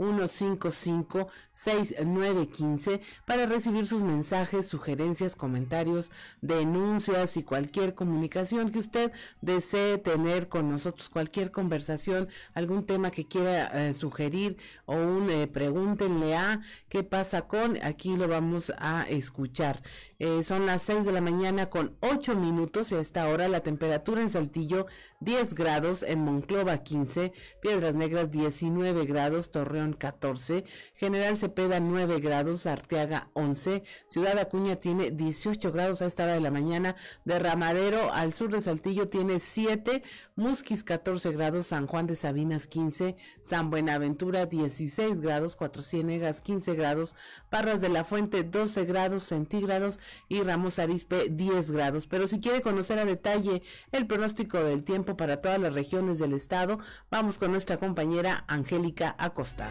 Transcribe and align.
844-155-6915 0.00 3.00
para 3.26 3.44
recibir 3.46 3.86
sus 3.86 4.02
mensajes, 4.02 4.66
sugerencias, 4.66 5.36
comentarios, 5.36 6.10
denuncias 6.40 7.36
y 7.36 7.42
cualquier 7.42 7.92
comunicación 7.94 8.70
que 8.70 8.78
usted 8.78 9.12
desee 9.42 9.98
tener 9.98 10.48
con 10.48 10.70
nosotros, 10.70 11.10
cualquier 11.10 11.50
conversación, 11.50 12.28
algún 12.54 12.86
tema 12.86 13.10
que 13.10 13.26
quiera 13.26 13.88
eh, 13.88 13.92
sugerir 13.94 14.56
o 14.86 14.94
un 14.94 15.28
eh, 15.30 15.46
pregúntenle 15.46 16.36
a 16.36 16.60
qué 16.88 17.04
pasa 17.04 17.42
con, 17.42 17.78
aquí 17.82 18.16
lo 18.16 18.26
vamos 18.28 18.72
a 18.78 19.02
escuchar. 19.02 19.82
Eh, 20.18 20.42
son 20.42 20.64
las 20.66 20.82
6 20.82 21.06
de 21.06 21.12
la 21.12 21.20
mañana 21.20 21.70
con 21.70 21.96
8 22.00 22.34
minutos 22.36 22.92
y 22.92 22.94
a 22.94 23.00
esta 23.00 23.28
hora 23.28 23.48
la 23.48 23.60
temperatura 23.60 24.22
en 24.22 24.30
Saltillo 24.30 24.86
10 25.20 25.54
grados, 25.54 26.02
en 26.02 26.20
Monclova 26.20 26.78
15, 26.78 27.32
Piedras 27.60 27.94
Negras 27.94 28.30
19 28.30 29.04
grados, 29.06 29.50
Torreón 29.50 29.89
14, 29.94 30.64
General 30.94 31.36
Cepeda 31.36 31.80
9 31.80 32.20
grados, 32.20 32.66
Arteaga 32.66 33.30
11, 33.34 33.82
Ciudad 34.06 34.38
Acuña 34.38 34.76
tiene 34.76 35.10
18 35.10 35.72
grados 35.72 36.02
a 36.02 36.06
esta 36.06 36.24
hora 36.24 36.34
de 36.34 36.40
la 36.40 36.50
mañana, 36.50 36.96
Derramadero 37.24 38.12
al 38.12 38.32
sur 38.32 38.50
de 38.50 38.60
Saltillo 38.60 39.08
tiene 39.08 39.40
7, 39.40 40.02
Musquis 40.36 40.84
14 40.84 41.32
grados, 41.32 41.66
San 41.66 41.86
Juan 41.86 42.06
de 42.06 42.16
Sabinas 42.16 42.66
15, 42.66 43.16
San 43.42 43.70
Buenaventura 43.70 44.46
16 44.46 45.20
grados, 45.20 45.56
Cuatro 45.56 45.82
Ciénegas 45.82 46.40
15 46.40 46.74
grados, 46.74 47.14
Parras 47.50 47.80
de 47.80 47.88
la 47.88 48.04
Fuente 48.04 48.42
12 48.44 48.84
grados 48.84 49.24
centígrados, 49.24 50.00
y 50.28 50.42
Ramos 50.42 50.78
Arispe 50.78 51.28
10 51.30 51.70
grados. 51.70 52.06
Pero 52.06 52.28
si 52.28 52.40
quiere 52.40 52.62
conocer 52.62 52.98
a 52.98 53.04
detalle 53.04 53.62
el 53.92 54.06
pronóstico 54.06 54.58
del 54.58 54.84
tiempo 54.84 55.16
para 55.16 55.40
todas 55.40 55.58
las 55.58 55.72
regiones 55.72 56.18
del 56.18 56.32
estado, 56.32 56.78
vamos 57.10 57.38
con 57.38 57.50
nuestra 57.52 57.78
compañera 57.78 58.44
Angélica 58.48 59.14
Acosta. 59.18 59.70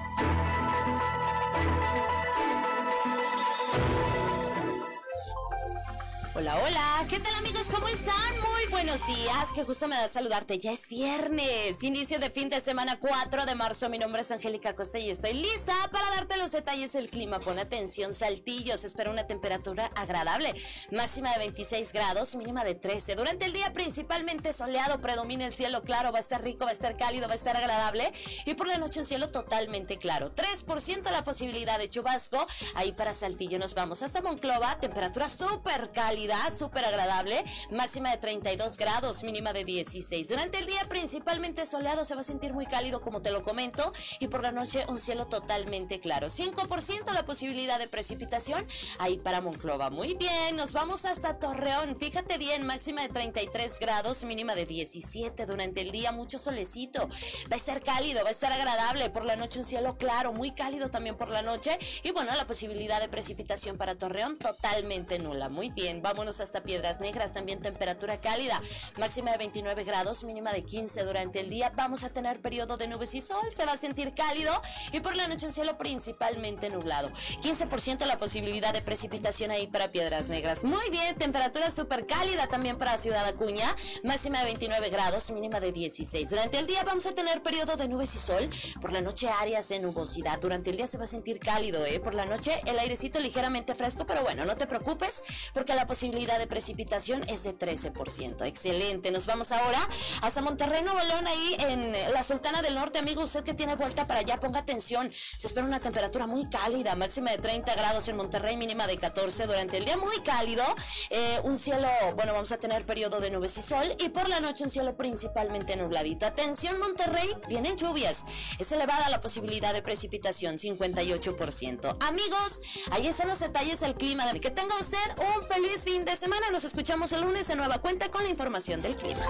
Hola, 6.41 6.57
hola, 6.63 7.05
¿qué 7.07 7.19
tal 7.19 7.35
amigos? 7.35 7.69
¿Cómo 7.69 7.87
están? 7.87 8.39
Muy 8.39 8.71
buenos 8.71 9.05
días, 9.05 9.53
que 9.53 9.63
justo 9.63 9.87
me 9.87 9.95
da 9.95 10.07
saludarte. 10.07 10.57
Ya 10.57 10.71
es 10.71 10.87
viernes, 10.87 11.83
inicio 11.83 12.17
de 12.17 12.31
fin 12.31 12.49
de 12.49 12.59
semana 12.59 12.99
4 12.99 13.45
de 13.45 13.53
marzo. 13.53 13.89
Mi 13.89 13.99
nombre 13.99 14.21
es 14.21 14.31
Angélica 14.31 14.73
Costa 14.73 14.97
y 14.97 15.11
estoy 15.11 15.35
lista 15.35 15.75
para 15.91 16.09
darte 16.15 16.37
los 16.37 16.51
detalles 16.51 16.93
del 16.93 17.11
clima. 17.11 17.39
Pon 17.39 17.59
atención, 17.59 18.15
saltillos. 18.15 18.83
Espera 18.85 19.11
una 19.11 19.27
temperatura 19.27 19.91
agradable, 19.95 20.51
máxima 20.89 21.31
de 21.33 21.37
26 21.37 21.93
grados, 21.93 22.33
mínima 22.33 22.63
de 22.63 22.73
13. 22.73 23.15
Durante 23.15 23.45
el 23.45 23.53
día 23.53 23.71
principalmente 23.71 24.51
soleado, 24.51 24.99
predomina 24.99 25.45
el 25.45 25.53
cielo 25.53 25.83
claro, 25.83 26.11
va 26.11 26.17
a 26.17 26.21
estar 26.21 26.41
rico, 26.41 26.65
va 26.65 26.71
a 26.71 26.73
estar 26.73 26.97
cálido, 26.97 27.27
va 27.27 27.33
a 27.33 27.37
estar 27.37 27.55
agradable. 27.55 28.11
Y 28.47 28.55
por 28.55 28.65
la 28.65 28.79
noche 28.79 28.99
un 28.99 29.05
cielo 29.05 29.29
totalmente 29.29 29.99
claro. 29.99 30.33
3% 30.33 31.11
la 31.11 31.23
posibilidad 31.23 31.77
de 31.77 31.87
chubasco. 31.87 32.43
Ahí 32.73 32.93
para 32.93 33.13
Saltillo 33.13 33.59
nos 33.59 33.75
vamos 33.75 34.01
hasta 34.01 34.23
Monclova, 34.23 34.79
temperatura 34.79 35.29
súper 35.29 35.91
cálida 35.91 36.30
súper 36.51 36.85
agradable, 36.85 37.43
máxima 37.69 38.11
de 38.11 38.17
32 38.17 38.77
grados, 38.77 39.23
mínima 39.23 39.53
de 39.53 39.63
16. 39.65 40.29
Durante 40.29 40.59
el 40.59 40.65
día 40.65 40.87
principalmente 40.89 41.65
soleado, 41.65 42.05
se 42.05 42.15
va 42.15 42.21
a 42.21 42.23
sentir 42.23 42.53
muy 42.53 42.65
cálido 42.65 43.01
como 43.01 43.21
te 43.21 43.31
lo 43.31 43.43
comento, 43.43 43.91
y 44.19 44.27
por 44.27 44.41
la 44.41 44.51
noche 44.51 44.85
un 44.87 44.99
cielo 44.99 45.27
totalmente 45.27 45.99
claro. 45.99 46.27
5% 46.27 47.13
la 47.13 47.25
posibilidad 47.25 47.79
de 47.79 47.87
precipitación 47.87 48.65
ahí 48.99 49.17
para 49.17 49.41
Monclova. 49.41 49.89
Muy 49.89 50.13
bien, 50.15 50.55
nos 50.55 50.73
vamos 50.73 51.05
hasta 51.05 51.39
Torreón. 51.39 51.95
Fíjate 51.97 52.37
bien, 52.37 52.65
máxima 52.65 53.01
de 53.01 53.09
33 53.09 53.79
grados, 53.79 54.23
mínima 54.23 54.55
de 54.55 54.65
17. 54.65 55.45
Durante 55.45 55.81
el 55.81 55.91
día 55.91 56.11
mucho 56.11 56.39
solecito. 56.39 57.07
Va 57.51 57.53
a 57.53 57.55
estar 57.55 57.81
cálido, 57.81 58.23
va 58.23 58.29
a 58.29 58.31
estar 58.31 58.51
agradable. 58.51 59.09
Por 59.09 59.25
la 59.25 59.35
noche 59.35 59.59
un 59.59 59.65
cielo 59.65 59.97
claro, 59.97 60.33
muy 60.33 60.51
cálido 60.51 60.89
también 60.89 61.17
por 61.17 61.29
la 61.29 61.41
noche. 61.41 61.77
Y 62.03 62.11
bueno, 62.11 62.33
la 62.35 62.47
posibilidad 62.47 62.99
de 63.01 63.09
precipitación 63.09 63.77
para 63.77 63.95
Torreón 63.95 64.37
totalmente 64.37 65.19
nula. 65.19 65.49
Muy 65.49 65.69
bien, 65.69 66.01
vámonos 66.11 66.41
hasta 66.41 66.61
Piedras 66.61 66.99
Negras, 66.99 67.33
también 67.33 67.61
temperatura 67.61 68.19
cálida, 68.19 68.61
máxima 68.97 69.31
de 69.31 69.37
29 69.37 69.85
grados, 69.85 70.25
mínima 70.25 70.51
de 70.51 70.65
15 70.65 71.03
durante 71.05 71.39
el 71.39 71.49
día. 71.49 71.71
Vamos 71.77 72.03
a 72.03 72.09
tener 72.09 72.41
periodo 72.41 72.75
de 72.75 72.89
nubes 72.89 73.15
y 73.15 73.21
sol, 73.21 73.41
se 73.49 73.65
va 73.65 73.71
a 73.71 73.77
sentir 73.77 74.13
cálido 74.13 74.51
y 74.91 74.99
por 74.99 75.15
la 75.15 75.29
noche 75.29 75.45
un 75.45 75.53
cielo 75.53 75.77
principalmente 75.77 76.69
nublado. 76.69 77.09
15% 77.11 78.05
la 78.05 78.17
posibilidad 78.17 78.73
de 78.73 78.81
precipitación 78.81 79.51
ahí 79.51 79.67
para 79.67 79.89
Piedras 79.89 80.27
Negras. 80.27 80.65
Muy 80.65 80.89
bien, 80.89 81.15
temperatura 81.15 81.71
súper 81.71 82.05
cálida 82.05 82.47
también 82.47 82.77
para 82.77 82.97
Ciudad 82.97 83.25
Acuña, 83.25 83.73
máxima 84.03 84.39
de 84.39 84.45
29 84.47 84.89
grados, 84.89 85.31
mínima 85.31 85.61
de 85.61 85.71
16. 85.71 86.29
Durante 86.29 86.59
el 86.59 86.67
día 86.67 86.83
vamos 86.83 87.05
a 87.05 87.13
tener 87.13 87.41
periodo 87.41 87.77
de 87.77 87.87
nubes 87.87 88.13
y 88.15 88.19
sol, 88.19 88.49
por 88.81 88.91
la 88.91 88.99
noche 88.99 89.29
áreas 89.29 89.69
de 89.69 89.79
nubosidad. 89.79 90.41
Durante 90.41 90.71
el 90.71 90.75
día 90.75 90.87
se 90.87 90.97
va 90.97 91.05
a 91.05 91.07
sentir 91.07 91.39
cálido, 91.39 91.85
¿eh? 91.85 92.01
Por 92.01 92.15
la 92.15 92.25
noche 92.25 92.59
el 92.65 92.77
airecito 92.77 93.21
ligeramente 93.21 93.75
fresco, 93.75 94.05
pero 94.05 94.23
bueno, 94.23 94.43
no 94.43 94.57
te 94.57 94.67
preocupes 94.67 95.23
porque 95.53 95.73
la 95.73 95.87
posibilidad 95.87 96.00
posibilidad 96.01 96.39
de 96.39 96.47
precipitación 96.47 97.21
es 97.29 97.43
de 97.43 97.55
13%. 97.55 98.47
Excelente. 98.47 99.11
Nos 99.11 99.27
vamos 99.27 99.51
ahora 99.51 99.87
hasta 100.23 100.41
Monterrey, 100.41 100.81
Nuevo 100.81 100.99
León, 100.99 101.27
ahí 101.27 101.55
en 101.59 101.91
la 102.11 102.23
Sultana 102.23 102.63
del 102.63 102.73
Norte. 102.73 102.97
Amigo, 102.97 103.21
usted 103.21 103.43
que 103.43 103.53
tiene 103.53 103.75
vuelta 103.75 104.07
para 104.07 104.21
allá, 104.21 104.39
ponga 104.39 104.61
atención. 104.61 105.11
Se 105.13 105.45
espera 105.45 105.63
una 105.63 105.79
temperatura 105.79 106.25
muy 106.25 106.49
cálida, 106.49 106.95
máxima 106.95 107.29
de 107.29 107.37
30 107.37 107.75
grados 107.75 108.07
en 108.07 108.17
Monterrey, 108.17 108.57
mínima 108.57 108.87
de 108.87 108.97
14 108.97 109.45
durante 109.45 109.77
el 109.77 109.85
día, 109.85 109.95
muy 109.95 110.19
cálido. 110.21 110.63
Eh, 111.11 111.39
un 111.43 111.55
cielo, 111.55 111.87
bueno, 112.15 112.33
vamos 112.33 112.51
a 112.51 112.57
tener 112.57 112.83
periodo 112.83 113.19
de 113.19 113.29
nubes 113.29 113.55
y 113.59 113.61
sol 113.61 113.95
y 113.99 114.09
por 114.09 114.27
la 114.27 114.39
noche 114.39 114.63
un 114.63 114.71
cielo 114.71 114.97
principalmente 114.97 115.75
nubladito. 115.75 116.25
Atención, 116.25 116.79
Monterrey, 116.79 117.29
vienen 117.47 117.77
lluvias. 117.77 118.23
Es 118.57 118.71
elevada 118.71 119.07
la 119.09 119.21
posibilidad 119.21 119.71
de 119.71 119.83
precipitación, 119.83 120.57
58%. 120.57 121.97
Amigos, 121.99 122.61
ahí 122.89 123.05
están 123.05 123.27
los 123.27 123.39
detalles 123.39 123.81
del 123.81 123.93
clima. 123.93 124.31
Que 124.31 124.49
tenga 124.49 124.75
usted 124.79 124.97
un 125.19 125.43
feliz 125.43 125.85
de 125.99 126.15
semana. 126.15 126.49
Nos 126.51 126.63
escuchamos 126.63 127.11
el 127.11 127.21
lunes 127.21 127.49
en 127.49 127.57
nueva 127.57 127.79
cuenta 127.79 128.09
con 128.09 128.23
la 128.23 128.29
información 128.29 128.81
del 128.81 128.95
clima. 128.95 129.25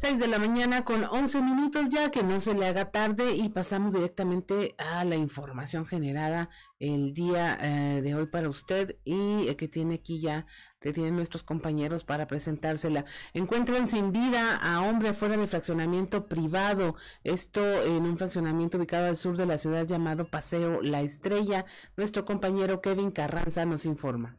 6 0.00 0.18
de 0.18 0.28
la 0.28 0.38
mañana 0.38 0.82
con 0.82 1.04
11 1.04 1.42
minutos 1.42 1.90
ya, 1.90 2.10
que 2.10 2.22
no 2.22 2.40
se 2.40 2.54
le 2.54 2.66
haga 2.66 2.90
tarde 2.90 3.34
y 3.36 3.50
pasamos 3.50 3.92
directamente 3.92 4.74
a 4.78 5.04
la 5.04 5.16
información 5.16 5.84
generada 5.84 6.48
el 6.78 7.12
día 7.12 7.58
eh, 7.60 8.00
de 8.00 8.14
hoy 8.14 8.26
para 8.26 8.48
usted 8.48 8.96
y 9.04 9.48
eh, 9.48 9.56
que 9.56 9.68
tiene 9.68 9.96
aquí 9.96 10.18
ya, 10.18 10.46
que 10.80 10.92
tienen 10.92 11.16
nuestros 11.16 11.44
compañeros 11.44 12.04
para 12.04 12.26
presentársela. 12.26 13.04
Encuentran 13.34 13.86
sin 13.86 14.12
vida 14.12 14.56
a 14.56 14.82
hombre 14.82 15.12
fuera 15.12 15.36
de 15.36 15.46
fraccionamiento 15.46 16.26
privado, 16.26 16.96
esto 17.22 17.60
en 17.84 18.04
un 18.04 18.18
fraccionamiento 18.18 18.78
ubicado 18.78 19.06
al 19.06 19.16
sur 19.16 19.36
de 19.36 19.46
la 19.46 19.58
ciudad 19.58 19.86
llamado 19.86 20.26
Paseo 20.26 20.80
La 20.82 21.02
Estrella. 21.02 21.66
Nuestro 21.96 22.24
compañero 22.24 22.80
Kevin 22.80 23.10
Carranza 23.10 23.64
nos 23.64 23.84
informa. 23.84 24.36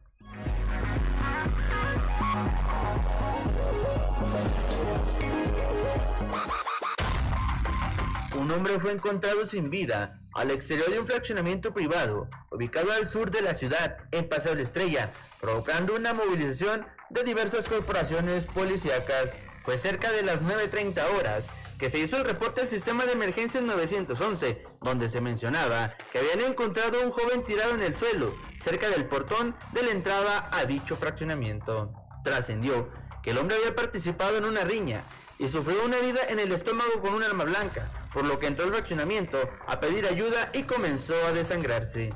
un 8.34 8.50
hombre 8.50 8.80
fue 8.80 8.90
encontrado 8.90 9.46
sin 9.46 9.70
vida 9.70 10.21
al 10.34 10.50
exterior 10.50 10.90
de 10.90 11.00
un 11.00 11.06
fraccionamiento 11.06 11.72
privado 11.72 12.28
ubicado 12.50 12.92
al 12.92 13.08
sur 13.08 13.30
de 13.30 13.42
la 13.42 13.54
ciudad, 13.54 13.98
en 14.10 14.28
Paseo 14.28 14.54
La 14.54 14.62
Estrella, 14.62 15.12
provocando 15.40 15.94
una 15.94 16.14
movilización 16.14 16.86
de 17.10 17.24
diversas 17.24 17.68
corporaciones 17.68 18.46
policíacas. 18.46 19.42
Fue 19.62 19.78
cerca 19.78 20.10
de 20.10 20.22
las 20.22 20.42
9.30 20.42 21.18
horas 21.18 21.50
que 21.78 21.90
se 21.90 21.98
hizo 21.98 22.16
el 22.16 22.24
reporte 22.24 22.60
al 22.60 22.68
sistema 22.68 23.04
de 23.04 23.12
emergencias 23.12 23.62
911, 23.64 24.62
donde 24.82 25.08
se 25.08 25.20
mencionaba 25.20 25.94
que 26.12 26.18
habían 26.18 26.40
encontrado 26.40 27.00
a 27.00 27.04
un 27.04 27.10
joven 27.10 27.44
tirado 27.44 27.74
en 27.74 27.82
el 27.82 27.96
suelo, 27.96 28.34
cerca 28.60 28.88
del 28.88 29.06
portón 29.06 29.56
de 29.72 29.82
la 29.82 29.90
entrada 29.90 30.48
a 30.52 30.64
dicho 30.64 30.96
fraccionamiento. 30.96 31.92
Trascendió 32.22 32.88
que 33.22 33.30
el 33.30 33.38
hombre 33.38 33.56
había 33.56 33.74
participado 33.74 34.36
en 34.36 34.44
una 34.44 34.62
riña 34.62 35.02
y 35.38 35.48
sufrió 35.48 35.84
una 35.84 35.96
herida 35.96 36.20
en 36.28 36.38
el 36.38 36.52
estómago 36.52 37.00
con 37.00 37.14
un 37.14 37.24
arma 37.24 37.44
blanca, 37.44 37.88
por 38.12 38.24
lo 38.24 38.38
que 38.38 38.46
entró 38.46 38.64
al 38.64 38.72
fraccionamiento 38.72 39.38
a 39.66 39.80
pedir 39.80 40.06
ayuda 40.06 40.50
y 40.52 40.62
comenzó 40.62 41.14
a 41.26 41.32
desangrarse. 41.32 42.12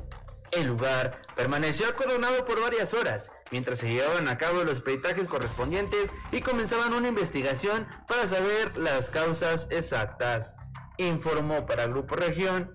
El 0.53 0.69
lugar 0.69 1.23
permaneció 1.35 1.87
acordonado 1.89 2.45
por 2.45 2.61
varias 2.61 2.95
horas, 2.95 3.31
mientras 3.51 3.79
se 3.79 3.93
llevaban 3.93 4.29
a 4.29 4.39
cabo 4.39 4.65
los 4.65 4.81
peritajes 4.81 5.29
correspondientes 5.29 6.13
y 6.33 6.41
comenzaban 6.41 6.95
una 6.95 7.09
investigación 7.09 7.87
para 8.09 8.27
saber 8.27 8.77
las 8.77 9.11
causas 9.11 9.67
exactas. 9.71 10.57
Informó 10.99 11.67
para 11.67 11.87
Grupo 11.87 12.17
Región 12.17 12.73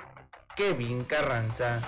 Kevin 0.55 1.05
Carranza. 1.05 1.79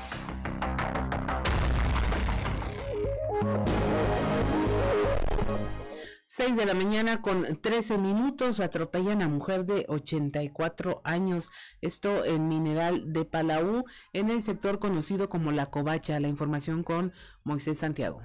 6 6.35 6.57
de 6.57 6.65
la 6.65 6.73
mañana 6.73 7.21
con 7.21 7.61
13 7.61 7.99
minutos 7.99 8.59
atropellan 8.59 9.21
a 9.21 9.27
mujer 9.27 9.65
de 9.65 9.85
84 9.87 11.01
años. 11.03 11.51
Esto 11.79 12.25
en 12.25 12.47
Mineral 12.47 13.13
de 13.13 13.23
Palau, 13.23 13.85
en 14.13 14.31
el 14.31 14.41
sector 14.41 14.79
conocido 14.79 15.29
como 15.29 15.51
La 15.51 15.67
Covacha. 15.67 16.19
La 16.19 16.29
información 16.29 16.81
con 16.81 17.13
Moisés 17.43 17.77
Santiago. 17.77 18.23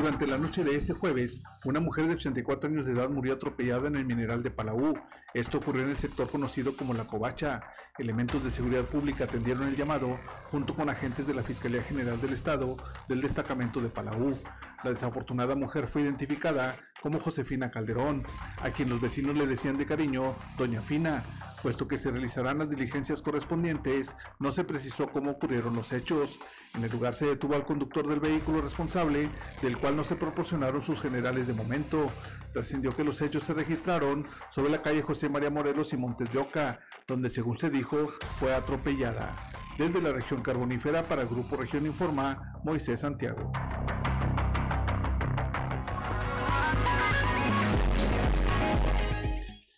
Durante 0.00 0.26
la 0.26 0.38
noche 0.38 0.64
de 0.64 0.76
este 0.76 0.94
jueves, 0.94 1.42
una 1.66 1.78
mujer 1.78 2.06
de 2.06 2.14
84 2.14 2.70
años 2.70 2.86
de 2.86 2.92
edad 2.92 3.10
murió 3.10 3.34
atropellada 3.34 3.86
en 3.86 3.96
el 3.96 4.06
mineral 4.06 4.42
de 4.42 4.50
Palau. 4.50 4.94
Esto 5.34 5.58
ocurrió 5.58 5.82
en 5.82 5.90
el 5.90 5.98
sector 5.98 6.30
conocido 6.30 6.74
como 6.74 6.94
La 6.94 7.06
Covacha. 7.06 7.60
Elementos 7.98 8.42
de 8.42 8.50
seguridad 8.50 8.84
pública 8.84 9.24
atendieron 9.24 9.68
el 9.68 9.76
llamado 9.76 10.18
junto 10.50 10.72
con 10.72 10.88
agentes 10.88 11.26
de 11.26 11.34
la 11.34 11.42
Fiscalía 11.42 11.82
General 11.82 12.18
del 12.18 12.32
Estado 12.32 12.78
del 13.10 13.20
destacamento 13.20 13.82
de 13.82 13.90
Palau. 13.90 14.38
La 14.84 14.90
desafortunada 14.90 15.54
mujer 15.54 15.86
fue 15.86 16.00
identificada 16.00 16.78
como 17.02 17.20
Josefina 17.20 17.70
Calderón, 17.70 18.24
a 18.62 18.70
quien 18.70 18.88
los 18.88 19.00
vecinos 19.00 19.36
le 19.36 19.46
decían 19.46 19.78
de 19.78 19.86
cariño 19.86 20.34
Doña 20.56 20.82
Fina. 20.82 21.24
Puesto 21.62 21.86
que 21.86 21.98
se 21.98 22.10
realizarán 22.10 22.58
las 22.58 22.70
diligencias 22.70 23.20
correspondientes, 23.20 24.14
no 24.38 24.50
se 24.50 24.64
precisó 24.64 25.08
cómo 25.08 25.32
ocurrieron 25.32 25.76
los 25.76 25.92
hechos. 25.92 26.38
En 26.74 26.84
el 26.84 26.90
lugar 26.90 27.14
se 27.14 27.26
detuvo 27.26 27.54
al 27.54 27.66
conductor 27.66 28.08
del 28.08 28.20
vehículo 28.20 28.62
responsable, 28.62 29.28
del 29.60 29.76
cual 29.76 29.96
no 29.96 30.04
se 30.04 30.16
proporcionaron 30.16 30.82
sus 30.82 31.00
generales 31.02 31.46
de 31.46 31.52
momento. 31.52 32.10
Trascendió 32.52 32.96
que 32.96 33.04
los 33.04 33.20
hechos 33.20 33.44
se 33.44 33.54
registraron 33.54 34.26
sobre 34.50 34.70
la 34.70 34.82
calle 34.82 35.02
José 35.02 35.28
María 35.28 35.50
Morelos 35.50 35.92
y 35.92 35.96
Montes 35.98 36.32
de 36.32 36.38
Oca, 36.38 36.80
donde 37.06 37.28
según 37.28 37.58
se 37.58 37.70
dijo 37.70 38.08
fue 38.38 38.54
atropellada. 38.54 39.50
Desde 39.76 40.00
la 40.00 40.12
región 40.12 40.42
carbonífera 40.42 41.04
para 41.04 41.22
el 41.22 41.28
Grupo 41.28 41.56
Región 41.56 41.86
Informa, 41.86 42.60
Moisés 42.64 43.00
Santiago. 43.00 43.52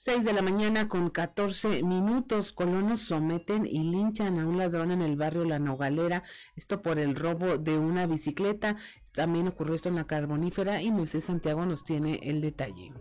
6 0.05 0.25
de 0.25 0.33
la 0.33 0.43
mañana 0.43 0.89
con 0.89 1.11
14 1.11 1.85
minutos, 1.85 2.51
colonos 2.53 3.03
someten 3.03 3.67
y 3.67 3.85
linchan 3.85 4.41
a 4.41 4.49
un 4.49 4.59
ladrón 4.59 4.91
en 4.91 5.01
el 5.01 5.15
barrio 5.15 5.45
La 5.45 5.61
Nogalera, 5.61 6.25
esto 6.57 6.83
por 6.83 6.99
el 6.99 7.15
robo 7.15 7.57
de 7.57 7.79
una 7.79 8.09
bicicleta. 8.09 8.75
También 9.13 9.47
ocurrió 9.47 9.77
esto 9.77 9.91
en 9.91 9.95
la 9.95 10.09
Carbonífera 10.09 10.83
y 10.83 10.91
Moisés 10.91 11.23
Santiago 11.23 11.65
nos 11.67 11.85
tiene 11.85 12.19
el 12.25 12.41
detalle. 12.41 12.93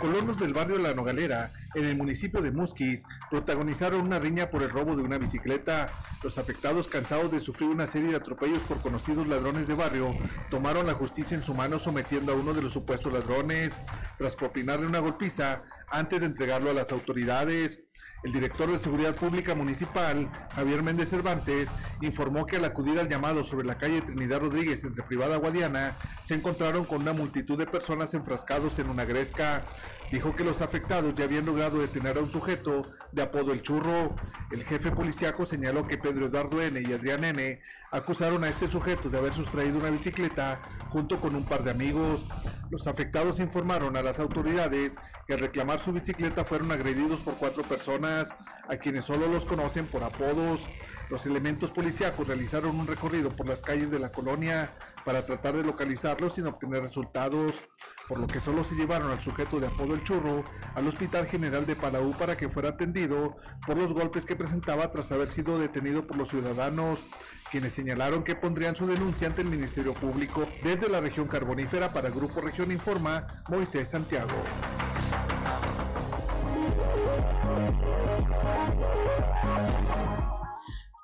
Colonos 0.00 0.38
del 0.38 0.54
barrio 0.54 0.78
La 0.78 0.94
Nogalera, 0.94 1.50
en 1.74 1.84
el 1.84 1.96
municipio 1.96 2.40
de 2.40 2.50
Musquis, 2.50 3.04
protagonizaron 3.30 4.00
una 4.00 4.18
riña 4.18 4.50
por 4.50 4.62
el 4.62 4.70
robo 4.70 4.96
de 4.96 5.02
una 5.02 5.18
bicicleta. 5.18 5.92
Los 6.22 6.38
afectados, 6.38 6.88
cansados 6.88 7.30
de 7.30 7.40
sufrir 7.40 7.70
una 7.70 7.86
serie 7.86 8.10
de 8.10 8.16
atropellos 8.16 8.60
por 8.60 8.80
conocidos 8.80 9.26
ladrones 9.26 9.68
de 9.68 9.74
barrio, 9.74 10.14
tomaron 10.50 10.86
la 10.86 10.94
justicia 10.94 11.36
en 11.36 11.44
su 11.44 11.54
mano 11.54 11.78
sometiendo 11.78 12.32
a 12.32 12.36
uno 12.36 12.54
de 12.54 12.62
los 12.62 12.72
supuestos 12.72 13.12
ladrones, 13.12 13.74
tras 14.16 14.36
propinarle 14.36 14.86
una 14.86 14.98
golpiza 14.98 15.62
antes 15.90 16.20
de 16.20 16.26
entregarlo 16.26 16.70
a 16.70 16.74
las 16.74 16.90
autoridades. 16.92 17.80
El 18.24 18.32
director 18.32 18.70
de 18.70 18.80
Seguridad 18.80 19.14
Pública 19.14 19.54
Municipal, 19.54 20.28
Javier 20.52 20.82
Méndez 20.82 21.10
Cervantes, 21.10 21.70
informó 22.00 22.46
que 22.46 22.56
al 22.56 22.64
acudir 22.64 22.98
al 22.98 23.08
llamado 23.08 23.44
sobre 23.44 23.66
la 23.66 23.78
calle 23.78 24.02
Trinidad 24.02 24.40
Rodríguez 24.40 24.82
entre 24.82 25.04
Privada 25.04 25.36
Guadiana, 25.36 25.96
se 26.24 26.34
encontraron 26.34 26.84
con 26.84 27.02
una 27.02 27.12
multitud 27.12 27.56
de 27.56 27.66
personas 27.66 28.14
enfrascados 28.14 28.78
en 28.80 28.88
una 28.88 29.04
gresca. 29.04 29.62
Dijo 30.10 30.34
que 30.34 30.42
los 30.42 30.62
afectados 30.62 31.14
ya 31.14 31.24
habían 31.24 31.44
logrado 31.44 31.80
detener 31.80 32.16
a 32.16 32.20
un 32.20 32.30
sujeto 32.30 32.86
de 33.12 33.22
apodo 33.22 33.52
El 33.52 33.60
Churro. 33.60 34.16
El 34.50 34.64
jefe 34.64 34.90
policiaco 34.90 35.44
señaló 35.44 35.86
que 35.86 35.98
Pedro 35.98 36.26
Eduardo 36.26 36.62
N. 36.62 36.80
y 36.80 36.92
Adrián 36.94 37.24
N. 37.24 37.60
acusaron 37.90 38.42
a 38.42 38.48
este 38.48 38.68
sujeto 38.68 39.10
de 39.10 39.18
haber 39.18 39.34
sustraído 39.34 39.78
una 39.78 39.90
bicicleta 39.90 40.62
junto 40.88 41.20
con 41.20 41.36
un 41.36 41.44
par 41.44 41.62
de 41.62 41.72
amigos. 41.72 42.24
Los 42.70 42.86
afectados 42.86 43.38
informaron 43.38 43.98
a 43.98 44.02
las 44.02 44.18
autoridades 44.18 44.96
que 45.26 45.34
al 45.34 45.40
reclamar 45.40 45.78
su 45.78 45.92
bicicleta 45.92 46.44
fueron 46.44 46.72
agredidos 46.72 47.20
por 47.20 47.36
cuatro 47.36 47.62
personas, 47.62 48.34
a 48.66 48.76
quienes 48.76 49.04
solo 49.04 49.26
los 49.28 49.44
conocen 49.44 49.86
por 49.86 50.04
apodos. 50.04 50.60
Los 51.10 51.26
elementos 51.26 51.70
policíacos 51.70 52.26
realizaron 52.26 52.78
un 52.78 52.86
recorrido 52.86 53.30
por 53.30 53.46
las 53.46 53.60
calles 53.60 53.90
de 53.90 53.98
la 53.98 54.10
colonia 54.10 54.72
para 55.08 55.24
tratar 55.24 55.56
de 55.56 55.64
localizarlos 55.64 56.34
sin 56.34 56.46
obtener 56.46 56.82
resultados, 56.82 57.54
por 58.06 58.18
lo 58.20 58.26
que 58.26 58.40
solo 58.40 58.62
se 58.62 58.74
llevaron 58.74 59.10
al 59.10 59.22
sujeto 59.22 59.58
de 59.58 59.68
apodo 59.68 59.94
El 59.94 60.04
Churro 60.04 60.44
al 60.74 60.86
Hospital 60.86 61.26
General 61.26 61.64
de 61.64 61.76
Palau 61.76 62.12
para 62.18 62.36
que 62.36 62.50
fuera 62.50 62.68
atendido 62.68 63.34
por 63.66 63.78
los 63.78 63.94
golpes 63.94 64.26
que 64.26 64.36
presentaba 64.36 64.92
tras 64.92 65.10
haber 65.10 65.30
sido 65.30 65.58
detenido 65.58 66.06
por 66.06 66.18
los 66.18 66.28
ciudadanos, 66.28 67.06
quienes 67.50 67.72
señalaron 67.72 68.22
que 68.22 68.36
pondrían 68.36 68.76
su 68.76 68.86
denuncia 68.86 69.28
ante 69.28 69.40
el 69.40 69.48
Ministerio 69.48 69.94
Público 69.94 70.46
desde 70.62 70.90
la 70.90 71.00
región 71.00 71.26
carbonífera 71.26 71.90
para 71.90 72.10
Grupo 72.10 72.42
Región 72.42 72.70
Informa, 72.70 73.26
Moisés 73.48 73.88
Santiago. 73.88 74.34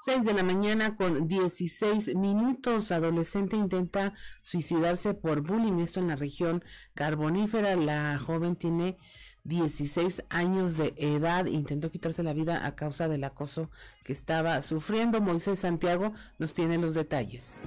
6 0.05 0.27
de 0.27 0.35
la 0.35 0.43
mañana 0.43 0.97
con 0.97 1.29
16 1.29 2.15
minutos. 2.15 2.93
Adolescente 2.93 3.57
intenta 3.57 4.13
suicidarse 4.43 5.15
por 5.15 5.41
bullying. 5.41 5.79
Esto 5.79 5.99
en 5.99 6.09
la 6.09 6.17
región 6.17 6.63
carbonífera. 6.93 7.75
La 7.77 8.19
joven 8.19 8.55
tiene 8.55 8.99
16 9.45 10.25
años 10.29 10.77
de 10.77 10.93
edad. 10.99 11.47
Intentó 11.47 11.91
quitarse 11.91 12.23
la 12.23 12.35
vida 12.35 12.67
a 12.67 12.75
causa 12.75 13.09
del 13.09 13.25
acoso 13.25 13.71
que 14.05 14.13
estaba 14.13 14.61
sufriendo. 14.61 15.23
Moisés 15.23 15.61
Santiago 15.61 16.13
nos 16.39 16.53
tiene 16.53 16.77
los 16.77 16.93
detalles. 16.93 17.63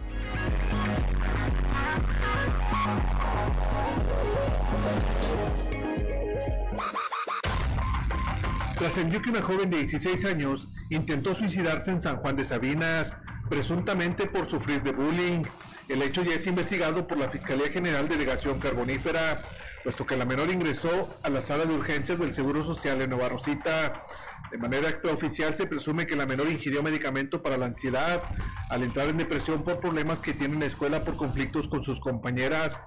Trascendió 8.78 9.24
que 9.24 9.32
una 9.32 9.42
joven 9.42 9.72
de 9.72 9.78
16 9.78 10.26
años 10.26 10.68
intentó 10.92 11.34
suicidarse 11.34 11.90
en 11.90 12.00
San 12.00 12.18
Juan 12.18 12.36
de 12.36 12.46
Sabinas, 12.46 13.16
presuntamente 13.50 14.28
por 14.28 14.48
sufrir 14.48 14.84
de 14.84 14.92
bullying. 14.92 15.46
El 15.88 16.04
hecho 16.04 16.24
ya 16.24 16.36
es 16.36 16.46
investigado 16.46 17.08
por 17.08 17.18
la 17.18 17.28
Fiscalía 17.28 17.72
General 17.72 18.08
Delegación 18.08 18.60
Carbonífera, 18.60 19.42
puesto 19.84 20.06
que 20.06 20.16
la 20.16 20.26
menor 20.26 20.52
ingresó 20.52 21.10
a 21.24 21.30
la 21.30 21.42
sala 21.42 21.66
de 21.66 21.74
urgencias 21.74 22.20
del 22.20 22.36
Seguro 22.36 22.64
Social 22.64 23.02
en 23.02 23.10
Nueva 23.10 23.30
Rosita. 23.30 24.06
De 24.52 24.60
manera 24.60 24.90
extraoficial 24.90 25.56
se 25.56 25.66
presume 25.66 26.06
que 26.06 26.16
la 26.16 26.28
menor 26.28 26.48
ingirió 26.48 26.84
medicamento 26.84 27.42
para 27.42 27.58
la 27.58 27.66
ansiedad 27.66 28.22
al 28.70 28.84
entrar 28.84 29.08
en 29.08 29.18
depresión 29.18 29.64
por 29.64 29.80
problemas 29.80 30.22
que 30.22 30.34
tiene 30.34 30.54
en 30.54 30.60
la 30.60 30.66
escuela 30.68 31.04
por 31.04 31.18
conflictos 31.18 31.68
con 31.68 31.82
sus 31.82 32.00
compañeras, 32.00 32.80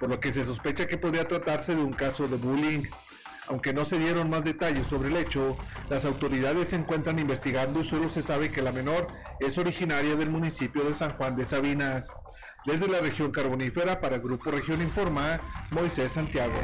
por 0.00 0.08
lo 0.08 0.18
que 0.18 0.32
se 0.32 0.44
sospecha 0.44 0.88
que 0.88 0.98
podría 0.98 1.28
tratarse 1.28 1.76
de 1.76 1.82
un 1.82 1.92
caso 1.92 2.26
de 2.26 2.36
bullying. 2.36 2.82
Aunque 3.48 3.72
no 3.72 3.84
se 3.84 3.98
dieron 3.98 4.28
más 4.28 4.44
detalles 4.44 4.86
sobre 4.86 5.08
el 5.08 5.16
hecho, 5.16 5.56
las 5.88 6.04
autoridades 6.04 6.70
se 6.70 6.76
encuentran 6.76 7.18
investigando 7.18 7.80
y 7.80 7.84
solo 7.84 8.08
se 8.08 8.22
sabe 8.22 8.50
que 8.50 8.62
la 8.62 8.72
menor 8.72 9.06
es 9.38 9.56
originaria 9.58 10.16
del 10.16 10.30
municipio 10.30 10.82
de 10.84 10.94
San 10.94 11.12
Juan 11.16 11.36
de 11.36 11.44
Sabinas. 11.44 12.10
Desde 12.64 12.88
la 12.88 13.00
región 13.00 13.30
carbonífera 13.30 14.00
para 14.00 14.18
Grupo 14.18 14.50
Región 14.50 14.82
Informa, 14.82 15.38
Moisés 15.70 16.10
Santiago. 16.10 16.54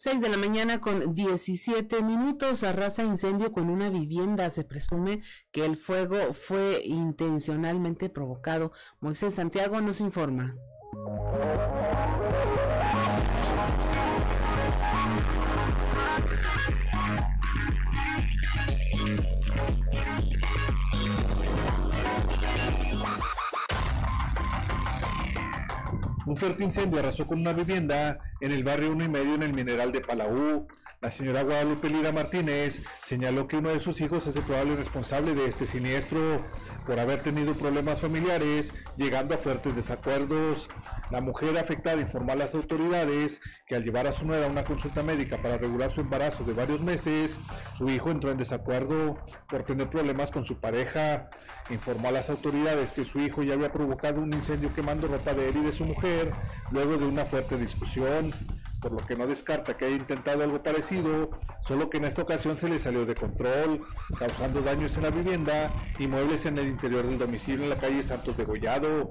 6 0.00 0.20
de 0.20 0.28
la 0.28 0.36
mañana 0.36 0.80
con 0.80 1.12
17 1.12 2.02
minutos 2.02 2.62
arrasa 2.62 3.02
incendio 3.02 3.52
con 3.52 3.68
una 3.68 3.90
vivienda. 3.90 4.48
Se 4.48 4.62
presume 4.62 5.22
que 5.50 5.64
el 5.64 5.76
fuego 5.76 6.32
fue 6.32 6.82
intencionalmente 6.84 8.08
provocado. 8.08 8.70
Moisés 9.00 9.34
Santiago 9.34 9.80
nos 9.80 10.00
informa. 10.00 10.54
Un 10.90 11.04
fuerte 26.36 26.64
incendio 26.64 27.00
arrasó 27.00 27.26
con 27.26 27.40
una 27.40 27.52
vivienda 27.52 28.18
en 28.40 28.52
el 28.52 28.64
barrio 28.64 28.92
Uno 28.92 29.04
y 29.04 29.08
Medio 29.08 29.34
en 29.34 29.42
el 29.42 29.52
Mineral 29.52 29.92
de 29.92 30.00
Palau. 30.00 30.66
La 31.00 31.12
señora 31.12 31.44
Guadalupe 31.44 31.88
Lira 31.88 32.10
Martínez 32.10 32.82
señaló 33.04 33.46
que 33.46 33.56
uno 33.56 33.68
de 33.68 33.78
sus 33.78 34.00
hijos 34.00 34.26
es 34.26 34.34
el 34.34 34.42
probable 34.42 34.74
responsable 34.74 35.32
de 35.36 35.46
este 35.46 35.64
siniestro 35.64 36.42
por 36.86 36.98
haber 36.98 37.22
tenido 37.22 37.54
problemas 37.54 38.00
familiares, 38.00 38.72
llegando 38.96 39.36
a 39.36 39.38
fuertes 39.38 39.76
desacuerdos. 39.76 40.68
La 41.12 41.20
mujer 41.20 41.56
afectada 41.56 42.00
informó 42.00 42.32
a 42.32 42.34
las 42.36 42.52
autoridades 42.56 43.40
que 43.68 43.76
al 43.76 43.84
llevar 43.84 44.08
a 44.08 44.12
su 44.12 44.26
nuera 44.26 44.46
a 44.46 44.50
una 44.50 44.64
consulta 44.64 45.04
médica 45.04 45.40
para 45.40 45.56
regular 45.56 45.92
su 45.92 46.00
embarazo 46.00 46.42
de 46.42 46.52
varios 46.52 46.80
meses, 46.80 47.36
su 47.76 47.88
hijo 47.88 48.10
entró 48.10 48.32
en 48.32 48.38
desacuerdo 48.38 49.20
por 49.48 49.62
tener 49.62 49.88
problemas 49.88 50.32
con 50.32 50.46
su 50.46 50.58
pareja. 50.58 51.30
Informó 51.70 52.08
a 52.08 52.12
las 52.12 52.28
autoridades 52.28 52.92
que 52.92 53.04
su 53.04 53.20
hijo 53.20 53.44
ya 53.44 53.54
había 53.54 53.70
provocado 53.70 54.20
un 54.20 54.32
incendio 54.32 54.74
quemando 54.74 55.06
ropa 55.06 55.32
de 55.32 55.50
él 55.50 55.58
y 55.58 55.66
de 55.66 55.72
su 55.72 55.84
mujer 55.84 56.32
luego 56.72 56.96
de 56.96 57.06
una 57.06 57.24
fuerte 57.24 57.56
discusión 57.56 58.34
por 58.80 58.92
lo 58.92 59.04
que 59.06 59.16
no 59.16 59.26
descarta 59.26 59.76
que 59.76 59.86
haya 59.86 59.96
intentado 59.96 60.44
algo 60.44 60.62
parecido, 60.62 61.30
solo 61.62 61.90
que 61.90 61.98
en 61.98 62.04
esta 62.04 62.22
ocasión 62.22 62.58
se 62.58 62.68
le 62.68 62.78
salió 62.78 63.04
de 63.06 63.14
control, 63.14 63.84
causando 64.18 64.60
daños 64.60 64.96
en 64.96 65.02
la 65.02 65.10
vivienda 65.10 65.72
y 65.98 66.06
muebles 66.06 66.46
en 66.46 66.58
el 66.58 66.68
interior 66.68 67.06
del 67.06 67.18
domicilio 67.18 67.64
en 67.64 67.70
la 67.70 67.78
calle 67.78 68.02
Santos 68.02 68.36
de 68.36 68.44
Gollado. 68.44 69.10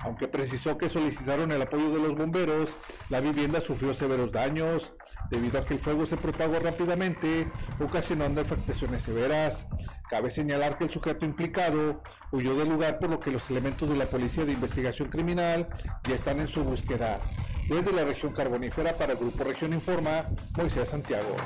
Aunque 0.00 0.28
precisó 0.28 0.76
que 0.76 0.88
solicitaron 0.88 1.50
el 1.50 1.62
apoyo 1.62 1.90
de 1.90 2.00
los 2.00 2.16
bomberos, 2.16 2.76
la 3.08 3.20
vivienda 3.20 3.60
sufrió 3.60 3.94
severos 3.94 4.30
daños, 4.32 4.92
debido 5.30 5.58
a 5.58 5.64
que 5.64 5.74
el 5.74 5.80
fuego 5.80 6.06
se 6.06 6.16
propagó 6.16 6.58
rápidamente, 6.60 7.48
ocasionando 7.80 8.40
afectaciones 8.40 9.02
severas. 9.02 9.66
Cabe 10.08 10.30
señalar 10.30 10.78
que 10.78 10.84
el 10.84 10.90
sujeto 10.90 11.24
implicado 11.24 12.02
huyó 12.30 12.54
del 12.54 12.68
lugar 12.68 13.00
por 13.00 13.10
lo 13.10 13.18
que 13.18 13.32
los 13.32 13.50
elementos 13.50 13.88
de 13.88 13.96
la 13.96 14.06
Policía 14.06 14.44
de 14.44 14.52
Investigación 14.52 15.08
Criminal 15.08 15.68
ya 16.08 16.14
están 16.14 16.38
en 16.38 16.46
su 16.46 16.62
búsqueda. 16.62 17.18
Desde 17.68 17.92
la 17.92 18.04
región 18.04 18.32
carbonífera 18.32 18.92
para 18.92 19.12
el 19.12 19.18
Grupo 19.18 19.42
Región 19.42 19.72
Informa, 19.72 20.24
Moisés 20.56 20.88
Santiago. 20.88 21.36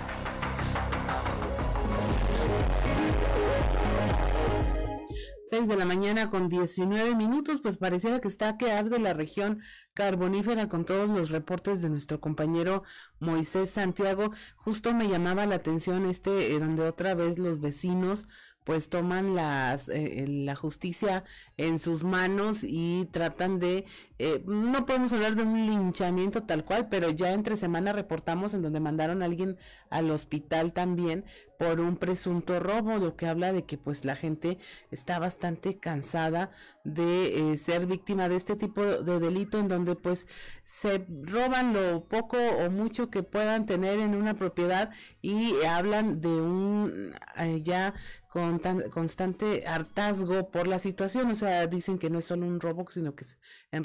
6 5.51 5.67
de 5.67 5.77
la 5.77 5.85
mañana 5.85 6.31
con 6.31 6.49
19 6.49 7.17
minutos, 7.17 7.61
pues 7.61 7.77
pareciera 7.77 8.21
que 8.21 8.29
está 8.29 8.51
a 8.51 8.57
quedar 8.57 8.89
de 8.89 9.01
la 9.01 9.15
región 9.15 9.63
carbonífera 9.95 10.69
con 10.69 10.85
todos 10.85 11.09
los 11.09 11.31
reportes 11.31 11.83
de 11.83 11.89
nuestro 11.89 12.21
compañero 12.21 12.85
Moisés 13.19 13.71
Santiago. 13.71 14.31
Justo 14.55 14.95
me 14.95 15.09
llamaba 15.09 15.47
la 15.47 15.57
atención 15.57 16.07
este, 16.07 16.53
eh, 16.53 16.59
donde 16.61 16.85
otra 16.85 17.15
vez 17.15 17.41
los 17.41 17.61
vecinos 17.61 18.29
pues 18.63 18.89
toman 18.89 19.35
las, 19.35 19.89
eh, 19.89 20.27
la 20.29 20.55
justicia 20.55 21.25
en 21.57 21.81
sus 21.81 22.05
manos 22.05 22.63
y 22.63 23.09
tratan 23.11 23.59
de, 23.59 23.87
eh, 24.23 24.43
no 24.45 24.85
podemos 24.85 25.15
hablar 25.15 25.35
de 25.35 25.45
un 25.45 25.67
linchamiento 25.67 26.43
tal 26.43 26.63
cual, 26.63 26.89
pero 26.91 27.09
ya 27.09 27.33
entre 27.33 27.57
semana 27.57 27.95
reportamos 27.95 28.53
en 28.53 28.61
donde 28.61 28.79
mandaron 28.79 29.23
a 29.23 29.25
alguien 29.25 29.57
al 29.89 30.11
hospital 30.11 30.75
también 30.75 31.25
por 31.59 31.81
un 31.81 31.97
presunto 31.97 32.61
robo, 32.61 32.99
lo 32.99 33.17
que 33.17 33.27
habla 33.27 33.53
de 33.53 33.65
que 33.65 33.79
pues 33.79 34.05
la 34.05 34.17
gente 34.17 34.59
está 34.91 35.19
bastante 35.19 35.79
cansada 35.79 36.51
de 36.85 37.53
eh, 37.53 37.59
ser 37.59 37.87
víctima 37.87 38.29
de 38.29 38.37
este 38.37 38.57
tipo 38.57 38.85
de 38.85 39.21
delito 39.21 39.59
en 39.59 39.69
donde 39.69 39.95
pues 39.97 40.29
se 40.65 41.07
roban 41.23 41.73
lo 41.73 42.05
poco 42.05 42.37
o 42.37 42.71
mucho 42.71 43.11
que 43.11 43.23
puedan 43.23 43.65
tener 43.65 43.99
en 44.01 44.15
una 44.15 44.35
propiedad 44.35 44.91
y 45.23 45.55
hablan 45.65 46.21
de 46.21 46.29
un 46.29 47.15
ya 47.63 47.95
con 48.31 48.61
tan, 48.61 48.91
constante 48.91 49.67
hartazgo 49.67 50.51
por 50.51 50.69
la 50.69 50.79
situación, 50.79 51.31
o 51.31 51.35
sea, 51.35 51.67
dicen 51.67 51.99
que 51.99 52.11
no 52.11 52.21
es 52.21 52.27
solo 52.27 52.47
un 52.47 52.61
robo, 52.61 52.87
sino 52.91 53.15
que 53.15 53.25
es 53.25 53.39
en 53.73 53.83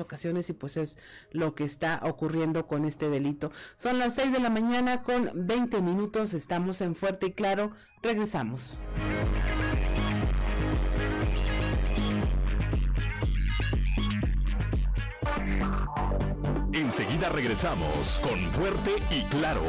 ocasiones 0.00 0.50
y 0.50 0.52
pues 0.52 0.76
es 0.76 0.98
lo 1.30 1.54
que 1.54 1.64
está 1.64 2.00
ocurriendo 2.02 2.66
con 2.66 2.84
este 2.84 3.08
delito. 3.08 3.50
Son 3.76 3.98
las 3.98 4.14
6 4.14 4.32
de 4.32 4.40
la 4.40 4.50
mañana 4.50 5.02
con 5.02 5.30
20 5.34 5.80
minutos, 5.82 6.34
estamos 6.34 6.80
en 6.80 6.94
Fuerte 6.94 7.26
y 7.26 7.32
Claro, 7.32 7.72
regresamos. 8.02 8.80
Enseguida 16.72 17.28
regresamos 17.28 18.20
con 18.22 18.38
Fuerte 18.50 18.92
y 19.10 19.22
Claro. 19.24 19.62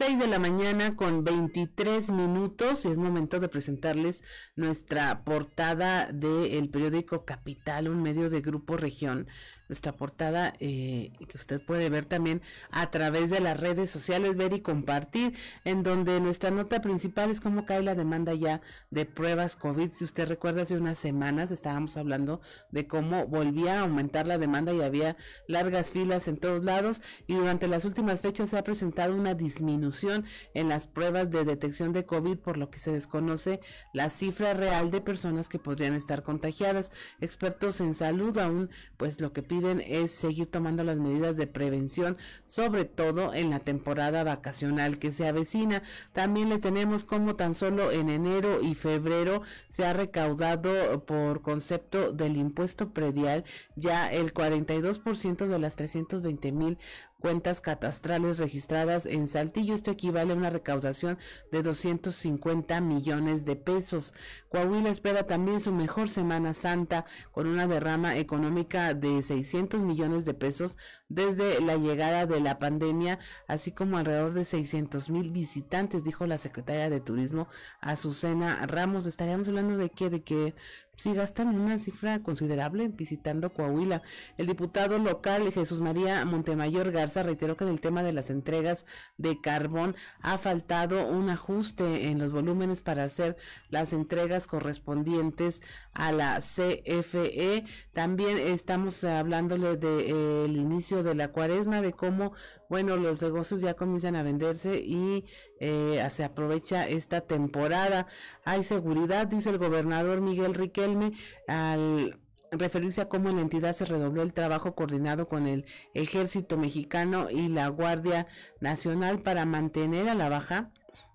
6 0.00 0.18
de 0.18 0.28
la 0.28 0.38
mañana 0.38 0.96
con 0.96 1.24
23 1.24 2.10
minutos 2.12 2.86
y 2.86 2.88
es 2.88 2.96
momento 2.96 3.38
de 3.38 3.50
presentarles 3.50 4.24
nuestra 4.56 5.24
portada 5.24 6.06
del 6.10 6.70
periódico 6.70 7.26
Capital, 7.26 7.86
un 7.86 8.02
medio 8.02 8.30
de 8.30 8.40
Grupo 8.40 8.78
Región 8.78 9.28
nuestra 9.70 9.92
portada 9.92 10.52
eh, 10.58 11.12
que 11.28 11.36
usted 11.36 11.62
puede 11.62 11.88
ver 11.90 12.04
también 12.04 12.42
a 12.72 12.90
través 12.90 13.30
de 13.30 13.38
las 13.38 13.58
redes 13.58 13.88
sociales, 13.88 14.36
ver 14.36 14.52
y 14.52 14.60
compartir, 14.60 15.34
en 15.64 15.84
donde 15.84 16.20
nuestra 16.20 16.50
nota 16.50 16.82
principal 16.82 17.30
es 17.30 17.40
cómo 17.40 17.64
cae 17.64 17.80
la 17.80 17.94
demanda 17.94 18.34
ya 18.34 18.60
de 18.90 19.06
pruebas 19.06 19.54
COVID. 19.54 19.88
Si 19.88 20.02
usted 20.02 20.26
recuerda, 20.26 20.62
hace 20.62 20.76
unas 20.76 20.98
semanas 20.98 21.52
estábamos 21.52 21.96
hablando 21.96 22.40
de 22.72 22.88
cómo 22.88 23.28
volvía 23.28 23.78
a 23.78 23.82
aumentar 23.82 24.26
la 24.26 24.38
demanda 24.38 24.74
y 24.74 24.82
había 24.82 25.16
largas 25.46 25.92
filas 25.92 26.26
en 26.26 26.36
todos 26.36 26.64
lados 26.64 27.00
y 27.28 27.34
durante 27.34 27.68
las 27.68 27.84
últimas 27.84 28.22
fechas 28.22 28.50
se 28.50 28.58
ha 28.58 28.64
presentado 28.64 29.14
una 29.14 29.34
disminución 29.34 30.24
en 30.52 30.68
las 30.68 30.88
pruebas 30.88 31.30
de 31.30 31.44
detección 31.44 31.92
de 31.92 32.06
COVID, 32.06 32.38
por 32.38 32.56
lo 32.56 32.70
que 32.70 32.80
se 32.80 32.90
desconoce 32.90 33.60
la 33.92 34.10
cifra 34.10 34.52
real 34.52 34.90
de 34.90 35.00
personas 35.00 35.48
que 35.48 35.60
podrían 35.60 35.94
estar 35.94 36.24
contagiadas. 36.24 36.90
Expertos 37.20 37.80
en 37.80 37.94
salud 37.94 38.36
aún, 38.36 38.68
pues 38.96 39.20
lo 39.20 39.32
que 39.32 39.44
piden 39.44 39.59
es 39.64 40.12
seguir 40.12 40.46
tomando 40.46 40.84
las 40.84 40.98
medidas 40.98 41.36
de 41.36 41.46
prevención, 41.46 42.16
sobre 42.46 42.84
todo 42.84 43.34
en 43.34 43.50
la 43.50 43.60
temporada 43.60 44.24
vacacional 44.24 44.98
que 44.98 45.12
se 45.12 45.26
avecina. 45.26 45.82
También 46.12 46.48
le 46.48 46.58
tenemos 46.58 47.04
como 47.04 47.36
tan 47.36 47.54
solo 47.54 47.90
en 47.90 48.08
enero 48.08 48.60
y 48.62 48.74
febrero 48.74 49.42
se 49.68 49.84
ha 49.84 49.92
recaudado 49.92 51.04
por 51.04 51.42
concepto 51.42 52.12
del 52.12 52.36
impuesto 52.36 52.90
predial 52.90 53.44
ya 53.76 54.12
el 54.12 54.32
42% 54.32 55.46
de 55.46 55.58
las 55.58 55.76
320 55.76 56.52
mil 56.52 56.78
cuentas 57.20 57.60
catastrales 57.60 58.38
registradas 58.38 59.06
en 59.06 59.28
Saltillo. 59.28 59.74
Esto 59.74 59.92
equivale 59.92 60.32
a 60.32 60.36
una 60.36 60.50
recaudación 60.50 61.18
de 61.52 61.62
250 61.62 62.80
millones 62.80 63.44
de 63.44 63.54
pesos. 63.54 64.14
Coahuila 64.48 64.90
espera 64.90 65.26
también 65.26 65.60
su 65.60 65.72
mejor 65.72 66.08
Semana 66.08 66.54
Santa 66.54 67.04
con 67.30 67.46
una 67.46 67.68
derrama 67.68 68.16
económica 68.16 68.94
de 68.94 69.22
600 69.22 69.82
millones 69.82 70.24
de 70.24 70.34
pesos 70.34 70.76
desde 71.08 71.60
la 71.60 71.76
llegada 71.76 72.26
de 72.26 72.40
la 72.40 72.58
pandemia, 72.58 73.18
así 73.46 73.72
como 73.72 73.98
alrededor 73.98 74.32
de 74.34 74.44
600 74.44 75.10
mil 75.10 75.30
visitantes, 75.30 76.02
dijo 76.02 76.26
la 76.26 76.38
secretaria 76.38 76.90
de 76.90 77.00
Turismo 77.00 77.48
Azucena 77.80 78.66
Ramos. 78.66 79.06
Estaríamos 79.06 79.46
hablando 79.48 79.76
de 79.76 79.90
qué, 79.90 80.10
de 80.10 80.22
que 80.22 80.54
sí 81.00 81.14
gastan 81.14 81.48
una 81.58 81.78
cifra 81.78 82.22
considerable 82.22 82.88
visitando 82.88 83.54
Coahuila. 83.54 84.02
El 84.36 84.46
diputado 84.46 84.98
local 84.98 85.50
Jesús 85.50 85.80
María 85.80 86.24
Montemayor 86.26 86.90
Garza 86.92 87.22
reiteró 87.22 87.56
que 87.56 87.64
en 87.64 87.70
el 87.70 87.80
tema 87.80 88.02
de 88.02 88.12
las 88.12 88.28
entregas 88.28 88.84
de 89.16 89.40
carbón 89.40 89.96
ha 90.20 90.36
faltado 90.36 91.08
un 91.08 91.30
ajuste 91.30 92.08
en 92.08 92.18
los 92.18 92.32
volúmenes 92.32 92.82
para 92.82 93.04
hacer 93.04 93.36
las 93.70 93.94
entregas 93.94 94.46
correspondientes 94.46 95.62
a 95.94 96.12
la 96.12 96.38
CFE. 96.40 97.64
También 97.94 98.36
estamos 98.36 99.02
hablándole 99.04 99.76
del 99.76 100.52
de, 100.52 100.60
inicio 100.60 101.02
de 101.02 101.14
la 101.14 101.28
cuaresma, 101.28 101.80
de 101.80 101.92
cómo, 101.92 102.32
bueno, 102.70 102.96
los 102.96 103.20
negocios 103.20 103.60
ya 103.60 103.74
comienzan 103.74 104.14
a 104.14 104.22
venderse 104.22 104.78
y 104.78 105.26
eh, 105.58 106.06
se 106.08 106.22
aprovecha 106.22 106.88
esta 106.88 107.20
temporada. 107.20 108.06
Hay 108.44 108.62
seguridad, 108.62 109.26
dice 109.26 109.50
el 109.50 109.58
gobernador 109.58 110.20
Miguel 110.20 110.54
Riquelme, 110.54 111.10
al 111.48 112.20
referirse 112.52 113.00
a 113.00 113.08
cómo 113.08 113.28
en 113.28 113.36
la 113.36 113.42
entidad 113.42 113.72
se 113.72 113.84
redobló 113.84 114.22
el 114.22 114.32
trabajo 114.32 114.74
coordinado 114.76 115.26
con 115.26 115.48
el 115.48 115.66
ejército 115.94 116.56
mexicano 116.56 117.28
y 117.28 117.48
la 117.48 117.66
Guardia 117.68 118.28
Nacional 118.60 119.20
para 119.20 119.46
mantener 119.46 120.08
a 120.08 120.14
la 120.14 120.28
baja 120.28 120.70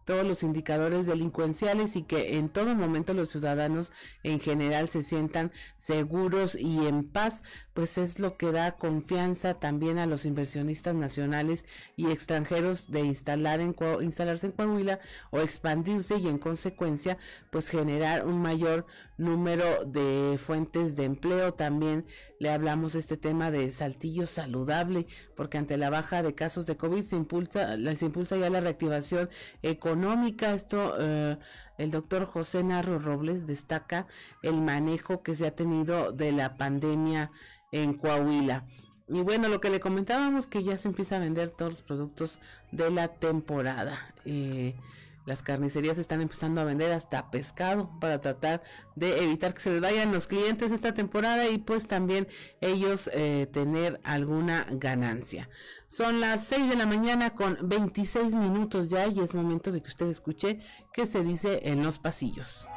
todos 0.05 0.25
los 0.25 0.43
indicadores 0.43 1.07
delincuenciales 1.07 1.95
y 1.95 2.03
que 2.03 2.37
en 2.37 2.49
todo 2.49 2.75
momento 2.75 3.13
los 3.13 3.29
ciudadanos 3.29 3.91
en 4.23 4.39
general 4.39 4.87
se 4.87 5.03
sientan 5.03 5.51
seguros 5.77 6.55
y 6.55 6.87
en 6.87 7.03
paz, 7.03 7.43
pues 7.73 7.97
es 7.97 8.19
lo 8.19 8.37
que 8.37 8.51
da 8.51 8.73
confianza 8.73 9.55
también 9.55 9.97
a 9.97 10.05
los 10.05 10.25
inversionistas 10.25 10.95
nacionales 10.95 11.65
y 11.97 12.11
extranjeros 12.11 12.91
de 12.91 13.01
instalar 13.01 13.59
en, 13.59 13.75
instalarse 14.01 14.47
en 14.47 14.53
Coahuila 14.53 14.99
o 15.31 15.39
expandirse 15.39 16.17
y 16.17 16.27
en 16.27 16.37
consecuencia 16.37 17.17
pues 17.51 17.69
generar 17.69 18.25
un 18.25 18.41
mayor 18.41 18.85
número 19.17 19.85
de 19.85 20.37
fuentes 20.37 20.95
de 20.95 21.05
empleo. 21.05 21.53
También 21.53 22.05
le 22.39 22.49
hablamos 22.49 22.95
este 22.95 23.17
tema 23.17 23.51
de 23.51 23.71
saltillo 23.71 24.27
saludable, 24.27 25.07
porque 25.35 25.57
ante 25.57 25.77
la 25.77 25.89
baja 25.89 26.23
de 26.23 26.35
casos 26.35 26.65
de 26.65 26.77
COVID 26.77 27.01
se 27.01 27.15
impulsa, 27.15 27.77
se 27.95 28.05
impulsa 28.05 28.37
ya 28.37 28.49
la 28.49 28.61
reactivación 28.61 29.29
económica. 29.61 30.53
Esto, 30.53 30.95
eh, 30.99 31.37
el 31.77 31.91
doctor 31.91 32.25
José 32.25 32.63
Narro 32.63 32.99
Robles 32.99 33.45
destaca 33.45 34.07
el 34.43 34.61
manejo 34.61 35.23
que 35.23 35.35
se 35.35 35.47
ha 35.47 35.55
tenido 35.55 36.11
de 36.11 36.31
la 36.31 36.57
pandemia 36.57 37.31
en 37.71 37.93
Coahuila. 37.93 38.65
Y 39.07 39.21
bueno, 39.21 39.49
lo 39.49 39.61
que 39.61 39.69
le 39.69 39.79
comentábamos 39.79 40.47
que 40.47 40.63
ya 40.63 40.77
se 40.77 40.87
empieza 40.87 41.17
a 41.17 41.19
vender 41.19 41.51
todos 41.51 41.73
los 41.73 41.81
productos 41.83 42.39
de 42.71 42.89
la 42.89 43.07
temporada. 43.09 44.13
Eh, 44.25 44.75
las 45.25 45.43
carnicerías 45.43 45.97
están 45.97 46.21
empezando 46.21 46.61
a 46.61 46.63
vender 46.63 46.91
hasta 46.91 47.31
pescado 47.31 47.91
para 47.99 48.21
tratar 48.21 48.63
de 48.95 49.23
evitar 49.23 49.53
que 49.53 49.61
se 49.61 49.71
les 49.71 49.81
vayan 49.81 50.11
los 50.11 50.27
clientes 50.27 50.71
esta 50.71 50.93
temporada 50.93 51.47
y 51.49 51.57
pues 51.57 51.87
también 51.87 52.27
ellos 52.61 53.09
eh, 53.13 53.47
tener 53.51 53.99
alguna 54.03 54.67
ganancia. 54.71 55.49
Son 55.87 56.19
las 56.19 56.45
6 56.45 56.69
de 56.69 56.75
la 56.75 56.85
mañana 56.85 57.31
con 57.31 57.57
26 57.61 58.35
minutos 58.35 58.87
ya 58.87 59.07
y 59.07 59.19
es 59.19 59.33
momento 59.33 59.71
de 59.71 59.81
que 59.81 59.89
usted 59.89 60.07
escuche 60.07 60.59
qué 60.93 61.05
se 61.05 61.23
dice 61.23 61.61
en 61.63 61.83
los 61.83 61.99
pasillos. 61.99 62.67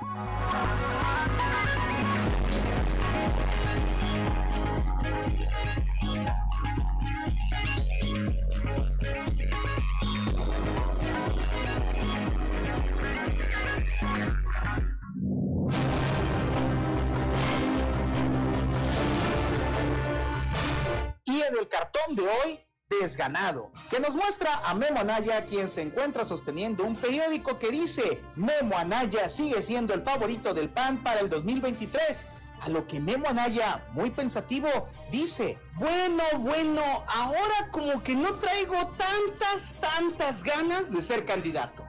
Y 21.29 21.43
el 21.43 21.69
cartón 21.69 22.17
de 22.17 22.23
hoy, 22.23 22.59
desganado, 22.89 23.71
que 23.91 24.01
nos 24.01 24.17
muestra 24.17 24.63
a 24.65 24.73
Memo 24.75 25.01
Anaya, 25.01 25.45
quien 25.45 25.69
se 25.69 25.83
encuentra 25.83 26.25
sosteniendo 26.25 26.85
un 26.85 26.97
periódico 26.97 27.59
que 27.59 27.69
dice, 27.69 28.23
Memo 28.35 28.79
Anaya 28.79 29.29
sigue 29.29 29.61
siendo 29.61 29.93
el 29.93 30.01
favorito 30.03 30.55
del 30.55 30.71
PAN 30.71 31.03
para 31.03 31.21
el 31.21 31.29
2023. 31.29 32.27
A 32.63 32.71
lo 32.71 32.87
que 32.87 32.99
Memo 32.99 33.29
Anaya, 33.29 33.87
muy 33.93 34.11
pensativo, 34.11 34.69
dice, 35.13 35.59
bueno, 35.75 36.25
bueno, 36.39 36.83
ahora 37.07 37.69
como 37.73 38.03
que 38.03 38.15
no 38.15 38.33
traigo 38.37 38.77
tantas, 38.97 39.75
tantas 39.83 40.43
ganas 40.43 40.91
de 40.91 41.03
ser 41.03 41.27
candidato. 41.27 41.85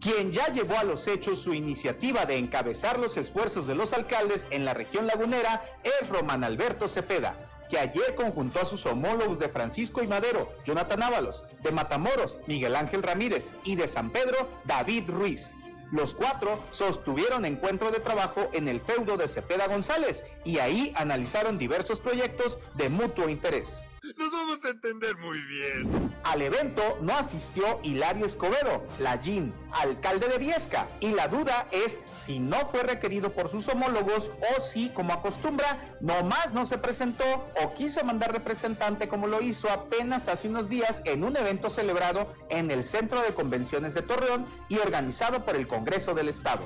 Quien 0.00 0.32
ya 0.32 0.48
llevó 0.48 0.76
a 0.76 0.84
los 0.84 1.06
hechos 1.08 1.40
su 1.40 1.54
iniciativa 1.54 2.26
de 2.26 2.36
encabezar 2.36 2.98
los 2.98 3.16
esfuerzos 3.16 3.66
de 3.66 3.74
los 3.74 3.94
alcaldes 3.94 4.46
en 4.50 4.66
la 4.66 4.74
región 4.74 5.06
lagunera 5.06 5.64
es 5.82 6.08
Román 6.10 6.44
Alberto 6.44 6.88
Cepeda, 6.88 7.55
que 7.68 7.78
ayer 7.78 8.14
conjuntó 8.14 8.60
a 8.60 8.64
sus 8.64 8.86
homólogos 8.86 9.38
de 9.38 9.48
Francisco 9.48 10.02
y 10.02 10.06
Madero, 10.06 10.52
Jonathan 10.64 11.02
Ábalos, 11.02 11.44
de 11.62 11.72
Matamoros, 11.72 12.38
Miguel 12.46 12.76
Ángel 12.76 13.02
Ramírez 13.02 13.50
y 13.64 13.76
de 13.76 13.88
San 13.88 14.10
Pedro, 14.10 14.48
David 14.64 15.10
Ruiz. 15.10 15.54
Los 15.92 16.14
cuatro 16.14 16.58
sostuvieron 16.70 17.44
encuentro 17.44 17.92
de 17.92 18.00
trabajo 18.00 18.48
en 18.52 18.66
el 18.66 18.80
feudo 18.80 19.16
de 19.16 19.28
Cepeda 19.28 19.68
González 19.68 20.24
y 20.44 20.58
ahí 20.58 20.92
analizaron 20.96 21.58
diversos 21.58 22.00
proyectos 22.00 22.58
de 22.74 22.88
mutuo 22.88 23.28
interés. 23.28 23.84
Nos 24.14 24.30
vamos 24.30 24.64
a 24.64 24.68
entender 24.68 25.16
muy 25.18 25.40
bien. 25.42 26.14
Al 26.22 26.40
evento 26.40 26.96
no 27.00 27.14
asistió 27.14 27.80
Hilario 27.82 28.24
Escobedo, 28.24 28.86
Lallín, 29.00 29.52
alcalde 29.72 30.28
de 30.28 30.38
Viesca, 30.38 30.86
y 31.00 31.10
la 31.10 31.26
duda 31.26 31.66
es 31.72 32.00
si 32.14 32.38
no 32.38 32.56
fue 32.66 32.82
requerido 32.84 33.32
por 33.32 33.48
sus 33.48 33.68
homólogos 33.68 34.30
o 34.56 34.60
si, 34.60 34.90
como 34.90 35.12
acostumbra, 35.12 35.78
nomás 36.00 36.52
no 36.52 36.66
se 36.66 36.78
presentó 36.78 37.24
o 37.62 37.74
quiso 37.74 38.04
mandar 38.04 38.32
representante 38.32 39.08
como 39.08 39.26
lo 39.26 39.42
hizo 39.42 39.68
apenas 39.70 40.28
hace 40.28 40.48
unos 40.48 40.68
días 40.68 41.02
en 41.04 41.24
un 41.24 41.36
evento 41.36 41.68
celebrado 41.68 42.32
en 42.48 42.70
el 42.70 42.84
Centro 42.84 43.20
de 43.22 43.34
Convenciones 43.34 43.94
de 43.94 44.02
Torreón 44.02 44.46
y 44.68 44.78
organizado 44.78 45.44
por 45.44 45.56
el 45.56 45.66
Congreso 45.66 46.14
del 46.14 46.28
Estado. 46.28 46.64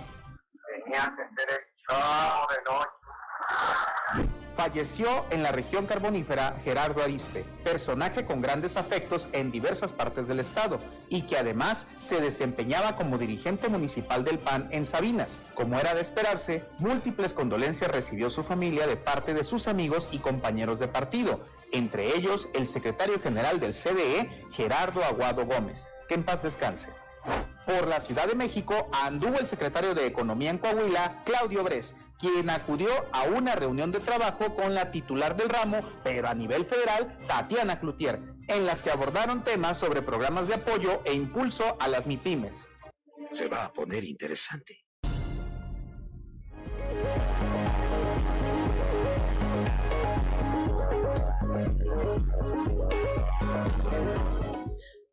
Tenía 0.84 1.14
que 1.16 1.42
ser 1.42 1.48
el 1.50 1.70
de 2.54 2.70
noche 2.70 4.39
falleció 4.60 5.24
en 5.30 5.42
la 5.42 5.52
región 5.52 5.86
carbonífera 5.86 6.54
Gerardo 6.62 7.02
Arispe, 7.02 7.46
personaje 7.64 8.26
con 8.26 8.42
grandes 8.42 8.76
afectos 8.76 9.26
en 9.32 9.50
diversas 9.50 9.94
partes 9.94 10.28
del 10.28 10.38
estado 10.38 10.82
y 11.08 11.22
que 11.22 11.38
además 11.38 11.86
se 11.98 12.20
desempeñaba 12.20 12.94
como 12.94 13.16
dirigente 13.16 13.70
municipal 13.70 14.22
del 14.22 14.38
PAN 14.38 14.68
en 14.70 14.84
Sabinas. 14.84 15.40
Como 15.54 15.78
era 15.78 15.94
de 15.94 16.02
esperarse, 16.02 16.62
múltiples 16.78 17.32
condolencias 17.32 17.90
recibió 17.90 18.28
su 18.28 18.42
familia 18.42 18.86
de 18.86 18.98
parte 18.98 19.32
de 19.32 19.44
sus 19.44 19.66
amigos 19.66 20.10
y 20.12 20.18
compañeros 20.18 20.78
de 20.78 20.88
partido, 20.88 21.40
entre 21.72 22.14
ellos 22.14 22.50
el 22.52 22.66
secretario 22.66 23.18
general 23.18 23.60
del 23.60 23.72
CDE, 23.72 24.28
Gerardo 24.52 25.02
Aguado 25.02 25.46
Gómez. 25.46 25.88
Que 26.06 26.16
en 26.16 26.24
paz 26.24 26.42
descanse. 26.42 26.90
Por 27.64 27.88
la 27.88 28.00
Ciudad 28.00 28.26
de 28.26 28.34
México 28.34 28.90
anduvo 28.92 29.38
el 29.38 29.46
secretario 29.46 29.94
de 29.94 30.04
Economía 30.04 30.50
en 30.50 30.58
Coahuila, 30.58 31.22
Claudio 31.24 31.62
Bres, 31.64 31.94
quien 32.20 32.50
acudió 32.50 32.90
a 33.12 33.22
una 33.24 33.54
reunión 33.56 33.90
de 33.90 34.00
trabajo 34.00 34.54
con 34.54 34.74
la 34.74 34.90
titular 34.90 35.36
del 35.36 35.48
ramo, 35.48 35.80
pero 36.04 36.28
a 36.28 36.34
nivel 36.34 36.66
federal, 36.66 37.16
Tatiana 37.26 37.80
Cloutier, 37.80 38.20
en 38.46 38.66
las 38.66 38.82
que 38.82 38.90
abordaron 38.90 39.42
temas 39.42 39.78
sobre 39.78 40.02
programas 40.02 40.46
de 40.46 40.54
apoyo 40.54 41.02
e 41.04 41.14
impulso 41.14 41.76
a 41.80 41.88
las 41.88 42.06
MIPIMES. 42.06 42.68
Se 43.32 43.48
va 43.48 43.64
a 43.64 43.72
poner 43.72 44.04
interesante. 44.04 44.84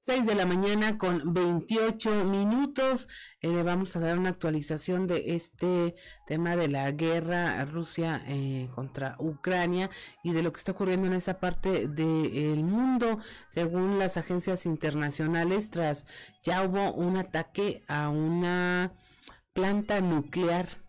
6 0.08 0.26
de 0.26 0.36
la 0.36 0.46
mañana 0.46 0.98
con 0.98 1.34
28 1.34 2.24
minutos. 2.24 3.10
Eh, 3.42 3.62
vamos 3.62 3.94
a 3.94 4.00
dar 4.00 4.18
una 4.18 4.30
actualización 4.30 5.06
de 5.06 5.36
este 5.36 5.96
tema 6.26 6.56
de 6.56 6.70
la 6.70 6.90
guerra 6.92 7.66
Rusia 7.66 8.24
eh, 8.26 8.70
contra 8.74 9.18
Ucrania 9.20 9.90
y 10.24 10.32
de 10.32 10.44
lo 10.44 10.54
que 10.54 10.60
está 10.60 10.72
ocurriendo 10.72 11.08
en 11.08 11.14
esa 11.14 11.42
parte 11.42 11.90
del 11.90 12.64
mundo. 12.64 13.20
Según 13.50 14.00
las 14.00 14.16
agencias 14.16 14.66
internacionales, 14.66 15.72
tras 15.72 16.08
ya 16.42 16.64
hubo 16.64 16.94
un 16.94 17.18
ataque 17.18 17.84
a 17.90 18.08
una 18.08 18.94
planta 19.52 20.00
nuclear 20.00 20.87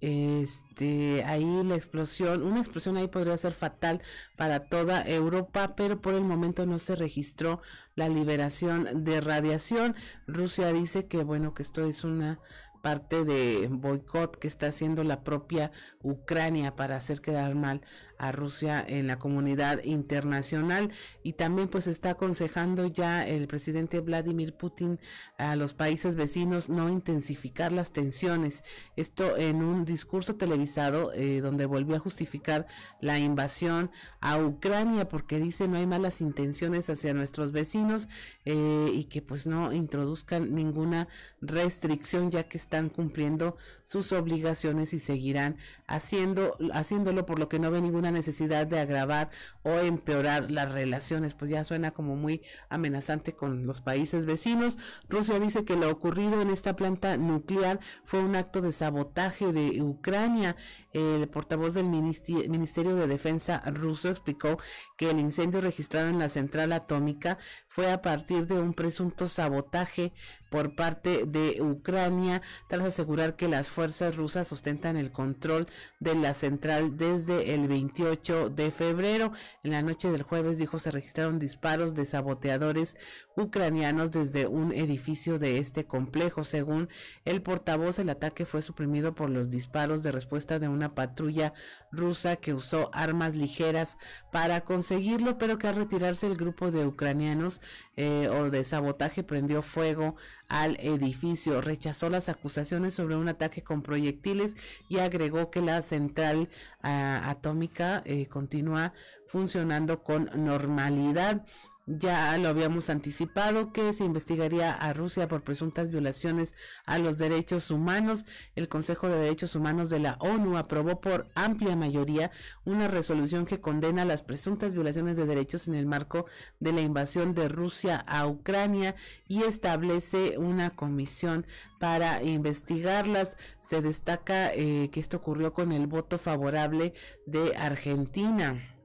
este, 0.00 1.24
ahí 1.24 1.62
la 1.64 1.74
explosión, 1.74 2.42
una 2.42 2.60
explosión 2.60 2.96
ahí 2.96 3.08
podría 3.08 3.36
ser 3.36 3.52
fatal 3.52 4.00
para 4.36 4.60
toda 4.60 5.06
Europa, 5.06 5.74
pero 5.76 6.00
por 6.00 6.14
el 6.14 6.24
momento 6.24 6.66
no 6.66 6.78
se 6.78 6.96
registró 6.96 7.60
la 7.94 8.08
liberación 8.08 9.04
de 9.04 9.20
radiación. 9.20 9.94
Rusia 10.26 10.72
dice 10.72 11.06
que 11.06 11.22
bueno, 11.22 11.54
que 11.54 11.62
esto 11.62 11.84
es 11.84 12.04
una 12.04 12.40
parte 12.80 13.24
de 13.24 13.68
boicot 13.70 14.36
que 14.36 14.48
está 14.48 14.68
haciendo 14.68 15.04
la 15.04 15.22
propia 15.22 15.70
Ucrania 16.02 16.76
para 16.76 16.96
hacer 16.96 17.20
quedar 17.20 17.54
mal 17.54 17.82
a 18.20 18.32
Rusia 18.32 18.84
en 18.86 19.06
la 19.06 19.18
comunidad 19.18 19.82
internacional 19.82 20.92
y 21.22 21.32
también 21.32 21.68
pues 21.68 21.86
está 21.86 22.10
aconsejando 22.10 22.86
ya 22.86 23.26
el 23.26 23.46
presidente 23.46 24.00
Vladimir 24.00 24.52
Putin 24.52 25.00
a 25.38 25.56
los 25.56 25.72
países 25.72 26.16
vecinos 26.16 26.68
no 26.68 26.90
intensificar 26.90 27.72
las 27.72 27.92
tensiones. 27.92 28.62
Esto 28.94 29.38
en 29.38 29.62
un 29.62 29.86
discurso 29.86 30.36
televisado 30.36 31.14
eh, 31.14 31.40
donde 31.40 31.64
volvió 31.64 31.96
a 31.96 31.98
justificar 31.98 32.66
la 33.00 33.18
invasión 33.18 33.90
a 34.20 34.36
Ucrania 34.36 35.08
porque 35.08 35.38
dice 35.38 35.66
no 35.66 35.78
hay 35.78 35.86
malas 35.86 36.20
intenciones 36.20 36.90
hacia 36.90 37.14
nuestros 37.14 37.52
vecinos 37.52 38.06
eh, 38.44 38.90
y 38.92 39.04
que 39.04 39.22
pues 39.22 39.46
no 39.46 39.72
introduzcan 39.72 40.54
ninguna 40.54 41.08
restricción 41.40 42.30
ya 42.30 42.42
que 42.44 42.58
están 42.58 42.90
cumpliendo 42.90 43.56
sus 43.82 44.12
obligaciones 44.12 44.92
y 44.92 44.98
seguirán 44.98 45.56
haciendo 45.86 46.58
haciéndolo 46.74 47.24
por 47.24 47.38
lo 47.38 47.48
que 47.48 47.58
no 47.58 47.70
ve 47.70 47.80
ninguna 47.80 48.09
necesidad 48.10 48.66
de 48.66 48.80
agravar 48.80 49.30
o 49.62 49.78
empeorar 49.78 50.50
las 50.50 50.70
relaciones, 50.70 51.34
pues 51.34 51.50
ya 51.50 51.64
suena 51.64 51.90
como 51.90 52.16
muy 52.16 52.42
amenazante 52.68 53.34
con 53.34 53.66
los 53.66 53.80
países 53.80 54.26
vecinos. 54.26 54.78
Rusia 55.08 55.38
dice 55.38 55.64
que 55.64 55.76
lo 55.76 55.90
ocurrido 55.90 56.40
en 56.40 56.50
esta 56.50 56.76
planta 56.76 57.16
nuclear 57.16 57.80
fue 58.04 58.20
un 58.20 58.36
acto 58.36 58.60
de 58.60 58.72
sabotaje 58.72 59.52
de 59.52 59.82
Ucrania. 59.82 60.56
El 60.92 61.28
portavoz 61.28 61.74
del 61.74 61.86
Ministerio 61.86 62.94
de 62.94 63.06
Defensa 63.06 63.62
ruso 63.66 64.08
explicó 64.08 64.58
que 64.96 65.10
el 65.10 65.20
incendio 65.20 65.60
registrado 65.60 66.08
en 66.08 66.18
la 66.18 66.28
central 66.28 66.72
atómica 66.72 67.38
fue 67.68 67.90
a 67.92 68.02
partir 68.02 68.46
de 68.46 68.58
un 68.58 68.74
presunto 68.74 69.28
sabotaje 69.28 70.12
por 70.50 70.74
parte 70.74 71.24
de 71.26 71.62
Ucrania 71.62 72.42
tras 72.68 72.84
asegurar 72.84 73.36
que 73.36 73.48
las 73.48 73.70
fuerzas 73.70 74.16
rusas 74.16 74.52
ostentan 74.52 74.96
el 74.96 75.10
control 75.10 75.66
de 76.00 76.14
la 76.14 76.34
central 76.34 76.96
desde 76.96 77.54
el 77.54 77.68
28 77.68 78.50
de 78.50 78.70
febrero. 78.70 79.32
En 79.62 79.70
la 79.70 79.82
noche 79.82 80.10
del 80.10 80.22
jueves 80.22 80.58
dijo 80.58 80.78
se 80.78 80.90
registraron 80.90 81.38
disparos 81.38 81.94
de 81.94 82.04
saboteadores 82.04 82.96
ucranianos 83.36 84.10
desde 84.10 84.46
un 84.46 84.72
edificio 84.72 85.38
de 85.38 85.58
este 85.58 85.86
complejo. 85.86 86.44
Según 86.44 86.88
el 87.24 87.42
portavoz, 87.42 87.98
el 87.98 88.10
ataque 88.10 88.44
fue 88.44 88.62
suprimido 88.62 89.14
por 89.14 89.30
los 89.30 89.50
disparos 89.50 90.02
de 90.02 90.12
respuesta 90.12 90.58
de 90.58 90.68
una 90.68 90.94
patrulla 90.94 91.54
rusa 91.90 92.36
que 92.36 92.54
usó 92.54 92.90
armas 92.92 93.34
ligeras 93.34 93.98
para 94.32 94.62
conseguirlo, 94.62 95.38
pero 95.38 95.58
que 95.58 95.68
al 95.68 95.76
retirarse 95.76 96.26
el 96.26 96.36
grupo 96.36 96.70
de 96.70 96.86
ucranianos 96.86 97.60
eh, 97.96 98.28
o 98.28 98.50
de 98.50 98.64
sabotaje 98.64 99.22
prendió 99.22 99.62
fuego 99.62 100.16
al 100.50 100.76
edificio. 100.80 101.62
Rechazó 101.62 102.10
las 102.10 102.28
acusaciones 102.28 102.92
sobre 102.92 103.16
un 103.16 103.28
ataque 103.28 103.62
con 103.62 103.82
proyectiles 103.82 104.56
y 104.88 104.98
agregó 104.98 105.50
que 105.50 105.62
la 105.62 105.80
central 105.80 106.50
ah, 106.82 107.22
atómica 107.30 108.02
eh, 108.04 108.26
continúa 108.26 108.92
funcionando 109.26 110.02
con 110.02 110.28
normalidad. 110.34 111.46
Ya 111.92 112.38
lo 112.38 112.50
habíamos 112.50 112.88
anticipado 112.88 113.72
que 113.72 113.92
se 113.92 114.04
investigaría 114.04 114.72
a 114.72 114.92
Rusia 114.92 115.26
por 115.26 115.42
presuntas 115.42 115.90
violaciones 115.90 116.54
a 116.86 117.00
los 117.00 117.18
derechos 117.18 117.72
humanos. 117.72 118.26
El 118.54 118.68
Consejo 118.68 119.08
de 119.08 119.18
Derechos 119.18 119.56
Humanos 119.56 119.90
de 119.90 119.98
la 119.98 120.16
ONU 120.20 120.56
aprobó 120.56 121.00
por 121.00 121.26
amplia 121.34 121.74
mayoría 121.74 122.30
una 122.64 122.86
resolución 122.86 123.44
que 123.44 123.60
condena 123.60 124.04
las 124.04 124.22
presuntas 124.22 124.72
violaciones 124.72 125.16
de 125.16 125.26
derechos 125.26 125.66
en 125.66 125.74
el 125.74 125.86
marco 125.86 126.26
de 126.60 126.70
la 126.70 126.80
invasión 126.80 127.34
de 127.34 127.48
Rusia 127.48 127.96
a 128.06 128.24
Ucrania 128.28 128.94
y 129.26 129.42
establece 129.42 130.38
una 130.38 130.70
comisión 130.70 131.44
para 131.80 132.22
investigarlas. 132.22 133.36
Se 133.60 133.82
destaca 133.82 134.54
eh, 134.54 134.90
que 134.92 135.00
esto 135.00 135.16
ocurrió 135.16 135.52
con 135.52 135.72
el 135.72 135.88
voto 135.88 136.18
favorable 136.18 136.94
de 137.26 137.56
Argentina 137.56 138.76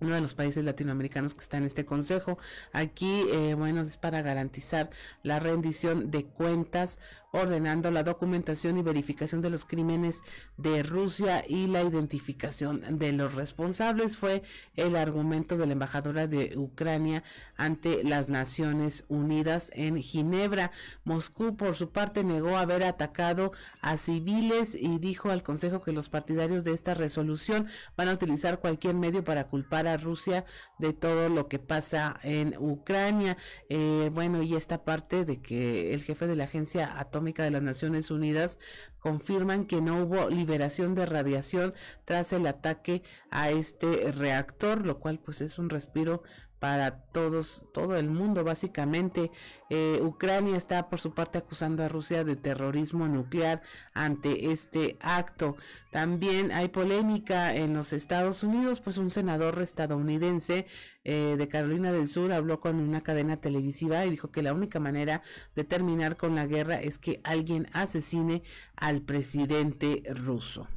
uno 0.00 0.14
de 0.14 0.20
los 0.20 0.34
países 0.34 0.64
latinoamericanos 0.64 1.34
que 1.34 1.40
está 1.40 1.56
en 1.56 1.64
este 1.64 1.84
consejo. 1.84 2.38
Aquí, 2.72 3.24
eh, 3.32 3.54
bueno, 3.54 3.82
es 3.82 3.96
para 3.96 4.22
garantizar 4.22 4.90
la 5.22 5.38
rendición 5.40 6.10
de 6.10 6.24
cuentas 6.24 6.98
ordenando 7.30 7.90
la 7.90 8.02
documentación 8.02 8.78
y 8.78 8.82
verificación 8.82 9.42
de 9.42 9.50
los 9.50 9.66
crímenes 9.66 10.22
de 10.56 10.82
Rusia 10.82 11.44
y 11.46 11.66
la 11.66 11.82
identificación 11.82 12.98
de 12.98 13.12
los 13.12 13.34
responsables 13.34 14.16
fue 14.16 14.42
el 14.76 14.96
argumento 14.96 15.56
de 15.56 15.66
la 15.66 15.72
embajadora 15.72 16.26
de 16.26 16.56
Ucrania 16.56 17.22
ante 17.56 18.02
las 18.04 18.28
Naciones 18.28 19.04
Unidas 19.08 19.70
en 19.74 20.02
Ginebra. 20.02 20.70
Moscú, 21.04 21.56
por 21.56 21.76
su 21.76 21.90
parte, 21.90 22.24
negó 22.24 22.56
haber 22.56 22.82
atacado 22.82 23.52
a 23.82 23.96
civiles 23.96 24.74
y 24.74 24.98
dijo 24.98 25.30
al 25.30 25.42
Consejo 25.42 25.82
que 25.82 25.92
los 25.92 26.08
partidarios 26.08 26.64
de 26.64 26.72
esta 26.72 26.94
resolución 26.94 27.68
van 27.96 28.08
a 28.08 28.12
utilizar 28.14 28.60
cualquier 28.60 28.94
medio 28.94 29.24
para 29.24 29.48
culpar 29.48 29.86
a 29.86 29.96
Rusia 29.96 30.44
de 30.78 30.92
todo 30.92 31.28
lo 31.28 31.48
que 31.48 31.58
pasa 31.58 32.18
en 32.22 32.54
Ucrania. 32.58 33.36
Eh, 33.68 34.10
bueno, 34.14 34.42
y 34.42 34.54
esta 34.54 34.84
parte 34.84 35.24
de 35.24 35.40
que 35.40 35.92
el 35.92 36.02
jefe 36.02 36.26
de 36.26 36.36
la 36.36 36.44
agencia 36.44 36.98
de 37.18 37.50
las 37.50 37.62
Naciones 37.62 38.10
Unidas 38.10 38.58
confirman 39.00 39.66
que 39.66 39.80
no 39.80 40.02
hubo 40.02 40.28
liberación 40.30 40.94
de 40.94 41.06
radiación 41.06 41.74
tras 42.04 42.32
el 42.32 42.46
ataque 42.46 43.02
a 43.30 43.50
este 43.50 44.12
reactor, 44.12 44.86
lo 44.86 44.98
cual 44.98 45.18
pues 45.18 45.40
es 45.40 45.58
un 45.58 45.70
respiro 45.70 46.22
para 46.58 47.02
todos, 47.12 47.62
todo 47.72 47.96
el 47.96 48.08
mundo 48.08 48.44
básicamente. 48.44 49.30
Eh, 49.70 50.00
Ucrania 50.02 50.56
está 50.56 50.88
por 50.88 50.98
su 50.98 51.12
parte 51.12 51.38
acusando 51.38 51.84
a 51.84 51.88
Rusia 51.88 52.24
de 52.24 52.36
terrorismo 52.36 53.06
nuclear 53.06 53.62
ante 53.94 54.50
este 54.50 54.96
acto. 55.00 55.56
También 55.90 56.52
hay 56.52 56.68
polémica 56.68 57.54
en 57.54 57.74
los 57.74 57.92
Estados 57.92 58.42
Unidos, 58.42 58.80
pues 58.80 58.98
un 58.98 59.10
senador 59.10 59.60
estadounidense 59.62 60.66
eh, 61.04 61.36
de 61.38 61.48
Carolina 61.48 61.92
del 61.92 62.08
Sur 62.08 62.32
habló 62.32 62.60
con 62.60 62.76
una 62.76 63.02
cadena 63.02 63.38
televisiva 63.38 64.04
y 64.04 64.10
dijo 64.10 64.30
que 64.30 64.42
la 64.42 64.52
única 64.52 64.80
manera 64.80 65.22
de 65.54 65.64
terminar 65.64 66.16
con 66.16 66.34
la 66.34 66.46
guerra 66.46 66.80
es 66.80 66.98
que 66.98 67.20
alguien 67.24 67.68
asesine 67.72 68.42
al 68.76 69.02
presidente 69.02 70.02
ruso. 70.14 70.68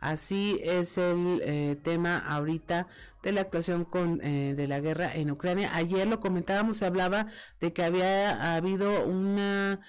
Así 0.00 0.60
es 0.62 0.96
el 0.96 1.40
eh, 1.42 1.76
tema 1.82 2.18
ahorita 2.18 2.86
de 3.22 3.32
la 3.32 3.40
actuación 3.40 3.84
con, 3.84 4.20
eh, 4.22 4.54
de 4.56 4.66
la 4.66 4.80
guerra 4.80 5.14
en 5.14 5.30
Ucrania. 5.30 5.70
Ayer 5.74 6.06
lo 6.06 6.20
comentábamos, 6.20 6.76
se 6.76 6.86
hablaba 6.86 7.26
de 7.60 7.72
que 7.72 7.82
había 7.82 8.54
habido 8.54 9.04
una, 9.06 9.80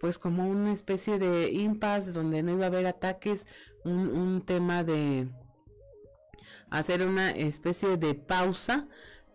pues 0.00 0.18
como 0.18 0.48
una 0.48 0.72
especie 0.72 1.18
de 1.18 1.50
impasse 1.50 2.12
donde 2.12 2.42
no 2.42 2.52
iba 2.52 2.64
a 2.64 2.68
haber 2.68 2.86
ataques, 2.86 3.46
un, 3.84 4.08
un 4.08 4.42
tema 4.44 4.84
de 4.84 5.28
hacer 6.70 7.06
una 7.06 7.30
especie 7.30 7.96
de 7.96 8.14
pausa 8.14 8.88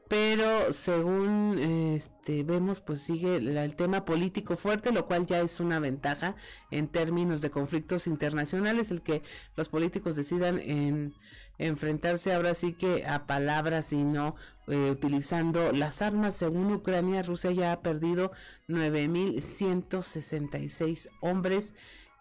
pero 0.07 0.73
según 0.73 1.57
este 1.59 2.43
vemos 2.43 2.81
pues 2.81 3.01
sigue 3.01 3.37
el 3.37 3.75
tema 3.75 4.05
político 4.05 4.55
fuerte 4.55 4.91
lo 4.91 5.07
cual 5.07 5.25
ya 5.25 5.41
es 5.41 5.59
una 5.59 5.79
ventaja 5.79 6.35
en 6.71 6.87
términos 6.87 7.41
de 7.41 7.49
conflictos 7.49 8.05
internacionales 8.07 8.91
el 8.91 9.01
que 9.01 9.23
los 9.55 9.69
políticos 9.69 10.15
decidan 10.15 10.59
en 10.59 11.15
enfrentarse 11.57 12.33
ahora 12.33 12.53
sí 12.53 12.73
que 12.73 13.05
a 13.05 13.25
palabras 13.25 13.93
y 13.93 14.03
no 14.03 14.35
eh, 14.67 14.91
utilizando 14.91 15.71
las 15.71 16.01
armas. 16.01 16.35
Según 16.35 16.73
Ucrania 16.73 17.23
Rusia 17.23 17.51
ya 17.51 17.71
ha 17.71 17.81
perdido 17.81 18.33
9166 18.67 21.07
hombres 21.21 21.73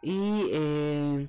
y 0.02 0.46
eh, 0.50 1.26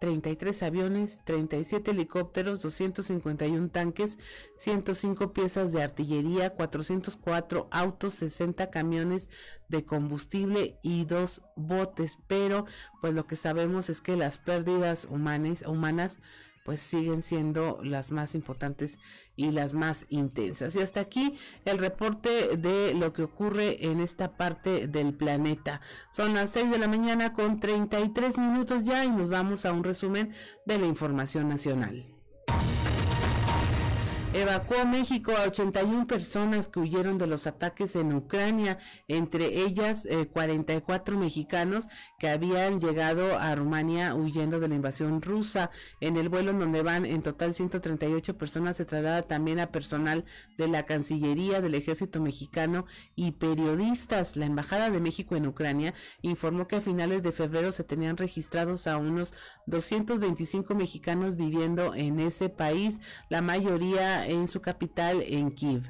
33 0.00 0.62
aviones, 0.62 1.20
37 1.24 1.90
helicópteros, 1.90 2.62
251 2.62 3.68
tanques, 3.68 4.18
105 4.56 5.34
piezas 5.34 5.72
de 5.72 5.82
artillería, 5.82 6.54
404 6.54 7.68
autos, 7.70 8.14
60 8.14 8.70
camiones 8.70 9.28
de 9.68 9.84
combustible 9.84 10.78
y 10.82 11.04
dos 11.04 11.42
botes. 11.54 12.16
Pero 12.26 12.64
pues 13.02 13.12
lo 13.12 13.26
que 13.26 13.36
sabemos 13.36 13.90
es 13.90 14.00
que 14.00 14.16
las 14.16 14.38
pérdidas 14.38 15.04
humanas, 15.04 15.62
humanas 15.66 16.18
pues 16.64 16.80
siguen 16.80 17.22
siendo 17.22 17.80
las 17.82 18.10
más 18.10 18.34
importantes 18.34 18.98
y 19.36 19.50
las 19.50 19.74
más 19.74 20.06
intensas. 20.08 20.76
Y 20.76 20.80
hasta 20.80 21.00
aquí 21.00 21.34
el 21.64 21.78
reporte 21.78 22.56
de 22.56 22.94
lo 22.94 23.12
que 23.12 23.22
ocurre 23.22 23.86
en 23.86 24.00
esta 24.00 24.36
parte 24.36 24.86
del 24.86 25.14
planeta. 25.14 25.80
Son 26.10 26.34
las 26.34 26.50
6 26.50 26.70
de 26.70 26.78
la 26.78 26.88
mañana 26.88 27.32
con 27.32 27.60
33 27.60 28.38
minutos 28.38 28.84
ya 28.84 29.04
y 29.04 29.10
nos 29.10 29.30
vamos 29.30 29.64
a 29.64 29.72
un 29.72 29.84
resumen 29.84 30.32
de 30.66 30.78
la 30.78 30.86
información 30.86 31.48
nacional. 31.48 32.19
Evacuó 34.32 34.86
México 34.86 35.32
a 35.36 35.48
81 35.48 36.06
personas 36.06 36.68
que 36.68 36.78
huyeron 36.78 37.18
de 37.18 37.26
los 37.26 37.48
ataques 37.48 37.96
en 37.96 38.14
Ucrania, 38.14 38.78
entre 39.08 39.62
ellas 39.62 40.06
44 40.32 41.16
eh, 41.16 41.18
mexicanos 41.18 41.88
que 42.16 42.28
habían 42.28 42.80
llegado 42.80 43.36
a 43.36 43.52
Rumania 43.56 44.14
huyendo 44.14 44.60
de 44.60 44.68
la 44.68 44.76
invasión 44.76 45.20
rusa. 45.20 45.72
En 46.00 46.16
el 46.16 46.28
vuelo 46.28 46.52
donde 46.52 46.80
van 46.82 47.06
en 47.06 47.22
total 47.22 47.54
138 47.54 48.38
personas 48.38 48.76
se 48.76 48.84
traslada 48.84 49.22
también 49.22 49.58
a 49.58 49.72
personal 49.72 50.24
de 50.56 50.68
la 50.68 50.86
Cancillería, 50.86 51.60
del 51.60 51.74
Ejército 51.74 52.20
Mexicano 52.20 52.86
y 53.16 53.32
periodistas. 53.32 54.36
La 54.36 54.46
Embajada 54.46 54.90
de 54.90 55.00
México 55.00 55.34
en 55.34 55.48
Ucrania 55.48 55.92
informó 56.22 56.68
que 56.68 56.76
a 56.76 56.80
finales 56.80 57.24
de 57.24 57.32
febrero 57.32 57.72
se 57.72 57.82
tenían 57.82 58.16
registrados 58.16 58.86
a 58.86 58.96
unos 58.96 59.34
225 59.66 60.72
mexicanos 60.76 61.36
viviendo 61.36 61.96
en 61.96 62.20
ese 62.20 62.48
país, 62.48 63.00
la 63.28 63.42
mayoría 63.42 64.19
en 64.26 64.48
su 64.48 64.60
capital, 64.60 65.22
en 65.26 65.50
Kiev. 65.50 65.82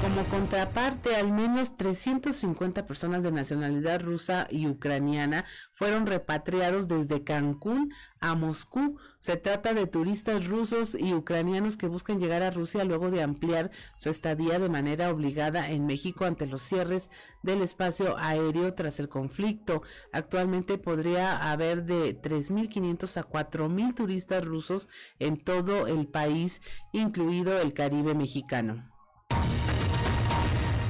Como 0.00 0.26
contraparte, 0.30 1.14
al 1.16 1.30
menos 1.30 1.76
350 1.76 2.86
personas 2.86 3.22
de 3.22 3.32
nacionalidad 3.32 4.00
rusa 4.00 4.48
y 4.50 4.66
ucraniana 4.66 5.44
fueron 5.72 6.06
repatriados 6.06 6.88
desde 6.88 7.22
Cancún 7.22 7.92
a 8.18 8.34
Moscú. 8.34 8.98
Se 9.18 9.36
trata 9.36 9.74
de 9.74 9.86
turistas 9.86 10.46
rusos 10.46 10.96
y 10.98 11.12
ucranianos 11.12 11.76
que 11.76 11.86
buscan 11.86 12.18
llegar 12.18 12.42
a 12.42 12.50
Rusia 12.50 12.84
luego 12.84 13.10
de 13.10 13.22
ampliar 13.22 13.70
su 13.96 14.08
estadía 14.08 14.58
de 14.58 14.70
manera 14.70 15.10
obligada 15.10 15.68
en 15.68 15.84
México 15.84 16.24
ante 16.24 16.46
los 16.46 16.62
cierres 16.62 17.10
del 17.42 17.60
espacio 17.60 18.16
aéreo 18.16 18.72
tras 18.72 19.00
el 19.00 19.10
conflicto. 19.10 19.82
Actualmente 20.12 20.78
podría 20.78 21.50
haber 21.52 21.84
de 21.84 22.18
3.500 22.18 23.18
a 23.18 23.28
4.000 23.28 23.94
turistas 23.94 24.44
rusos 24.46 24.88
en 25.18 25.36
todo 25.36 25.86
el 25.86 26.06
país, 26.06 26.62
incluido 26.92 27.60
el 27.60 27.74
Caribe 27.74 28.14
mexicano. 28.14 28.90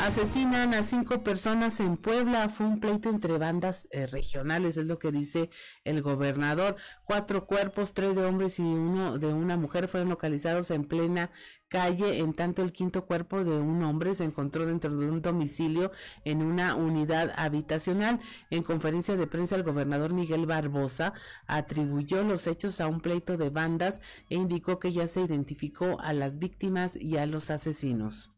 Asesinan 0.00 0.72
a 0.72 0.82
cinco 0.82 1.22
personas 1.22 1.78
en 1.78 1.98
Puebla. 1.98 2.48
Fue 2.48 2.64
un 2.64 2.80
pleito 2.80 3.10
entre 3.10 3.36
bandas 3.36 3.86
eh, 3.90 4.06
regionales, 4.06 4.78
es 4.78 4.86
lo 4.86 4.98
que 4.98 5.12
dice 5.12 5.50
el 5.84 6.00
gobernador. 6.00 6.76
Cuatro 7.04 7.46
cuerpos, 7.46 7.92
tres 7.92 8.16
de 8.16 8.24
hombres 8.24 8.58
y 8.58 8.62
uno 8.62 9.18
de 9.18 9.26
una 9.26 9.58
mujer 9.58 9.88
fueron 9.88 10.08
localizados 10.08 10.70
en 10.70 10.86
plena 10.86 11.30
calle. 11.68 12.18
En 12.18 12.32
tanto, 12.32 12.62
el 12.62 12.72
quinto 12.72 13.04
cuerpo 13.04 13.44
de 13.44 13.50
un 13.50 13.84
hombre 13.84 14.14
se 14.14 14.24
encontró 14.24 14.64
dentro 14.64 14.96
de 14.96 15.06
un 15.06 15.20
domicilio 15.20 15.92
en 16.24 16.42
una 16.42 16.76
unidad 16.76 17.34
habitacional. 17.36 18.20
En 18.48 18.62
conferencia 18.62 19.18
de 19.18 19.26
prensa, 19.26 19.54
el 19.54 19.64
gobernador 19.64 20.14
Miguel 20.14 20.46
Barbosa 20.46 21.12
atribuyó 21.46 22.24
los 22.24 22.46
hechos 22.46 22.80
a 22.80 22.88
un 22.88 23.02
pleito 23.02 23.36
de 23.36 23.50
bandas 23.50 24.00
e 24.30 24.36
indicó 24.36 24.78
que 24.78 24.92
ya 24.92 25.06
se 25.06 25.20
identificó 25.20 26.00
a 26.00 26.14
las 26.14 26.38
víctimas 26.38 26.96
y 26.96 27.18
a 27.18 27.26
los 27.26 27.50
asesinos. 27.50 28.30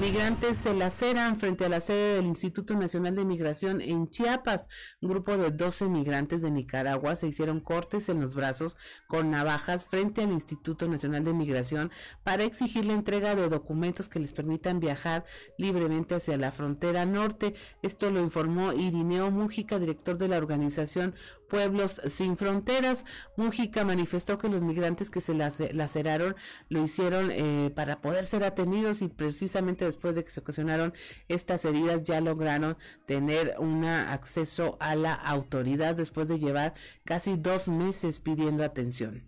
Migrantes 0.00 0.58
se 0.58 0.74
laceran 0.74 1.36
frente 1.40 1.64
a 1.64 1.68
la 1.68 1.80
sede 1.80 2.14
del 2.14 2.26
Instituto 2.26 2.74
Nacional 2.74 3.16
de 3.16 3.24
Migración 3.24 3.80
en 3.80 4.08
Chiapas. 4.08 4.68
Un 5.00 5.08
grupo 5.08 5.36
de 5.36 5.50
12 5.50 5.88
migrantes 5.88 6.40
de 6.40 6.52
Nicaragua 6.52 7.16
se 7.16 7.26
hicieron 7.26 7.58
cortes 7.58 8.08
en 8.08 8.20
los 8.20 8.36
brazos 8.36 8.76
con 9.08 9.32
navajas 9.32 9.86
frente 9.86 10.22
al 10.22 10.30
Instituto 10.30 10.86
Nacional 10.86 11.24
de 11.24 11.32
Migración 11.32 11.90
para 12.22 12.44
exigir 12.44 12.86
la 12.86 12.92
entrega 12.92 13.34
de 13.34 13.48
documentos 13.48 14.08
que 14.08 14.20
les 14.20 14.32
permitan 14.32 14.78
viajar 14.78 15.24
libremente 15.58 16.14
hacia 16.14 16.36
la 16.36 16.52
frontera 16.52 17.04
norte. 17.04 17.54
Esto 17.82 18.12
lo 18.12 18.20
informó 18.20 18.72
Irineo 18.72 19.32
Mújica, 19.32 19.80
director 19.80 20.16
de 20.16 20.28
la 20.28 20.38
organización 20.38 21.16
Pueblos 21.48 22.00
Sin 22.06 22.36
Fronteras. 22.36 23.04
Mújica 23.36 23.84
manifestó 23.84 24.38
que 24.38 24.48
los 24.48 24.62
migrantes 24.62 25.10
que 25.10 25.20
se 25.20 25.34
laceraron 25.34 26.36
lo 26.68 26.82
hicieron 26.82 27.30
eh, 27.30 27.70
para 27.74 28.00
poder 28.00 28.26
ser 28.26 28.44
atendidos 28.44 29.02
y 29.02 29.08
precisamente 29.08 29.84
después 29.84 30.14
de 30.14 30.24
que 30.24 30.30
se 30.30 30.40
ocasionaron 30.40 30.92
estas 31.28 31.64
heridas 31.64 32.04
ya 32.04 32.20
lograron 32.20 32.76
tener 33.06 33.56
un 33.58 33.84
acceso 33.84 34.76
a 34.80 34.94
la 34.94 35.14
autoridad 35.14 35.94
después 35.94 36.28
de 36.28 36.38
llevar 36.38 36.74
casi 37.04 37.36
dos 37.36 37.68
meses 37.68 38.20
pidiendo 38.20 38.64
atención. 38.64 39.24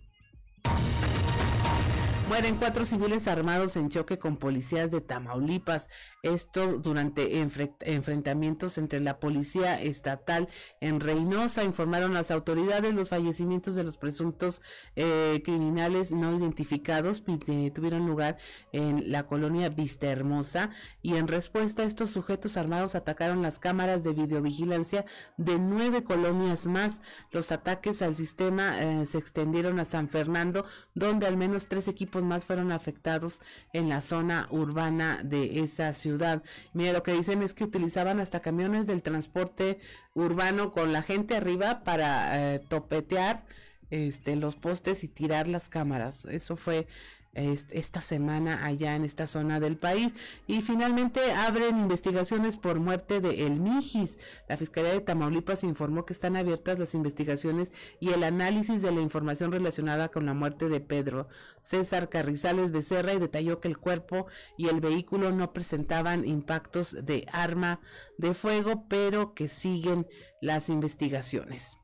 Mueren 2.31 2.59
cuatro 2.59 2.85
civiles 2.85 3.27
armados 3.27 3.75
en 3.75 3.89
choque 3.89 4.21
con 4.21 4.37
policías 4.37 4.93
de 4.93 5.01
Tamaulipas. 5.01 5.91
Esto 6.23 6.79
durante 6.79 7.41
enfrentamientos 7.41 8.79
entre 8.79 9.01
la 9.01 9.19
policía 9.19 9.83
estatal 9.83 10.49
en 10.81 11.01
Reynosa. 11.01 11.65
Informaron 11.65 12.15
las 12.15 12.31
autoridades 12.31 12.95
los 12.95 13.09
fallecimientos 13.09 13.75
de 13.75 13.83
los 13.83 13.97
presuntos 13.97 14.63
eh, 14.95 15.43
criminales 15.45 16.13
no 16.13 16.33
identificados 16.33 17.21
eh, 17.49 17.73
tuvieron 17.75 18.07
lugar 18.07 18.39
en 18.71 19.11
la 19.11 19.27
colonia 19.27 19.69
Vista 19.69 20.07
Hermosa 20.07 20.71
y 21.03 21.17
en 21.17 21.27
respuesta 21.27 21.83
estos 21.83 22.13
sujetos 22.13 22.57
armados 22.57 22.95
atacaron 22.95 23.43
las 23.43 23.59
cámaras 23.59 24.05
de 24.05 24.13
videovigilancia 24.13 25.05
de 25.37 25.59
nueve 25.59 26.05
colonias 26.05 26.69
más. 26.69 27.03
Los 27.33 27.51
ataques 27.51 28.03
al 28.03 28.15
sistema 28.15 28.81
eh, 28.81 29.05
se 29.07 29.19
extendieron 29.19 29.81
a 29.81 29.85
San 29.85 30.09
Fernando 30.09 30.65
donde 30.95 31.27
al 31.27 31.37
menos 31.37 31.67
tres 31.67 31.89
equipos 31.89 32.20
más 32.23 32.47
fueron 32.47 32.73
afectados 32.73 33.41
en 33.73 33.89
la 33.89 34.01
zona 34.01 34.49
urbana 34.51 35.21
de 35.25 35.61
esa 35.61 35.93
ciudad. 35.93 36.43
Mira, 36.73 36.93
lo 36.93 37.03
que 37.03 37.13
dicen 37.13 37.43
es 37.43 37.55
que 37.55 37.65
utilizaban 37.65 38.21
hasta 38.21 38.41
camiones 38.41 38.87
del 38.87 39.03
transporte 39.03 39.79
urbano 40.15 40.73
con 40.73 40.93
la 40.93 41.03
gente 41.03 41.37
arriba 41.37 41.83
para 41.85 42.55
eh, 42.55 42.59
topetear 42.59 43.45
este, 43.91 44.37
los 44.37 44.57
postes 44.57 45.05
y 45.05 45.09
tirar 45.09 45.49
las 45.49 45.69
cámaras. 45.69 46.25
Eso 46.25 46.57
fue 46.57 46.87
esta 47.33 48.01
semana 48.01 48.65
allá 48.65 48.97
en 48.97 49.05
esta 49.05 49.27
zona 49.27 49.61
del 49.61 49.77
país 49.77 50.15
y 50.47 50.63
finalmente 50.63 51.33
abren 51.33 51.79
investigaciones 51.79 52.57
por 52.57 52.81
muerte 52.81 53.21
de 53.21 53.47
El 53.47 53.61
Mijis. 53.61 54.19
La 54.49 54.57
Fiscalía 54.57 54.93
de 54.93 55.01
Tamaulipas 55.01 55.63
informó 55.63 56.05
que 56.05 56.13
están 56.13 56.37
abiertas 56.37 56.79
las 56.79 56.95
investigaciones 56.95 57.73
y 58.01 58.11
el 58.11 58.25
análisis 58.25 58.83
de 58.83 58.93
la 58.93 59.01
información 59.01 59.53
relacionada 59.53 60.09
con 60.09 60.27
la 60.27 60.35
muerte 60.35 60.69
de 60.69 60.81
Pedro 60.81 61.29
César 61.61 62.09
Carrizales 62.09 62.73
Becerra 62.73 63.15
y 63.15 63.19
detalló 63.19 63.61
que 63.61 63.69
el 63.69 63.79
cuerpo 63.79 64.27
y 64.57 64.69
el 64.69 64.81
vehículo 64.81 65.31
no 65.31 65.53
presentaban 65.53 66.27
impactos 66.27 66.97
de 67.01 67.27
arma 67.33 67.81
de 68.19 68.35
fuego, 68.35 68.87
pero 68.89 69.35
que 69.35 69.49
siguen 69.49 70.07
las 70.41 70.69
investigaciones. 70.69 71.79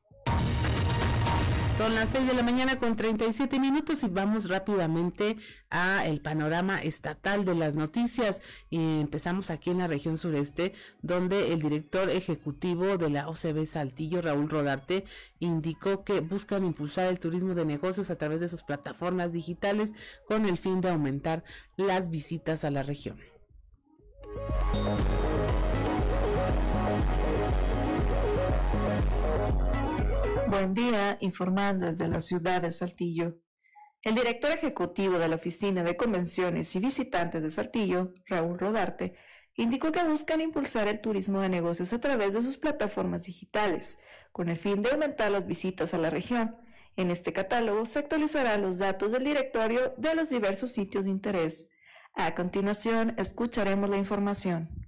Son 1.76 1.94
las 1.94 2.08
6 2.08 2.26
de 2.26 2.32
la 2.32 2.42
mañana 2.42 2.78
con 2.78 2.96
37 2.96 3.60
minutos 3.60 4.02
y 4.02 4.08
vamos 4.08 4.48
rápidamente 4.48 5.36
a 5.68 6.06
el 6.06 6.22
panorama 6.22 6.80
estatal 6.80 7.44
de 7.44 7.54
las 7.54 7.74
noticias. 7.74 8.40
Y 8.70 9.00
empezamos 9.00 9.50
aquí 9.50 9.70
en 9.70 9.78
la 9.78 9.86
región 9.86 10.16
sureste, 10.16 10.72
donde 11.02 11.52
el 11.52 11.60
director 11.60 12.08
ejecutivo 12.08 12.96
de 12.96 13.10
la 13.10 13.28
OCB 13.28 13.66
Saltillo, 13.66 14.22
Raúl 14.22 14.48
Rodarte, 14.48 15.04
indicó 15.38 16.02
que 16.02 16.20
buscan 16.20 16.64
impulsar 16.64 17.08
el 17.08 17.20
turismo 17.20 17.54
de 17.54 17.66
negocios 17.66 18.10
a 18.10 18.16
través 18.16 18.40
de 18.40 18.48
sus 18.48 18.62
plataformas 18.62 19.32
digitales 19.32 19.92
con 20.26 20.46
el 20.46 20.56
fin 20.56 20.80
de 20.80 20.88
aumentar 20.88 21.44
las 21.76 22.08
visitas 22.08 22.64
a 22.64 22.70
la 22.70 22.84
región. 22.84 23.18
Buen 30.48 30.74
día, 30.74 31.18
informando 31.20 31.86
desde 31.86 32.06
la 32.06 32.20
ciudad 32.20 32.62
de 32.62 32.70
Saltillo. 32.70 33.36
El 34.02 34.14
director 34.14 34.52
ejecutivo 34.52 35.18
de 35.18 35.26
la 35.26 35.34
Oficina 35.34 35.82
de 35.82 35.96
Convenciones 35.96 36.74
y 36.76 36.78
Visitantes 36.78 37.42
de 37.42 37.50
Saltillo, 37.50 38.12
Raúl 38.26 38.56
Rodarte, 38.56 39.16
indicó 39.56 39.90
que 39.90 40.04
buscan 40.04 40.40
impulsar 40.40 40.86
el 40.86 41.00
turismo 41.00 41.40
de 41.40 41.48
negocios 41.48 41.92
a 41.92 42.00
través 42.00 42.34
de 42.34 42.42
sus 42.42 42.58
plataformas 42.58 43.24
digitales, 43.24 43.98
con 44.30 44.48
el 44.48 44.56
fin 44.56 44.82
de 44.82 44.90
aumentar 44.92 45.32
las 45.32 45.46
visitas 45.46 45.94
a 45.94 45.98
la 45.98 46.10
región. 46.10 46.56
En 46.94 47.10
este 47.10 47.32
catálogo 47.32 47.84
se 47.84 47.98
actualizarán 47.98 48.62
los 48.62 48.78
datos 48.78 49.12
del 49.12 49.24
directorio 49.24 49.94
de 49.98 50.14
los 50.14 50.30
diversos 50.30 50.70
sitios 50.70 51.04
de 51.04 51.10
interés. 51.10 51.70
A 52.14 52.36
continuación, 52.36 53.14
escucharemos 53.18 53.90
la 53.90 53.98
información 53.98 54.86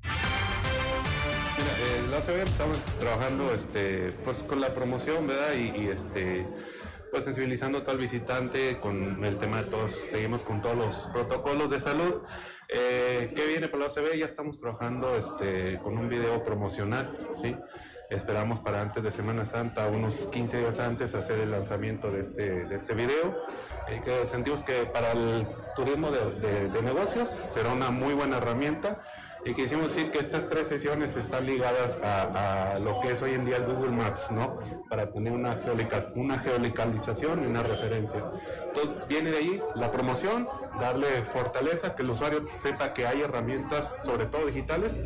estamos 2.18 2.78
trabajando 2.98 3.54
este, 3.54 4.10
pues, 4.24 4.38
con 4.38 4.60
la 4.60 4.74
promoción, 4.74 5.28
¿verdad? 5.28 5.54
Y, 5.54 5.86
este, 5.86 6.44
pues 7.12 7.24
sensibilizando 7.24 7.78
a 7.78 7.84
todo 7.84 7.92
el 7.92 8.00
visitante 8.00 8.80
con 8.80 9.24
el 9.24 9.38
tema 9.38 9.62
de 9.62 9.70
todos, 9.70 9.94
seguimos 9.94 10.42
con 10.42 10.60
todos 10.60 10.76
los 10.76 10.96
protocolos 11.12 11.70
de 11.70 11.80
salud. 11.80 12.22
Eh, 12.68 13.32
¿Qué 13.36 13.46
viene 13.46 13.68
para 13.68 13.84
la 13.84 13.90
OCB? 13.90 14.16
Ya 14.18 14.24
estamos 14.26 14.58
trabajando 14.58 15.16
este, 15.16 15.78
con 15.78 15.96
un 15.96 16.08
video 16.08 16.42
promocional, 16.42 17.16
¿sí? 17.40 17.56
Esperamos 18.10 18.58
para 18.60 18.80
antes 18.82 19.02
de 19.04 19.12
Semana 19.12 19.46
Santa, 19.46 19.86
unos 19.86 20.26
15 20.26 20.58
días 20.58 20.80
antes, 20.80 21.14
hacer 21.14 21.38
el 21.38 21.52
lanzamiento 21.52 22.10
de 22.10 22.22
este, 22.22 22.64
de 22.64 22.74
este 22.74 22.94
video. 22.94 23.44
Y 23.96 24.00
que 24.00 24.26
sentimos 24.26 24.64
que 24.64 24.86
para 24.86 25.12
el 25.12 25.46
turismo 25.76 26.10
de, 26.10 26.68
de 26.68 26.82
negocios 26.82 27.38
será 27.48 27.72
una 27.72 27.90
muy 27.90 28.14
buena 28.14 28.38
herramienta 28.38 29.00
y 29.44 29.54
quisimos 29.54 29.94
decir 29.94 30.10
que 30.10 30.18
estas 30.18 30.48
tres 30.48 30.66
sesiones 30.66 31.16
están 31.16 31.46
ligadas 31.46 31.98
a, 32.02 32.78
lo 32.80 33.00
que 33.00 33.12
es 33.12 33.22
hoy 33.22 33.34
en 33.34 33.44
día 33.44 33.56
el 33.56 33.66
Google 33.66 33.90
Maps, 33.90 34.30
¿no? 34.30 34.58
Para 34.88 35.10
tener 35.10 35.32
una, 35.32 35.60
una 36.14 36.38
geolocalización 36.38 37.44
y 37.44 37.46
una 37.46 37.62
referencia. 37.62 38.30
Entonces, 38.66 39.08
viene 39.08 39.30
de 39.30 39.36
ahí 39.38 39.62
la 39.74 39.90
promoción, 39.90 40.48
darle 40.80 41.22
fortaleza, 41.22 41.94
que 41.94 42.02
el 42.02 42.10
usuario 42.10 42.46
sepa 42.48 42.92
que 42.92 43.06
hay 43.06 43.22
herramientas, 43.22 44.02
sobre 44.04 44.26
todo 44.26 44.46
digitales, 44.46 44.96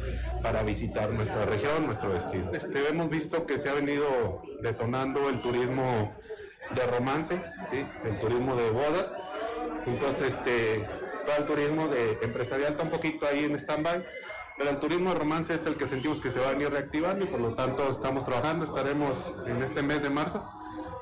para 0.42 0.62
visitar 0.62 1.10
nuestra 1.10 1.44
región, 1.44 1.86
nuestro 1.86 2.12
destino. 2.12 2.50
Este, 2.52 2.88
hemos 2.88 3.10
visto 3.10 3.46
que 3.46 3.58
se 3.58 3.68
ha 3.68 3.74
venido 3.74 4.42
detonando 4.62 5.28
el 5.28 5.40
turismo 5.42 6.12
de 6.74 6.86
romance, 6.86 7.40
¿sí? 7.70 7.84
el 8.04 8.18
turismo 8.18 8.56
de 8.56 8.70
bodas. 8.70 9.14
Entonces, 9.86 10.34
este, 10.34 10.84
todo 11.24 11.36
el 11.36 11.46
turismo 11.46 11.88
de 11.88 12.18
empresarial 12.22 12.72
está 12.72 12.82
un 12.82 12.90
poquito 12.90 13.26
ahí 13.26 13.44
en 13.44 13.54
stand-by, 13.54 14.04
pero 14.58 14.70
el 14.70 14.78
turismo 14.78 15.12
de 15.12 15.18
romance 15.18 15.54
es 15.54 15.66
el 15.66 15.76
que 15.76 15.86
sentimos 15.86 16.20
que 16.20 16.30
se 16.30 16.40
va 16.40 16.48
a 16.48 16.52
venir 16.52 16.70
reactivando 16.70 17.24
y 17.24 17.28
por 17.28 17.40
lo 17.40 17.54
tanto 17.54 17.90
estamos 17.90 18.24
trabajando, 18.24 18.64
estaremos 18.64 19.30
en 19.46 19.62
este 19.62 19.82
mes 19.82 20.02
de 20.02 20.10
marzo 20.10 20.44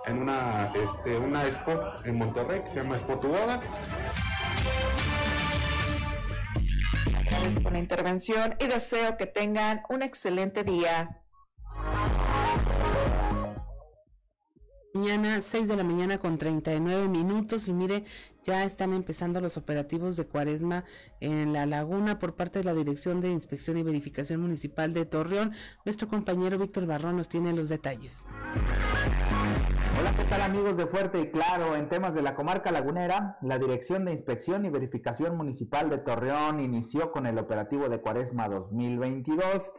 en 0.06 0.18
una, 0.18 0.72
este, 0.74 1.18
una 1.18 1.44
expo 1.44 1.78
en 2.04 2.16
Monterrey 2.16 2.62
que 2.62 2.70
se 2.70 2.76
llama 2.76 2.96
Expo 2.96 3.18
Tu 3.18 3.28
Boda. 3.28 3.60
Agradezco 7.18 7.70
la 7.70 7.78
intervención 7.78 8.56
y 8.58 8.66
deseo 8.66 9.16
que 9.16 9.26
tengan 9.26 9.82
un 9.88 10.02
excelente 10.02 10.64
día. 10.64 11.19
Mañana, 14.92 15.40
6 15.40 15.68
de 15.68 15.76
la 15.76 15.84
mañana 15.84 16.18
con 16.18 16.36
39 16.36 17.06
minutos 17.06 17.68
y 17.68 17.72
mire, 17.72 18.02
ya 18.42 18.64
están 18.64 18.92
empezando 18.92 19.40
los 19.40 19.56
operativos 19.56 20.16
de 20.16 20.26
cuaresma 20.26 20.82
en 21.20 21.52
la 21.52 21.64
laguna 21.64 22.18
por 22.18 22.34
parte 22.34 22.58
de 22.58 22.64
la 22.64 22.74
Dirección 22.74 23.20
de 23.20 23.30
Inspección 23.30 23.76
y 23.76 23.84
Verificación 23.84 24.40
Municipal 24.40 24.92
de 24.92 25.06
Torreón. 25.06 25.52
Nuestro 25.84 26.08
compañero 26.08 26.58
Víctor 26.58 26.86
Barrón 26.86 27.16
nos 27.16 27.28
tiene 27.28 27.52
los 27.52 27.68
detalles. 27.68 28.26
Hola, 30.00 30.12
¿qué 30.16 30.24
tal 30.24 30.42
amigos 30.42 30.76
de 30.76 30.88
Fuerte 30.88 31.20
y 31.20 31.30
Claro? 31.30 31.76
En 31.76 31.88
temas 31.88 32.12
de 32.12 32.22
la 32.22 32.34
comarca 32.34 32.72
lagunera, 32.72 33.38
la 33.42 33.58
Dirección 33.58 34.04
de 34.04 34.12
Inspección 34.12 34.64
y 34.64 34.70
Verificación 34.70 35.36
Municipal 35.36 35.88
de 35.88 35.98
Torreón 35.98 36.58
inició 36.58 37.12
con 37.12 37.26
el 37.26 37.38
operativo 37.38 37.88
de 37.88 38.00
cuaresma 38.00 38.48
2022 38.48 39.70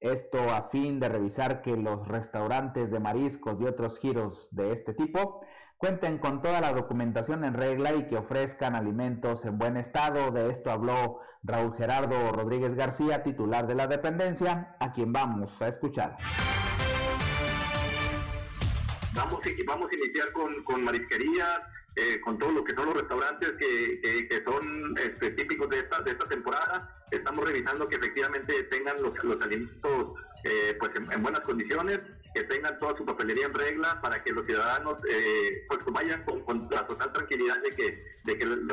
esto 0.00 0.38
a 0.50 0.62
fin 0.62 1.00
de 1.00 1.08
revisar 1.08 1.62
que 1.62 1.76
los 1.76 2.06
restaurantes 2.06 2.90
de 2.90 3.00
mariscos 3.00 3.60
y 3.60 3.64
otros 3.64 3.98
giros 3.98 4.48
de 4.52 4.72
este 4.72 4.94
tipo 4.94 5.40
cuenten 5.76 6.18
con 6.18 6.42
toda 6.42 6.60
la 6.60 6.72
documentación 6.72 7.44
en 7.44 7.54
regla 7.54 7.94
y 7.94 8.06
que 8.08 8.16
ofrezcan 8.16 8.74
alimentos 8.74 9.44
en 9.44 9.58
buen 9.58 9.76
estado. 9.76 10.30
De 10.32 10.50
esto 10.50 10.70
habló 10.70 11.20
Raúl 11.42 11.74
Gerardo 11.76 12.32
Rodríguez 12.32 12.74
García, 12.74 13.22
titular 13.22 13.66
de 13.66 13.76
la 13.76 13.86
dependencia, 13.86 14.76
a 14.80 14.92
quien 14.92 15.12
vamos 15.12 15.62
a 15.62 15.68
escuchar. 15.68 16.16
Vamos, 19.14 19.40
vamos 19.66 19.88
a 19.90 19.94
iniciar 19.96 20.32
con, 20.32 20.62
con 20.64 20.84
marisquerías, 20.84 21.60
eh, 21.98 22.20
con 22.20 22.38
todo 22.38 22.52
lo 22.52 22.62
que 22.62 22.74
son 22.74 22.86
los 22.86 22.94
restaurantes 22.94 23.54
que, 23.58 24.28
que, 24.28 24.44
son 24.44 24.94
este, 24.96 25.30
típicos 25.30 25.68
de 25.68 25.80
esta, 25.80 26.00
de 26.02 26.12
esta 26.12 26.28
temporada. 26.28 26.94
Estamos 27.10 27.44
revisando 27.44 27.88
que 27.88 27.96
efectivamente 27.96 28.62
tengan 28.64 29.02
los, 29.02 29.12
los 29.24 29.40
alimentos 29.42 30.14
eh, 30.44 30.76
pues 30.78 30.92
en, 30.94 31.22
buenas 31.22 31.40
condiciones, 31.40 31.98
que 32.34 32.44
tengan 32.44 32.78
toda 32.78 32.96
su 32.96 33.04
papelería 33.04 33.46
en 33.46 33.54
regla 33.54 34.00
para 34.00 34.22
que 34.22 34.32
los 34.32 34.46
ciudadanos 34.46 34.98
eh, 35.10 35.64
pues 35.66 35.80
vayan 35.86 36.22
con, 36.24 36.68
la 36.70 36.86
total 36.86 37.12
tranquilidad 37.12 37.60
de 37.62 37.70
que, 37.70 38.04
de 38.22 38.38
que 38.38 38.44
el, 38.44 38.70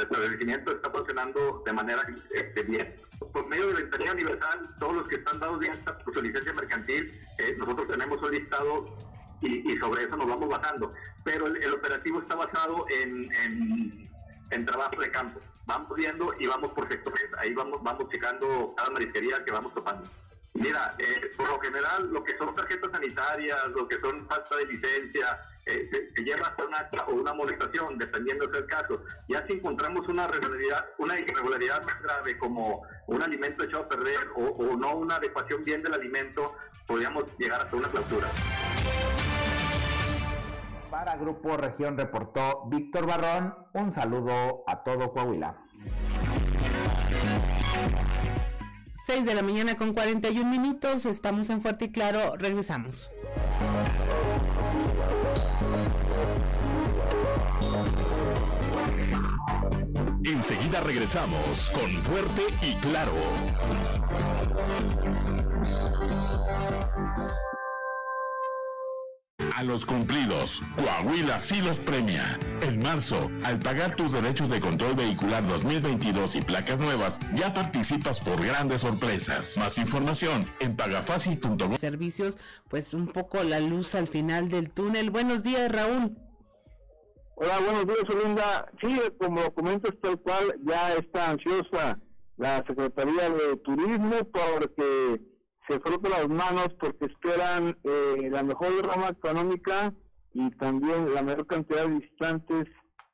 establecimiento 0.00 0.72
está 0.72 0.90
funcionando 0.90 1.62
de 1.64 1.72
manera 1.72 2.02
este, 2.34 2.64
bien. 2.64 2.96
Por 3.32 3.46
medio 3.46 3.68
de 3.68 3.74
la 3.74 3.80
ventanilla 3.80 4.12
universal, 4.12 4.74
todos 4.80 4.96
los 4.96 5.08
que 5.08 5.16
están 5.16 5.38
dados 5.38 5.60
de 5.60 5.70
alta 5.70 5.98
por 5.98 6.14
su 6.14 6.20
licencia 6.20 6.52
mercantil, 6.52 7.12
nosotros 7.58 7.86
tenemos 7.86 8.20
un 8.20 8.30
listado 8.32 9.09
y, 9.42 9.76
sobre 9.78 10.04
eso 10.04 10.16
nos 10.16 10.26
vamos 10.26 10.48
bajando. 10.48 10.92
Pero 11.24 11.46
el, 11.46 11.72
operativo 11.72 12.20
está 12.20 12.34
basado 12.34 12.86
en, 12.90 13.30
en, 14.50 14.66
trabajo 14.66 15.00
de 15.00 15.10
campo. 15.10 15.40
Vamos 15.66 15.96
viendo 15.96 16.34
y 16.38 16.46
vamos 16.46 16.72
por 16.72 16.88
sectores, 16.88 17.26
ahí 17.38 17.54
vamos, 17.54 17.82
vamos 17.82 18.08
checando 18.10 18.74
cada 18.76 18.90
marisquería 18.90 19.44
que 19.44 19.52
vamos 19.52 19.72
topando. 19.74 20.08
Mira, 20.54 20.96
eh, 20.98 21.30
por 21.36 21.48
lo 21.48 21.60
general, 21.60 22.10
lo 22.10 22.24
que 22.24 22.36
son 22.36 22.54
tarjetas 22.56 22.90
sanitarias, 22.90 23.68
lo 23.68 23.86
que 23.86 24.00
son 24.00 24.26
falta 24.26 24.56
de 24.56 24.66
licencia, 24.66 25.38
eh, 25.64 25.88
se, 26.14 26.24
lleva 26.24 26.48
hasta 26.48 26.64
una 26.64 26.88
o 27.06 27.12
una 27.12 27.32
molestación, 27.32 27.96
dependiendo 27.98 28.46
del 28.48 28.66
caso. 28.66 29.04
Ya 29.28 29.46
si 29.46 29.54
encontramos 29.54 30.08
una 30.08 30.24
irregularidad, 30.24 30.86
una 30.98 31.18
irregularidad 31.20 31.82
más 31.84 32.02
grave 32.02 32.36
como 32.36 32.82
un 33.06 33.22
alimento 33.22 33.62
echado 33.62 33.84
a 33.84 33.88
perder 33.88 34.28
o 34.34 34.76
no 34.76 34.96
una 34.96 35.16
adecuación 35.16 35.64
bien 35.64 35.82
del 35.82 35.94
alimento, 35.94 36.56
podríamos 36.90 37.24
llegar 37.38 37.60
hasta 37.60 37.76
una 37.76 37.88
clausura. 37.88 38.26
Para 41.00 41.16
Grupo 41.16 41.56
Región 41.56 41.96
reportó 41.96 42.64
Víctor 42.66 43.06
Barrón. 43.06 43.54
Un 43.72 43.90
saludo 43.90 44.64
a 44.66 44.82
todo 44.82 45.10
Coahuila. 45.14 45.56
6 49.06 49.24
de 49.24 49.34
la 49.34 49.40
mañana 49.40 49.76
con 49.76 49.94
41 49.94 50.50
minutos. 50.50 51.06
Estamos 51.06 51.48
en 51.48 51.62
Fuerte 51.62 51.86
y 51.86 51.90
Claro. 51.90 52.36
Regresamos. 52.36 53.10
Enseguida 60.22 60.80
regresamos 60.82 61.72
con 61.72 61.90
Fuerte 62.02 62.42
y 62.60 62.74
Claro. 62.74 63.14
A 69.60 69.62
los 69.62 69.84
cumplidos, 69.84 70.62
Coahuila 70.74 71.38
sí 71.38 71.60
los 71.60 71.78
premia. 71.80 72.38
En 72.62 72.82
marzo, 72.82 73.30
al 73.44 73.58
pagar 73.58 73.94
tus 73.94 74.12
derechos 74.12 74.48
de 74.48 74.58
control 74.58 74.94
vehicular 74.94 75.46
2022 75.46 76.36
y 76.36 76.40
placas 76.40 76.78
nuevas, 76.78 77.20
ya 77.34 77.52
participas 77.52 78.20
por 78.20 78.42
grandes 78.42 78.80
sorpresas. 78.80 79.58
Más 79.58 79.76
información 79.76 80.46
en 80.60 80.74
pagafácil.com. 80.76 81.76
Servicios, 81.76 82.38
pues 82.70 82.94
un 82.94 83.08
poco 83.08 83.42
la 83.42 83.60
luz 83.60 83.94
al 83.94 84.08
final 84.08 84.48
del 84.48 84.70
túnel. 84.70 85.10
Buenos 85.10 85.42
días, 85.42 85.70
Raúl. 85.70 86.16
Hola, 87.34 87.60
buenos 87.60 87.84
días, 87.84 88.04
Olinda. 88.08 88.66
Sí, 88.80 88.98
como 89.18 89.52
comentas 89.52 89.92
tal 90.00 90.18
cual, 90.20 90.58
ya 90.64 90.94
está 90.94 91.32
ansiosa 91.32 92.00
la 92.38 92.64
Secretaría 92.66 93.28
de 93.28 93.58
Turismo 93.58 94.16
porque 94.32 95.20
se 95.70 95.78
frotan 95.78 96.10
las 96.10 96.28
manos 96.28 96.68
porque 96.80 97.04
esperan 97.04 97.78
eh, 97.84 98.28
la 98.28 98.42
mejor 98.42 98.72
rama 98.84 99.10
económica 99.10 99.94
y 100.34 100.50
también 100.56 101.14
la 101.14 101.22
mayor 101.22 101.46
cantidad 101.46 101.86
de 101.86 101.98
visitantes 102.00 102.66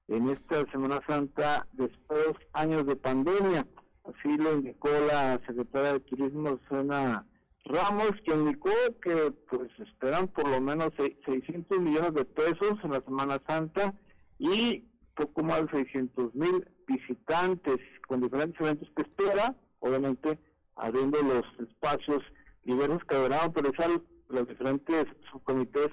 en 0.09 0.31
esta 0.31 0.65
Semana 0.73 1.03
Santa 1.07 1.67
después 1.73 2.33
años 2.55 2.87
de 2.87 2.97
pandemia. 2.97 3.67
Así 4.05 4.39
lo 4.39 4.55
indicó 4.55 4.89
la 5.07 5.39
secretaria 5.47 5.95
de 5.95 6.01
Turismo, 6.01 6.59
Susana 6.63 7.27
Ramos, 7.67 8.13
que 8.25 8.33
indicó 8.33 8.71
que 9.03 9.35
pues 9.51 9.71
esperan 9.79 10.29
por 10.29 10.49
lo 10.49 10.61
menos 10.61 10.93
600 11.27 11.79
millones 11.81 12.15
de 12.15 12.25
pesos 12.25 12.79
en 12.83 12.93
la 12.93 13.03
Semana 13.03 13.43
Santa 13.47 13.93
y 14.39 14.83
poco 15.15 15.43
más 15.43 15.63
de 15.63 15.85
600 15.85 16.35
mil 16.35 16.67
visitantes 16.87 17.79
con 18.07 18.23
diferentes 18.23 18.59
eventos 18.61 18.89
que 18.97 19.03
espera, 19.03 19.55
obviamente 19.81 20.39
abriendo 20.77 21.21
los 21.23 21.45
espacios 21.69 22.23
diversos 22.67 23.03
deberán 23.09 23.41
autorizar 23.41 23.91
los 24.29 24.49
diferentes 24.49 25.07
subcomités, 25.31 25.91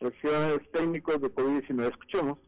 regiones 0.00 0.60
técnicos 0.72 1.20
de 1.20 1.34
COVID-19. 1.34 1.90
Escuchemos. 1.90 2.38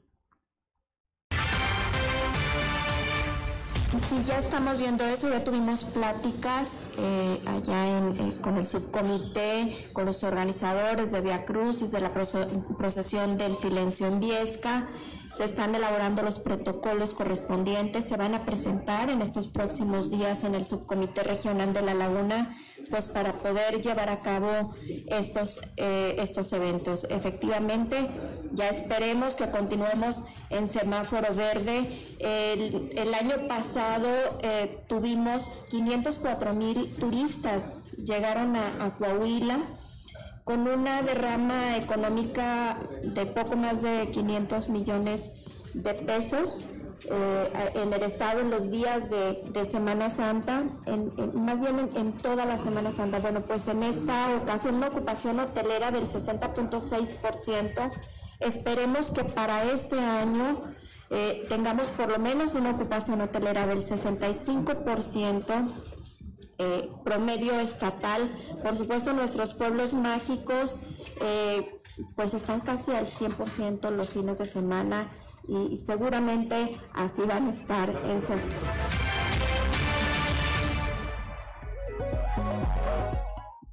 Sí, 4.03 4.23
ya 4.23 4.39
estamos 4.39 4.79
viendo 4.79 5.05
eso, 5.05 5.31
ya 5.31 5.43
tuvimos 5.43 5.85
pláticas 5.85 6.81
eh, 6.99 7.41
allá 7.47 7.99
en, 7.99 8.13
eh, 8.13 8.33
con 8.43 8.57
el 8.57 8.65
subcomité, 8.65 9.73
con 9.95 10.05
los 10.05 10.23
organizadores 10.23 11.13
de 11.13 11.21
Via 11.23 11.45
Crucis, 11.45 11.91
de 11.93 12.01
la 12.01 12.13
procesión 12.13 13.37
del 13.37 13.55
silencio 13.55 14.07
en 14.07 14.21
Viesca, 14.21 14.87
se 15.33 15.45
están 15.45 15.75
elaborando 15.75 16.23
los 16.23 16.39
protocolos 16.39 17.15
correspondientes, 17.15 18.05
se 18.05 18.17
van 18.17 18.35
a 18.35 18.45
presentar 18.45 19.11
en 19.11 19.23
estos 19.23 19.49
próximos 19.49 20.11
días 20.11 20.45
en 20.45 20.55
el 20.55 20.67
subcomité 20.67 21.23
regional 21.23 21.73
de 21.73 21.83
la 21.83 21.95
Laguna, 21.95 22.57
pues 22.91 23.09
para 23.09 23.41
poder 23.41 23.81
llevar 23.83 24.09
a 24.09 24.23
cabo 24.23 24.75
estos, 25.07 25.61
eh, 25.77 26.17
estos 26.19 26.53
eventos. 26.53 27.05
Efectivamente, 27.11 27.97
ya 28.53 28.69
esperemos 28.69 29.37
que 29.37 29.51
continuemos 29.51 30.25
en 30.51 30.67
semáforo 30.67 31.35
verde. 31.35 31.87
El, 32.21 33.15
año 33.15 33.49
pasado 33.49 34.09
eh, 34.43 34.85
tuvimos 34.89 35.53
504 35.71 36.55
mil 36.55 36.95
turistas, 36.97 37.71
llegaron 37.97 38.57
a, 38.57 38.85
a 38.85 38.95
Coahuila 38.95 39.59
con 40.47 40.67
una 40.69 41.03
derrama 41.03 41.77
económica 41.77 42.77
de 43.03 43.27
poco 43.27 43.57
más 43.57 43.83
de 43.83 44.09
500 44.13 44.69
millones 44.69 45.45
de 45.75 45.93
pesos 45.95 46.65
eh, 47.11 47.73
en 47.75 47.93
el 47.93 48.01
estado 48.05 48.39
en 48.41 48.53
los 48.53 48.71
días 48.71 49.11
de, 49.11 49.65
Semana 49.65 50.09
Santa, 50.09 50.63
en, 50.87 51.13
más 51.35 51.61
bien 51.61 51.91
en, 51.97 52.13
toda 52.13 52.45
la 52.45 52.59
Semana 52.59 52.93
Santa. 52.93 53.19
Bueno, 53.19 53.41
pues 53.41 53.67
en 53.67 53.83
esta 53.83 54.37
ocasión 54.41 54.77
una 54.77 54.87
ocupación 54.87 55.41
hotelera 55.41 55.91
del 55.91 56.05
60.6%. 56.05 57.93
Esperemos 58.39 59.11
que 59.11 59.25
para 59.25 59.65
este 59.65 59.99
año 59.99 60.63
eh, 61.11 61.45
tengamos 61.49 61.91
por 61.91 62.09
lo 62.09 62.21
menos 62.21 62.55
una 62.55 62.71
ocupación 62.71 63.21
hotelera 63.21 63.67
del 63.67 63.85
65%. 63.85 65.69
Eh, 66.59 66.89
promedio 67.05 67.59
estatal. 67.61 68.31
Por 68.63 68.77
supuesto, 68.77 69.13
nuestros 69.13 69.55
pueblos 69.55 69.95
mágicos 69.95 70.83
pues 72.15 72.35
están 72.35 72.61
casi 72.61 72.93
al 72.93 73.07
100% 73.07 73.91
los 73.91 74.11
fines 74.11 74.39
de 74.39 74.47
semana 74.47 75.11
y 75.49 75.77
seguramente 75.77 76.79
así 76.93 77.23
van 77.23 77.47
a 77.47 77.51
estar 77.51 77.89
en 78.05 78.23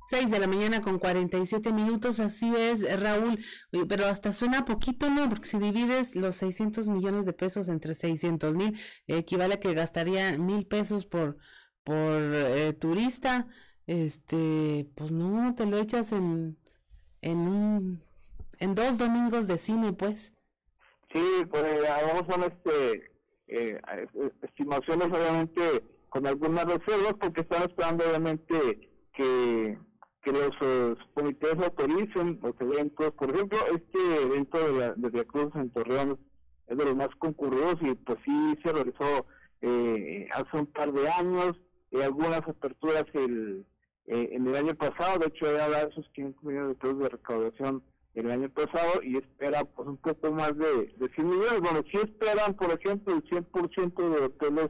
6 0.05 0.29
de 0.29 0.37
la 0.37 0.45
mañana 0.45 0.79
con 0.81 0.99
47 0.99 1.73
minutos, 1.73 2.19
así 2.19 2.53
es, 2.55 2.85
Raúl, 2.99 3.43
pero 3.89 4.05
hasta 4.05 4.31
suena 4.31 4.63
poquito, 4.63 5.09
¿no? 5.09 5.27
Porque 5.27 5.47
si 5.47 5.57
divides 5.57 6.15
los 6.15 6.35
600 6.35 6.87
millones 6.87 7.25
de 7.25 7.33
pesos 7.33 7.67
entre 7.67 7.95
600 7.95 8.53
mil, 8.53 8.79
equivale 9.07 9.55
a 9.55 9.59
que 9.59 9.73
gastaría 9.73 10.37
mil 10.37 10.67
pesos 10.67 11.05
por, 11.05 11.37
por 11.83 12.21
eh, 12.33 12.73
turista, 12.73 13.47
este, 13.87 14.87
pues 14.95 15.11
no, 15.11 15.53
te 15.55 15.65
lo 15.65 15.77
echas 15.77 16.11
en, 16.11 16.57
en 17.21 17.39
un, 17.39 18.03
en 18.59 18.75
dos 18.75 18.97
domingos 18.97 19.47
de 19.47 19.57
cine, 19.57 19.93
pues. 19.93 20.33
Sí, 21.13 21.23
pues 21.49 21.81
vamos 21.81 22.25
son 22.27 22.43
este, 22.43 23.11
eh, 23.47 23.79
estimaciones 24.41 25.07
obviamente 25.07 25.83
con 26.09 26.25
algunas 26.27 26.65
reservas 26.65 27.13
porque 27.19 27.41
están 27.41 27.63
esperando 27.63 28.05
obviamente 28.05 28.89
que, 29.13 29.77
que 30.21 30.31
los 30.31 30.51
eh, 30.61 30.95
comités 31.13 31.55
autoricen 31.57 32.39
los 32.41 32.55
eventos. 32.59 33.11
Por 33.13 33.29
ejemplo, 33.29 33.59
este 33.73 34.23
evento 34.23 34.57
de, 34.59 34.73
la, 34.79 34.93
de 34.93 35.09
Via 35.09 35.25
Cruz 35.25 35.53
en 35.55 35.69
Torreón 35.71 36.19
es 36.67 36.77
de 36.77 36.85
los 36.85 36.95
más 36.95 37.09
concurridos 37.17 37.75
y 37.81 37.93
pues 37.95 38.17
sí 38.25 38.57
se 38.63 38.71
realizó 38.71 39.25
eh, 39.61 40.27
hace 40.33 40.57
un 40.57 40.67
par 40.67 40.91
de 40.91 41.09
años, 41.09 41.55
algunas 42.01 42.41
aperturas 42.47 43.05
el, 43.13 43.65
en 44.07 44.47
el 44.47 44.55
año 44.55 44.75
pasado, 44.75 45.19
de 45.19 45.27
hecho 45.27 45.45
ya 45.55 45.69
de 45.69 45.89
esos 45.89 46.09
500 46.09 46.43
millones 46.43 46.69
de 46.69 46.75
pesos 46.75 46.99
de 46.99 47.09
recaudación 47.09 47.83
el 48.15 48.29
año 48.29 48.49
pasado 48.49 49.01
y 49.03 49.17
espera 49.17 49.63
pues 49.65 49.87
un 49.87 49.97
poco 49.97 50.31
más 50.31 50.55
de, 50.57 50.93
de 50.97 51.09
100 51.15 51.29
millones. 51.29 51.61
Bueno, 51.61 51.83
si 51.91 51.97
esperan, 51.97 52.53
por 52.53 52.71
ejemplo, 52.71 53.15
el 53.15 53.23
100% 53.23 54.09
de 54.09 54.25
hoteles 54.25 54.69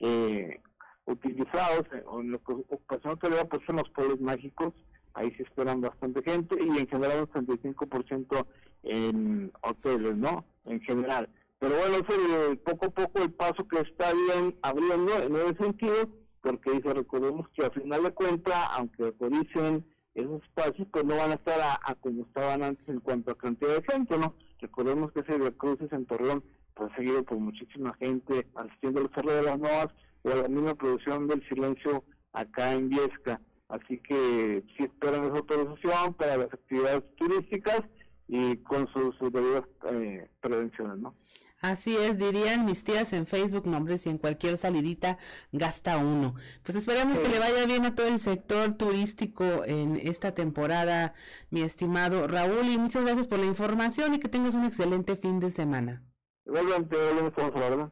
eh, 0.00 0.60
utilizados 1.06 1.86
en 1.92 2.30
la 2.30 2.36
ocupación 2.36 3.14
hotelera, 3.14 3.44
pues 3.46 3.62
son 3.66 3.76
los 3.76 3.90
pueblos 3.90 4.20
mágicos, 4.20 4.72
ahí 5.14 5.30
se 5.34 5.42
esperan 5.42 5.80
bastante 5.80 6.22
gente 6.22 6.56
y 6.60 6.78
en 6.78 6.88
general 6.88 7.28
un 7.32 7.46
35% 7.46 8.46
en 8.84 9.52
hoteles, 9.62 10.16
¿no? 10.16 10.44
En 10.64 10.80
general. 10.80 11.28
Pero 11.58 11.76
bueno, 11.78 11.96
es 11.96 12.58
poco 12.58 12.86
a 12.86 12.90
poco 12.90 13.22
el 13.22 13.32
paso 13.32 13.66
que 13.66 13.80
está 13.80 14.12
bien 14.12 14.56
abriendo 14.62 15.16
en 15.18 15.34
ese 15.36 15.56
sentido, 15.56 16.08
porque 16.44 16.72
dice, 16.72 16.92
recordemos 16.92 17.48
que 17.56 17.64
al 17.64 17.72
final 17.72 18.02
de 18.02 18.12
cuentas, 18.12 18.54
aunque 18.72 19.04
autoricen 19.04 19.82
esos 20.14 20.42
espacios 20.42 20.86
pues 20.92 21.04
no 21.06 21.16
van 21.16 21.30
a 21.30 21.34
estar 21.34 21.58
a, 21.58 21.94
como 21.94 22.24
estaban 22.24 22.62
antes 22.62 22.86
en 22.86 23.00
cuanto 23.00 23.30
a 23.30 23.38
cantidad 23.38 23.74
de 23.74 23.82
gente, 23.82 24.18
¿no? 24.18 24.34
Recordemos 24.60 25.10
que 25.12 25.20
ese 25.20 25.52
Cruces 25.56 25.90
en 25.90 26.04
Torreón 26.04 26.44
pues 26.74 26.92
seguido 26.96 27.24
por 27.24 27.38
muchísima 27.38 27.94
gente 27.94 28.46
asistiendo 28.56 29.00
al 29.00 29.10
Cerro 29.14 29.32
de 29.32 29.42
las 29.42 29.58
Novas 29.58 29.88
o 30.22 30.30
a 30.30 30.34
la 30.34 30.48
misma 30.48 30.74
producción 30.74 31.26
del 31.28 31.48
silencio 31.48 32.04
acá 32.34 32.74
en 32.74 32.90
Viesca. 32.90 33.40
Así 33.68 33.98
que 34.00 34.62
sí 34.76 34.84
esperan 34.84 35.24
esa 35.24 35.38
autorización 35.38 36.12
para 36.12 36.36
las 36.36 36.52
actividades 36.52 37.04
turísticas 37.16 37.80
y 38.28 38.58
con 38.58 38.86
sus, 38.88 39.18
debidas 39.32 39.64
eh, 39.90 40.28
prevenciones, 40.42 40.98
¿no? 40.98 41.14
Así 41.64 41.96
es, 41.96 42.18
dirían 42.18 42.66
mis 42.66 42.84
tías 42.84 43.14
en 43.14 43.26
Facebook, 43.26 43.66
nombres 43.66 44.04
y 44.04 44.10
en 44.10 44.18
cualquier 44.18 44.58
salidita 44.58 45.16
gasta 45.50 45.96
uno. 45.96 46.34
Pues 46.62 46.76
esperamos 46.76 47.18
que 47.18 47.30
le 47.30 47.38
vaya 47.38 47.64
bien 47.64 47.86
a 47.86 47.94
todo 47.94 48.06
el 48.06 48.18
sector 48.18 48.74
turístico 48.74 49.64
en 49.64 49.96
esta 49.96 50.34
temporada, 50.34 51.14
mi 51.48 51.62
estimado 51.62 52.28
Raúl, 52.28 52.68
y 52.68 52.76
muchas 52.76 53.06
gracias 53.06 53.26
por 53.26 53.38
la 53.38 53.46
información 53.46 54.12
y 54.12 54.20
que 54.20 54.28
tengas 54.28 54.54
un 54.54 54.66
excelente 54.66 55.16
fin 55.16 55.40
de 55.40 55.48
semana. 55.48 56.02
Igualmente, 56.44 56.98
¿verdad? 56.98 57.90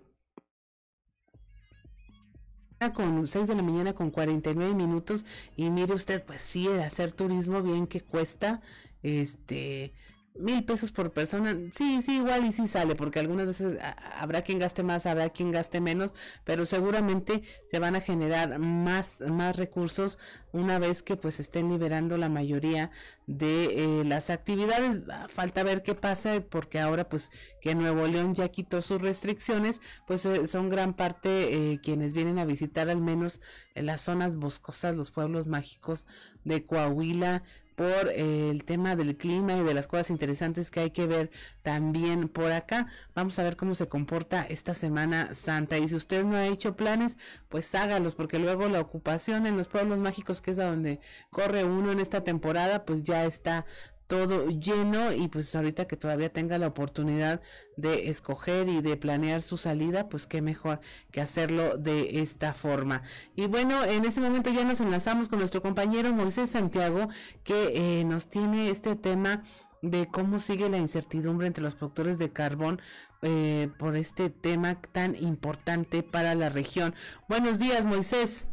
con 2.93 3.27
6 3.27 3.47
de 3.47 3.55
la 3.55 3.63
mañana 3.63 3.95
con 3.95 4.11
49 4.11 4.75
minutos 4.75 5.25
y 5.57 5.71
mire 5.71 5.95
usted 5.95 6.23
pues 6.25 6.43
sí 6.43 6.69
hacer 6.69 7.13
turismo 7.13 7.63
bien 7.63 7.87
que 7.87 8.03
cuesta 8.03 8.61
este 9.03 9.95
mil 10.35 10.65
pesos 10.65 10.91
por 10.91 11.13
persona, 11.13 11.57
sí, 11.75 12.01
sí, 12.03 12.17
igual 12.17 12.47
y 12.47 12.53
sí 12.53 12.67
sale, 12.67 12.95
porque 12.95 13.19
algunas 13.19 13.47
veces 13.47 13.79
habrá 14.19 14.43
quien 14.43 14.59
gaste 14.59 14.83
más, 14.83 15.07
habrá 15.07 15.31
quien 15.31 15.51
gaste 15.51 15.81
menos, 15.81 16.15
pero 16.45 16.67
seguramente 16.67 17.43
se 17.71 17.79
van 17.79 17.97
a 17.97 18.01
generar 18.01 18.59
más, 18.59 19.21
más 19.21 19.57
recursos 19.57 20.19
una 20.53 20.79
vez 20.79 21.03
que 21.03 21.17
pues 21.17 21.41
estén 21.41 21.71
liberando 21.71 22.17
la 22.17 22.29
mayoría 22.29 22.91
de 23.27 24.01
eh, 24.01 24.05
las 24.05 24.31
actividades. 24.31 25.01
Falta 25.29 25.63
ver 25.63 25.83
qué 25.83 25.95
pasa, 25.95 26.43
porque 26.49 26.81
ahora 26.81 27.09
pues 27.09 27.31
que 27.61 27.75
Nuevo 27.75 28.07
León 28.07 28.35
ya 28.35 28.49
quitó 28.49 28.83
sus 28.83 29.01
restricciones, 29.01 29.81
pues 30.07 30.27
eh, 30.27 30.47
son 30.47 30.69
gran 30.69 30.95
parte 30.95 31.73
eh, 31.73 31.81
quienes 31.83 32.13
vienen 32.13 32.39
a 32.39 32.45
visitar 32.45 32.89
al 32.89 33.01
menos 33.01 33.41
en 33.75 33.87
las 33.87 34.03
zonas 34.03 34.37
boscosas, 34.37 34.97
los 34.97 35.11
pueblos 35.11 35.47
mágicos 35.47 36.07
de 36.45 36.67
Coahuila, 36.67 37.43
por 37.75 38.11
el 38.11 38.65
tema 38.65 38.97
del 38.97 39.17
clima 39.17 39.57
y 39.57 39.63
de 39.63 39.75
las 39.75 39.87
cosas 39.87 40.11
interesantes 40.11 40.71
que 40.71 40.81
hay 40.81 40.91
que 40.91 41.07
ver 41.07 41.31
también 41.63 42.29
por 42.29 42.53
acá. 42.53 42.87
Vamos 43.15 43.39
a 43.39 43.43
ver 43.43 43.57
cómo 43.57 43.75
se 43.75 43.89
comporta 43.89 44.43
esta 44.43 44.75
Semana 44.75 45.35
Santa. 45.35 45.79
Y 45.79 45.89
si 45.89 45.95
usted 45.95 46.25
no 46.25 46.37
ha 46.37 46.47
hecho 46.47 46.77
planes, 46.77 47.19
pues 47.49 47.75
hágalos, 47.75 48.15
porque 48.15 48.39
luego 48.39 48.69
la 48.69 48.81
ocupación 48.81 49.47
en 49.47 49.57
los 49.57 49.69
pueblos 49.69 49.99
mágicos, 49.99 50.41
que 50.41 50.53
es 50.53 50.59
a 50.59 50.67
donde 50.67 51.01
corre 51.31 51.65
uno 51.65 51.93
en 51.93 52.01
esta 52.01 52.25
temporada, 52.25 52.85
pues 52.85 53.03
ya 53.03 53.25
está 53.25 53.65
todo 54.13 54.51
lleno 54.51 55.11
y 55.15 55.29
pues 55.29 55.57
ahorita 55.57 55.87
que 55.87 55.97
todavía 55.97 56.31
tenga 56.31 56.59
la 56.59 56.67
oportunidad 56.67 57.41
de 57.79 58.11
escoger 58.11 58.69
y 58.69 58.83
de 58.83 58.99
planear 58.99 59.41
su 59.41 59.57
salida, 59.57 60.11
pues 60.11 60.27
qué 60.27 60.43
mejor 60.43 60.81
que 61.11 61.23
hacerlo 61.23 61.79
de 61.79 62.21
esta 62.21 62.53
forma. 62.53 63.01
Y 63.37 63.47
bueno, 63.47 63.83
en 63.85 64.05
este 64.05 64.21
momento 64.21 64.51
ya 64.53 64.67
nos 64.67 64.83
enlazamos 64.83 65.31
con 65.31 65.39
nuestro 65.39 65.63
compañero 65.63 66.13
Moisés 66.13 66.51
Santiago, 66.51 67.09
que 67.43 68.01
eh, 68.01 68.05
nos 68.05 68.27
tiene 68.27 68.69
este 68.69 68.97
tema 68.97 69.45
de 69.81 70.07
cómo 70.09 70.41
sigue 70.41 70.69
la 70.69 70.77
incertidumbre 70.77 71.47
entre 71.47 71.65
los 71.65 71.75
productores 71.75 72.19
de 72.19 72.31
carbón 72.31 72.83
eh, 73.23 73.71
por 73.79 73.97
este 73.97 74.29
tema 74.29 74.79
tan 74.93 75.17
importante 75.17 76.03
para 76.03 76.35
la 76.35 76.51
región. 76.51 76.95
Buenos 77.31 77.59
días, 77.59 77.87
Moisés. 77.87 78.52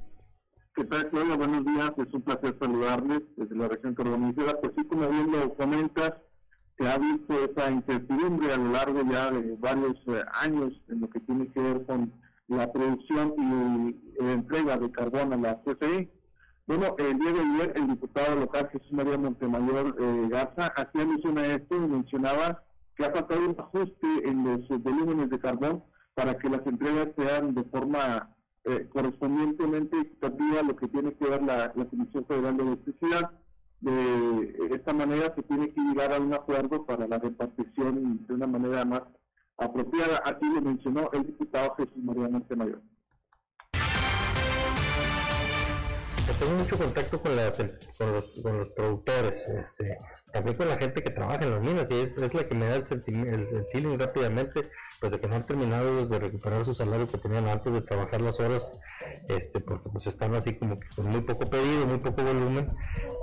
¿Qué 0.76 0.86
tal, 0.86 1.09
Claudia? 1.09 1.36
Buenos 1.36 1.65
días, 1.65 1.91
es 1.97 2.13
un 2.13 2.22
placer 2.22 2.55
saludarles 2.59 3.22
desde 3.36 3.55
la 3.55 3.67
región 3.67 3.95
carbonífera. 3.95 4.53
Pues 4.61 4.74
sí, 4.78 4.86
como 4.86 5.09
bien 5.09 5.32
lo 5.32 5.53
comentas, 5.55 6.13
se 6.78 6.88
ha 6.88 6.97
visto 6.97 7.34
esa 7.43 7.72
incertidumbre 7.72 8.53
a 8.53 8.57
lo 8.57 8.72
largo 8.72 9.01
ya 9.11 9.32
de 9.32 9.55
varios 9.57 9.97
eh, 10.07 10.24
años 10.41 10.72
en 10.88 11.01
lo 11.01 11.09
que 11.09 11.20
tiene 11.22 11.47
que 11.51 11.59
ver 11.59 11.86
con 11.86 12.13
la 12.47 12.72
producción 12.72 13.34
y 13.38 14.24
la 14.24 14.32
entrega 14.32 14.78
de 14.78 14.91
carbón 14.91 15.34
a 15.34 15.38
la 15.38 15.61
CFE. 15.63 16.09
Bueno, 16.67 16.95
el 16.99 17.17
día 17.17 17.34
de 17.34 17.39
ayer 17.39 17.74
el 17.76 17.88
diputado 17.88 18.36
local 18.39 18.70
Jesús 18.72 18.91
María 18.93 19.17
Montemayor 19.17 19.95
eh, 19.99 20.28
Garza 20.30 20.67
hacía 20.67 21.01
alusión 21.01 21.38
a 21.39 21.47
esto 21.47 21.76
y 21.76 21.80
mencionaba 21.80 22.63
que 22.95 23.05
ha 23.05 23.11
faltado 23.11 23.49
un 23.49 23.55
ajuste 23.59 24.07
en 24.24 24.43
los 24.43 24.67
volúmenes 24.84 25.30
de 25.30 25.39
carbón 25.39 25.84
para 26.13 26.38
que 26.38 26.49
las 26.49 26.65
entregas 26.65 27.09
sean 27.17 27.55
de 27.55 27.63
forma 27.65 28.30
eh, 28.70 28.88
correspondientemente 28.89 29.99
equitativa 29.99 30.61
lo 30.61 30.76
que 30.76 30.88
tiene 30.88 31.13
que 31.13 31.26
ver 31.26 31.41
la, 31.41 31.74
Comisión 31.74 32.26
Federal 32.26 32.57
de 32.57 32.63
Electricidad. 32.63 33.32
De 33.82 34.76
esta 34.76 34.93
manera 34.93 35.34
se 35.36 35.43
tiene 35.43 35.70
que 35.70 35.82
llegar 35.82 36.11
a 36.11 36.20
un 36.20 36.34
acuerdo 36.34 36.86
para 36.86 37.07
la 37.07 37.17
repartición 37.17 38.26
de 38.28 38.34
una 38.34 38.45
manera 38.45 38.84
más 38.84 39.03
apropiada. 39.57 40.22
Aquí 40.26 40.45
lo 40.53 40.61
mencionó 40.61 41.09
el 41.13 41.26
diputado 41.26 41.76
Jesús 41.78 42.03
María 42.03 42.28
Tengo 46.38 46.53
mucho 46.53 46.77
contacto 46.77 47.21
con, 47.21 47.36
las, 47.36 47.57
con, 47.97 48.13
los, 48.13 48.25
con 48.43 48.57
los 48.59 48.69
productores, 48.69 49.47
este, 49.47 49.97
también 50.32 50.55
con 50.57 50.67
la 50.67 50.77
gente 50.77 51.01
que 51.01 51.09
trabaja 51.09 51.43
en 51.43 51.51
las 51.51 51.61
minas, 51.61 51.89
y 51.89 51.95
es, 51.95 52.17
la 52.17 52.30
que 52.30 52.55
me 52.55 52.67
da 52.67 52.75
el, 52.75 52.84
el, 53.07 53.65
feeling 53.71 53.97
rápidamente, 53.97 54.69
pues 54.99 55.11
de 55.11 55.19
que 55.19 55.27
no 55.27 55.36
han 55.36 55.45
terminado 55.45 56.05
de 56.05 56.19
recuperar 56.19 56.63
su 56.65 56.73
salario 56.73 57.09
que 57.09 57.17
tenían 57.17 57.47
antes 57.47 57.73
de 57.73 57.82
trabajar 57.82 58.21
las 58.21 58.39
horas, 58.39 58.77
este, 59.27 59.59
porque 59.59 59.89
pues 59.89 60.07
están 60.07 60.36
así 60.36 60.55
como 60.55 60.80
que 60.80 60.88
con 60.95 61.07
muy 61.07 61.21
poco 61.21 61.49
pedido, 61.49 61.86
muy 61.88 61.97
poco 61.97 62.21
volumen, 62.21 62.69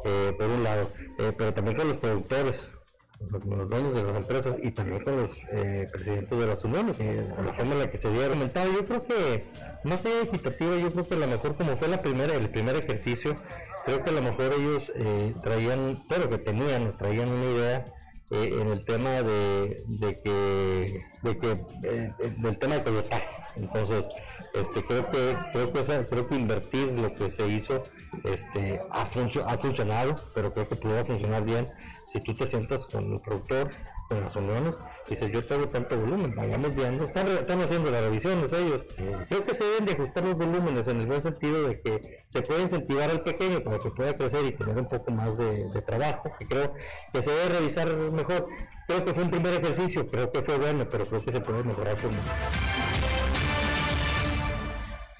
eh, 0.05 0.35
por 0.37 0.49
un 0.49 0.65
lado, 0.65 0.91
eh, 1.19 1.33
pero 1.37 1.55
también 1.55 1.77
con 1.77 1.89
los 1.89 1.99
productores, 1.99 2.73
con 3.19 3.59
los 3.59 3.69
dueños 3.69 3.95
de 3.95 4.03
las 4.05 4.17
empresas 4.17 4.57
y 4.63 4.71
también 4.71 5.03
con 5.03 5.17
los 5.17 5.31
eh, 5.51 5.89
presidentes 5.93 6.39
de 6.39 6.47
las 6.47 6.65
uniones, 6.65 6.99
la 6.99 7.53
forma 7.53 7.73
en 7.73 7.79
la 7.81 7.91
que 7.91 7.97
se 7.97 8.09
había 8.09 8.27
argumentado. 8.27 8.71
Yo 8.73 8.87
creo 8.87 9.07
que, 9.07 9.45
más 9.85 10.05
allá 10.05 10.17
de 10.17 10.23
equitativa, 10.23 10.77
yo 10.77 10.91
creo 10.91 11.09
que 11.09 11.15
a 11.15 11.19
lo 11.19 11.27
mejor 11.27 11.57
como 11.57 11.77
fue 11.77 11.89
la 11.89 12.03
primera, 12.03 12.35
el 12.35 12.51
primer 12.51 12.77
ejercicio, 12.77 13.37
creo 13.85 14.03
que 14.05 14.11
a 14.11 14.13
lo 14.13 14.23
mejor 14.23 14.53
ellos 14.53 14.93
eh, 14.95 15.35
traían, 15.43 16.05
pero 16.09 16.29
que 16.29 16.39
tenían, 16.39 16.97
traían 16.97 17.29
una 17.29 17.45
idea 17.45 17.85
eh, 18.31 18.59
en 18.61 18.69
el 18.69 18.85
tema 18.85 19.23
de, 19.23 19.85
de 19.87 20.21
que, 20.21 21.05
de 21.23 21.39
que 21.39 22.13
del 22.39 22.59
tema 22.59 22.79
de 22.79 22.85
coyotaje. 22.85 23.27
Entonces, 23.57 24.11
este, 24.55 24.85
creo 24.85 25.11
que 25.11 25.37
creo 25.53 25.73
que 25.73 26.07
creo 26.07 26.29
que 26.29 26.35
invertir 26.35 26.93
lo 26.93 27.15
que 27.15 27.31
se 27.31 27.49
hizo 27.49 27.85
este, 28.25 28.81
ha, 28.91 29.03
ha 29.03 29.59
funcionado, 29.59 30.17
pero 30.35 30.53
creo 30.53 30.69
que 30.69 30.77
pudo 30.77 31.05
funcionar 31.07 31.45
bien 31.45 31.69
si 32.07 32.21
tú 32.21 32.35
te 32.35 32.47
sientas 32.47 32.87
con 32.87 33.13
el 33.13 33.21
productor, 33.21 33.71
con 34.09 34.21
las 34.21 34.37
uniones, 34.37 34.77
dices, 35.09 35.33
yo 35.33 35.45
tengo 35.45 35.69
tanto 35.69 35.99
volumen, 35.99 36.33
vayamos 36.35 36.75
viendo, 36.75 37.05
están, 37.05 37.27
están 37.27 37.61
haciendo 37.61 37.91
las 37.91 38.05
revisiones 38.05 38.53
ellos. 38.53 38.85
Creo 39.29 39.45
que 39.45 39.53
se 39.53 39.65
deben 39.65 39.87
de 39.87 39.93
ajustar 39.95 40.25
los 40.25 40.37
volúmenes 40.37 40.87
en 40.87 41.01
el 41.01 41.07
buen 41.07 41.21
sentido 41.21 41.67
de 41.67 41.81
que 41.81 42.25
se 42.29 42.43
puede 42.43 42.63
incentivar 42.63 43.11
al 43.11 43.23
pequeño 43.23 43.63
para 43.65 43.81
que 43.81 43.91
pueda 43.91 44.17
crecer 44.17 44.45
y 44.45 44.53
tener 44.53 44.79
un 44.79 44.89
poco 44.89 45.11
más 45.11 45.37
de, 45.37 45.67
trabajo, 45.85 46.31
que 46.39 46.47
creo 46.47 46.73
que 47.13 47.23
se 47.23 47.31
debe 47.31 47.59
revisar 47.59 47.95
mejor. 47.97 48.47
Creo 48.87 49.05
que 49.05 49.13
fue 49.13 49.25
un 49.25 49.31
primer 49.31 49.55
ejercicio, 49.55 50.07
creo 50.07 50.31
que 50.31 50.43
fue 50.43 50.57
bueno, 50.59 50.87
pero 50.89 51.07
creo 51.07 51.25
que 51.25 51.33
se 51.33 51.41
puede 51.41 51.65
mejorar 51.65 51.97
por 51.97 52.13
más. 52.13 52.86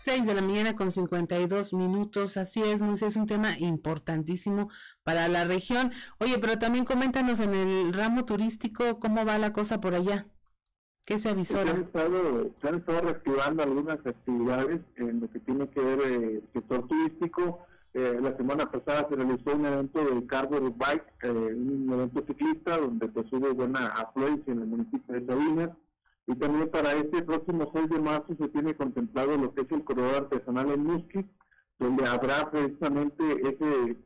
6 0.07 0.25
de 0.25 0.35
la 0.35 0.41
mañana 0.43 0.77
con 0.77 0.93
52 0.93 1.73
minutos. 1.73 2.37
Así 2.37 2.63
es, 2.63 2.81
Moisés, 2.81 3.09
es 3.09 3.17
un 3.17 3.27
tema 3.27 3.59
importantísimo 3.59 4.69
para 5.03 5.27
la 5.27 5.45
región. 5.45 5.91
Oye, 6.21 6.39
pero 6.39 6.61
también 6.61 6.85
coméntanos 6.85 7.41
en 7.41 7.53
el 7.53 7.93
ramo 7.93 8.25
turístico 8.25 9.01
cómo 9.01 9.27
va 9.27 9.37
la 9.39 9.53
cosa 9.53 9.81
por 9.81 9.95
allá. 9.95 10.29
¿Qué 11.05 11.19
se 11.19 11.31
avisó? 11.31 11.61
Se 11.61 11.71
han 11.71 11.83
estado, 11.83 12.51
se 12.63 12.69
han 12.69 12.75
estado 12.77 13.01
reactivando 13.01 13.65
algunas 13.65 13.99
actividades 14.07 14.81
en 14.95 15.23
lo 15.23 15.29
que 15.29 15.41
tiene 15.41 15.69
que 15.71 15.81
ver 15.81 16.01
el 16.01 16.37
eh, 16.37 16.43
sector 16.53 16.87
turístico. 16.87 17.67
Eh, 17.93 18.21
la 18.23 18.37
semana 18.37 18.71
pasada 18.71 19.09
se 19.09 19.17
realizó 19.17 19.57
un 19.57 19.67
evento 19.67 20.05
del 20.05 20.25
Carver 20.29 20.71
Bike, 20.71 21.15
eh, 21.23 21.31
un 21.31 21.91
evento 21.93 22.25
ciclista 22.29 22.79
donde 22.79 23.09
pues 23.09 23.27
hubo 23.33 23.53
buena 23.55 23.89
afluencia 23.89 24.53
en 24.53 24.61
el 24.61 24.69
municipio 24.69 25.15
de 25.17 25.27
Sabinas 25.27 25.71
y 26.27 26.35
también 26.35 26.69
para 26.71 26.93
este 26.93 27.23
próximo 27.23 27.71
6 27.73 27.89
de 27.89 28.01
marzo 28.01 28.35
se 28.39 28.49
tiene 28.49 28.75
contemplado 28.75 29.37
lo 29.37 29.55
que 29.55 29.63
es 29.63 29.71
el 29.71 29.85
corredor 29.85 30.25
artesanal 30.25 30.71
en 30.73 30.85
Musquis, 30.85 31.25
donde 31.79 32.07
habrá 32.07 32.51
precisamente 32.51 33.23
ese, 33.43 33.97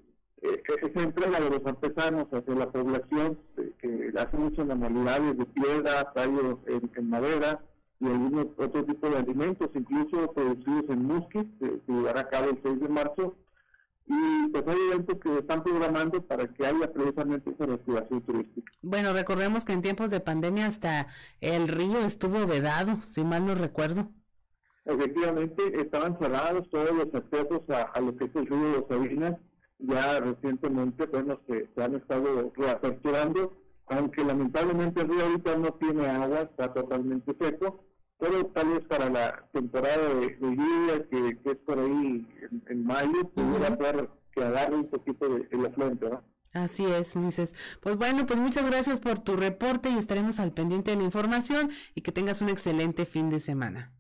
eh, 0.43 0.63
esa 0.83 1.03
entrega 1.03 1.41
de 1.41 1.51
los 1.51 1.65
artesanos 1.65 2.29
hacia 2.31 2.55
la 2.55 2.71
población 2.71 3.39
eh, 3.57 3.73
que 3.81 4.13
hace 4.19 4.37
muchas 4.37 4.67
manualidades 4.67 5.39
de 5.39 5.47
piedra, 5.47 6.13
tallos 6.13 6.59
en, 6.67 7.09
madera 7.09 7.63
y 8.01 8.07
algunos 8.07 8.47
otros 8.57 8.87
tipos 8.87 9.11
de 9.11 9.19
alimentos, 9.19 9.71
incluso 9.75 10.33
producidos 10.33 10.85
en 10.91 11.05
Musquis, 11.07 11.47
que 11.59 11.81
se 11.87 11.93
llevará 11.93 12.21
a 12.21 12.29
cabo 12.29 12.51
el 12.51 12.61
6 12.63 12.81
de 12.81 12.89
marzo 12.89 13.35
y 14.13 14.49
pues 14.49 14.67
hay 14.67 14.79
eventos 14.89 15.19
que 15.21 15.39
están 15.39 15.63
programando 15.63 16.21
para 16.23 16.49
que 16.49 16.67
haya 16.67 16.93
precisamente 16.93 17.51
esa 17.51 17.67
reactivación 17.67 18.23
turística. 18.23 18.73
Bueno, 18.83 19.13
recordemos 19.13 19.65
que 19.65 19.73
en 19.73 19.83
tiempos 19.83 20.11
de 20.11 20.19
pandemia 20.19 20.67
hasta 20.67 21.07
el 21.41 21.69
río 21.69 22.01
estuvo 22.01 22.45
vedado, 22.47 22.99
si 23.11 23.23
mal 23.23 23.47
no 23.47 23.55
recuerdo. 23.55 24.09
Efectivamente, 24.85 25.81
estaban 25.81 26.19
cerrados 26.19 26.69
todos 26.71 26.91
los 26.91 27.15
accesos 27.15 27.63
a, 27.69 28.01
lo 28.01 28.17
que 28.17 28.25
es 28.25 28.35
el 28.35 28.47
río 28.47 28.59
de 28.59 28.73
los 28.79 28.89
Sabinas. 28.89 29.37
Ya 29.79 30.19
recientemente, 30.19 31.07
bueno, 31.07 31.41
se, 31.47 31.69
se 31.73 31.83
han 31.83 31.95
estado 31.95 32.53
reaperturando, 32.57 33.57
aunque 33.87 34.25
lamentablemente 34.25 35.03
el 35.03 35.09
río 35.09 35.25
ahorita 35.25 35.57
no 35.57 35.73
tiene 35.75 36.07
agua, 36.09 36.41
está 36.41 36.73
totalmente 36.75 37.35
seco 37.41 37.85
pero 38.21 38.47
tal 38.47 38.69
vez 38.69 38.85
para 38.85 39.09
la 39.09 39.49
temporada 39.53 40.15
de, 40.15 40.37
lluvia 40.39 41.09
que, 41.11 41.39
es 41.43 41.57
por 41.59 41.79
ahí 41.79 42.29
en, 42.69 42.85
mayo, 42.85 43.29
pudiera 43.31 43.77
ser 43.77 44.11
que 44.33 44.45
agarre 44.45 44.77
un 44.77 44.91
poquito 44.91 45.29
de, 45.29 45.49
la 45.57 45.71
fuente, 45.71 46.09
¿no? 46.09 46.23
Así 46.53 46.85
es, 46.85 47.17
Moisés. 47.17 47.55
Pues 47.81 47.97
bueno, 47.97 48.27
pues 48.27 48.39
muchas 48.39 48.69
gracias 48.69 48.99
por 48.99 49.21
tu 49.21 49.37
reporte 49.37 49.89
y 49.89 49.99
estaremos 49.99 50.41
al 50.41 50.53
pendiente 50.53 50.91
de 50.91 50.97
la 50.99 51.05
información 51.05 51.71
y 51.95 52.03
que 52.03 52.13
tengas 52.13 52.43
un 52.43 52.49
excelente 52.49 53.07
fin 53.07 53.31
de 53.31 53.39
semana. 53.39 53.93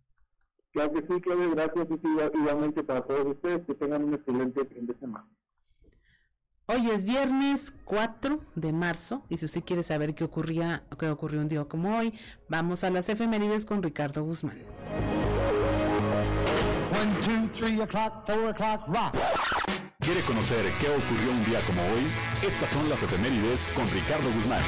Claro 0.72 0.92
que 0.92 1.00
sí, 1.00 1.20
Claudia, 1.20 1.48
gracias 1.48 1.86
y 1.90 2.38
igualmente 2.38 2.82
para 2.84 3.02
todos 3.02 3.26
ustedes, 3.26 3.64
que 3.66 3.74
tengan 3.74 4.04
un 4.04 4.14
excelente 4.14 4.64
fin 4.66 4.86
de 4.86 4.94
semana. 4.98 5.28
Hoy 6.72 6.88
es 6.88 7.04
viernes 7.04 7.74
4 7.84 8.38
de 8.54 8.72
marzo 8.72 9.24
y 9.28 9.38
si 9.38 9.44
usted 9.44 9.64
quiere 9.64 9.82
saber 9.82 10.14
qué 10.14 10.22
ocurría, 10.22 10.84
qué 10.96 11.08
ocurrió 11.08 11.40
un 11.40 11.48
día 11.48 11.64
como 11.64 11.98
hoy, 11.98 12.14
vamos 12.48 12.84
a 12.84 12.90
las 12.90 13.08
efemérides 13.08 13.64
con 13.64 13.82
Ricardo 13.82 14.22
Guzmán. 14.22 14.62
¿Quiere 19.98 20.20
conocer 20.20 20.64
qué 20.80 20.90
ocurrió 20.90 21.32
un 21.32 21.44
día 21.44 21.58
como 21.66 21.82
hoy? 21.82 22.06
Estas 22.46 22.70
son 22.70 22.88
las 22.88 23.02
efemérides 23.02 23.66
con 23.74 23.90
Ricardo 23.90 24.30
Guzmán. 24.30 24.62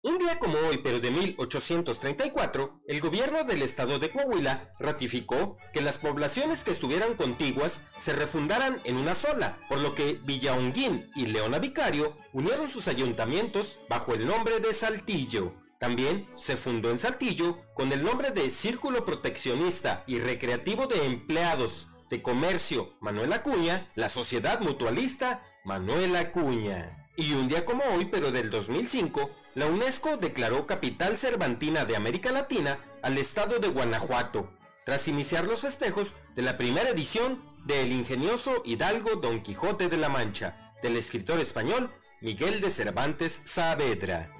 Un 0.00 0.16
día 0.16 0.38
como 0.38 0.56
hoy, 0.58 0.78
pero 0.78 1.00
de 1.00 1.10
1834, 1.10 2.82
el 2.86 3.00
gobierno 3.00 3.42
del 3.42 3.62
estado 3.62 3.98
de 3.98 4.12
Coahuila 4.12 4.72
ratificó 4.78 5.56
que 5.72 5.80
las 5.80 5.98
poblaciones 5.98 6.62
que 6.62 6.70
estuvieran 6.70 7.14
contiguas 7.14 7.82
se 7.96 8.12
refundaran 8.12 8.80
en 8.84 8.96
una 8.96 9.16
sola, 9.16 9.58
por 9.68 9.80
lo 9.80 9.96
que 9.96 10.20
Villaonguín 10.22 11.10
y 11.16 11.26
Leona 11.26 11.58
Vicario 11.58 12.16
unieron 12.32 12.70
sus 12.70 12.86
ayuntamientos 12.86 13.80
bajo 13.88 14.14
el 14.14 14.24
nombre 14.24 14.60
de 14.60 14.72
Saltillo. 14.72 15.54
También 15.80 16.28
se 16.36 16.56
fundó 16.56 16.92
en 16.92 17.00
Saltillo 17.00 17.58
con 17.74 17.90
el 17.90 18.04
nombre 18.04 18.30
de 18.30 18.52
Círculo 18.52 19.04
Proteccionista 19.04 20.04
y 20.06 20.20
Recreativo 20.20 20.86
de 20.86 21.06
Empleados 21.06 21.88
de 22.08 22.22
Comercio 22.22 22.94
Manuel 23.00 23.32
Acuña, 23.32 23.90
la 23.96 24.08
Sociedad 24.08 24.60
Mutualista 24.60 25.42
Manuel 25.64 26.14
Acuña. 26.14 27.08
Y 27.16 27.32
un 27.32 27.48
día 27.48 27.64
como 27.64 27.82
hoy, 27.96 28.04
pero 28.04 28.30
del 28.30 28.48
2005, 28.48 29.28
la 29.54 29.66
UNESCO 29.66 30.16
declaró 30.16 30.66
capital 30.66 31.16
cervantina 31.16 31.84
de 31.84 31.96
América 31.96 32.32
Latina 32.32 32.78
al 33.02 33.18
estado 33.18 33.58
de 33.58 33.68
Guanajuato, 33.68 34.50
tras 34.84 35.08
iniciar 35.08 35.44
los 35.44 35.60
festejos 35.60 36.14
de 36.34 36.42
la 36.42 36.56
primera 36.56 36.90
edición 36.90 37.42
del 37.64 37.92
ingenioso 37.92 38.62
Hidalgo 38.64 39.16
Don 39.16 39.42
Quijote 39.42 39.88
de 39.88 39.96
la 39.96 40.08
Mancha, 40.08 40.74
del 40.82 40.96
escritor 40.96 41.40
español 41.40 41.90
Miguel 42.20 42.60
de 42.60 42.70
Cervantes 42.70 43.42
Saavedra. 43.44 44.32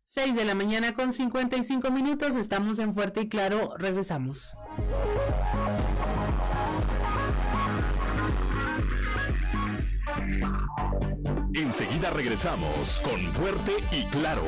Seis 0.00 0.34
de 0.34 0.44
la 0.44 0.54
mañana 0.54 0.94
con 0.94 1.12
55 1.12 1.90
minutos, 1.90 2.34
estamos 2.34 2.78
en 2.78 2.92
Fuerte 2.94 3.20
y 3.22 3.28
Claro, 3.28 3.74
regresamos. 3.78 4.56
Enseguida 11.54 12.10
regresamos 12.10 13.00
con 13.04 13.20
Fuerte 13.32 13.72
y 13.92 14.04
Claro. 14.06 14.42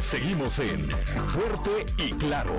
Seguimos 0.00 0.58
en 0.58 0.90
Fuerte 1.28 1.86
y 1.98 2.12
Claro. 2.12 2.56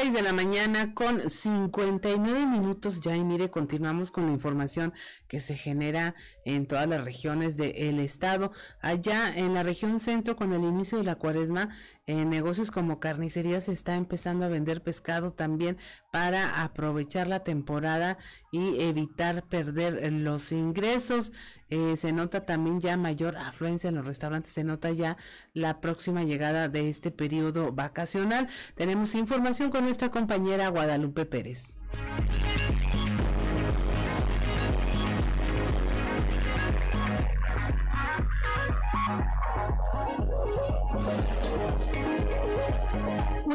6 0.00 0.12
de 0.12 0.22
la 0.22 0.32
mañana 0.32 0.94
con 0.94 1.28
59 1.28 2.46
minutos 2.46 3.00
ya 3.00 3.16
y 3.16 3.24
mire, 3.24 3.50
continuamos 3.50 4.12
con 4.12 4.26
la 4.26 4.32
información 4.32 4.94
que 5.26 5.40
se 5.40 5.56
genera 5.56 6.14
en 6.44 6.66
todas 6.66 6.86
las 6.86 7.02
regiones 7.02 7.56
del 7.56 7.98
estado. 7.98 8.52
Allá 8.80 9.36
en 9.36 9.54
la 9.54 9.64
región 9.64 9.98
centro 9.98 10.36
con 10.36 10.52
el 10.52 10.62
inicio 10.62 10.98
de 10.98 11.04
la 11.04 11.16
cuaresma, 11.16 11.70
negocios 12.08 12.70
como 12.70 13.00
carnicerías 13.00 13.68
está 13.68 13.94
empezando 13.94 14.44
a 14.44 14.48
vender 14.48 14.82
pescado 14.82 15.32
también 15.32 15.76
para 16.10 16.62
aprovechar 16.62 17.28
la 17.28 17.44
temporada 17.44 18.18
y 18.50 18.82
evitar 18.82 19.44
perder 19.44 20.12
los 20.12 20.52
ingresos. 20.52 21.32
Eh, 21.70 21.96
se 21.96 22.12
nota 22.12 22.46
también 22.46 22.80
ya 22.80 22.96
mayor 22.96 23.36
afluencia 23.36 23.88
en 23.88 23.96
los 23.96 24.06
restaurantes, 24.06 24.52
se 24.52 24.64
nota 24.64 24.90
ya 24.90 25.18
la 25.52 25.80
próxima 25.80 26.24
llegada 26.24 26.68
de 26.68 26.88
este 26.88 27.10
periodo 27.10 27.72
vacacional. 27.72 28.48
Tenemos 28.74 29.14
información 29.14 29.70
con 29.70 29.84
nuestra 29.84 30.10
compañera 30.10 30.68
Guadalupe 30.68 31.26
Pérez. 31.26 31.76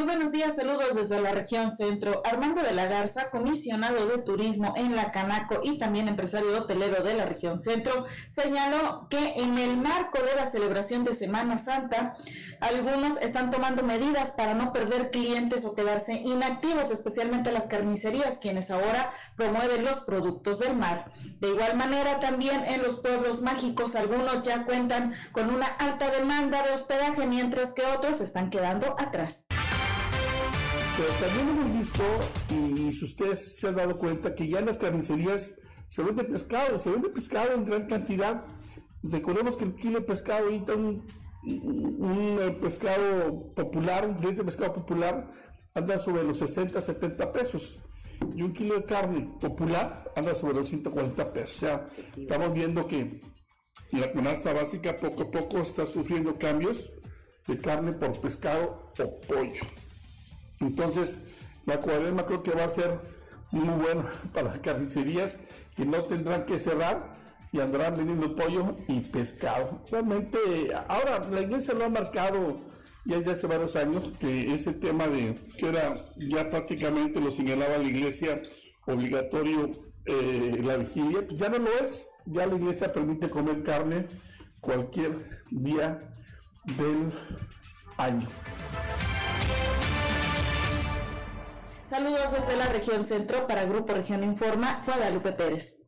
Buenos 0.05 0.33
días, 0.33 0.57
saludos 0.57 0.95
desde 0.95 1.21
la 1.21 1.31
región 1.31 1.77
centro. 1.77 2.21
Armando 2.25 2.61
de 2.61 2.73
la 2.73 2.87
Garza, 2.87 3.29
comisionado 3.29 4.05
de 4.05 4.17
turismo 4.17 4.73
en 4.75 4.97
la 4.97 5.11
Canaco 5.11 5.61
y 5.63 5.77
también 5.77 6.09
empresario 6.09 6.57
hotelero 6.57 7.03
de 7.03 7.13
la 7.13 7.25
región 7.25 7.61
centro, 7.61 8.05
señaló 8.27 9.07
que 9.09 9.35
en 9.37 9.57
el 9.57 9.77
marco 9.77 10.19
de 10.21 10.35
la 10.35 10.51
celebración 10.51 11.05
de 11.05 11.15
Semana 11.15 11.57
Santa, 11.57 12.17
algunos 12.59 13.17
están 13.21 13.49
tomando 13.49 13.81
medidas 13.81 14.31
para 14.31 14.53
no 14.53 14.73
perder 14.73 15.09
clientes 15.09 15.63
o 15.63 15.73
quedarse 15.73 16.13
inactivos, 16.13 16.91
especialmente 16.91 17.53
las 17.53 17.67
carnicerías, 17.67 18.37
quienes 18.39 18.71
ahora 18.71 19.13
promueven 19.37 19.85
los 19.85 20.01
productos 20.01 20.59
del 20.59 20.75
mar. 20.75 21.13
De 21.39 21.47
igual 21.47 21.77
manera, 21.77 22.19
también 22.19 22.65
en 22.65 22.83
los 22.83 22.99
pueblos 22.99 23.41
mágicos, 23.41 23.95
algunos 23.95 24.43
ya 24.43 24.65
cuentan 24.65 25.13
con 25.31 25.49
una 25.49 25.67
alta 25.67 26.09
demanda 26.11 26.61
de 26.61 26.73
hospedaje, 26.73 27.25
mientras 27.25 27.73
que 27.73 27.83
otros 27.85 28.19
están 28.19 28.49
quedando 28.49 28.95
atrás. 28.99 29.45
Pero 30.95 31.09
también 31.19 31.49
hemos 31.49 31.73
visto, 31.73 32.03
y 32.49 32.91
si 32.91 33.05
ustedes 33.05 33.57
se 33.57 33.67
han 33.67 33.75
dado 33.75 33.97
cuenta, 33.97 34.35
que 34.35 34.47
ya 34.47 34.59
en 34.59 34.67
las 34.67 34.77
carnicerías 34.77 35.55
se 35.87 36.03
vende 36.03 36.23
pescado, 36.23 36.77
se 36.77 36.91
vende 36.91 37.09
pescado 37.09 37.53
en 37.53 37.63
gran 37.63 37.87
cantidad. 37.87 38.45
Recordemos 39.01 39.57
que 39.57 39.65
el 39.65 39.75
kilo 39.75 39.99
de 39.99 40.05
pescado, 40.05 40.45
ahorita 40.45 40.75
un, 40.75 41.03
un, 41.43 42.57
pescado 42.61 43.53
popular, 43.55 44.07
un 44.07 44.17
filete 44.19 44.37
de 44.37 44.43
pescado 44.43 44.73
popular, 44.73 45.29
anda 45.73 45.97
sobre 45.97 46.23
los 46.23 46.37
60, 46.37 46.79
70 46.79 47.31
pesos. 47.31 47.79
Y 48.35 48.43
un 48.43 48.53
kilo 48.53 48.75
de 48.75 48.85
carne 48.85 49.35
popular 49.41 50.11
anda 50.15 50.35
sobre 50.35 50.53
los 50.53 50.69
140 50.69 51.33
pesos. 51.33 51.57
O 51.57 51.59
sea, 51.59 51.87
estamos 52.15 52.53
viendo 52.53 52.85
que 52.85 53.19
la 53.91 54.11
canasta 54.11 54.53
básica 54.53 54.97
poco 54.97 55.23
a 55.23 55.31
poco 55.31 55.57
está 55.57 55.87
sufriendo 55.87 56.37
cambios 56.37 56.91
de 57.47 57.59
carne 57.59 57.93
por 57.93 58.19
pescado 58.21 58.93
o 58.99 59.21
pollo. 59.21 59.82
Entonces, 60.63 61.17
la 61.65 61.79
cuaresma 61.79 62.25
creo 62.25 62.43
que 62.43 62.51
va 62.51 62.65
a 62.65 62.69
ser 62.69 62.99
muy 63.51 63.67
buena 63.67 64.03
para 64.33 64.47
las 64.47 64.59
carnicerías 64.59 65.39
que 65.75 65.85
no 65.85 66.03
tendrán 66.05 66.45
que 66.45 66.59
cerrar 66.59 67.13
y 67.51 67.59
andarán 67.59 67.95
vendiendo 67.97 68.35
pollo 68.35 68.77
y 68.87 69.01
pescado. 69.01 69.83
Realmente, 69.91 70.39
ahora 70.87 71.27
la 71.29 71.41
iglesia 71.41 71.73
lo 71.73 71.85
ha 71.85 71.89
marcado 71.89 72.57
ya 73.05 73.19
desde 73.19 73.31
hace 73.31 73.47
varios 73.47 73.75
años 73.75 74.13
que 74.19 74.53
ese 74.53 74.73
tema 74.73 75.07
de 75.07 75.37
que 75.57 75.69
era 75.69 75.93
ya 76.17 76.49
prácticamente 76.49 77.19
lo 77.19 77.31
señalaba 77.31 77.77
la 77.77 77.83
iglesia 77.83 78.41
obligatorio 78.85 79.71
eh, 80.05 80.59
la 80.63 80.77
vigilia, 80.77 81.25
pues 81.27 81.39
ya 81.39 81.49
no 81.49 81.59
lo 81.59 81.71
es. 81.79 82.09
Ya 82.25 82.45
la 82.45 82.55
iglesia 82.55 82.91
permite 82.91 83.29
comer 83.29 83.63
carne 83.63 84.07
cualquier 84.61 85.43
día 85.51 85.99
del 86.77 87.11
año. 87.97 88.27
Saludos 91.93 92.31
desde 92.31 92.57
la 92.57 92.65
región 92.69 93.05
centro 93.05 93.45
para 93.45 93.65
Grupo 93.65 93.93
Región 93.93 94.23
Informa, 94.23 94.81
Guadalupe 94.83 95.31
Pérez. 95.31 95.82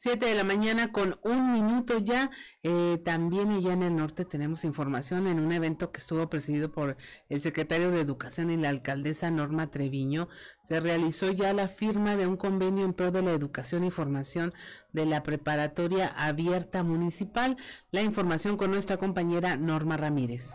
Siete 0.00 0.26
de 0.26 0.36
la 0.36 0.44
mañana 0.44 0.92
con 0.92 1.18
un 1.24 1.52
minuto 1.52 1.98
ya. 1.98 2.30
Eh, 2.62 3.00
también 3.04 3.50
allá 3.50 3.72
en 3.72 3.82
el 3.82 3.96
norte 3.96 4.24
tenemos 4.24 4.62
información 4.62 5.26
en 5.26 5.40
un 5.40 5.50
evento 5.50 5.90
que 5.90 5.98
estuvo 5.98 6.30
presidido 6.30 6.70
por 6.70 6.96
el 7.28 7.40
secretario 7.40 7.90
de 7.90 8.00
Educación 8.00 8.52
y 8.52 8.56
la 8.56 8.68
alcaldesa 8.68 9.28
Norma 9.32 9.72
Treviño. 9.72 10.28
Se 10.62 10.78
realizó 10.78 11.32
ya 11.32 11.52
la 11.52 11.66
firma 11.66 12.14
de 12.14 12.28
un 12.28 12.36
convenio 12.36 12.84
en 12.84 12.92
pro 12.92 13.10
de 13.10 13.22
la 13.22 13.32
educación 13.32 13.82
y 13.82 13.90
formación 13.90 14.54
de 14.92 15.04
la 15.04 15.24
preparatoria 15.24 16.06
abierta 16.06 16.84
municipal. 16.84 17.56
La 17.90 18.00
información 18.00 18.56
con 18.56 18.70
nuestra 18.70 18.98
compañera 18.98 19.56
Norma 19.56 19.96
Ramírez. 19.96 20.52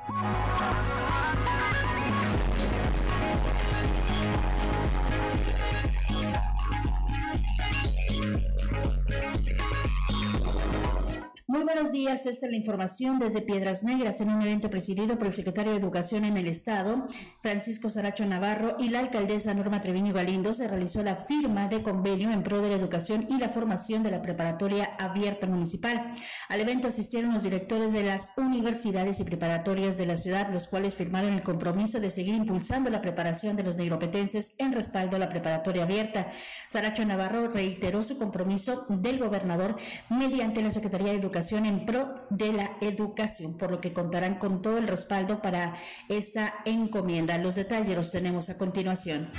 Muy 11.45 11.63
buenos 11.63 11.91
días, 11.91 12.25
esta 12.25 12.45
es 12.45 12.51
la 12.53 12.57
información 12.57 13.19
desde 13.19 13.41
Piedras 13.41 13.83
Negras 13.83 14.21
en 14.21 14.29
un 14.29 14.41
evento 14.41 14.69
presidido 14.69 15.17
por 15.17 15.27
el 15.27 15.33
secretario 15.33 15.73
de 15.73 15.77
Educación 15.77 16.23
en 16.23 16.37
el 16.37 16.47
Estado, 16.47 17.05
Francisco 17.41 17.89
Saracho 17.89 18.25
Navarro, 18.25 18.77
y 18.79 18.87
la 18.87 18.99
alcaldesa 18.99 19.53
Norma 19.53 19.81
Treviño 19.81 20.13
Galindo. 20.13 20.53
Se 20.53 20.69
realizó 20.69 21.03
la 21.03 21.17
firma 21.17 21.67
de 21.67 21.83
convenio 21.83 22.31
en 22.31 22.43
pro 22.43 22.61
de 22.61 22.69
la 22.69 22.77
educación 22.77 23.27
y 23.29 23.39
la 23.39 23.49
formación 23.49 24.03
de 24.03 24.11
la 24.11 24.21
preparatoria 24.21 24.95
abierta 24.97 25.45
municipal. 25.45 26.13
Al 26.47 26.61
evento 26.61 26.87
asistieron 26.87 27.33
los 27.33 27.43
directores 27.43 27.91
de 27.91 28.03
las 28.03 28.29
universidades 28.37 29.19
y 29.19 29.25
preparatorias 29.25 29.97
de 29.97 30.05
la 30.05 30.15
ciudad, 30.15 30.49
los 30.49 30.69
cuales 30.69 30.95
firmaron 30.95 31.33
el 31.33 31.43
compromiso 31.43 31.99
de 31.99 32.09
seguir 32.09 32.35
impulsando 32.35 32.89
la 32.89 33.01
preparación 33.01 33.57
de 33.57 33.63
los 33.63 33.75
neuropetenses 33.75 34.55
en 34.59 34.71
respaldo 34.71 35.17
a 35.17 35.19
la 35.19 35.27
preparatoria 35.27 35.83
abierta. 35.83 36.31
Saracho 36.69 37.03
Navarro 37.05 37.49
reiteró 37.49 38.01
su 38.01 38.17
compromiso 38.17 38.85
del 38.87 39.19
gobernador 39.19 39.77
mediante 40.09 40.61
la 40.61 40.71
Secretaría 40.71 41.11
de 41.11 41.19
Educación 41.19 41.33
en 41.51 41.85
pro 41.85 42.25
de 42.29 42.53
la 42.53 42.77
educación, 42.81 43.57
por 43.57 43.69
lo 43.69 43.81
que 43.81 43.93
contarán 43.93 44.39
con 44.39 44.61
todo 44.61 44.77
el 44.77 44.87
respaldo 44.87 45.41
para 45.41 45.75
esta 46.09 46.55
encomienda. 46.65 47.37
Los 47.37 47.55
detalles 47.55 47.95
los 47.95 48.11
tenemos 48.11 48.49
a 48.49 48.57
continuación. 48.57 49.31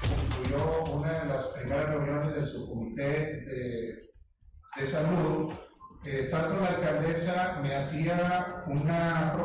Concluyó 0.00 0.84
una 0.92 1.20
de 1.20 1.26
las 1.26 1.46
primeras 1.48 1.88
reuniones 1.88 2.34
de 2.34 2.44
su 2.44 2.68
comité 2.68 3.44
de, 3.44 4.10
de 4.76 4.84
salud. 4.84 5.52
Eh, 6.04 6.28
tanto 6.30 6.58
la 6.60 6.68
alcaldesa 6.68 7.60
me 7.62 7.74
hacía 7.74 8.64
una, 8.66 9.36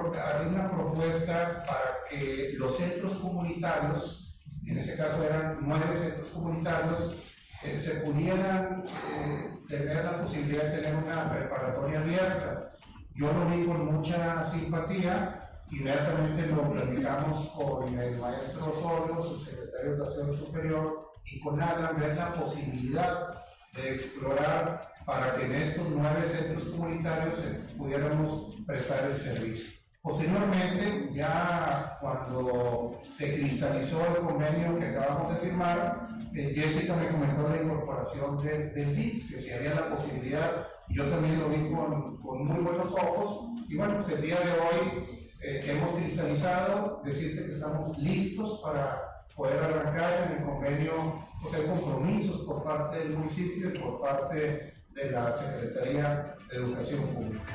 una 0.47 0.71
propuesta 0.71 1.63
para 1.65 1.97
que 2.09 2.53
los 2.55 2.77
centros 2.77 3.13
comunitarios, 3.15 4.39
en 4.65 4.77
ese 4.77 4.95
caso 4.95 5.23
eran 5.23 5.57
nueve 5.61 5.93
centros 5.93 6.29
comunitarios, 6.29 7.15
eh, 7.63 7.79
se 7.79 8.01
pudieran 8.01 8.83
eh, 9.13 9.54
tener 9.67 10.05
la 10.05 10.21
posibilidad 10.21 10.63
de 10.63 10.81
tener 10.81 10.95
una 10.95 11.31
preparatoria 11.31 12.01
abierta. 12.01 12.71
Yo 13.15 13.31
lo 13.31 13.45
vi 13.47 13.65
con 13.65 13.93
mucha 13.93 14.43
simpatía, 14.43 15.49
inmediatamente 15.71 16.47
lo 16.47 16.71
platicamos 16.71 17.49
con 17.55 17.97
el 17.97 18.17
maestro 18.17 18.71
Osorio, 18.71 19.21
su 19.21 19.39
secretario 19.39 19.91
de 19.91 19.95
Educación 19.95 20.37
Superior, 20.37 21.11
y 21.25 21.39
con 21.39 21.61
Alan, 21.61 21.99
ver 21.99 22.15
la 22.15 22.33
posibilidad 22.33 23.43
de 23.73 23.93
explorar 23.93 24.93
para 25.05 25.35
que 25.35 25.45
en 25.45 25.53
estos 25.53 25.87
nueve 25.89 26.25
centros 26.25 26.65
comunitarios 26.65 27.35
pudiéramos 27.77 28.55
prestar 28.65 29.05
el 29.05 29.15
servicio. 29.15 29.75
Posteriormente, 30.01 31.09
ya 31.13 31.97
cuando 31.99 33.01
se 33.09 33.35
cristalizó 33.35 34.05
el 34.05 34.17
convenio 34.17 34.77
que 34.77 34.89
acabamos 34.89 35.33
de 35.33 35.39
firmar, 35.39 36.04
eh, 36.35 36.53
Jessica 36.53 36.95
me 36.95 37.07
comentó 37.07 37.47
la 37.47 37.61
incorporación 37.61 38.43
del 38.43 38.73
de 38.73 38.85
DIF, 38.93 39.29
que 39.29 39.39
si 39.39 39.51
había 39.53 39.73
la 39.75 39.89
posibilidad, 39.89 40.67
y 40.89 40.95
yo 40.95 41.09
también 41.09 41.39
lo 41.39 41.49
vi 41.49 41.69
con, 41.71 42.17
con, 42.17 42.45
muy 42.45 42.61
buenos 42.61 42.91
ojos, 42.91 43.53
y 43.69 43.77
bueno, 43.77 43.95
pues 43.95 44.09
el 44.09 44.21
día 44.21 44.39
de 44.41 44.51
hoy 44.51 45.17
eh, 45.41 45.63
hemos 45.65 45.91
cristalizado, 45.91 47.01
decirte 47.05 47.45
que 47.45 47.51
estamos 47.51 47.97
listos 47.97 48.59
para 48.61 49.25
poder 49.35 49.59
arrancar 49.59 50.27
en 50.27 50.37
el 50.37 50.43
convenio, 50.43 51.25
pues 51.41 51.53
hay 51.55 51.67
compromisos 51.67 52.45
por 52.45 52.63
parte 52.63 52.99
del 52.99 53.17
municipio 53.17 53.69
y 53.69 53.79
por 53.79 54.01
parte 54.01 54.73
de 54.93 55.11
la 55.11 55.31
Secretaría 55.31 56.35
de 56.49 56.55
Educación 56.57 57.07
Pública. 57.07 57.53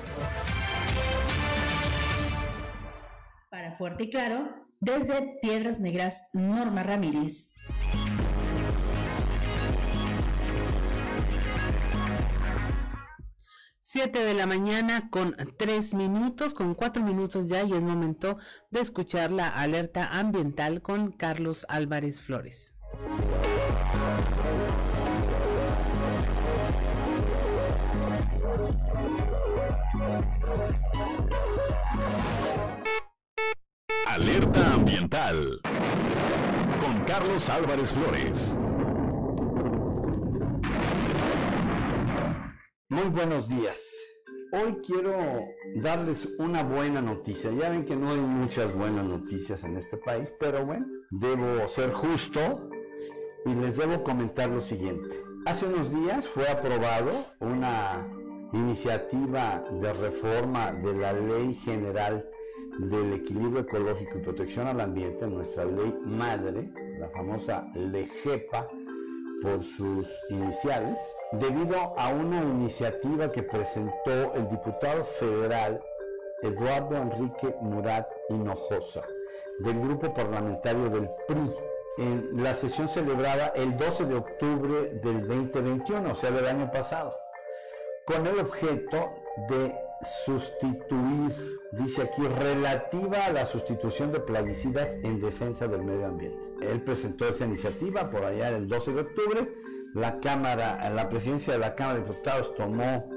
Para 3.51 3.73
Fuerte 3.73 4.05
y 4.05 4.11
Claro, 4.11 4.49
desde 4.81 5.39
Piedras 5.43 5.81
Negras, 5.81 6.31
Norma 6.35 6.83
Ramírez. 6.83 7.57
7 13.93 14.23
de 14.23 14.35
la 14.35 14.47
mañana 14.47 15.11
con 15.11 15.35
3 15.57 15.95
minutos, 15.95 16.55
con 16.55 16.77
4 16.77 17.03
minutos 17.03 17.49
ya 17.49 17.65
y 17.65 17.73
es 17.73 17.83
momento 17.83 18.39
de 18.71 18.79
escuchar 18.79 19.33
la 19.33 19.49
alerta 19.49 20.17
ambiental 20.17 20.81
con 20.81 21.11
Carlos 21.11 21.67
Álvarez 21.69 22.23
Flores. 22.23 22.77
Alerta 34.07 34.75
ambiental 34.75 35.61
con 36.79 37.05
Carlos 37.07 37.49
Álvarez 37.49 37.93
Flores. 37.93 38.57
Muy 42.91 43.09
buenos 43.11 43.49
días. 43.49 43.97
Hoy 44.51 44.79
quiero 44.85 45.15
darles 45.77 46.29
una 46.41 46.65
buena 46.65 47.01
noticia. 47.01 47.53
Ya 47.53 47.71
ven 47.71 47.85
que 47.85 47.95
no 47.95 48.11
hay 48.11 48.21
muchas 48.21 48.75
buenas 48.75 49.05
noticias 49.05 49.63
en 49.63 49.77
este 49.77 49.97
país, 49.97 50.35
pero 50.41 50.67
bueno, 50.67 50.87
debo 51.09 51.69
ser 51.69 51.93
justo 51.93 52.69
y 53.47 53.55
les 53.55 53.77
debo 53.77 54.03
comentar 54.03 54.49
lo 54.49 54.61
siguiente. 54.61 55.23
Hace 55.47 55.67
unos 55.67 55.95
días 55.95 56.27
fue 56.27 56.49
aprobado 56.49 57.13
una 57.39 58.09
iniciativa 58.55 59.63
de 59.71 59.93
reforma 59.93 60.73
de 60.73 60.93
la 60.93 61.13
Ley 61.13 61.55
General 61.55 62.29
del 62.81 63.13
Equilibrio 63.13 63.61
Ecológico 63.61 64.19
y 64.19 64.23
Protección 64.23 64.67
al 64.67 64.81
Ambiente, 64.81 65.29
nuestra 65.29 65.65
ley 65.65 65.97
madre, 66.05 66.73
la 66.99 67.09
famosa 67.11 67.71
LEGEPA 67.73 68.69
por 69.41 69.63
sus 69.63 70.09
iniciales, 70.29 70.99
debido 71.33 71.95
a 71.97 72.09
una 72.09 72.43
iniciativa 72.43 73.31
que 73.31 73.43
presentó 73.43 74.35
el 74.35 74.49
diputado 74.49 75.05
federal 75.05 75.81
Eduardo 76.43 76.97
Enrique 76.97 77.55
Murat 77.61 78.09
Hinojosa, 78.29 79.03
del 79.59 79.79
grupo 79.79 80.13
parlamentario 80.13 80.89
del 80.91 81.09
PRI, 81.29 81.53
en 81.99 82.43
la 82.43 82.55
sesión 82.55 82.89
celebrada 82.89 83.49
el 83.55 83.77
12 83.77 84.07
de 84.07 84.15
octubre 84.15 84.95
del 85.03 85.27
2021, 85.29 86.11
o 86.11 86.15
sea, 86.15 86.31
del 86.31 86.47
año 86.47 86.71
pasado, 86.71 87.15
con 88.07 88.27
el 88.27 88.39
objeto 88.39 89.11
de 89.49 89.75
sustituir, 90.25 91.59
dice 91.73 92.03
aquí, 92.03 92.23
relativa 92.23 93.27
a 93.27 93.33
la 93.33 93.45
sustitución 93.45 94.13
de 94.13 94.21
plaguicidas 94.21 94.95
en 95.03 95.21
defensa 95.21 95.69
del 95.69 95.83
medio 95.83 96.07
ambiente. 96.07 96.43
Él 96.63 96.83
presentó 96.83 97.29
esa 97.29 97.45
iniciativa 97.45 98.09
por 98.11 98.25
allá 98.25 98.49
el 98.49 98.67
12 98.67 98.93
de 98.95 99.01
octubre, 99.03 99.53
la 99.95 100.21
Cámara, 100.21 100.89
la 100.91 101.09
presidencia 101.09 101.53
de 101.53 101.59
la 101.59 101.75
Cámara 101.75 101.99
de 101.99 102.05
Diputados 102.05 102.55
tomó 102.55 103.09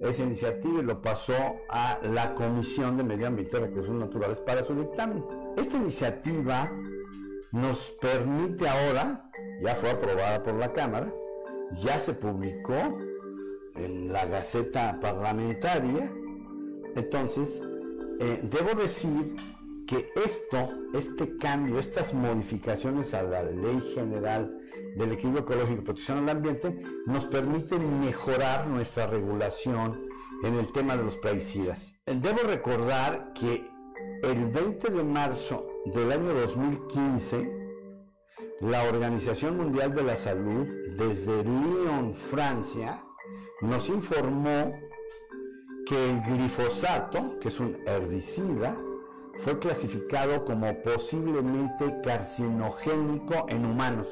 esa 0.00 0.22
iniciativa 0.22 0.80
y 0.80 0.84
lo 0.84 1.00
pasó 1.00 1.34
a 1.68 2.00
la 2.02 2.34
Comisión 2.34 2.96
de 2.96 3.04
Medio 3.04 3.28
Ambiente 3.28 3.56
y 3.56 3.60
Recursos 3.60 3.94
Naturales 3.94 4.38
para 4.38 4.64
su 4.64 4.74
dictamen. 4.74 5.24
Esta 5.56 5.76
iniciativa 5.76 6.70
nos 7.52 7.94
permite 8.00 8.68
ahora, 8.68 9.30
ya 9.62 9.74
fue 9.76 9.90
aprobada 9.90 10.42
por 10.42 10.54
la 10.54 10.72
Cámara, 10.72 11.12
ya 11.82 11.98
se 11.98 12.14
publicó 12.14 12.98
en 13.76 14.12
la 14.12 14.24
Gaceta 14.26 14.98
Parlamentaria, 15.00 16.10
entonces 16.96 17.62
eh, 18.20 18.40
debo 18.42 18.80
decir 18.80 19.36
que 19.86 20.10
esto, 20.24 20.68
este 20.94 21.36
cambio, 21.36 21.78
estas 21.78 22.12
modificaciones 22.12 23.14
a 23.14 23.22
la 23.22 23.42
Ley 23.42 23.80
General 23.94 24.61
del 24.96 25.12
Equilibrio 25.12 25.42
Ecológico 25.42 25.82
y 25.82 25.84
Protección 25.84 26.18
al 26.18 26.28
Ambiente 26.28 26.76
nos 27.06 27.26
permiten 27.26 28.00
mejorar 28.00 28.66
nuestra 28.66 29.06
regulación 29.06 30.08
en 30.42 30.54
el 30.54 30.72
tema 30.72 30.96
de 30.96 31.04
los 31.04 31.16
plaguicidas. 31.16 31.94
Debo 32.06 32.42
recordar 32.46 33.32
que 33.32 33.68
el 34.22 34.46
20 34.46 34.92
de 34.92 35.04
marzo 35.04 35.66
del 35.86 36.12
año 36.12 36.34
2015, 36.34 37.62
la 38.60 38.84
Organización 38.84 39.56
Mundial 39.56 39.94
de 39.94 40.02
la 40.02 40.16
Salud, 40.16 40.66
desde 40.96 41.42
Lyon, 41.42 42.14
Francia, 42.14 43.04
nos 43.60 43.88
informó 43.88 44.78
que 45.86 46.10
el 46.10 46.20
glifosato, 46.22 47.38
que 47.40 47.48
es 47.48 47.60
un 47.60 47.76
herbicida, 47.86 48.76
fue 49.40 49.58
clasificado 49.58 50.44
como 50.44 50.82
posiblemente 50.82 52.00
carcinogénico 52.02 53.46
en 53.48 53.64
humanos 53.64 54.08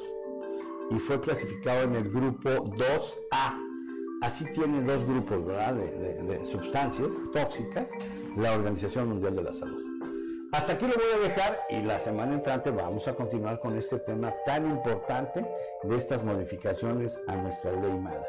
y 0.91 0.99
fue 0.99 1.21
clasificado 1.21 1.83
en 1.83 1.95
el 1.95 2.11
grupo 2.11 2.51
2A. 2.51 3.67
Así 4.23 4.45
tiene 4.53 4.83
dos 4.83 5.05
grupos 5.05 5.47
De, 5.47 6.23
de 6.23 6.45
sustancias 6.45 7.13
tóxicas 7.33 7.91
la 8.37 8.53
Organización 8.53 9.09
Mundial 9.09 9.37
de 9.37 9.43
la 9.43 9.53
Salud. 9.53 9.83
Hasta 10.53 10.73
aquí 10.73 10.85
lo 10.85 10.95
voy 10.95 11.07
a 11.15 11.29
dejar 11.29 11.57
y 11.71 11.81
la 11.83 12.01
semana 12.01 12.35
entrante 12.35 12.71
vamos 12.71 13.07
a 13.07 13.15
continuar 13.15 13.61
con 13.61 13.77
este 13.77 13.99
tema 14.01 14.35
tan 14.45 14.69
importante 14.69 15.47
de 15.83 15.97
estas 15.97 16.25
modificaciones 16.25 17.21
a 17.29 17.37
nuestra 17.37 17.71
ley 17.73 17.97
madre. 17.99 18.27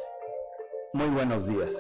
Muy 0.94 1.10
buenos 1.10 1.48
días. 1.48 1.74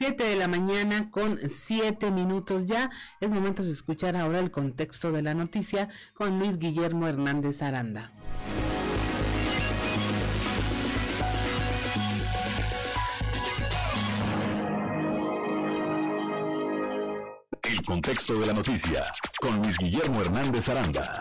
Siete 0.00 0.24
de 0.24 0.36
la 0.36 0.48
mañana 0.48 1.10
con 1.10 1.38
siete 1.50 2.10
minutos 2.10 2.64
ya. 2.64 2.88
Es 3.20 3.34
momento 3.34 3.62
de 3.62 3.70
escuchar 3.70 4.16
ahora 4.16 4.38
el 4.38 4.50
contexto 4.50 5.12
de 5.12 5.20
la 5.20 5.34
noticia 5.34 5.90
con 6.14 6.38
Luis 6.38 6.58
Guillermo 6.58 7.06
Hernández 7.06 7.60
Aranda. 7.60 8.10
contexto 17.86 18.38
de 18.38 18.46
la 18.46 18.54
noticia 18.54 19.02
con 19.38 19.60
Luis 19.62 19.76
Guillermo 19.76 20.22
Hernández 20.22 20.66
Aranda. 20.70 21.20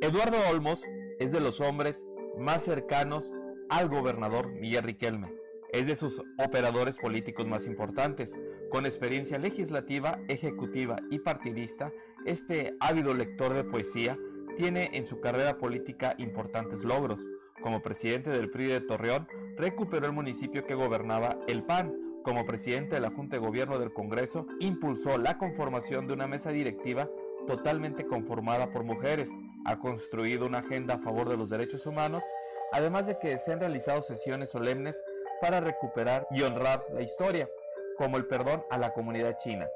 Eduardo 0.00 0.38
Olmos 0.48 0.80
es 1.18 1.32
de 1.32 1.40
los 1.40 1.60
hombres 1.60 2.02
más 2.38 2.64
cercanos 2.64 3.30
al 3.68 3.90
gobernador 3.90 4.52
Miguel 4.52 4.84
Riquelme. 4.84 5.43
Es 5.74 5.88
de 5.88 5.96
sus 5.96 6.22
operadores 6.38 6.98
políticos 6.98 7.48
más 7.48 7.66
importantes. 7.66 8.38
Con 8.70 8.86
experiencia 8.86 9.38
legislativa, 9.38 10.20
ejecutiva 10.28 11.00
y 11.10 11.18
partidista, 11.18 11.90
este 12.24 12.76
ávido 12.78 13.12
lector 13.12 13.54
de 13.54 13.64
poesía 13.64 14.16
tiene 14.56 14.90
en 14.92 15.04
su 15.04 15.20
carrera 15.20 15.58
política 15.58 16.14
importantes 16.18 16.84
logros. 16.84 17.26
Como 17.60 17.82
presidente 17.82 18.30
del 18.30 18.52
PRI 18.52 18.66
de 18.66 18.82
Torreón, 18.82 19.26
recuperó 19.56 20.06
el 20.06 20.12
municipio 20.12 20.64
que 20.64 20.76
gobernaba 20.76 21.40
el 21.48 21.64
PAN, 21.64 21.92
como 22.22 22.46
presidente 22.46 22.94
de 22.94 23.00
la 23.00 23.10
Junta 23.10 23.34
de 23.34 23.44
Gobierno 23.44 23.80
del 23.80 23.92
Congreso, 23.92 24.46
impulsó 24.60 25.18
la 25.18 25.38
conformación 25.38 26.06
de 26.06 26.14
una 26.14 26.28
mesa 26.28 26.50
directiva 26.50 27.10
totalmente 27.48 28.06
conformada 28.06 28.70
por 28.70 28.84
mujeres, 28.84 29.28
ha 29.64 29.80
construido 29.80 30.46
una 30.46 30.58
agenda 30.58 30.94
a 30.94 30.98
favor 30.98 31.28
de 31.28 31.36
los 31.36 31.50
derechos 31.50 31.84
humanos, 31.84 32.22
además 32.72 33.08
de 33.08 33.18
que 33.18 33.38
se 33.38 33.52
han 33.52 33.58
realizado 33.58 34.02
sesiones 34.02 34.50
solemnes 34.50 35.02
para 35.44 35.60
recuperar 35.60 36.26
y 36.30 36.40
honrar 36.40 36.86
la 36.90 37.02
historia, 37.02 37.50
como 37.98 38.16
el 38.16 38.24
perdón 38.24 38.64
a 38.70 38.78
la 38.78 38.94
comunidad 38.94 39.36
china. 39.36 39.68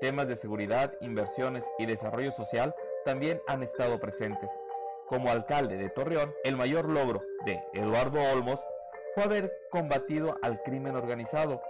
Temas 0.00 0.28
de 0.28 0.36
seguridad, 0.36 0.92
inversiones 1.00 1.68
y 1.80 1.86
desarrollo 1.86 2.30
social 2.30 2.76
también 3.04 3.40
han 3.48 3.64
estado 3.64 3.98
presentes. 3.98 4.52
Como 5.08 5.28
alcalde 5.28 5.78
de 5.78 5.90
Torreón, 5.90 6.32
el 6.44 6.56
mayor 6.56 6.88
logro 6.88 7.24
de 7.44 7.60
Eduardo 7.74 8.20
Olmos 8.32 8.60
fue 9.16 9.24
haber 9.24 9.52
combatido 9.72 10.36
al 10.42 10.62
crimen 10.62 10.94
organizado, 10.94 11.60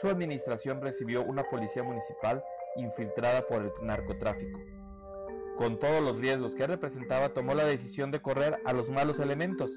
su 0.00 0.08
administración 0.08 0.82
recibió 0.82 1.22
una 1.22 1.44
policía 1.44 1.84
municipal 1.84 2.42
infiltrada 2.74 3.46
por 3.46 3.62
el 3.62 3.72
narcotráfico. 3.80 4.58
Con 5.56 5.78
todos 5.78 6.02
los 6.02 6.18
riesgos 6.18 6.56
que 6.56 6.66
representaba, 6.66 7.28
tomó 7.28 7.54
la 7.54 7.64
decisión 7.64 8.10
de 8.10 8.20
correr 8.20 8.58
a 8.64 8.72
los 8.72 8.90
malos 8.90 9.20
elementos. 9.20 9.70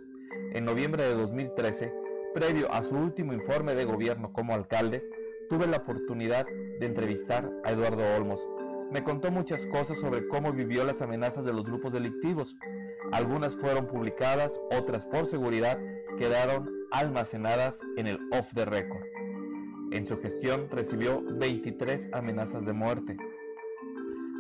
En 0.54 0.66
noviembre 0.66 1.04
de 1.04 1.14
2013, 1.14 2.07
previo 2.38 2.72
a 2.72 2.84
su 2.84 2.96
último 2.96 3.34
informe 3.34 3.74
de 3.74 3.84
gobierno 3.84 4.32
como 4.32 4.54
alcalde, 4.54 5.04
tuve 5.50 5.66
la 5.66 5.78
oportunidad 5.78 6.46
de 6.46 6.86
entrevistar 6.86 7.52
a 7.64 7.72
Eduardo 7.72 8.04
Olmos. 8.16 8.48
Me 8.92 9.04
contó 9.04 9.32
muchas 9.32 9.66
cosas 9.66 10.00
sobre 10.00 10.28
cómo 10.28 10.54
vivió 10.54 10.86
las 10.86 11.02
amenazas 11.02 11.46
de 11.46 11.52
los 11.52 11.64
grupos 11.64 11.92
delictivos. 11.92 12.56
Algunas 13.12 13.56
fueron 13.56 13.88
publicadas, 13.88 14.54
otras 14.70 15.08
por 15.08 15.26
seguridad 15.26 15.80
quedaron 16.20 16.70
almacenadas 16.92 17.80
en 17.98 18.06
el 18.06 18.20
off 18.32 18.54
the 18.54 18.66
record. 18.66 19.04
En 19.92 20.06
su 20.06 20.22
gestión 20.22 20.70
recibió 20.70 21.24
23 21.24 22.10
amenazas 22.14 22.68
de 22.68 22.74
muerte. 22.74 23.18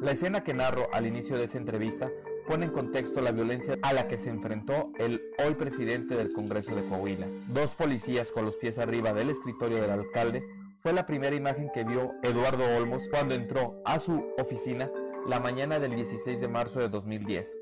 La 0.03 0.11
escena 0.11 0.43
que 0.43 0.53
narro 0.53 0.87
al 0.93 1.07
inicio 1.07 1.35
de 1.35 1.45
esa 1.45 1.57
entrevista 1.57 2.11
pone 2.47 2.65
en 2.65 2.71
contexto 2.71 3.21
la 3.21 3.31
violencia 3.31 3.77
a 3.81 3.93
la 3.93 4.07
que 4.07 4.17
se 4.17 4.29
enfrentó 4.29 4.91
el 4.97 5.21
hoy 5.45 5.55
presidente 5.55 6.15
del 6.15 6.31
Congreso 6.31 6.73
de 6.73 6.83
Coahuila. 6.83 7.27
Dos 7.49 7.75
policías 7.75 8.31
con 8.31 8.45
los 8.45 8.57
pies 8.57 8.79
arriba 8.79 9.13
del 9.13 9.29
escritorio 9.29 9.81
del 9.81 9.91
alcalde 9.91 10.47
fue 10.79 10.93
la 10.93 11.05
primera 11.05 11.35
imagen 11.35 11.69
que 11.73 11.83
vio 11.83 12.13
Eduardo 12.23 12.63
Olmos 12.77 13.03
cuando 13.09 13.35
entró 13.35 13.81
a 13.85 13.99
su 13.99 14.25
oficina 14.37 14.89
la 15.27 15.41
mañana 15.41 15.79
del 15.79 15.95
16 15.95 16.39
de 16.39 16.47
marzo 16.47 16.79
de 16.79 16.87
2010. 16.87 17.57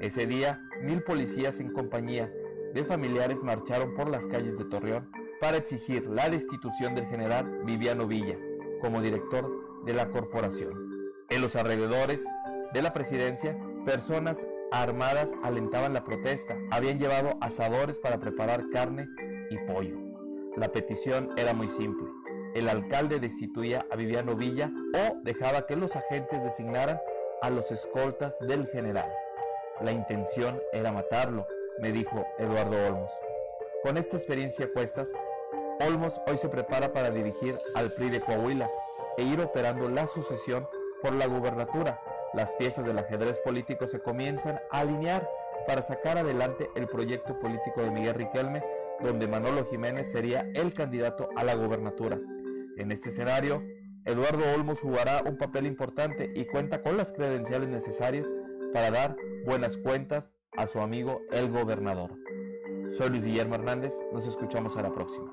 Ese 0.00 0.26
día, 0.26 0.60
mil 0.82 1.02
policías 1.02 1.58
en 1.60 1.72
compañía 1.72 2.30
de 2.74 2.84
familiares 2.84 3.42
marcharon 3.42 3.94
por 3.94 4.10
las 4.10 4.26
calles 4.26 4.58
de 4.58 4.64
Torreón 4.66 5.10
para 5.40 5.56
exigir 5.56 6.06
la 6.06 6.28
destitución 6.28 6.94
del 6.94 7.06
general 7.06 7.62
Viviano 7.64 8.06
Villa 8.06 8.36
como 8.82 9.00
director 9.00 9.84
de 9.86 9.94
la 9.94 10.10
corporación. 10.10 11.14
En 11.30 11.40
los 11.40 11.56
alrededores 11.56 12.24
de 12.72 12.82
la 12.82 12.92
presidencia, 12.92 13.56
personas 13.84 14.46
armadas 14.72 15.32
alentaban 15.42 15.92
la 15.92 16.04
protesta. 16.04 16.56
Habían 16.70 16.98
llevado 16.98 17.36
asadores 17.40 17.98
para 17.98 18.20
preparar 18.20 18.70
carne 18.70 19.08
y 19.50 19.58
pollo. 19.58 19.96
La 20.56 20.70
petición 20.70 21.30
era 21.36 21.54
muy 21.54 21.68
simple. 21.68 22.08
El 22.54 22.68
alcalde 22.68 23.20
destituía 23.20 23.86
a 23.90 23.96
Viviano 23.96 24.34
Villa 24.34 24.70
o 24.94 25.20
dejaba 25.22 25.66
que 25.66 25.76
los 25.76 25.94
agentes 25.94 26.42
designaran 26.42 26.98
a 27.42 27.50
los 27.50 27.70
escoltas 27.70 28.36
del 28.40 28.66
general. 28.68 29.10
La 29.80 29.92
intención 29.92 30.60
era 30.72 30.92
matarlo, 30.92 31.46
me 31.80 31.92
dijo 31.92 32.26
Eduardo 32.38 32.76
Olmos. 32.86 33.12
Con 33.82 33.96
esta 33.96 34.16
experiencia 34.16 34.70
cuestas, 34.72 35.10
Olmos 35.86 36.20
hoy 36.26 36.36
se 36.36 36.48
prepara 36.48 36.92
para 36.92 37.10
dirigir 37.10 37.56
al 37.74 37.92
PRI 37.92 38.10
de 38.10 38.20
Coahuila 38.20 38.70
e 39.16 39.22
ir 39.22 39.40
operando 39.40 39.88
la 39.88 40.06
sucesión 40.06 40.68
por 41.00 41.14
la 41.14 41.26
gubernatura. 41.26 42.02
Las 42.32 42.54
piezas 42.54 42.84
del 42.84 42.98
ajedrez 42.98 43.40
político 43.40 43.88
se 43.88 44.00
comienzan 44.00 44.60
a 44.70 44.80
alinear 44.80 45.28
para 45.66 45.82
sacar 45.82 46.16
adelante 46.16 46.70
el 46.76 46.86
proyecto 46.86 47.38
político 47.40 47.82
de 47.82 47.90
Miguel 47.90 48.14
Riquelme, 48.14 48.62
donde 49.00 49.26
Manolo 49.26 49.64
Jiménez 49.66 50.12
sería 50.12 50.48
el 50.54 50.72
candidato 50.72 51.28
a 51.36 51.42
la 51.42 51.54
gubernatura. 51.54 52.20
En 52.76 52.92
este 52.92 53.08
escenario, 53.08 53.62
Eduardo 54.04 54.44
Olmos 54.54 54.80
jugará 54.80 55.22
un 55.26 55.36
papel 55.36 55.66
importante 55.66 56.30
y 56.34 56.46
cuenta 56.46 56.82
con 56.82 56.96
las 56.96 57.12
credenciales 57.12 57.68
necesarias 57.68 58.32
para 58.72 58.90
dar 58.90 59.16
buenas 59.44 59.76
cuentas 59.76 60.32
a 60.56 60.66
su 60.68 60.80
amigo 60.80 61.20
el 61.32 61.50
gobernador. 61.50 62.16
Soy 62.96 63.10
Luis 63.10 63.24
Guillermo 63.24 63.56
Hernández, 63.56 63.94
nos 64.12 64.26
escuchamos 64.26 64.76
a 64.76 64.82
la 64.82 64.92
próxima. 64.92 65.30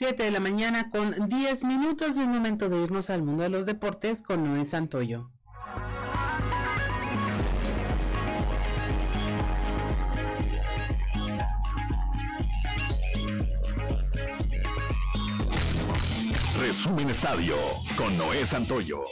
7 0.00 0.22
de 0.22 0.30
la 0.30 0.40
mañana 0.40 0.88
con 0.88 1.28
10 1.28 1.64
minutos 1.64 2.16
y 2.16 2.20
un 2.20 2.30
momento 2.30 2.70
de 2.70 2.84
irnos 2.84 3.10
al 3.10 3.22
mundo 3.22 3.42
de 3.42 3.50
los 3.50 3.66
deportes 3.66 4.22
con 4.22 4.42
Noé 4.42 4.64
Santoyo. 4.64 5.30
Resumen 16.58 17.10
Estadio 17.10 17.56
con 17.98 18.16
Noé 18.16 18.46
Santoyo. 18.46 19.04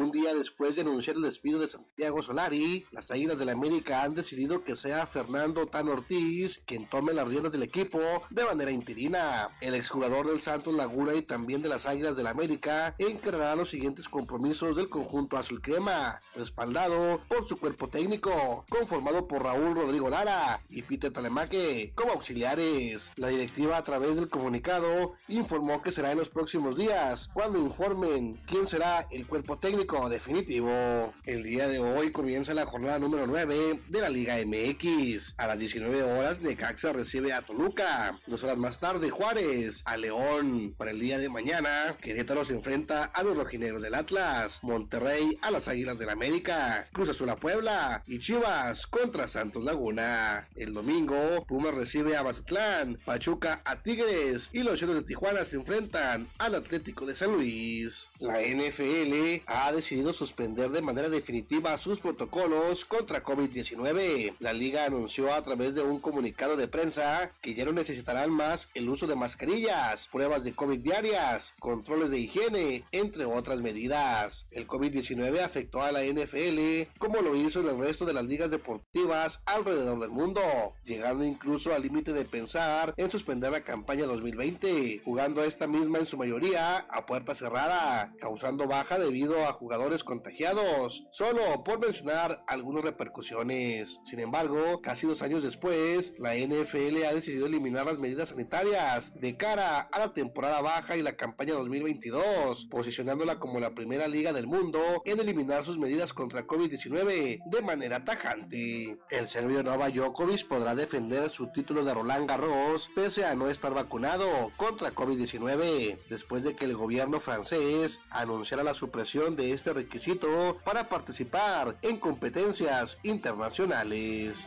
Un 0.00 0.12
día 0.12 0.34
después 0.34 0.76
de 0.76 0.80
anunciar 0.80 1.16
el 1.16 1.22
despido 1.22 1.60
de 1.60 1.68
Santiago 1.68 2.22
Solari, 2.22 2.86
las 2.90 3.10
Águilas 3.10 3.36
del 3.36 3.48
la 3.48 3.52
América 3.52 4.02
han 4.02 4.14
decidido 4.14 4.64
que 4.64 4.74
sea 4.74 5.06
Fernando 5.06 5.66
Tan 5.66 5.90
Ortiz 5.90 6.62
quien 6.64 6.88
tome 6.88 7.12
las 7.12 7.28
riendas 7.28 7.52
del 7.52 7.64
equipo 7.64 8.00
de 8.30 8.46
manera 8.46 8.70
interina. 8.70 9.48
El 9.60 9.74
exjugador 9.74 10.26
del 10.26 10.40
Santos 10.40 10.72
Laguna 10.72 11.14
y 11.14 11.20
también 11.20 11.60
de 11.60 11.68
las 11.68 11.84
Águilas 11.84 12.16
del 12.16 12.24
la 12.24 12.30
América 12.30 12.94
encargará 12.96 13.54
los 13.56 13.68
siguientes 13.68 14.08
compromisos 14.08 14.74
del 14.74 14.88
conjunto 14.88 15.36
azul 15.36 15.60
crema, 15.60 16.18
respaldado 16.34 17.20
por 17.28 17.46
su 17.46 17.58
cuerpo 17.58 17.88
técnico, 17.88 18.64
conformado 18.70 19.28
por 19.28 19.42
Raúl 19.42 19.74
Rodrigo 19.74 20.08
Lara 20.08 20.62
y 20.70 20.80
Peter 20.80 21.12
Talemaque 21.12 21.92
como 21.94 22.12
auxiliares. 22.12 23.12
La 23.16 23.28
directiva 23.28 23.76
a 23.76 23.82
través 23.82 24.16
del 24.16 24.30
comunicado 24.30 25.14
informó 25.28 25.82
que 25.82 25.92
será 25.92 26.10
en 26.10 26.18
los 26.18 26.30
próximos 26.30 26.74
días 26.74 27.28
cuando 27.34 27.58
informen 27.58 28.40
quién 28.46 28.66
será 28.66 29.06
el 29.10 29.26
cuerpo 29.26 29.58
técnico 29.58 29.89
definitivo. 29.90 31.12
El 31.24 31.42
día 31.42 31.66
de 31.66 31.80
hoy 31.80 32.12
comienza 32.12 32.54
la 32.54 32.64
jornada 32.64 33.00
número 33.00 33.26
9 33.26 33.80
de 33.88 34.00
la 34.00 34.08
Liga 34.08 34.36
MX. 34.36 35.34
A 35.36 35.48
las 35.48 35.58
19 35.58 36.04
horas 36.04 36.40
Necaxa 36.42 36.92
recibe 36.92 37.32
a 37.32 37.42
Toluca. 37.42 38.16
Dos 38.28 38.44
horas 38.44 38.56
más 38.56 38.78
tarde 38.78 39.10
Juárez 39.10 39.82
a 39.84 39.96
León. 39.96 40.76
Para 40.78 40.92
el 40.92 41.00
día 41.00 41.18
de 41.18 41.28
mañana 41.28 41.96
Querétaro 42.00 42.44
se 42.44 42.52
enfrenta 42.52 43.04
a 43.04 43.24
los 43.24 43.36
rojinegros 43.36 43.82
del 43.82 43.96
Atlas. 43.96 44.60
Monterrey 44.62 45.36
a 45.42 45.50
las 45.50 45.66
Águilas 45.66 45.98
del 45.98 46.10
América. 46.10 46.88
Cruz 46.92 47.08
Azul 47.08 47.28
a 47.30 47.36
Puebla. 47.36 48.04
Y 48.06 48.20
Chivas 48.20 48.86
contra 48.86 49.26
Santos 49.26 49.64
Laguna. 49.64 50.48
El 50.54 50.72
domingo 50.72 51.44
Pumas 51.48 51.74
recibe 51.74 52.16
a 52.16 52.22
Mazatlán. 52.22 52.96
Pachuca 53.04 53.60
a 53.64 53.82
Tigres. 53.82 54.50
Y 54.52 54.62
los 54.62 54.78
Choros 54.78 54.94
de 54.94 55.02
Tijuana 55.02 55.44
se 55.44 55.56
enfrentan 55.56 56.28
al 56.38 56.54
Atlético 56.54 57.06
de 57.06 57.16
San 57.16 57.32
Luis. 57.32 58.09
La 58.20 58.42
NFL 58.42 59.40
ha 59.46 59.72
decidido 59.72 60.12
suspender 60.12 60.68
de 60.68 60.82
manera 60.82 61.08
definitiva 61.08 61.78
sus 61.78 62.00
protocolos 62.00 62.84
contra 62.84 63.24
COVID-19. 63.24 64.34
La 64.40 64.52
liga 64.52 64.84
anunció 64.84 65.32
a 65.32 65.42
través 65.42 65.74
de 65.74 65.80
un 65.80 66.00
comunicado 66.00 66.54
de 66.54 66.68
prensa 66.68 67.30
que 67.40 67.54
ya 67.54 67.64
no 67.64 67.72
necesitarán 67.72 68.30
más 68.30 68.68
el 68.74 68.90
uso 68.90 69.06
de 69.06 69.16
mascarillas, 69.16 70.06
pruebas 70.08 70.44
de 70.44 70.52
COVID 70.52 70.80
diarias, 70.80 71.54
controles 71.60 72.10
de 72.10 72.18
higiene, 72.18 72.84
entre 72.92 73.24
otras 73.24 73.62
medidas. 73.62 74.46
El 74.50 74.66
COVID-19 74.66 75.40
afectó 75.40 75.80
a 75.80 75.90
la 75.90 76.04
NFL 76.04 76.90
como 76.98 77.22
lo 77.22 77.34
hizo 77.36 77.60
en 77.60 77.68
el 77.68 77.78
resto 77.78 78.04
de 78.04 78.12
las 78.12 78.26
ligas 78.26 78.50
deportivas 78.50 79.40
alrededor 79.46 79.98
del 79.98 80.10
mundo, 80.10 80.42
llegando 80.84 81.24
incluso 81.24 81.74
al 81.74 81.82
límite 81.82 82.12
de 82.12 82.26
pensar 82.26 82.92
en 82.98 83.10
suspender 83.10 83.50
la 83.50 83.62
campaña 83.62 84.04
2020, 84.04 85.00
jugando 85.06 85.42
esta 85.42 85.66
misma 85.66 86.00
en 86.00 86.06
su 86.06 86.18
mayoría 86.18 86.84
a 86.90 87.06
puerta 87.06 87.34
cerrada, 87.34 88.09
causando 88.18 88.66
baja 88.66 88.98
debido 88.98 89.46
a 89.46 89.52
jugadores 89.52 90.04
contagiados, 90.04 91.06
solo 91.10 91.64
por 91.64 91.78
mencionar 91.78 92.42
algunas 92.46 92.84
repercusiones. 92.84 94.00
Sin 94.04 94.20
embargo, 94.20 94.80
casi 94.82 95.06
dos 95.06 95.22
años 95.22 95.42
después, 95.42 96.14
la 96.18 96.34
NFL 96.34 97.04
ha 97.04 97.14
decidido 97.14 97.46
eliminar 97.46 97.86
las 97.86 97.98
medidas 97.98 98.30
sanitarias 98.30 99.12
de 99.20 99.36
cara 99.36 99.80
a 99.80 99.98
la 99.98 100.12
temporada 100.12 100.60
baja 100.60 100.96
y 100.96 101.02
la 101.02 101.16
campaña 101.16 101.54
2022, 101.54 102.66
posicionándola 102.66 103.38
como 103.38 103.60
la 103.60 103.74
primera 103.74 104.08
liga 104.08 104.32
del 104.32 104.46
mundo 104.46 104.80
en 105.04 105.20
eliminar 105.20 105.64
sus 105.64 105.78
medidas 105.78 106.12
contra 106.12 106.46
COVID-19 106.46 107.40
de 107.44 107.62
manera 107.62 108.04
tajante. 108.04 108.98
El 109.10 109.28
serbio 109.28 109.62
Nova 109.62 109.90
Djokovic 109.90 110.46
podrá 110.46 110.74
defender 110.74 111.30
su 111.30 111.48
título 111.48 111.84
de 111.84 111.94
Roland 111.94 112.28
Garros 112.28 112.90
pese 112.94 113.24
a 113.24 113.34
no 113.34 113.48
estar 113.48 113.74
vacunado 113.74 114.50
contra 114.56 114.94
COVID-19, 114.94 115.98
después 116.08 116.42
de 116.42 116.54
que 116.54 116.64
el 116.64 116.76
gobierno 116.76 117.20
francés 117.20 117.99
anunciara 118.10 118.62
la 118.62 118.74
supresión 118.74 119.36
de 119.36 119.52
este 119.52 119.72
requisito 119.72 120.58
para 120.64 120.88
participar 120.88 121.76
en 121.82 121.98
competencias 121.98 122.98
internacionales. 123.02 124.46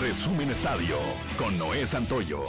Resumen 0.00 0.50
Estadio 0.50 0.96
con 1.38 1.56
Noé 1.58 1.86
Santoyo. 1.86 2.46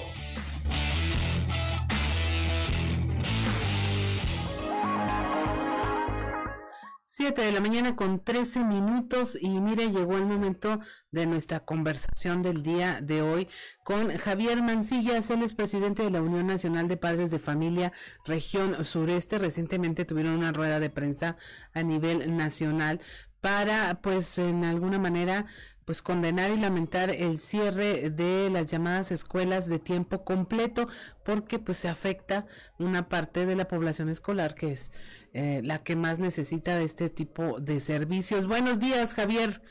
7 7.17 7.41
de 7.43 7.53
la 7.53 7.61
mañana 7.61 7.95
con 7.95 8.21
13 8.21 8.65
minutos 8.65 9.37
y 9.39 9.61
mire, 9.61 9.89
llegó 9.89 10.17
el 10.17 10.25
momento 10.25 10.81
de 11.11 11.25
nuestra 11.25 11.61
conversación 11.61 12.41
del 12.41 12.61
día 12.61 12.99
de 12.99 13.21
hoy 13.21 13.47
con 13.85 14.13
Javier 14.17 14.61
Mancillas, 14.61 15.29
él 15.29 15.41
es 15.41 15.55
presidente 15.55 16.03
de 16.03 16.11
la 16.11 16.21
Unión 16.21 16.45
Nacional 16.45 16.89
de 16.89 16.97
Padres 16.97 17.31
de 17.31 17.39
Familia 17.39 17.93
Región 18.25 18.83
Sureste. 18.83 19.37
Recientemente 19.37 20.03
tuvieron 20.03 20.33
una 20.33 20.51
rueda 20.51 20.81
de 20.81 20.89
prensa 20.89 21.37
a 21.73 21.83
nivel 21.83 22.35
nacional 22.35 22.99
para, 23.39 24.01
pues, 24.01 24.37
en 24.37 24.65
alguna 24.65 24.99
manera 24.99 25.45
pues 25.85 26.01
condenar 26.01 26.51
y 26.51 26.57
lamentar 26.57 27.11
el 27.11 27.37
cierre 27.37 28.09
de 28.09 28.49
las 28.49 28.65
llamadas 28.65 29.11
escuelas 29.11 29.69
de 29.69 29.79
tiempo 29.79 30.25
completo 30.25 30.87
porque 31.23 31.59
pues 31.59 31.77
se 31.77 31.87
afecta 31.87 32.47
una 32.79 33.07
parte 33.07 33.45
de 33.45 33.55
la 33.55 33.67
población 33.67 34.09
escolar 34.09 34.55
que 34.55 34.71
es 34.73 34.91
eh, 35.33 35.61
la 35.63 35.79
que 35.79 35.95
más 35.95 36.19
necesita 36.19 36.75
de 36.75 36.83
este 36.83 37.09
tipo 37.09 37.59
de 37.59 37.79
servicios. 37.79 38.47
Buenos 38.47 38.79
días, 38.79 39.13
Javier. 39.13 39.61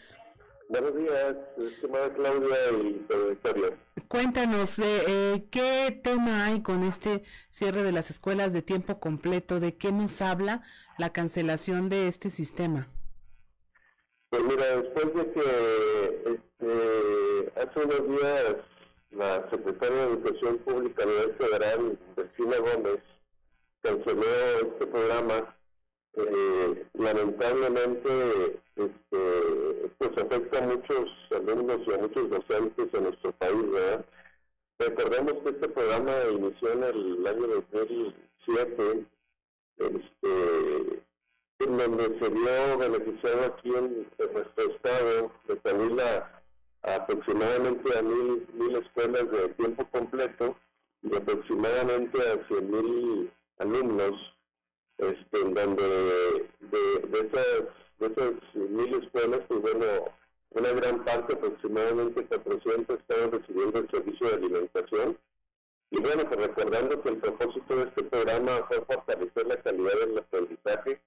Buenos 0.68 0.96
días, 0.96 1.36
estimada 1.58 2.12
Claudia 2.14 2.56
y 2.72 2.92
Victoria. 3.30 3.76
Cuéntanos, 4.08 4.78
eh, 4.78 5.04
eh, 5.06 5.44
¿qué 5.50 6.00
tema 6.02 6.46
hay 6.46 6.62
con 6.62 6.84
este 6.84 7.22
cierre 7.48 7.82
de 7.82 7.92
las 7.92 8.10
escuelas 8.10 8.52
de 8.52 8.62
tiempo 8.62 8.98
completo? 8.98 9.60
¿De 9.60 9.76
qué 9.76 9.92
nos 9.92 10.22
habla 10.22 10.62
la 10.96 11.12
cancelación 11.12 11.88
de 11.88 12.08
este 12.08 12.30
sistema? 12.30 12.88
Pues 14.34 14.46
mira, 14.46 14.80
después 14.80 15.14
de 15.14 15.30
que 15.30 16.34
este, 16.34 17.52
hace 17.54 17.86
unos 17.86 18.08
días 18.08 18.56
la 19.12 19.48
secretaria 19.48 19.96
de 19.96 20.12
Educación 20.14 20.58
Pública 20.58 21.06
nivel 21.06 21.34
federal, 21.36 21.98
Cristina 22.16 22.56
Gómez, 22.58 22.98
canceló 23.82 24.22
este 24.56 24.86
programa, 24.88 25.56
eh, 26.14 26.84
lamentablemente 26.94 28.58
este, 28.74 29.90
pues 29.98 30.10
afecta 30.18 30.64
a 30.64 30.66
muchos 30.66 31.10
alumnos 31.30 31.78
y 31.86 31.92
a 31.92 31.98
muchos 31.98 32.28
docentes 32.28 32.88
en 32.92 33.04
nuestro 33.04 33.30
país, 33.34 33.70
¿verdad? 33.70 34.04
Recordemos 34.80 35.34
que 35.44 35.50
este 35.50 35.68
programa 35.68 36.12
inició 36.32 36.72
en 36.72 36.82
el 36.82 37.26
año 37.28 37.46
2007, 37.70 39.06
este, 39.78 41.04
en 41.64 41.76
donde 41.76 42.18
se 42.18 42.28
vio 42.28 42.78
beneficiado 42.78 43.44
aquí 43.46 43.74
en, 43.74 44.06
nuestro 44.32 44.70
estado 44.70 45.32
de 45.48 45.56
también 45.56 45.98
aproximadamente 46.82 47.98
a 47.98 48.02
mil, 48.02 48.46
mil 48.52 48.76
escuelas 48.76 49.30
de 49.30 49.48
tiempo 49.50 49.84
completo 49.90 50.56
y 51.02 51.14
aproximadamente 51.14 52.18
a 52.20 52.46
100 52.46 52.70
mil 52.70 53.32
alumnos, 53.58 54.34
este, 54.98 55.40
en 55.40 55.54
donde 55.54 56.48
de, 56.60 56.98
de, 57.08 57.18
esas, 57.20 57.64
de 57.98 58.06
esas 58.06 58.54
mil 58.54 58.94
escuelas, 59.02 59.40
pues 59.48 59.60
bueno, 59.60 59.86
una 60.50 60.70
gran 60.70 61.04
parte, 61.04 61.34
aproximadamente 61.34 62.24
400, 62.24 62.98
estaban 62.98 63.32
recibiendo 63.32 63.78
el 63.80 63.90
servicio 63.90 64.28
de 64.28 64.34
alimentación. 64.34 65.18
Y 65.90 66.00
bueno, 66.00 66.24
pues 66.28 66.46
recordando 66.46 67.02
que 67.02 67.08
el 67.10 67.18
propósito 67.18 67.76
de 67.76 67.82
este 67.84 68.04
programa 68.04 68.52
fue 68.68 68.80
fortalecer 68.84 69.46
la 69.46 69.56
calidad 69.56 69.92
del 70.00 70.18
aprendizaje, 70.18 71.00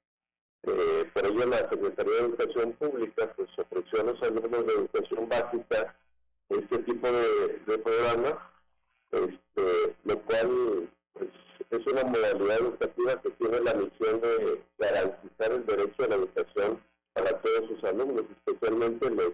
eh, 0.67 1.09
por 1.13 1.25
ello 1.25 1.45
la 1.45 1.69
Secretaría 1.69 2.13
de 2.13 2.19
Educación 2.19 2.73
Pública 2.73 3.33
pues 3.35 3.49
ofreció 3.57 4.01
a 4.01 4.03
los 4.03 4.21
alumnos 4.21 4.65
de 4.65 4.73
educación 4.73 5.29
básica 5.29 5.95
este 6.49 6.77
tipo 6.79 7.11
de, 7.11 7.59
de 7.65 7.77
programa, 7.77 8.51
este, 9.11 9.95
lo 10.03 10.21
cual 10.23 10.89
pues, 11.13 11.29
es 11.71 11.87
una 11.87 12.03
modalidad 12.03 12.59
educativa 12.59 13.21
que 13.21 13.29
tiene 13.31 13.59
la 13.61 13.73
misión 13.73 14.21
de 14.21 14.61
garantizar 14.77 15.51
el 15.51 15.65
derecho 15.65 16.03
a 16.03 16.07
la 16.07 16.15
educación 16.15 16.81
para 17.13 17.41
todos 17.41 17.69
sus 17.69 17.83
alumnos, 17.83 18.25
especialmente 18.45 19.09
los, 19.09 19.33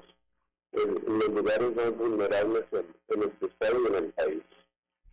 en, 0.71 1.19
los 1.19 1.29
lugares 1.29 1.75
más 1.75 1.97
vulnerables 1.97 2.63
en, 2.71 2.85
en 3.09 3.19
nuestro 3.19 3.47
estado 3.47 3.83
y 3.83 3.87
en 3.87 3.95
el 3.95 4.13
país. 4.13 4.43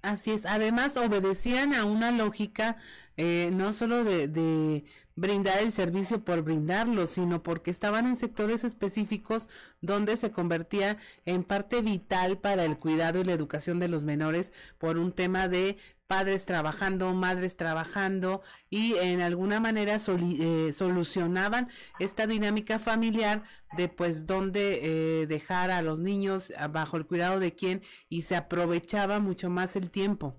Así 0.03 0.33
es. 0.33 0.47
Además, 0.47 0.97
obedecían 0.97 1.75
a 1.75 1.85
una 1.85 2.11
lógica 2.11 2.77
eh, 3.17 3.51
no 3.53 3.73
solo 3.73 4.03
de, 4.03 4.85
brindar 5.21 5.59
el 5.59 5.71
servicio 5.71 6.25
por 6.25 6.43
brindarlo, 6.43 7.07
sino 7.07 7.43
porque 7.43 7.71
estaban 7.71 8.07
en 8.07 8.17
sectores 8.17 8.65
específicos 8.65 9.51
donde 9.83 10.17
se 10.17 10.31
convertía 10.33 10.97
en 11.27 11.45
parte 11.45 11.83
vital 11.83 12.39
para 12.39 12.65
el 12.65 12.79
cuidado 12.79 13.21
y 13.21 13.25
la 13.25 13.35
educación 13.35 13.79
de 13.79 13.89
los 13.89 14.03
menores 14.03 14.53
por 14.79 14.97
un 14.97 15.13
tema 15.13 15.47
de 15.47 15.77
padres 16.07 16.47
trabajando, 16.47 17.13
madres 17.13 17.59
trabajando 17.59 18.41
y 18.71 18.95
en 18.95 19.21
alguna 19.21 19.61
manera 19.61 19.97
eh, 19.97 20.73
solucionaban 20.73 21.69
esta 21.99 22.27
dinámica 22.27 22.79
familiar 22.79 23.45
de 23.77 23.89
pues 23.89 24.25
dónde 24.27 24.81
eh, 24.83 25.27
dejar 25.27 25.71
a 25.71 25.83
los 25.83 26.01
niños 26.01 26.51
bajo 26.71 26.97
el 26.97 27.07
cuidado 27.07 27.41
de 27.41 27.55
quién 27.55 27.83
y 28.09 28.23
se 28.23 28.37
aprovechaba 28.37 29.21
mucho 29.21 29.51
más 29.51 29.77
el 29.77 29.91
tiempo. 29.91 30.35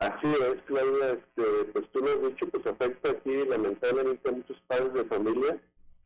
Así 0.00 0.26
es, 0.26 0.62
Claudia, 0.66 1.10
este, 1.10 1.64
pues 1.72 1.84
tú 1.92 2.00
lo 2.00 2.10
has 2.10 2.22
dicho, 2.22 2.48
pues 2.48 2.66
afecta 2.66 3.10
aquí 3.10 3.44
lamentablemente 3.46 4.28
a 4.28 4.32
muchos 4.32 4.56
padres 4.66 4.94
de 4.94 5.04
familia 5.04 5.60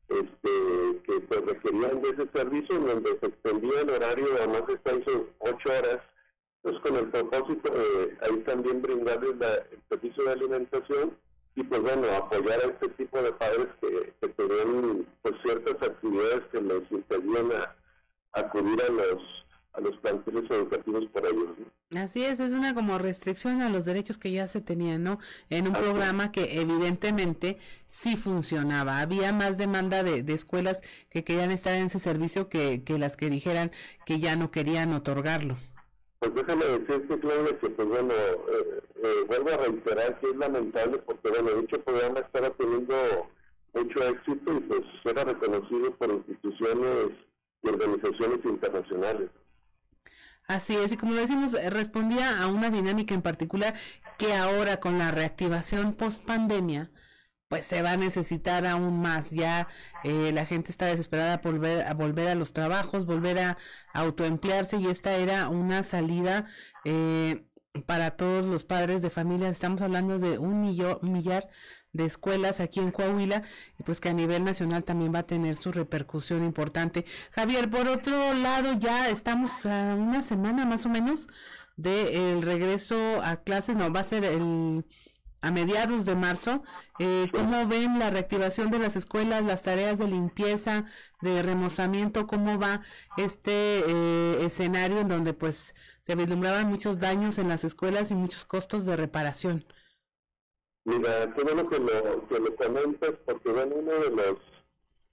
este, 0.09 1.01
que 1.05 1.21
pues 1.29 1.41
requerían 1.47 2.03
de 2.03 2.09
ese 2.11 2.29
servicio 2.35 2.79
donde 2.79 3.19
se 3.21 3.27
extendía 3.27 3.81
el 3.81 3.91
horario 3.91 4.27
a 4.43 4.49
más 4.49 4.67
de 4.67 5.27
ocho 5.39 5.69
horas 5.69 6.01
pues 6.63 6.79
con 6.81 6.97
el 6.97 7.09
propósito 7.09 7.73
de 7.73 8.17
ahí 8.23 8.37
también 8.41 8.83
brindarles 8.83 9.33
el 9.33 9.81
servicio 9.89 10.25
de 10.25 10.33
alimentación 10.33 11.17
y 11.57 11.63
pues 11.63 11.81
bueno, 11.83 12.09
apoyar 12.17 12.61
a 12.61 12.67
este 12.67 12.89
tipo 12.91 13.23
de 13.23 13.33
padres 13.33 13.69
que, 13.81 14.13
que 14.21 14.29
tenían 14.29 15.07
pues 15.23 15.35
ciertas 15.45 15.89
actividades 15.89 16.43
que 16.51 16.61
les 16.61 16.91
impedían 16.91 17.51
acudir 18.33 18.83
a 18.83 18.93
los 18.93 19.44
a 19.75 19.81
los 19.81 19.97
planteles 19.99 20.49
educativos 20.51 21.05
por 21.13 21.27
ellos. 21.27 21.49
Así 21.97 22.25
es, 22.25 22.41
es 22.41 22.53
una 22.53 22.75
como 22.75 22.99
restricción 22.99 23.61
a 23.61 23.69
los 23.69 23.85
derechos 23.85 24.19
que 24.19 24.31
ya 24.31 24.49
se 24.49 24.61
tenían, 24.61 25.05
¿no? 25.05 25.19
En 25.51 25.67
un 25.69 25.75
programa 25.75 26.33
que 26.33 26.61
evidentemente 26.61 27.59
sí 27.87 28.17
funcionaba. 28.17 29.01
Había 29.01 29.33
más 29.33 29.59
demanda 29.59 30.03
de, 30.03 30.23
de, 30.23 30.33
escuelas 30.33 30.83
que 31.11 31.25
querían 31.25 31.51
estar 31.51 31.75
en 31.75 31.87
ese 31.87 31.99
servicio 31.99 32.49
que, 32.49 32.83
que 32.85 32.99
las 32.99 33.17
que 33.17 33.31
dijeran 33.31 33.71
que 34.07 34.19
ya 34.19 34.37
no 34.37 34.51
querían 34.51 34.93
otorgarlo. 34.93 35.57
Pues 36.21 36.35
déjame 36.35 36.65
decirte, 36.65 37.21
Claudia, 37.21 37.59
que 37.59 37.71
pues 37.71 37.89
bueno, 37.89 38.15
eh, 38.15 38.81
eh, 39.03 39.25
vuelvo 39.27 39.51
a 39.51 39.57
reiterar 39.59 40.19
que 40.21 40.31
es 40.31 40.37
lamentable 40.37 40.99
porque 40.99 41.29
bueno, 41.29 41.61
dicho 41.61 41.81
programa 41.83 42.21
estaba 42.21 42.51
teniendo 42.51 42.95
mucho 43.75 44.03
éxito 44.05 44.53
y 44.53 44.61
pues 44.61 44.83
era 45.05 45.25
reconocido 45.25 45.95
por 45.97 46.11
instituciones 46.11 47.11
y 47.63 47.69
organizaciones 47.69 48.45
internacionales. 48.45 49.31
Así 50.47 50.77
es, 50.77 50.93
y 50.93 50.97
como 50.97 51.15
decimos, 51.15 51.55
eh, 51.55 51.71
respondía 51.71 52.43
a 52.43 52.49
una 52.49 52.69
dinámica 52.71 53.15
en 53.15 53.23
particular 53.23 53.75
que 54.19 54.35
ahora 54.35 54.79
con 54.79 54.99
la 54.99 55.11
reactivación 55.11 55.95
post 55.95 56.23
pandemia, 56.25 56.91
pues 57.49 57.65
se 57.67 57.83
va 57.83 57.93
a 57.93 57.97
necesitar 57.97 58.67
aún 58.67 59.01
más. 59.01 59.31
Ya 59.31 59.69
eh, 60.05 60.33
la 60.33 60.45
gente 60.47 60.71
está 60.71 60.87
desesperada 60.87 61.41
por 61.41 61.55
volver 61.55 61.87
a 61.87 61.95
volver 61.95 62.29
a 62.29 62.35
los 62.35 62.53
trabajos, 62.53 63.07
volver 63.07 63.39
a 63.39 63.57
autoemplearse 63.95 64.77
y 64.79 64.87
esta 64.89 65.15
era 65.15 65.49
una 65.49 65.83
salida 65.83 66.47
eh, 66.85 67.47
para 67.87 68.13
todos 68.17 68.45
los 68.47 68.65
padres 68.65 69.03
de 69.03 69.11
familia. 69.11 69.49
Estamos 69.49 69.81
hablando 69.83 70.19
de 70.19 70.39
un 70.39 70.61
millón, 70.61 70.99
millar 71.03 71.49
de 71.95 72.05
escuelas 72.05 72.61
aquí 72.61 72.81
en 72.81 72.91
Coahuila 72.91 73.43
y 73.79 73.83
pues 73.85 74.01
que 74.01 74.11
a 74.11 74.13
nivel 74.13 74.45
nacional 74.45 74.85
también 74.85 75.15
va 75.15 75.21
a 75.21 75.27
tener 75.27 75.57
su 75.57 75.73
repercusión 75.73 76.45
importante. 76.45 77.07
Javier, 77.31 77.71
por 77.71 77.89
otro 77.89 78.35
lado, 78.35 78.75
ya 78.79 79.09
estamos 79.09 79.65
a 79.65 79.95
una 79.95 80.23
semana 80.23 80.67
más 80.67 80.85
o 80.85 80.91
menos 80.91 81.29
del 81.77 82.43
regreso 82.43 82.97
a 83.23 83.37
clases, 83.37 83.77
no, 83.77 83.91
va 83.93 84.01
a 84.01 84.05
ser 84.05 84.25
el 84.25 84.85
a 85.45 85.51
mediados 85.51 86.07
de 86.07 86.17
marzo. 86.17 86.63
Eh, 86.99 87.29
¿Cómo 87.31 87.67
ven 87.67 87.99
la 87.99 88.11
reactivación 88.11 88.71
de 88.71 88.79
las 88.79 88.97
escuelas, 88.97 89.45
las 89.45 89.63
tareas 89.63 89.99
de 89.99 90.09
limpieza, 90.09 90.87
de 91.21 91.43
remozamiento? 91.43 92.27
¿Cómo 92.27 92.59
va 92.59 92.81
este 93.19 93.85
eh, 93.87 94.39
escenario 94.41 95.01
en 95.01 95.09
donde 95.09 95.35
pues 95.35 95.75
se 96.01 96.15
vislumbraban 96.15 96.69
muchos 96.69 96.99
daños 96.99 97.39
en 97.39 97.49
las 97.49 97.65
escuelas 97.65 98.11
y 98.11 98.15
muchos 98.15 98.47
costos 98.47 98.87
de 98.87 98.97
reparación? 98.97 99.67
Mira, 100.85 101.33
qué 101.35 101.43
bueno 101.43 101.69
que 101.69 101.79
lo, 101.79 102.29
que 102.29 102.39
lo 102.39 102.57
comentas, 102.57 103.13
porque 103.25 103.51
bueno, 103.51 103.77
uno 103.77 103.93
de 103.93 104.11
los, 104.11 104.37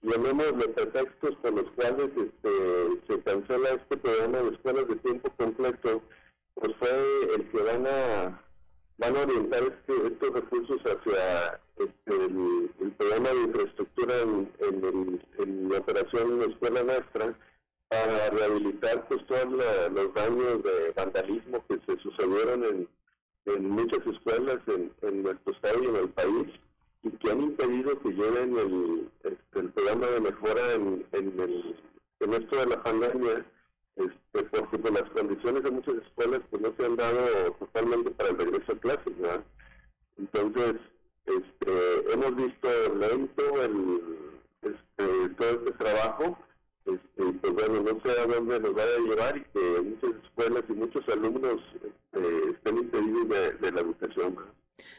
llamémosle 0.02 0.68
pretextos 0.68 1.34
por 1.36 1.54
los 1.54 1.70
cuales 1.72 2.10
este, 2.14 3.00
se 3.08 3.22
cancela 3.22 3.70
este 3.70 3.96
programa 3.96 4.38
de 4.38 4.50
escuelas 4.50 4.88
de 4.88 4.96
tiempo 4.96 5.30
completo, 5.38 6.02
pues 6.54 6.72
fue 6.78 7.34
el 7.36 7.48
que 7.50 7.62
van 7.62 7.86
a 7.86 9.22
orientar 9.22 9.62
este, 9.62 10.06
estos 10.08 10.32
recursos 10.34 10.80
hacia 10.82 11.60
este, 11.76 12.14
el, 12.14 12.92
programa 12.98 13.30
de 13.30 13.42
infraestructura 13.42 14.14
en, 14.20 15.70
la 15.70 15.78
operación 15.78 16.38
de 16.38 16.46
escuela 16.46 16.82
nuestra 16.82 17.38
para 17.88 18.30
rehabilitar 18.30 19.08
pues 19.08 19.26
todos 19.26 19.46
los 19.90 20.14
daños 20.14 20.62
de 20.62 20.92
vandalismo 20.94 21.64
que 21.66 21.80
se 21.86 22.00
sucedieron 22.02 22.64
en, 22.64 22.88
muchas 23.60 24.06
escuelas 24.06 24.58
en, 24.66 25.22
nuestro 25.22 25.52
estado 25.52 25.82
y 25.82 25.86
en 25.86 25.96
el 25.96 26.08
país 26.10 26.48
y 27.02 27.10
que 27.10 27.30
han 27.30 27.42
impedido 27.42 27.98
que 28.00 28.10
lleven 28.10 28.56
el, 28.56 29.10
este, 29.24 29.60
el 29.60 29.70
programa 29.70 30.06
de 30.06 30.20
mejora 30.20 30.72
en, 30.74 31.06
en, 31.12 31.40
el, 31.40 31.76
en 32.20 32.34
esto 32.34 32.56
de 32.56 32.66
la 32.66 32.82
pandemia 32.82 33.44
este, 33.96 34.42
porque 34.50 34.78
pues, 34.78 34.94
las 34.94 35.10
condiciones 35.10 35.62
de 35.62 35.70
muchas 35.70 35.94
escuelas 35.96 36.40
pues 36.50 36.62
no 36.62 36.74
se 36.76 36.86
han 36.86 36.96
dado 36.96 37.52
totalmente 37.58 38.10
para 38.12 38.30
el 38.30 38.38
regreso 38.38 38.72
a 38.72 38.78
clases. 38.78 39.12
Entonces, 40.18 40.74
este, 41.26 42.12
hemos 42.12 42.36
visto 42.36 42.68
lento 42.94 43.62
el, 43.62 44.00
este, 44.62 45.28
todo 45.36 45.50
este 45.50 45.72
trabajo, 45.72 46.38
este, 46.86 47.32
pues 47.40 47.52
bueno, 47.52 47.82
no 47.82 48.00
sé 48.02 48.20
a 48.20 48.26
dónde 48.26 48.60
nos 48.60 48.76
va 48.76 48.82
a 48.82 49.08
llevar 49.08 49.36
y 49.36 49.42
que 49.52 49.80
muchas 49.80 50.24
escuelas 50.24 50.64
y 50.68 50.72
muchos 50.72 51.08
alumnos 51.08 51.60
este, 51.74 52.50
estén 52.50 52.78
impedidos 52.78 53.28
de, 53.60 53.72
la 53.72 53.80
educación. 53.80 54.36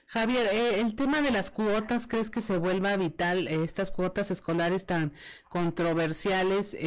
Javier, 0.07 0.47
eh, 0.51 0.79
el 0.79 0.95
tema 0.95 1.21
de 1.21 1.31
las 1.31 1.51
cuotas, 1.51 2.07
¿crees 2.07 2.29
que 2.29 2.41
se 2.41 2.57
vuelva 2.57 2.95
vital 2.95 3.47
eh, 3.47 3.63
estas 3.63 3.91
cuotas 3.91 4.31
escolares 4.31 4.85
tan 4.85 5.13
controversiales? 5.49 6.77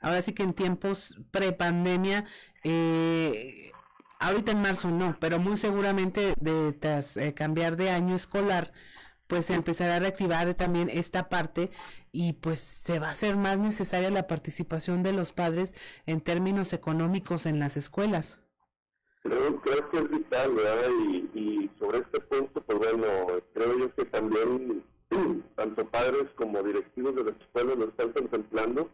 Ahora 0.00 0.20
sí 0.20 0.32
que 0.32 0.42
en 0.42 0.52
tiempos 0.52 1.16
prepandemia, 1.30 2.24
eh, 2.64 3.72
ahorita 4.22 4.52
en 4.52 4.62
marzo 4.62 4.90
no, 4.90 5.16
pero 5.20 5.38
muy 5.38 5.56
seguramente 5.56 6.34
de, 6.40 6.72
tras 6.72 7.16
eh, 7.16 7.34
cambiar 7.34 7.76
de 7.76 7.90
año 7.90 8.14
escolar, 8.14 8.72
pues 9.32 9.46
se 9.46 9.54
empezará 9.54 9.96
a 9.96 9.98
reactivar 9.98 10.52
también 10.52 10.90
esta 10.90 11.30
parte 11.30 11.70
y 12.12 12.34
pues 12.34 12.60
se 12.60 12.98
va 12.98 13.06
a 13.06 13.12
hacer 13.12 13.38
más 13.38 13.56
necesaria 13.56 14.10
la 14.10 14.26
participación 14.26 15.02
de 15.02 15.14
los 15.14 15.32
padres 15.32 15.74
en 16.04 16.20
términos 16.20 16.74
económicos 16.74 17.46
en 17.46 17.58
las 17.58 17.78
escuelas. 17.78 18.42
Creo, 19.22 19.58
creo 19.62 19.88
que 19.88 19.96
es 20.00 20.10
vital, 20.10 20.52
¿verdad? 20.52 20.90
Y, 21.32 21.70
sobre 21.78 22.00
este 22.00 22.20
punto, 22.20 22.60
pues 22.60 22.78
bueno, 22.78 23.06
creo 23.54 23.78
yo 23.78 23.94
que 23.94 24.04
también 24.04 24.84
tanto 25.56 25.88
padres 25.88 26.24
como 26.34 26.62
directivos 26.62 27.16
de 27.16 27.24
las 27.24 27.40
escuelas 27.40 27.78
lo 27.78 27.84
están 27.86 28.12
contemplando, 28.12 28.90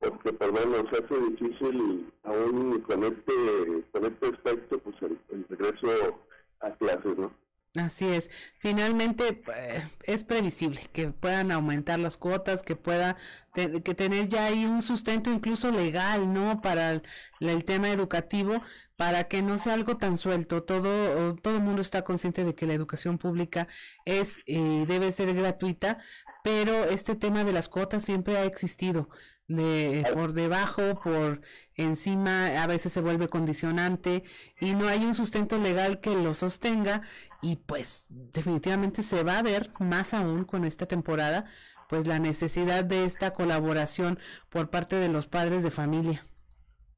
porque 0.00 0.32
por 0.32 0.50
pues 0.50 0.66
bueno, 0.66 0.90
se 0.90 1.04
hace 1.04 1.20
difícil 1.30 2.12
aún 2.24 2.80
con 2.80 3.04
este, 3.04 3.84
con 3.92 4.04
este 4.04 4.26
aspecto, 4.34 4.80
pues 4.80 4.96
el, 5.02 5.46
regreso 5.48 6.18
a 6.58 6.72
clases, 6.72 7.16
¿no? 7.16 7.45
Así 7.76 8.06
es. 8.06 8.30
Finalmente 8.58 9.42
eh, 9.54 9.88
es 10.04 10.24
previsible 10.24 10.80
que 10.92 11.08
puedan 11.08 11.52
aumentar 11.52 11.98
las 11.98 12.16
cuotas, 12.16 12.62
que 12.62 12.74
pueda 12.74 13.16
que 13.52 13.94
tener 13.94 14.28
ya 14.28 14.46
ahí 14.46 14.66
un 14.66 14.82
sustento 14.82 15.30
incluso 15.32 15.70
legal, 15.70 16.32
¿no? 16.32 16.60
Para 16.60 17.02
el, 17.40 17.64
tema 17.64 17.90
educativo, 17.90 18.62
para 18.96 19.24
que 19.24 19.42
no 19.42 19.58
sea 19.58 19.74
algo 19.74 19.96
tan 19.98 20.18
suelto. 20.18 20.62
Todo 20.62 21.36
todo 21.36 21.56
el 21.56 21.62
mundo 21.62 21.82
está 21.82 22.02
consciente 22.02 22.44
de 22.44 22.54
que 22.54 22.66
la 22.66 22.74
educación 22.74 23.18
pública 23.18 23.68
es 24.04 24.38
y 24.46 24.84
debe 24.86 25.12
ser 25.12 25.34
gratuita, 25.34 25.98
pero 26.42 26.84
este 26.84 27.14
tema 27.14 27.44
de 27.44 27.52
las 27.52 27.68
cuotas 27.68 28.04
siempre 28.04 28.36
ha 28.38 28.44
existido 28.44 29.08
de 29.48 30.04
por 30.12 30.32
debajo, 30.32 31.00
por 31.02 31.40
encima, 31.76 32.62
a 32.62 32.66
veces 32.66 32.92
se 32.92 33.00
vuelve 33.00 33.28
condicionante 33.28 34.24
y 34.60 34.74
no 34.74 34.88
hay 34.88 35.04
un 35.04 35.14
sustento 35.14 35.58
legal 35.58 36.00
que 36.00 36.14
lo 36.14 36.34
sostenga 36.34 37.02
y 37.42 37.56
pues 37.56 38.06
definitivamente 38.08 39.02
se 39.02 39.22
va 39.22 39.38
a 39.38 39.42
ver 39.42 39.70
más 39.78 40.14
aún 40.14 40.44
con 40.44 40.64
esta 40.64 40.86
temporada 40.86 41.44
pues 41.88 42.06
la 42.06 42.18
necesidad 42.18 42.84
de 42.84 43.04
esta 43.04 43.32
colaboración 43.32 44.18
por 44.50 44.70
parte 44.70 44.96
de 44.96 45.08
los 45.08 45.26
padres 45.26 45.62
de 45.62 45.70
familia. 45.70 46.26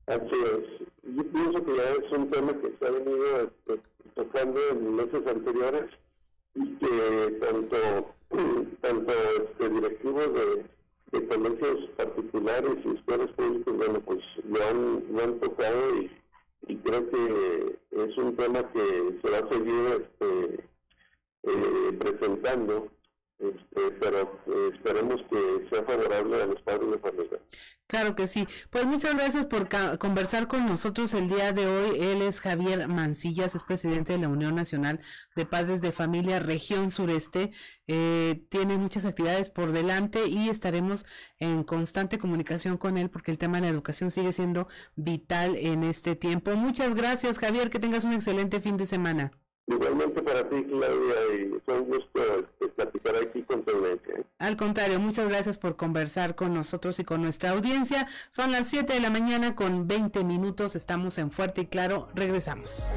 Así 0.06 0.22
es. 0.32 0.88
Yo 1.02 1.24
pienso 1.30 1.64
que 1.64 1.76
ya 1.76 1.90
es 1.90 2.12
un 2.12 2.30
tema 2.30 2.52
que 2.54 2.74
se 2.78 2.86
ha 2.86 2.90
venido 2.90 3.40
este, 3.42 3.82
tocando 4.14 4.60
en 4.70 4.96
meses 4.96 5.26
anteriores 5.26 5.90
y 6.54 6.76
que 6.76 7.38
tanto, 7.40 8.14
tanto 8.80 9.12
este, 9.12 9.68
directivos 9.68 10.34
de 10.34 10.77
de 11.12 11.26
colegios 11.26 11.90
particulares 11.96 12.76
y 12.84 12.96
escuelas 12.96 13.30
públicas, 13.32 13.74
bueno, 13.76 14.00
pues 14.00 14.20
lo 14.44 14.64
han, 14.64 15.04
lo 15.12 15.24
han 15.24 15.40
tocado 15.40 15.96
y, 15.96 16.10
creo 16.84 17.10
que 17.10 17.78
es 17.92 18.16
un 18.18 18.36
tema 18.36 18.62
que 18.72 19.18
se 19.22 19.30
va 19.30 19.38
a 19.38 19.48
seguir 19.48 20.02
este, 20.02 20.64
eh, 21.44 21.92
presentando 21.98 22.88
este, 23.38 23.90
pero 24.00 24.40
esperemos 24.72 25.20
que 25.30 25.68
sea 25.70 25.84
favorable 25.84 26.42
a 26.42 26.46
los 26.46 26.60
padres 26.62 26.90
de 26.90 26.98
familia. 26.98 27.38
Claro 27.88 28.14
que 28.14 28.26
sí. 28.26 28.46
Pues 28.68 28.84
muchas 28.84 29.14
gracias 29.14 29.46
por 29.46 29.68
conversar 29.98 30.46
con 30.46 30.66
nosotros 30.66 31.14
el 31.14 31.26
día 31.26 31.52
de 31.52 31.66
hoy. 31.66 31.98
Él 31.98 32.20
es 32.20 32.42
Javier 32.42 32.86
Mancillas, 32.86 33.54
es 33.54 33.64
presidente 33.64 34.12
de 34.12 34.18
la 34.18 34.28
Unión 34.28 34.54
Nacional 34.54 35.00
de 35.34 35.46
Padres 35.46 35.80
de 35.80 35.90
Familia 35.90 36.38
Región 36.38 36.90
Sureste. 36.90 37.50
Eh, 37.86 38.44
tiene 38.50 38.76
muchas 38.76 39.06
actividades 39.06 39.48
por 39.48 39.72
delante 39.72 40.26
y 40.26 40.50
estaremos 40.50 41.06
en 41.38 41.64
constante 41.64 42.18
comunicación 42.18 42.76
con 42.76 42.98
él 42.98 43.08
porque 43.08 43.30
el 43.30 43.38
tema 43.38 43.56
de 43.56 43.62
la 43.62 43.68
educación 43.70 44.10
sigue 44.10 44.32
siendo 44.32 44.68
vital 44.94 45.56
en 45.56 45.82
este 45.82 46.14
tiempo. 46.14 46.50
Muchas 46.56 46.94
gracias, 46.94 47.38
Javier. 47.38 47.70
Que 47.70 47.78
tengas 47.78 48.04
un 48.04 48.12
excelente 48.12 48.60
fin 48.60 48.76
de 48.76 48.84
semana. 48.84 49.32
Igualmente 49.68 50.22
para 50.22 50.48
ti, 50.48 50.64
Claudia, 50.64 51.14
y 51.34 51.60
fue 51.64 51.80
un 51.80 51.88
gusto 51.88 52.20
este, 52.40 52.68
platicar 52.68 53.14
aquí 53.16 53.42
con 53.42 53.62
tu 53.64 53.70
audiencia. 53.76 54.14
Al 54.38 54.56
contrario, 54.56 54.98
muchas 54.98 55.28
gracias 55.28 55.58
por 55.58 55.76
conversar 55.76 56.34
con 56.34 56.54
nosotros 56.54 56.98
y 57.00 57.04
con 57.04 57.20
nuestra 57.20 57.50
audiencia. 57.50 58.06
Son 58.30 58.50
las 58.50 58.66
7 58.68 58.94
de 58.94 59.00
la 59.00 59.10
mañana 59.10 59.54
con 59.54 59.86
20 59.86 60.24
minutos. 60.24 60.74
Estamos 60.74 61.18
en 61.18 61.30
Fuerte 61.30 61.62
y 61.62 61.66
Claro. 61.66 62.08
Regresamos. 62.14 62.90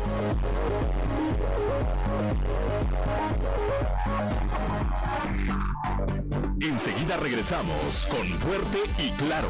Enseguida 6.62 7.18
regresamos 7.18 8.08
con 8.10 8.28
Fuerte 8.40 8.80
y 8.98 9.12
Claro. 9.12 9.50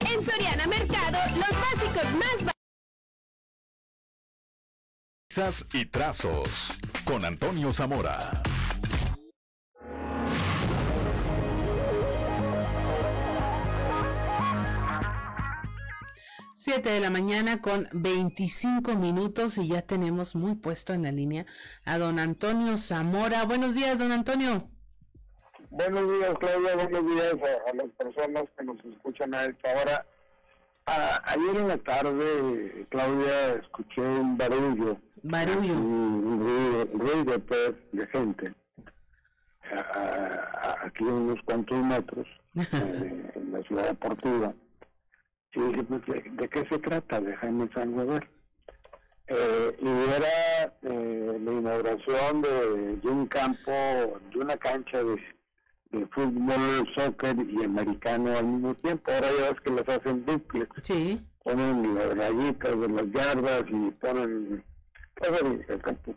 En 0.00 0.24
Soriana 0.24 0.66
Mercado, 0.66 1.18
los 1.36 1.50
básicos 1.60 2.14
más 2.14 2.44
básicos. 5.36 5.66
y 5.72 5.86
trazos 5.86 6.80
con 7.04 7.24
Antonio 7.24 7.72
Zamora. 7.72 8.42
Siete 16.56 16.90
de 16.90 17.00
la 17.00 17.10
mañana 17.10 17.62
con 17.62 17.88
25 17.92 18.94
minutos 18.96 19.56
y 19.56 19.68
ya 19.68 19.82
tenemos 19.82 20.34
muy 20.34 20.56
puesto 20.56 20.92
en 20.92 21.04
la 21.04 21.10
línea 21.10 21.46
a 21.84 21.96
don 21.96 22.18
Antonio 22.18 22.76
Zamora. 22.76 23.44
Buenos 23.44 23.74
días, 23.74 23.98
don 23.98 24.12
Antonio. 24.12 24.70
Buenos 25.70 26.02
días, 26.08 26.34
Claudia. 26.40 26.74
Buenos 26.74 27.06
días 27.06 27.34
a, 27.68 27.74
las 27.74 27.86
personas 27.90 28.44
que 28.58 28.64
nos 28.64 28.84
escuchan 28.84 29.32
a 29.32 29.44
esta 29.44 29.68
hora. 29.70 30.06
ayer 31.26 31.56
en 31.56 31.68
la 31.68 31.78
tarde, 31.78 32.86
Claudia, 32.88 33.52
escuché 33.54 34.00
un 34.00 34.36
barullo. 34.36 34.98
Barullo. 35.22 35.74
Un 35.74 36.90
ruido, 36.98 37.38
pues, 37.38 37.74
de, 37.92 38.06
gente. 38.08 38.52
aquí 40.82 41.04
a 41.04 41.12
unos 41.12 41.40
cuantos 41.44 41.78
metros, 41.84 42.26
eh, 42.56 43.30
en 43.36 43.52
la 43.52 43.62
ciudad 43.62 43.90
deportiva. 43.90 44.52
Y 45.54 45.60
dije, 45.60 45.82
pues, 45.84 46.02
¿de, 46.04 46.48
qué 46.48 46.66
se 46.68 46.78
trata? 46.80 47.20
Déjame 47.20 47.68
ver. 48.06 48.28
Eh, 49.28 49.76
y 49.80 49.88
era 49.88 50.74
eh, 50.82 51.38
la 51.40 51.52
inauguración 51.52 52.42
de, 52.42 52.96
de, 52.96 53.08
un 53.08 53.28
campo, 53.28 53.70
de 54.32 54.38
una 54.40 54.56
cancha 54.56 55.04
de 55.04 55.16
de 55.92 56.06
fútbol, 56.06 56.88
soccer 56.94 57.36
y 57.48 57.64
americano 57.64 58.36
al 58.36 58.46
mismo 58.46 58.74
tiempo. 58.76 59.10
Ahora 59.10 59.28
ya 59.38 59.50
ves 59.50 59.60
que 59.60 59.70
les 59.70 59.88
hacen 59.88 60.24
duplex. 60.24 60.68
Sí. 60.82 61.20
Ponen 61.42 61.94
las 61.94 62.16
rayitas 62.16 62.80
de 62.80 62.88
las 62.88 63.10
yardas 63.12 63.64
y 63.68 63.90
ponen 63.92 64.64
todo 65.20 65.36
el, 65.38 65.80
campo. 65.80 66.14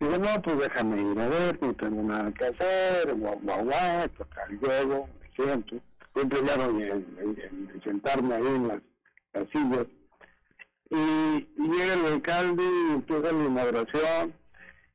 Digo, 0.00 0.18
no, 0.18 0.42
pues 0.42 0.58
déjame 0.58 1.00
ir 1.00 1.20
a 1.20 1.28
ver, 1.28 1.62
no 1.62 1.74
tengo 1.74 2.02
nada 2.02 2.32
que 2.32 2.44
hacer, 2.46 3.14
guau, 3.14 3.38
guau, 3.42 3.64
guau, 3.64 4.08
tocar 4.08 4.50
el 4.50 4.58
juego, 4.58 5.08
me 5.20 5.44
siento. 5.44 5.76
Fui 6.12 6.26
primero 6.26 6.80
en, 6.80 7.80
sentarme 7.84 8.34
ahí 8.34 8.46
en 8.46 8.68
las, 8.68 8.80
las 9.34 9.48
sillas. 9.50 9.86
Y, 10.90 11.48
llega 11.56 11.94
el 11.94 12.06
alcalde 12.14 12.64
y 12.64 12.92
empieza 12.94 13.32
la 13.32 13.44
inauguración. 13.44 14.34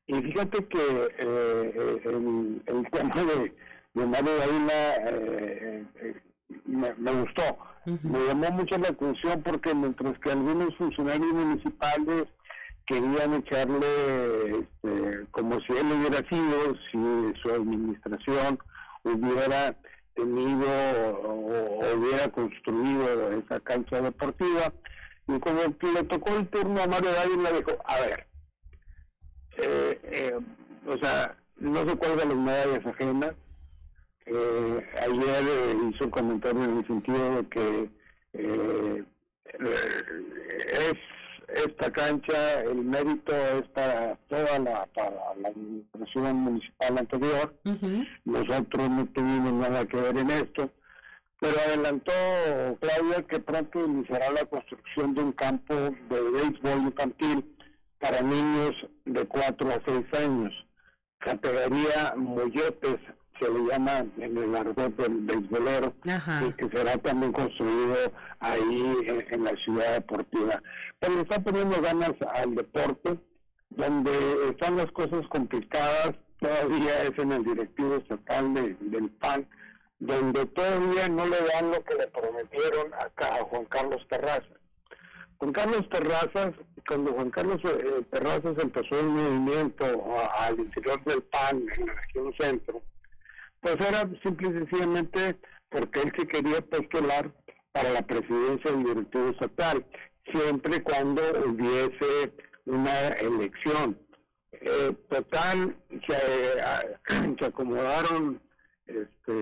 Y 0.08 0.16
fíjate 0.22 0.66
que 0.66 0.78
eh, 0.78 1.12
eh 1.20 2.02
el, 2.06 2.62
el 2.66 2.92
tema 2.92 3.16
de 3.16 3.54
de 3.98 4.06
Mario 4.06 4.32
eh, 4.70 5.86
eh, 5.96 6.22
me, 6.66 7.12
gustó. 7.12 7.58
Me 7.86 8.20
llamó 8.28 8.52
mucho 8.52 8.78
la 8.78 8.90
atención 8.90 9.42
porque 9.44 9.74
mientras 9.74 10.18
que 10.20 10.32
algunos 10.32 10.76
funcionarios 10.76 11.34
municipales 11.34 12.26
querían 12.86 13.34
echarle 13.34 14.60
este, 14.60 15.26
como 15.32 15.60
si 15.62 15.74
él 15.74 15.92
hubiera 15.92 16.18
sido, 16.30 16.76
si 16.92 17.42
su 17.42 17.54
administración 17.54 18.60
hubiera 19.04 19.76
tenido 20.16 20.68
o, 21.24 21.80
hubiera 21.96 22.28
construido 22.30 23.32
esa 23.34 23.60
cancha 23.62 24.02
deportiva. 24.02 24.74
Y 25.28 25.40
como 25.40 25.60
le 25.62 26.04
tocó 26.04 26.36
el 26.38 26.48
turno 26.48 26.82
a 26.82 26.88
Mario 26.88 27.12
Dávila, 27.12 27.52
dijo, 27.52 27.72
a 27.86 28.00
ver, 28.00 28.28
eh, 29.58 30.00
eh, 30.04 30.40
o 30.86 30.98
sea, 30.98 31.36
no 31.58 31.80
se 31.88 31.98
cuelgan 31.98 32.30
las 32.30 32.38
medallas 32.38 32.86
ajenas, 32.86 33.34
eh, 34.28 34.90
ayer 35.02 35.44
eh, 35.48 35.78
hizo 35.90 36.04
un 36.06 36.12
comentario 36.12 36.64
en 36.64 36.78
el 36.78 36.88
sentido 36.88 37.36
de 37.36 37.48
que 37.48 37.90
eh, 38.34 39.04
es 40.80 40.94
esta 41.48 41.90
cancha, 41.92 42.62
el 42.62 42.84
mérito 42.84 43.34
es 43.34 43.68
para 43.70 44.16
toda 44.28 44.60
la, 44.60 44.86
para 44.88 45.36
la 45.42 45.48
administración 45.48 46.36
municipal 46.36 46.98
anterior. 46.98 47.56
Nosotros 48.26 48.90
no 48.90 49.06
tuvimos 49.08 49.54
nada 49.54 49.86
que 49.86 49.96
ver 49.96 50.18
en 50.18 50.30
esto, 50.30 50.70
pero 51.40 51.56
adelantó 51.66 52.12
Claudia 52.82 53.26
que 53.28 53.40
pronto 53.40 53.86
iniciará 53.86 54.30
la 54.32 54.46
construcción 54.46 55.16
de 55.16 55.24
un 55.24 55.32
campo 55.32 55.74
de 55.74 56.22
béisbol 56.32 56.80
infantil 56.82 57.56
para 58.00 58.22
niños 58.22 58.76
de 59.06 59.26
4 59.26 59.70
a 59.70 59.82
6 59.86 60.06
años. 60.22 60.54
Categoría 61.20 62.14
Molletes 62.18 63.00
se 63.40 63.50
le 63.50 63.60
llama 63.70 64.06
en 64.18 64.38
el 64.38 64.56
argot 64.56 64.96
del 64.96 65.22
beisbolero, 65.22 65.94
y 66.06 66.54
que 66.54 66.70
será 66.70 66.98
también 66.98 67.32
construido 67.32 67.96
ahí 68.40 69.26
en, 69.30 69.44
la 69.44 69.52
ciudad 69.64 69.94
deportiva. 69.94 70.62
Pero 71.00 71.16
le 71.16 71.22
está 71.22 71.40
poniendo 71.40 71.82
ganas 71.82 72.14
al 72.36 72.56
deporte, 72.56 73.18
donde 73.70 74.12
están 74.50 74.78
las 74.78 74.92
cosas 74.92 75.26
complicadas, 75.30 76.12
todavía 76.40 77.04
es 77.04 77.18
en 77.18 77.32
el 77.32 77.44
directivo 77.44 77.96
estatal 77.96 78.54
del 78.54 79.10
PAN, 79.20 79.48
donde 80.00 80.46
todavía 80.48 81.10
no 81.10 81.26
le 81.26 81.38
dan 81.54 81.72
lo 81.72 81.84
que 81.84 81.96
le 81.96 82.08
prometieron 82.08 82.94
acá 82.94 83.36
a 83.36 83.44
Juan 83.44 83.66
Carlos 83.66 84.06
Terrazas. 84.10 84.58
Juan 85.38 85.54
Carlos 85.54 85.90
Terrazas, 85.90 86.54
cuando 86.88 87.14
Juan 87.14 87.30
Carlos 87.30 87.62
eh, 87.64 88.04
Terrazas 88.12 88.56
empezó 88.60 89.00
el 89.00 89.08
movimiento 89.08 89.86
al 90.40 90.60
interior 90.60 91.04
del 91.04 91.22
PAN 91.24 91.64
en 91.78 91.86
la 91.86 91.94
región 91.94 92.34
centro, 92.40 92.82
pues 93.62 93.76
era 93.76 94.10
simple 94.24 94.50
y 94.50 94.54
sencillamente 94.54 95.38
porque 95.70 96.02
él 96.02 96.14
se 96.18 96.28
quería 96.28 96.62
postular 96.62 97.32
para 97.72 97.92
la 97.92 98.02
presidencia 98.02 98.72
del 98.72 98.84
directivo 98.84 99.30
estatal, 99.30 99.86
siempre 100.32 100.82
cuando 100.84 101.22
hubiese 101.46 102.34
una 102.66 103.10
elección. 103.10 103.98
Eh, 104.52 104.96
total, 105.10 105.76
se, 106.08 107.38
se 107.38 107.46
acomodaron 107.46 108.42
este, 108.88 109.34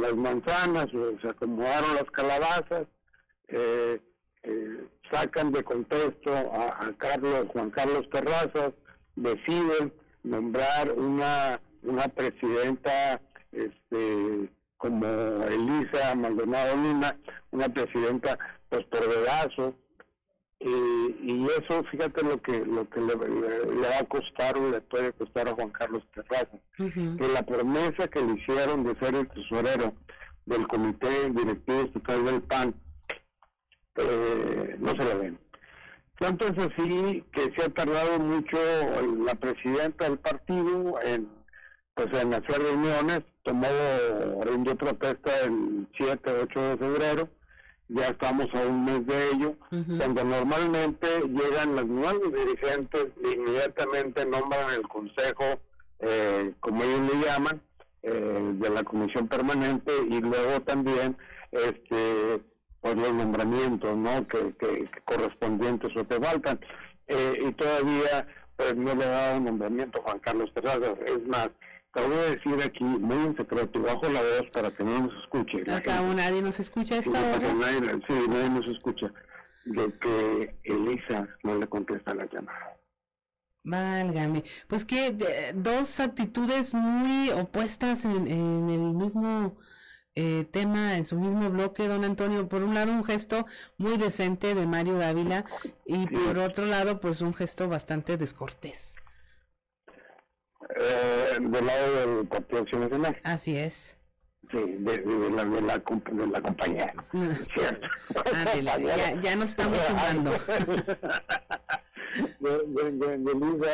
las 0.00 0.14
manzanas, 0.14 0.86
se 1.20 1.28
acomodaron 1.28 1.94
las 1.94 2.10
calabazas, 2.12 2.86
eh, 3.48 4.00
eh, 4.44 4.86
sacan 5.10 5.50
de 5.52 5.64
contexto 5.64 6.32
a, 6.32 6.86
a, 6.86 6.92
Carlos, 6.98 7.46
Juan 7.48 7.70
Carlos 7.70 8.08
Terrazas, 8.10 8.72
deciden 9.16 9.92
nombrar 10.22 10.92
una, 10.92 11.60
una 11.82 12.08
presidenta 12.08 13.20
este, 13.52 14.50
como 14.76 15.06
Elisa 15.44 16.14
Maldonado 16.14 16.76
Lima, 16.76 17.16
una 17.50 17.68
presidenta 17.68 18.38
pues 18.68 18.84
por 18.86 19.08
dedazo, 19.08 19.76
y 20.64 21.44
eso 21.44 21.82
fíjate 21.90 22.22
lo 22.24 22.40
que 22.40 22.64
lo 22.64 22.88
que 22.88 23.00
le, 23.00 23.14
va 23.14 23.98
a 23.98 24.04
costar 24.04 24.56
o 24.56 24.70
le 24.70 24.80
puede 24.80 25.12
costar 25.12 25.48
a 25.48 25.54
Juan 25.54 25.70
Carlos 25.70 26.04
Terraza 26.14 26.56
que 26.76 27.28
la 27.32 27.42
promesa 27.42 28.08
que 28.08 28.20
le 28.20 28.34
hicieron 28.34 28.84
de 28.84 28.94
ser 29.00 29.14
el 29.14 29.28
tesorero 29.28 29.92
del 30.46 30.66
comité 30.68 31.30
directivo 31.30 31.80
estatal 31.82 32.24
del 32.24 32.42
PAN 32.42 32.74
eh, 33.96 34.76
no 34.78 34.88
se 34.90 35.04
la 35.04 35.14
ven 35.14 35.38
tanto 36.18 36.46
es 36.46 36.58
así 36.58 37.24
que 37.32 37.52
se 37.56 37.64
ha 37.64 37.68
tardado 37.70 38.20
mucho 38.20 38.56
la 39.24 39.34
presidenta 39.34 40.04
del 40.08 40.18
partido 40.18 41.00
en 41.02 41.28
pues 41.94 42.08
en 42.20 42.34
hacer 42.34 42.60
reuniones 42.60 43.20
tomó 43.42 43.66
rindió 44.42 44.76
protesta 44.76 45.30
el 45.44 45.86
7 45.96 46.30
8 46.42 46.60
de 46.60 46.76
febrero 46.76 47.28
ya 47.94 48.08
estamos 48.08 48.46
a 48.54 48.66
un 48.66 48.84
mes 48.84 49.06
de 49.06 49.30
ello, 49.32 49.56
cuando 49.68 50.24
normalmente 50.24 51.06
llegan 51.28 51.76
los 51.76 51.86
nuevos 51.86 52.32
dirigentes 52.32 53.08
e 53.22 53.32
inmediatamente 53.32 54.24
nombran 54.24 54.70
el 54.70 54.88
consejo, 54.88 55.60
eh, 55.98 56.54
como 56.60 56.82
ellos 56.82 57.00
le 57.12 57.26
llaman, 57.26 57.60
eh, 58.02 58.52
de 58.54 58.70
la 58.70 58.82
comisión 58.82 59.28
permanente 59.28 59.92
y 60.08 60.20
luego 60.20 60.60
también 60.62 61.16
este 61.52 62.40
pues 62.80 62.96
los 62.96 63.14
nombramientos 63.14 63.96
no 63.96 64.26
que, 64.26 64.52
que, 64.56 64.90
correspondientes 65.04 65.96
o 65.96 66.04
te 66.04 66.18
faltan. 66.20 66.58
Eh, 67.06 67.44
y 67.46 67.52
todavía 67.52 68.26
pues 68.56 68.74
no 68.74 68.92
le 68.94 69.04
ha 69.04 69.08
dado 69.08 69.38
un 69.38 69.44
nombramiento 69.44 70.00
a 70.00 70.02
Juan 70.02 70.18
Carlos 70.18 70.52
Terrazas. 70.52 70.98
Es 71.06 71.24
más 71.28 71.50
te 71.92 72.06
voy 72.06 72.16
a 72.16 72.22
decir 72.22 72.54
aquí, 72.64 72.84
muy 72.84 73.16
en 73.16 73.36
secreto, 73.36 73.82
bajo 73.82 74.08
la 74.08 74.20
voz 74.20 74.50
para 74.52 74.70
que 74.70 74.82
no 74.82 75.00
nos 75.00 75.22
escuche. 75.22 75.62
Acá 75.70 76.00
nadie 76.02 76.40
nos 76.40 76.58
escucha 76.58 76.94
a 76.94 76.98
esta 76.98 77.18
hora. 77.18 77.40
sí, 78.06 78.14
nadie 78.28 78.50
nos 78.50 78.66
escucha. 78.68 79.12
De 79.64 79.92
que 80.00 80.56
Elisa 80.64 81.28
no 81.42 81.58
le 81.58 81.68
contesta 81.68 82.14
la 82.14 82.26
llamada. 82.26 82.76
Válgame. 83.64 84.42
Pues 84.66 84.84
que 84.84 85.12
dos 85.54 86.00
actitudes 86.00 86.74
muy 86.74 87.30
opuestas 87.30 88.04
en, 88.04 88.26
en 88.26 88.70
el 88.70 88.94
mismo 88.94 89.56
eh, 90.14 90.46
tema, 90.50 90.96
en 90.96 91.04
su 91.04 91.16
mismo 91.16 91.48
bloque, 91.50 91.86
don 91.86 92.04
Antonio. 92.04 92.48
Por 92.48 92.64
un 92.64 92.74
lado, 92.74 92.90
un 92.90 93.04
gesto 93.04 93.46
muy 93.76 93.98
decente 93.98 94.54
de 94.54 94.66
Mario 94.66 94.96
Dávila 94.96 95.44
y 95.86 96.06
por 96.06 96.38
otro 96.38 96.66
lado, 96.66 97.00
pues 97.00 97.20
un 97.20 97.34
gesto 97.34 97.68
bastante 97.68 98.16
descortés 98.16 98.96
eh, 100.76 101.38
del 101.40 101.66
lado 101.66 102.16
del 102.16 102.26
Partido 102.26 102.62
Acción 102.62 102.80
Nacional. 102.82 103.16
Así 103.24 103.56
es. 103.56 103.98
Sí, 104.50 104.58
de, 104.58 104.98
de, 104.98 105.30
la, 105.30 105.44
de, 105.44 105.62
la, 105.62 105.78
de 105.78 106.26
la 106.26 106.40
compañía. 106.42 106.92
¿Cierto? 107.54 107.88
ya, 108.86 109.20
ya 109.20 109.36
nos 109.36 109.50
estamos 109.50 109.78
sumando. 109.86 110.32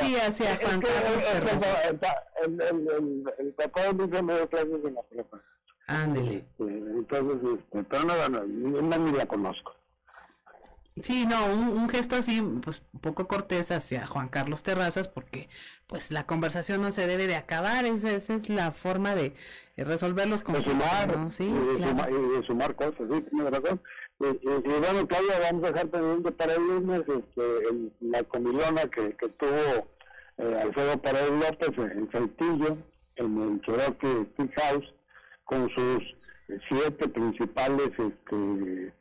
sí, 0.00 0.16
hacia 0.16 0.56
Juan 0.56 0.80
Carlos 0.80 1.24
el, 2.44 3.28
el, 3.38 3.52
papá 3.54 3.92
de 3.92 4.22
me 4.22 4.34
dio 4.34 4.48
clases 4.48 4.84
en 4.84 4.94
la 4.94 5.02
prepa. 5.02 5.42
Ándele. 5.86 6.36
Este, 6.36 6.64
entonces, 6.64 7.58
este, 7.58 7.82
pero 7.84 8.04
no, 8.04 8.28
no, 8.28 8.82
no, 8.82 8.98
ni 8.98 9.12
la 9.12 9.26
conozco. 9.26 9.74
Sí, 11.02 11.26
no, 11.26 11.46
un, 11.46 11.88
gesto 11.88 12.16
así, 12.16 12.42
pues 12.62 12.82
un 12.92 13.00
poco 13.00 13.28
cortés 13.28 13.70
hacia 13.70 14.06
Juan 14.06 14.28
Carlos 14.28 14.62
Terrazas, 14.62 15.08
porque 15.08 15.48
pues 15.86 16.10
la 16.10 16.26
conversación 16.26 16.80
no 16.80 16.90
se 16.90 17.06
debe 17.06 17.26
de 17.26 17.36
acabar, 17.36 17.84
esa, 17.84 18.10
esa 18.10 18.34
es 18.34 18.48
la 18.48 18.72
forma 18.72 19.14
de 19.14 19.34
resolver 19.76 20.28
los 20.28 20.42
conflictos. 20.42 20.78
De 20.78 20.84
sumar, 20.84 21.32
sí, 21.32 21.44
y, 21.44 21.52
de 21.52 21.76
sumar, 21.76 22.10
y 22.10 22.36
de 22.36 22.46
sumar 22.46 22.74
cosas, 22.74 23.06
sí, 23.10 23.20
tiene 23.30 23.50
razón. 23.50 23.80
Y, 24.20 24.26
y, 24.26 24.80
bueno, 24.80 25.06
Claudia, 25.06 25.38
vamos 25.40 25.64
a 25.64 25.72
dejar 25.72 25.88
pendiente 25.88 26.32
para 26.32 26.54
el 26.54 26.66
lunes 26.66 27.00
este, 27.00 27.68
el, 27.70 27.92
la 28.00 28.22
comilona 28.24 28.82
que, 28.90 29.14
que 29.16 29.28
tuvo 29.28 29.88
eh, 30.38 30.60
Alfredo 30.62 31.00
Paredes 31.02 31.30
López 31.30 31.78
en 31.78 32.10
Saltillo, 32.10 32.78
en 33.16 33.42
el 33.42 33.60
Cherokee 33.62 34.28
Stick 34.32 34.60
House, 34.60 34.94
con 35.44 35.68
sus 35.70 36.16
siete 36.68 37.08
principales 37.08 37.90
este, 37.90 38.92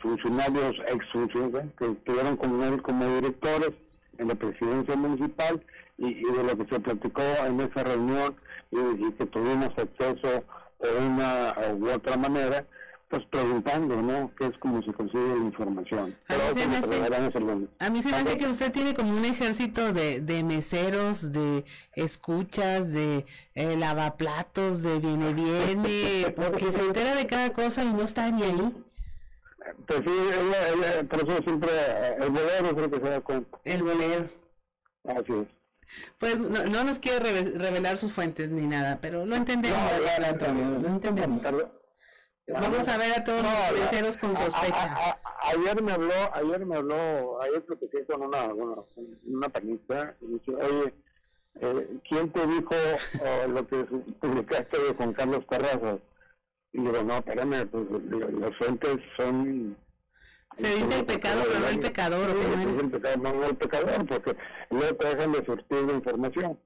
funcionarios, 0.00 0.76
ex 0.88 1.06
funcionarios 1.12 1.72
que 1.78 1.86
estuvieron 1.86 2.36
con 2.36 2.62
él 2.62 2.82
como 2.82 3.06
directores 3.16 3.70
en 4.18 4.28
la 4.28 4.34
presidencia 4.34 4.96
municipal 4.96 5.62
y, 5.98 6.14
de 6.14 6.44
lo 6.44 6.56
que 6.56 6.74
se 6.74 6.80
platicó 6.80 7.22
en 7.46 7.60
esa 7.60 7.82
reunión 7.84 8.36
y, 8.70 9.10
que 9.12 9.26
tuvimos 9.26 9.68
acceso 9.76 10.44
de 10.80 11.06
una 11.06 11.54
u 11.74 11.90
otra 11.90 12.16
manera, 12.16 12.66
pues 13.08 13.24
preguntando, 13.26 14.00
¿no? 14.00 14.34
Que 14.36 14.46
es 14.46 14.58
como 14.58 14.82
se 14.82 14.92
consigue 14.92 15.28
la 15.28 15.44
información. 15.44 16.16
A 16.28 16.34
mí, 16.34 16.42
se 18.02 18.08
me, 18.08 18.16
hace, 18.16 18.36
que 18.38 18.46
usted 18.46 18.72
tiene 18.72 18.94
como 18.94 19.12
un 19.12 19.24
ejército 19.24 19.92
de, 19.92 20.20
de 20.20 20.42
meseros, 20.42 21.30
de 21.30 21.64
escuchas, 21.94 22.92
de 22.92 23.26
eh, 23.54 23.76
lavaplatos, 23.76 24.82
de 24.82 24.98
viene 24.98 25.34
viene, 25.34 26.34
porque 26.34 26.70
se 26.70 26.80
entera 26.80 27.14
de 27.14 27.26
cada 27.26 27.52
cosa 27.52 27.84
y 27.84 27.92
no 27.92 28.02
está 28.02 28.30
ni 28.30 28.42
ahí. 28.42 28.72
Pues 29.86 30.00
sí, 30.04 30.10
ella, 30.10 31.08
por 31.08 31.22
eso 31.22 31.42
siempre 31.42 31.70
el 32.18 32.30
bolero 32.30 32.74
creo 32.74 32.90
que 32.90 33.00
se 33.00 33.10
da 33.10 33.20
cuenta. 33.20 33.58
El 33.64 33.82
bolero. 33.82 34.28
Así 35.04 35.32
es. 35.32 35.62
Pues 36.18 36.38
no, 36.38 36.64
no 36.64 36.84
nos 36.84 36.98
quiere 36.98 37.18
revelar 37.52 37.98
sus 37.98 38.12
fuentes 38.12 38.48
ni 38.50 38.66
nada, 38.66 38.98
pero 39.00 39.26
lo 39.26 39.36
entendemos. 39.36 39.78
No, 39.78 40.26
Antonio, 40.26 40.78
lo 40.80 40.88
entendemos. 40.88 41.40
Vamos 42.48 42.88
a 42.88 42.98
ver 42.98 43.12
a 43.12 43.24
todos 43.24 43.42
los 43.42 43.80
meseros 43.80 44.16
con 44.16 44.36
sospecha. 44.36 45.16
ayer 45.42 45.82
me 45.82 45.92
habló, 45.92 46.14
ayer 46.34 46.66
me 46.66 46.76
habló, 46.76 47.40
ayer 47.42 47.64
platiqué 47.64 48.04
con 48.04 48.22
una, 48.22 48.44
una, 48.52 48.82
una 49.26 49.48
panista 49.48 50.16
y 50.20 50.26
dice, 50.26 50.52
oye, 50.54 50.94
eh, 51.60 52.00
¿quién 52.08 52.30
te 52.32 52.46
dijo 52.46 52.74
oh, 53.20 53.48
lo 53.48 53.66
que 53.66 53.84
publicaste 54.20 54.82
de 54.82 54.94
Juan 54.94 55.12
Carlos 55.12 55.44
Carrazas? 55.48 56.00
Y 56.72 56.80
digo, 56.80 57.02
no, 57.02 57.16
espérame, 57.18 57.66
pues 57.68 57.84
las 58.40 58.56
fuentes 58.56 58.96
son... 59.16 59.76
Se 60.56 60.74
dice 60.74 60.98
el 60.98 61.06
pecado, 61.06 61.42
pero 61.46 61.60
no 61.60 61.68
el 61.68 61.80
pecador. 61.80 62.30
Sí, 62.30 62.42
se 62.42 62.66
dice 62.66 62.80
el 62.84 62.90
pecado, 62.90 63.16
no 63.16 63.44
el 63.46 63.56
pecador, 63.56 64.06
porque 64.06 64.36
luego 64.70 64.96
te 64.96 65.08
dejan 65.08 65.32
de 65.32 65.44
surtir 65.44 65.86
de 65.86 65.94
información. 65.94 66.60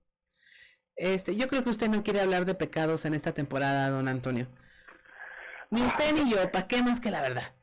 Este, 0.97 1.37
yo 1.37 1.47
creo 1.47 1.63
que 1.63 1.71
usted 1.71 1.89
no 1.89 2.03
quiere 2.03 2.21
hablar 2.21 2.47
de 2.47 2.55
pecados 2.55 3.05
en 3.05 3.15
esta 3.15 3.33
temporada, 3.33 3.91
don 3.91 4.09
Antonio. 4.09 4.49
Ni 5.71 5.83
usted 5.83 6.15
ni 6.15 6.31
yo, 6.31 6.51
¿para 6.51 6.67
qué 6.67 6.83
más 6.83 7.01
que 7.01 7.11
la 7.11 7.21
verdad? 7.21 7.55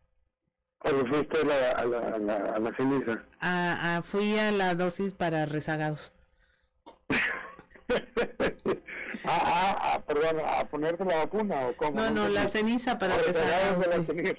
Cuando 0.78 1.06
fuiste 1.08 1.40
a 1.40 1.46
la, 1.46 1.70
a 1.72 1.86
la, 1.86 1.98
a 2.00 2.18
la, 2.20 2.36
a 2.56 2.60
la 2.60 2.76
ceniza. 2.76 3.24
Ah, 3.40 4.02
fui 4.04 4.38
a 4.38 4.52
la 4.52 4.76
dosis 4.76 5.14
para 5.14 5.46
rezagados. 5.46 6.14
Ah, 9.26 9.42
ah, 9.46 9.80
ah, 9.82 10.04
perdón, 10.06 10.42
a 10.46 10.68
ponerte 10.68 11.06
la 11.06 11.18
vacuna 11.18 11.68
o 11.68 11.78
cómo. 11.78 11.92
No, 11.92 12.10
no, 12.10 12.28
la 12.30 12.48
ceniza 12.48 12.98
para 12.98 13.16
empezar. 13.16 13.80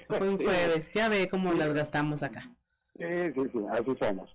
Fue 0.07 0.29
un 0.29 0.37
jueves, 0.37 0.91
ya 0.91 1.09
ve 1.09 1.27
cómo 1.29 1.53
las 1.53 1.73
gastamos 1.73 2.23
acá. 2.23 2.51
Sí, 2.97 3.05
sí, 3.33 3.41
sí, 3.51 3.59
así 3.71 3.95
somos. 3.99 4.29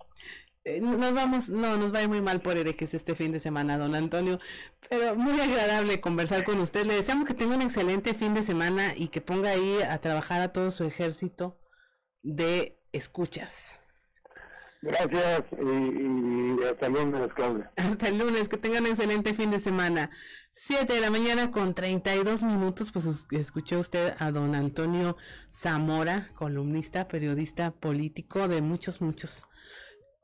Eh, 0.63 0.79
nos 0.79 1.13
vamos, 1.13 1.49
no, 1.49 1.75
nos 1.77 1.93
va 1.93 1.99
a 1.99 2.01
ir 2.03 2.09
muy 2.09 2.21
mal 2.21 2.41
por 2.41 2.55
herejes 2.55 2.93
este 2.93 3.15
fin 3.15 3.31
de 3.31 3.39
semana, 3.39 3.79
don 3.79 3.95
Antonio, 3.95 4.39
pero 4.89 5.15
muy 5.15 5.39
agradable 5.39 6.01
conversar 6.01 6.43
con 6.43 6.59
usted. 6.59 6.85
Le 6.85 6.95
deseamos 6.95 7.25
que 7.25 7.33
tenga 7.33 7.55
un 7.55 7.63
excelente 7.63 8.13
fin 8.13 8.33
de 8.33 8.43
semana 8.43 8.93
y 8.95 9.07
que 9.07 9.21
ponga 9.21 9.51
ahí 9.51 9.81
a 9.81 9.97
trabajar 9.99 10.41
a 10.41 10.53
todo 10.53 10.69
su 10.69 10.83
ejército 10.83 11.57
de 12.21 12.77
escuchas. 12.91 13.79
Gracias 14.81 15.43
y, 15.51 16.63
hasta 16.63 16.87
el 16.87 16.93
lunes, 16.93 17.33
Claudia. 17.35 17.71
Hasta 17.77 18.07
el 18.07 18.17
lunes, 18.17 18.49
que 18.49 18.57
tengan 18.57 18.83
un 18.83 18.89
excelente 18.89 19.33
fin 19.35 19.51
de 19.51 19.59
semana. 19.59 20.09
Siete 20.49 20.93
de 20.93 21.01
la 21.01 21.11
mañana 21.11 21.51
con 21.51 21.75
32 21.75 22.41
minutos, 22.41 22.91
pues 22.91 23.27
escuchó 23.31 23.79
usted 23.79 24.15
a 24.17 24.31
don 24.31 24.55
Antonio 24.55 25.17
Zamora, 25.51 26.29
columnista, 26.33 27.07
periodista 27.07 27.71
político 27.71 28.47
de 28.47 28.61
muchos, 28.61 29.01
muchos 29.01 29.45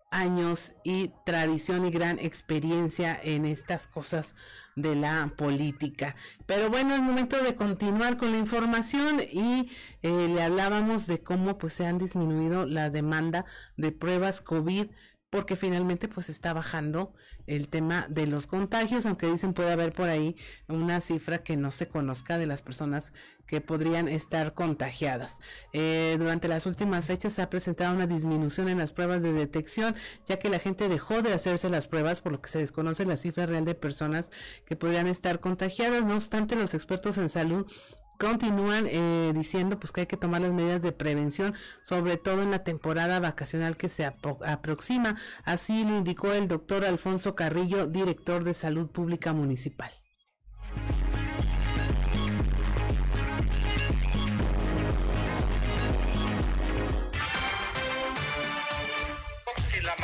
años 0.09 0.73
y 0.83 1.11
tradición 1.25 1.85
y 1.85 1.91
gran 1.91 2.19
experiencia 2.19 3.19
en 3.21 3.45
estas 3.45 3.87
cosas 3.87 4.35
de 4.75 4.95
la 4.95 5.33
política. 5.35 6.15
Pero 6.45 6.69
bueno, 6.69 6.93
es 6.93 7.01
momento 7.01 7.41
de 7.43 7.55
continuar 7.55 8.17
con 8.17 8.31
la 8.31 8.37
información 8.37 9.19
y 9.19 9.69
eh, 10.01 10.27
le 10.29 10.41
hablábamos 10.41 11.07
de 11.07 11.21
cómo 11.21 11.57
pues 11.57 11.73
se 11.73 11.85
han 11.85 11.97
disminuido 11.97 12.65
la 12.65 12.89
demanda 12.89 13.45
de 13.75 13.91
pruebas 13.91 14.41
COVID 14.41 14.87
porque 15.29 15.55
finalmente 15.57 16.07
pues 16.07 16.29
está 16.29 16.53
bajando 16.53 17.13
el 17.47 17.67
tema 17.67 18.07
de 18.09 18.27
los 18.27 18.47
contagios, 18.47 19.05
aunque 19.05 19.27
dicen 19.27 19.53
puede 19.53 19.71
haber 19.71 19.91
por 19.91 20.07
ahí 20.07 20.37
una 20.67 21.01
cifra 21.01 21.39
que 21.39 21.57
no 21.57 21.71
se 21.71 21.87
conozca 21.87 22.37
de 22.37 22.45
las 22.45 22.61
personas 22.61 23.13
que 23.45 23.59
podrían 23.59 24.07
estar 24.07 24.53
contagiadas. 24.53 25.39
Eh, 25.73 26.15
durante 26.17 26.47
las 26.47 26.65
últimas 26.65 27.07
fechas 27.07 27.33
se 27.33 27.41
ha 27.41 27.49
presentado 27.49 27.93
una 27.93 28.07
disminución 28.07 28.69
en 28.69 28.77
las 28.77 28.91
pruebas 28.91 29.21
de 29.21 29.33
detección, 29.33 29.95
ya 30.25 30.39
que 30.39 30.49
la 30.49 30.59
gente 30.59 30.87
dejó 30.87 31.21
de 31.21 31.33
hacerse 31.33 31.69
las 31.69 31.87
pruebas, 31.87 32.21
por 32.21 32.31
lo 32.31 32.41
que 32.41 32.49
se 32.49 32.59
desconoce 32.59 33.05
la 33.05 33.17
cifra 33.17 33.45
real 33.45 33.65
de 33.65 33.75
personas 33.75 34.31
que 34.65 34.75
podrían 34.75 35.07
estar 35.07 35.39
contagiadas. 35.39 36.03
No 36.05 36.15
obstante, 36.15 36.55
los 36.55 36.73
expertos 36.73 37.17
en 37.17 37.29
salud 37.29 37.69
continúan 38.17 38.87
eh, 38.87 39.31
diciendo 39.33 39.79
pues 39.79 39.91
que 39.91 40.01
hay 40.01 40.07
que 40.07 40.17
tomar 40.17 40.41
las 40.41 40.51
medidas 40.51 40.81
de 40.81 40.91
prevención, 40.91 41.53
sobre 41.81 42.17
todo 42.17 42.41
en 42.41 42.51
la 42.51 42.63
temporada 42.63 43.19
vacacional 43.19 43.77
que 43.77 43.89
se 43.89 44.05
aproxima. 44.05 45.17
Así 45.43 45.83
lo 45.83 45.97
indicó 45.97 46.33
el 46.33 46.47
doctor 46.47 46.85
Alfonso 46.85 47.35
Carrillo, 47.35 47.87
director 47.87 48.43
de 48.43 48.53
Salud 48.53 48.89
Pública 48.89 49.33
Municipal. 49.33 49.91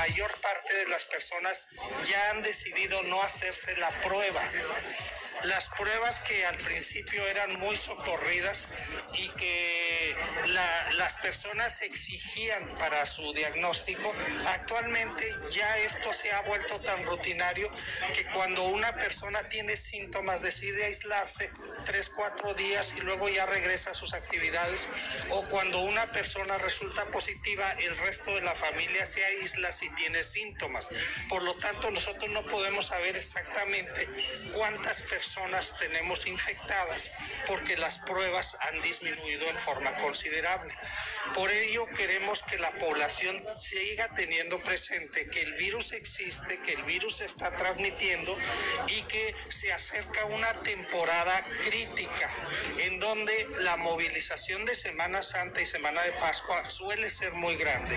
Mayor 0.09 0.33
parte 0.41 0.75
de 0.75 0.87
las 0.87 1.05
personas 1.05 1.69
ya 2.09 2.31
han 2.31 2.41
decidido 2.41 3.01
no 3.03 3.23
hacerse 3.23 3.77
la 3.77 3.89
prueba. 4.01 4.41
Las 5.43 5.67
pruebas 5.69 6.21
que 6.21 6.45
al 6.45 6.57
principio 6.57 7.25
eran 7.27 7.59
muy 7.59 7.75
socorridas 7.75 8.69
y 9.13 9.27
que 9.29 10.15
las 10.95 11.15
personas 11.17 11.81
exigían 11.81 12.65
para 12.79 13.05
su 13.05 13.33
diagnóstico, 13.33 14.13
actualmente 14.47 15.29
ya 15.51 15.77
esto 15.79 16.13
se 16.13 16.31
ha 16.31 16.41
vuelto 16.41 16.79
tan 16.79 17.03
rutinario 17.05 17.69
que 18.15 18.25
cuando 18.27 18.63
una 18.63 18.93
persona 18.93 19.43
tiene 19.49 19.75
síntomas 19.75 20.41
decide 20.41 20.85
aislarse 20.85 21.51
tres, 21.85 22.09
cuatro 22.09 22.53
días 22.53 22.93
y 22.95 23.01
luego 23.01 23.27
ya 23.27 23.45
regresa 23.45 23.91
a 23.91 23.95
sus 23.95 24.13
actividades 24.13 24.87
o 25.29 25.43
cuando 25.49 25.79
una 25.79 26.09
persona 26.13 26.57
resulta 26.59 27.05
positiva 27.07 27.69
el 27.79 27.97
resto 27.97 28.33
de 28.35 28.41
la 28.41 28.55
familia 28.55 29.05
se 29.05 29.25
aísla 29.25 29.73
si 29.73 29.92
tiene 29.95 30.23
síntomas. 30.23 30.87
Por 31.29 31.43
lo 31.43 31.53
tanto, 31.55 31.91
nosotros 31.91 32.29
no 32.31 32.43
podemos 32.43 32.87
saber 32.87 33.15
exactamente 33.15 34.07
cuántas 34.53 35.01
personas 35.03 35.73
tenemos 35.79 36.27
infectadas 36.27 37.11
porque 37.47 37.77
las 37.77 37.97
pruebas 37.99 38.57
han 38.61 38.81
disminuido 38.81 39.47
en 39.47 39.57
forma 39.57 39.93
considerable. 39.97 40.73
Por 41.33 41.51
ello 41.51 41.87
queremos 41.87 42.43
que 42.43 42.57
la 42.57 42.71
población 42.73 43.41
siga 43.53 44.13
teniendo 44.15 44.59
presente 44.59 45.27
que 45.27 45.41
el 45.41 45.53
virus 45.53 45.93
existe, 45.93 46.59
que 46.59 46.73
el 46.73 46.83
virus 46.83 47.17
se 47.17 47.25
está 47.25 47.55
transmitiendo 47.57 48.37
y 48.87 49.01
que 49.03 49.35
se 49.49 49.71
acerca 49.71 50.25
una 50.25 50.53
temporada 50.61 51.45
crítica 51.65 52.29
en 52.79 52.99
donde 52.99 53.47
la 53.59 53.77
movilización 53.77 54.65
de 54.65 54.75
Semana 54.75 55.23
Santa 55.23 55.61
y 55.61 55.65
Semana 55.65 56.03
de 56.03 56.11
Pascua 56.13 56.65
suele 56.65 57.09
ser 57.09 57.33
muy 57.33 57.55
grande. 57.55 57.95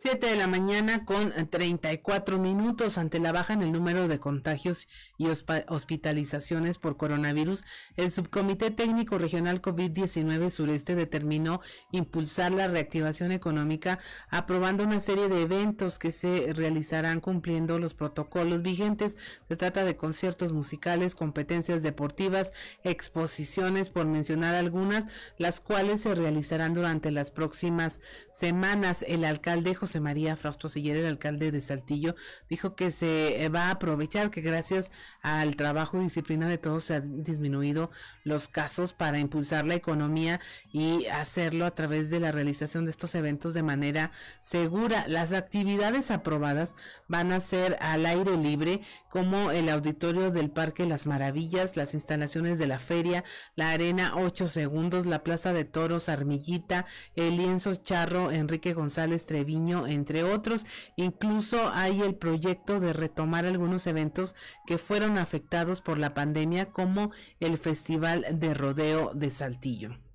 7 0.00 0.28
de 0.28 0.36
la 0.36 0.46
mañana 0.46 1.04
con 1.04 1.32
34 1.50 2.38
minutos 2.38 2.98
ante 2.98 3.18
la 3.18 3.32
baja 3.32 3.54
en 3.54 3.62
el 3.62 3.72
número 3.72 4.06
de 4.06 4.20
contagios 4.20 4.86
y 5.16 5.26
hospitalizaciones 5.26 6.78
por 6.78 6.96
coronavirus, 6.96 7.64
el 7.96 8.12
Subcomité 8.12 8.70
Técnico 8.70 9.18
Regional 9.18 9.60
COVID-19 9.60 10.50
Sureste 10.50 10.94
determinó 10.94 11.60
impulsar 11.90 12.54
la 12.54 12.68
reactivación 12.68 13.32
económica 13.32 13.98
aprobando 14.30 14.84
una 14.84 15.00
serie 15.00 15.26
de 15.26 15.42
eventos 15.42 15.98
que 15.98 16.12
se 16.12 16.52
realizarán 16.52 17.18
cumpliendo 17.18 17.80
los 17.80 17.94
protocolos 17.94 18.62
vigentes. 18.62 19.16
Se 19.48 19.56
trata 19.56 19.84
de 19.84 19.96
conciertos 19.96 20.52
musicales, 20.52 21.16
competencias 21.16 21.82
deportivas, 21.82 22.52
exposiciones, 22.84 23.90
por 23.90 24.06
mencionar 24.06 24.54
algunas, 24.54 25.06
las 25.38 25.58
cuales 25.58 26.02
se 26.02 26.14
realizarán 26.14 26.72
durante 26.72 27.10
las 27.10 27.32
próximas 27.32 28.00
semanas. 28.30 29.04
El 29.08 29.24
alcalde 29.24 29.74
José 29.74 29.87
José 29.88 30.00
María 30.00 30.36
Frausto 30.36 30.68
Siller, 30.68 30.96
el 30.96 31.06
alcalde 31.06 31.50
de 31.50 31.62
Saltillo, 31.62 32.14
dijo 32.50 32.76
que 32.76 32.90
se 32.90 33.42
eh, 33.42 33.48
va 33.48 33.68
a 33.68 33.70
aprovechar 33.70 34.30
que 34.30 34.42
gracias 34.42 34.90
al 35.22 35.56
trabajo 35.56 35.96
y 35.96 36.02
disciplina 36.02 36.46
de 36.46 36.58
todos 36.58 36.84
se 36.84 36.96
han 36.96 37.22
disminuido 37.22 37.90
los 38.22 38.48
casos 38.48 38.92
para 38.92 39.18
impulsar 39.18 39.64
la 39.64 39.76
economía 39.76 40.40
y 40.70 41.06
hacerlo 41.06 41.64
a 41.64 41.74
través 41.74 42.10
de 42.10 42.20
la 42.20 42.32
realización 42.32 42.84
de 42.84 42.90
estos 42.90 43.14
eventos 43.14 43.54
de 43.54 43.62
manera 43.62 44.12
segura. 44.42 45.06
Las 45.08 45.32
actividades 45.32 46.10
aprobadas 46.10 46.76
van 47.06 47.32
a 47.32 47.40
ser 47.40 47.78
al 47.80 48.04
aire 48.04 48.36
libre 48.36 48.82
como 49.08 49.52
el 49.52 49.70
auditorio 49.70 50.30
del 50.30 50.50
Parque 50.50 50.84
Las 50.84 51.06
Maravillas, 51.06 51.78
las 51.78 51.94
instalaciones 51.94 52.58
de 52.58 52.66
la 52.66 52.78
feria, 52.78 53.24
la 53.56 53.70
arena 53.70 54.12
8 54.16 54.48
segundos, 54.48 55.06
la 55.06 55.24
plaza 55.24 55.54
de 55.54 55.64
toros 55.64 56.10
Armillita, 56.10 56.84
el 57.16 57.38
lienzo 57.38 57.74
charro 57.74 58.30
Enrique 58.30 58.74
González 58.74 59.24
Treviño, 59.24 59.77
entre 59.86 60.24
otros. 60.24 60.66
Incluso 60.96 61.70
hay 61.72 62.02
el 62.02 62.14
proyecto 62.14 62.80
de 62.80 62.92
retomar 62.92 63.44
algunos 63.46 63.86
eventos 63.86 64.34
que 64.66 64.78
fueron 64.78 65.18
afectados 65.18 65.80
por 65.80 65.98
la 65.98 66.14
pandemia, 66.14 66.66
como 66.66 67.10
el 67.40 67.58
Festival 67.58 68.26
de 68.32 68.54
Rodeo 68.54 69.12
de 69.14 69.30
Saltillo. 69.30 70.07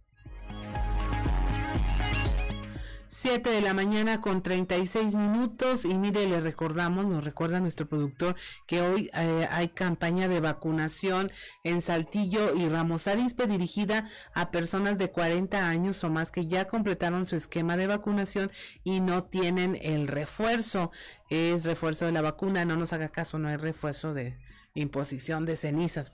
7 3.14 3.48
de 3.48 3.62
la 3.62 3.76
mañana 3.76 4.22
con 4.22 4.42
36 4.42 5.14
minutos 5.14 5.86
y 5.86 5.94
mire, 6.00 6.28
le 6.28 6.42
recordamos, 6.42 7.06
nos 7.06 7.24
recuerda 7.24 7.60
nuestro 7.60 7.88
productor 7.88 8.36
que 8.66 8.82
hoy 8.82 9.12
eh, 9.14 9.48
hay 9.52 9.70
campaña 9.70 10.28
de 10.28 10.40
vacunación 10.40 11.32
en 11.64 11.82
Saltillo 11.82 12.56
y 12.56 12.68
Ramos 12.68 13.08
Arispe 13.08 13.46
dirigida 13.46 14.08
a 14.34 14.50
personas 14.50 14.98
de 14.98 15.12
40 15.12 15.70
años 15.70 16.04
o 16.04 16.10
más 16.10 16.32
que 16.32 16.48
ya 16.48 16.68
completaron 16.68 17.28
su 17.28 17.36
esquema 17.36 17.78
de 17.78 17.86
vacunación 17.86 18.52
y 18.84 19.00
no 19.00 19.26
tienen 19.26 19.78
el 19.84 20.08
refuerzo. 20.08 20.90
Es 21.30 21.66
refuerzo 21.66 22.08
de 22.08 22.14
la 22.14 22.24
vacuna, 22.24 22.66
no 22.66 22.78
nos 22.78 22.94
haga 22.94 23.10
caso, 23.10 23.38
no 23.38 23.48
hay 23.48 23.58
refuerzo 23.58 24.16
de 24.16 24.40
imposición 24.74 25.46
de 25.46 25.56
cenizas 25.56 26.12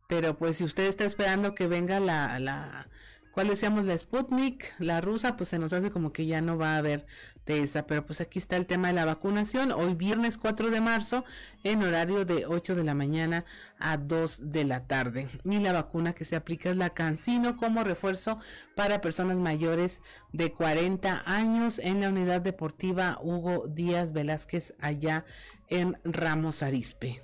Pero 0.07 0.37
pues 0.37 0.57
si 0.57 0.63
usted 0.63 0.87
está 0.87 1.03
esperando 1.03 1.53
que 1.53 1.67
venga 1.67 1.99
la, 1.99 2.39
la 2.39 2.87
¿cuál 3.31 3.47
decíamos? 3.47 3.85
La 3.85 3.97
Sputnik, 3.97 4.73
la 4.79 5.01
rusa, 5.01 5.37
pues 5.37 5.49
se 5.49 5.59
nos 5.59 5.73
hace 5.73 5.91
como 5.91 6.11
que 6.11 6.25
ya 6.25 6.41
no 6.41 6.57
va 6.57 6.75
a 6.75 6.77
haber 6.77 7.05
de 7.45 7.63
esa. 7.63 7.85
Pero 7.87 8.05
pues 8.05 8.21
aquí 8.21 8.39
está 8.39 8.55
el 8.55 8.67
tema 8.67 8.89
de 8.89 8.93
la 8.93 9.05
vacunación. 9.05 9.71
Hoy 9.71 9.95
viernes 9.95 10.37
4 10.37 10.69
de 10.69 10.81
marzo 10.81 11.25
en 11.63 11.83
horario 11.83 12.25
de 12.25 12.45
8 12.45 12.75
de 12.75 12.83
la 12.83 12.93
mañana 12.93 13.45
a 13.79 13.97
2 13.97 14.51
de 14.51 14.65
la 14.65 14.87
tarde. 14.87 15.29
Y 15.43 15.59
la 15.59 15.73
vacuna 15.73 16.13
que 16.13 16.25
se 16.25 16.35
aplica 16.35 16.69
es 16.69 16.77
la 16.77 16.91
Cancino 16.91 17.57
como 17.57 17.83
refuerzo 17.83 18.39
para 18.75 19.01
personas 19.01 19.39
mayores 19.39 20.01
de 20.31 20.51
40 20.51 21.23
años 21.25 21.79
en 21.79 22.01
la 22.01 22.09
unidad 22.09 22.41
deportiva 22.41 23.19
Hugo 23.21 23.67
Díaz 23.67 24.13
Velázquez 24.13 24.75
allá 24.79 25.25
en 25.69 25.97
Ramos 26.03 26.63
Arispe. 26.63 27.21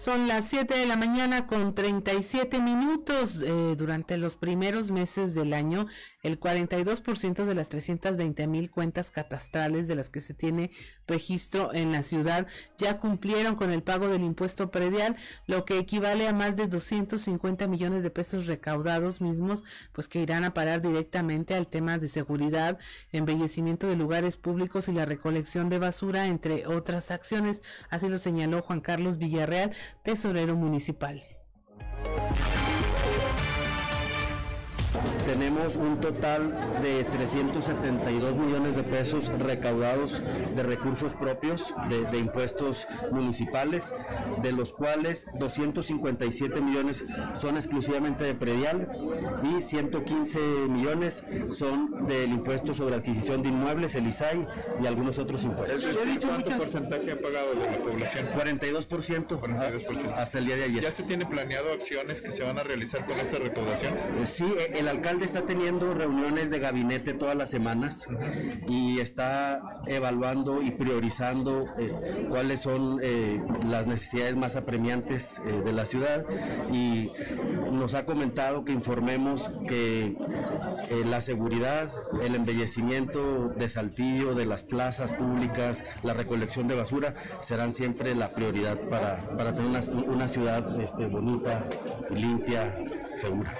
Son 0.00 0.28
las 0.28 0.46
7 0.46 0.78
de 0.78 0.86
la 0.86 0.96
mañana 0.96 1.46
con 1.46 1.74
37 1.74 2.62
minutos. 2.62 3.42
Eh, 3.42 3.74
durante 3.76 4.16
los 4.16 4.34
primeros 4.34 4.90
meses 4.90 5.34
del 5.34 5.52
año, 5.52 5.88
el 6.22 6.40
42% 6.40 7.44
de 7.44 7.54
las 7.54 7.68
320 7.68 8.46
mil 8.46 8.70
cuentas 8.70 9.10
catastrales 9.10 9.88
de 9.88 9.96
las 9.96 10.08
que 10.08 10.22
se 10.22 10.32
tiene 10.32 10.70
registro 11.06 11.74
en 11.74 11.92
la 11.92 12.02
ciudad 12.02 12.46
ya 12.78 12.96
cumplieron 12.98 13.56
con 13.56 13.70
el 13.70 13.82
pago 13.82 14.08
del 14.08 14.22
impuesto 14.22 14.70
predial, 14.70 15.16
lo 15.46 15.66
que 15.66 15.76
equivale 15.76 16.28
a 16.28 16.32
más 16.32 16.56
de 16.56 16.66
250 16.66 17.66
millones 17.66 18.02
de 18.02 18.10
pesos 18.10 18.46
recaudados 18.46 19.20
mismos, 19.20 19.64
pues 19.92 20.08
que 20.08 20.22
irán 20.22 20.44
a 20.44 20.54
parar 20.54 20.80
directamente 20.80 21.54
al 21.54 21.68
tema 21.68 21.98
de 21.98 22.08
seguridad, 22.08 22.78
embellecimiento 23.12 23.86
de 23.86 23.96
lugares 23.96 24.38
públicos 24.38 24.88
y 24.88 24.92
la 24.92 25.04
recolección 25.04 25.68
de 25.68 25.78
basura, 25.78 26.26
entre 26.26 26.66
otras 26.66 27.10
acciones. 27.10 27.62
Así 27.90 28.08
lo 28.08 28.16
señaló 28.16 28.62
Juan 28.62 28.80
Carlos 28.80 29.18
Villarreal, 29.18 29.72
tesorero 30.02 30.56
municipal. 30.56 31.22
Tenemos 35.32 35.76
un 35.76 36.00
total 36.00 36.50
de 36.82 37.04
372 37.04 38.36
millones 38.36 38.74
de 38.74 38.82
pesos 38.82 39.24
recaudados 39.38 40.20
de 40.56 40.62
recursos 40.64 41.12
propios 41.12 41.72
de, 41.88 42.18
impuestos 42.18 42.84
municipales, 43.12 43.84
de 44.42 44.50
los 44.50 44.72
cuales 44.72 45.26
257 45.38 46.60
millones 46.60 47.04
son 47.40 47.56
exclusivamente 47.56 48.24
de 48.24 48.34
predial 48.34 48.88
y 49.44 49.62
115 49.62 50.38
millones 50.68 51.22
son 51.56 52.08
del 52.08 52.30
impuesto 52.32 52.74
sobre 52.74 52.96
adquisición 52.96 53.42
de 53.42 53.50
inmuebles, 53.50 53.94
el 53.94 54.08
ISAI 54.08 54.48
y 54.82 54.86
algunos 54.86 55.18
otros 55.18 55.44
impuestos. 55.44 55.84
¿Cuánto 56.26 56.50
porcentaje 56.56 57.12
ha 57.12 57.18
pagado 57.18 57.54
de 57.54 57.70
la 57.70 57.78
población? 57.78 58.26
42%, 58.36 59.40
42%. 59.40 60.14
hasta 60.16 60.38
el 60.38 60.46
día 60.46 60.56
de 60.56 60.64
ayer. 60.64 60.82
¿Ya 60.82 60.92
se 60.92 61.04
tiene 61.04 61.24
planeado 61.24 61.72
acciones 61.72 62.20
que 62.20 62.32
se 62.32 62.42
van 62.42 62.58
a 62.58 62.64
realizar 62.64 63.04
con 63.04 63.16
esta 63.18 63.38
recaudación? 63.38 63.94
Eh, 63.94 64.26
sí, 64.26 64.44
el 64.74 64.88
alcalde 64.88 65.19
está 65.24 65.42
teniendo 65.42 65.94
reuniones 65.94 66.50
de 66.50 66.58
gabinete 66.58 67.14
todas 67.14 67.36
las 67.36 67.50
semanas 67.50 68.06
y 68.68 68.98
está 69.00 69.80
evaluando 69.86 70.62
y 70.62 70.70
priorizando 70.70 71.66
eh, 71.78 72.26
cuáles 72.28 72.60
son 72.60 73.00
eh, 73.02 73.42
las 73.66 73.86
necesidades 73.86 74.36
más 74.36 74.56
apremiantes 74.56 75.40
eh, 75.46 75.62
de 75.64 75.72
la 75.72 75.86
ciudad 75.86 76.24
y 76.72 77.10
nos 77.72 77.94
ha 77.94 78.06
comentado 78.06 78.64
que 78.64 78.72
informemos 78.72 79.48
que 79.68 80.16
la 81.06 81.20
seguridad, 81.20 81.92
el 82.22 82.34
embellecimiento 82.34 83.48
de 83.48 83.68
Saltillo, 83.68 84.34
de 84.34 84.46
las 84.46 84.64
plazas 84.64 85.12
públicas, 85.12 85.84
la 86.02 86.14
recolección 86.14 86.68
de 86.68 86.74
basura 86.74 87.14
serán 87.42 87.72
siempre 87.72 88.14
la 88.14 88.30
prioridad 88.30 88.78
para, 88.88 89.18
tener 89.52 89.66
una, 89.66 89.80
una 90.06 90.28
ciudad 90.28 90.80
este, 90.80 91.06
bonita, 91.06 91.64
limpia, 92.10 92.74
segura. 93.16 93.54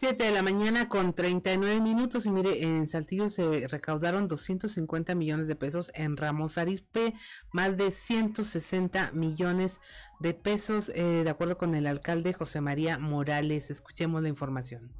7 0.00 0.22
de 0.22 0.30
la 0.30 0.42
mañana 0.42 0.88
con 0.88 1.12
39 1.12 1.80
minutos 1.80 2.24
y 2.24 2.30
mire, 2.30 2.62
en 2.62 2.86
Saltillo 2.86 3.28
se 3.28 3.66
recaudaron 3.66 4.28
250 4.28 5.16
millones 5.16 5.48
de 5.48 5.56
pesos, 5.56 5.90
en 5.92 6.16
Ramos 6.16 6.56
Arizpe 6.56 7.14
más 7.50 7.76
de 7.76 7.90
160 7.90 9.10
millones 9.10 9.80
de 10.20 10.34
pesos, 10.34 10.92
eh, 10.94 11.22
de 11.24 11.30
acuerdo 11.30 11.58
con 11.58 11.74
el 11.74 11.88
alcalde 11.88 12.32
José 12.32 12.60
María 12.60 12.96
Morales. 12.96 13.72
Escuchemos 13.72 14.22
la 14.22 14.28
información. 14.28 14.92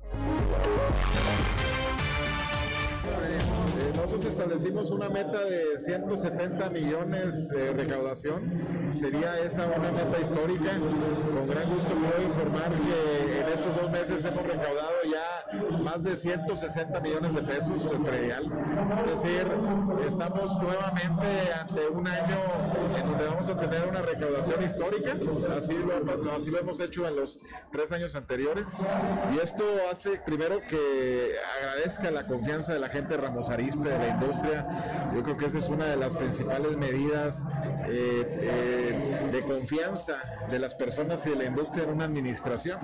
Establecimos 4.25 4.91
una 4.91 5.09
meta 5.09 5.45
de 5.45 5.79
170 5.79 6.71
millones 6.71 7.49
de 7.49 7.73
recaudación. 7.73 8.93
Sería 8.93 9.39
esa 9.39 9.67
una 9.67 9.93
meta 9.93 10.21
histórica. 10.21 10.73
Con 11.33 11.49
gran 11.49 11.73
gusto 11.73 11.95
puedo 11.95 12.23
informar 12.27 12.71
que 12.71 13.41
en 13.41 13.49
estos 13.49 13.81
dos 13.81 13.91
meses 13.91 14.25
hemos 14.25 14.43
recaudado 14.43 14.95
ya 15.11 15.79
más 15.79 16.03
de 16.03 16.17
160 16.17 17.01
millones 17.01 17.35
de 17.35 17.43
pesos 17.43 17.91
de 17.91 17.99
predial. 17.99 18.45
Es 19.07 19.23
decir, 19.23 19.47
estamos 20.07 20.59
nuevamente 20.61 21.53
ante 21.59 21.89
un 21.89 22.07
año 22.07 22.37
en 22.97 23.09
donde 23.11 23.25
vamos 23.27 23.49
a 23.49 23.59
tener 23.59 23.89
una 23.89 24.03
recaudación 24.03 24.63
histórica. 24.63 25.17
Así 25.57 25.75
lo, 25.75 26.33
así 26.33 26.51
lo 26.51 26.59
hemos 26.59 26.81
hecho 26.81 27.07
en 27.07 27.17
los 27.17 27.39
tres 27.71 27.93
años 27.93 28.15
anteriores. 28.15 28.69
Y 29.35 29.39
esto 29.39 29.65
hace 29.91 30.19
primero 30.25 30.61
que 30.69 31.35
agradezca 31.61 32.11
la 32.11 32.27
confianza 32.27 32.73
de 32.73 32.79
la 32.79 32.89
gente 32.89 33.15
de 33.15 33.17
Ramos 33.19 33.49
Arispe, 33.51 33.89
de 33.89 34.08
industria. 34.09 34.67
Yo 35.15 35.23
creo 35.23 35.37
que 35.37 35.47
esa 35.47 35.59
es 35.59 35.69
una 35.69 35.87
de 35.87 35.97
las 35.97 36.15
principales 36.17 36.77
medidas 36.77 37.43
eh, 37.89 38.27
eh, 38.43 39.29
de 39.33 39.43
confianza 39.43 40.17
de 40.51 40.59
las 40.59 40.75
personas 40.75 41.25
y 41.27 41.31
de 41.31 41.37
la 41.37 41.45
industria 41.45 41.85
en 41.85 41.91
una 41.91 42.05
administración. 42.05 42.79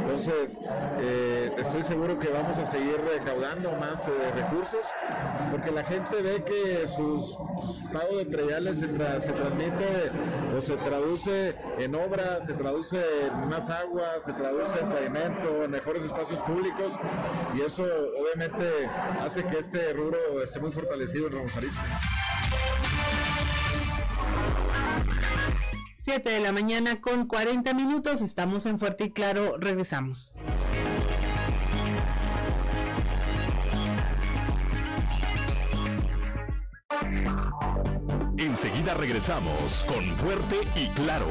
Entonces, 0.00 0.58
eh, 1.00 1.50
estoy 1.58 1.82
seguro 1.82 2.18
que 2.18 2.28
vamos 2.28 2.58
a 2.58 2.64
seguir 2.64 2.96
recaudando 3.12 3.72
más 3.72 4.06
recursos 4.34 4.86
porque 5.50 5.70
la 5.70 5.84
gente 5.84 6.22
ve 6.22 6.44
que 6.44 6.86
sus 6.88 7.36
pagos 7.92 8.18
de 8.18 8.26
prediales 8.26 8.78
se, 8.78 8.86
se 8.86 9.32
transmite 9.32 10.10
o 10.56 10.60
se 10.60 10.76
traduce 10.76 11.56
en 11.78 11.94
obras, 11.94 12.46
se 12.46 12.54
traduce 12.54 12.98
en 13.26 13.48
más 13.48 13.68
agua, 13.70 14.04
se 14.24 14.32
traduce 14.32 14.78
en 14.80 14.88
pavimento, 14.88 15.64
en 15.64 15.70
mejores 15.70 16.02
espacios 16.04 16.40
públicos 16.42 16.92
y 17.54 17.62
eso 17.62 17.84
obviamente 18.20 18.88
hace 19.22 19.44
que 19.44 19.58
este 19.58 19.92
rubro 19.92 20.42
esté 20.42 20.55
muy 20.60 20.72
fortalecido 20.72 21.26
en 21.26 21.32
Ramos 21.34 21.56
Arizpe. 21.56 21.80
7 25.94 26.30
de 26.30 26.40
la 26.40 26.52
mañana 26.52 27.00
con 27.00 27.26
40 27.26 27.74
minutos, 27.74 28.22
estamos 28.22 28.66
en 28.66 28.78
Fuerte 28.78 29.04
y 29.04 29.10
Claro, 29.10 29.56
regresamos. 29.58 30.34
Enseguida 38.38 38.94
regresamos 38.94 39.84
con 39.88 40.04
Fuerte 40.16 40.56
y 40.76 40.88
Claro. 40.90 41.26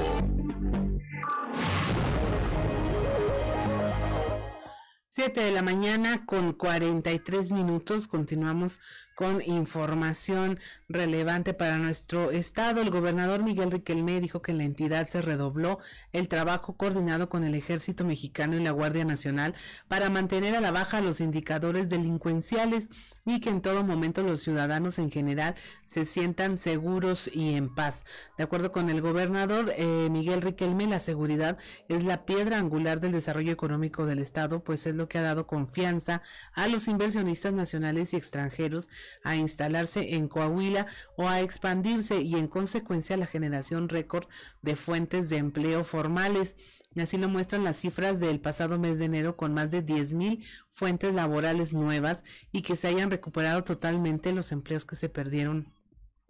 7 5.07 5.39
de 5.39 5.51
la 5.53 5.61
mañana 5.61 6.25
con 6.25 6.51
43 6.51 7.51
minutos. 7.51 8.09
Continuamos 8.09 8.81
con 9.15 9.41
información 9.41 10.59
relevante 10.89 11.53
para 11.53 11.77
nuestro 11.77 12.31
estado. 12.31 12.81
El 12.81 12.91
gobernador 12.91 13.43
Miguel 13.43 13.71
Riquelme 13.71 14.19
dijo 14.19 14.41
que 14.41 14.51
en 14.51 14.57
la 14.59 14.65
entidad 14.65 15.07
se 15.07 15.21
redobló 15.21 15.79
el 16.11 16.27
trabajo 16.27 16.75
coordinado 16.75 17.29
con 17.29 17.43
el 17.43 17.55
ejército 17.55 18.05
mexicano 18.05 18.57
y 18.57 18.63
la 18.63 18.71
Guardia 18.71 19.05
Nacional 19.05 19.55
para 19.87 20.09
mantener 20.09 20.55
a 20.55 20.61
la 20.61 20.71
baja 20.71 21.01
los 21.01 21.21
indicadores 21.21 21.89
delincuenciales 21.89 22.89
y 23.25 23.39
que 23.39 23.49
en 23.49 23.61
todo 23.61 23.83
momento 23.83 24.21
los 24.21 24.41
ciudadanos 24.41 24.99
en 24.99 25.09
general 25.09 25.55
se 25.85 26.05
sientan 26.05 26.57
seguros 26.57 27.29
y 27.33 27.55
en 27.55 27.73
paz. 27.73 28.05
De 28.37 28.43
acuerdo 28.43 28.71
con 28.71 28.89
el 28.89 29.01
gobernador 29.01 29.73
eh, 29.77 30.09
Miguel 30.11 30.41
Riquelme, 30.41 30.87
la 30.87 30.99
seguridad 30.99 31.57
es 31.87 32.03
la 32.03 32.25
piedra 32.25 32.57
angular 32.57 32.99
del 32.99 33.13
desarrollo 33.13 33.51
económico 33.51 34.05
del 34.05 34.19
Estado, 34.19 34.63
pues 34.63 34.85
es 34.85 34.93
lo 34.93 35.07
que 35.07 35.17
ha 35.17 35.23
dado 35.23 35.47
confianza 35.47 36.21
a 36.53 36.67
los 36.67 36.87
inversionistas 36.87 37.53
nacionales 37.53 38.13
y 38.13 38.17
extranjeros 38.17 38.89
a 39.23 39.35
instalarse 39.35 40.15
en 40.15 40.27
Coahuila 40.27 40.87
o 41.15 41.27
a 41.27 41.41
expandirse 41.41 42.21
y 42.21 42.35
en 42.35 42.47
consecuencia 42.47 43.17
la 43.17 43.27
generación 43.27 43.89
récord 43.89 44.27
de 44.61 44.75
fuentes 44.75 45.29
de 45.29 45.37
empleo 45.37 45.83
formales. 45.83 46.57
Así 46.97 47.17
lo 47.17 47.27
muestran 47.27 47.63
las 47.63 47.77
cifras 47.77 48.19
del 48.19 48.39
pasado 48.39 48.79
mes 48.79 48.99
de 48.99 49.05
enero 49.05 49.35
con 49.35 49.53
más 49.53 49.69
de 49.69 49.81
mil 50.13 50.45
fuentes 50.71 51.13
laborales 51.13 51.73
nuevas 51.73 52.23
y 52.51 52.61
que 52.61 52.75
se 52.75 52.87
hayan 52.87 53.11
recuperado 53.11 53.63
totalmente 53.63 54.31
los 54.31 54.51
empleos 54.51 54.85
que 54.85 54.95
se 54.95 55.09
perdieron 55.09 55.74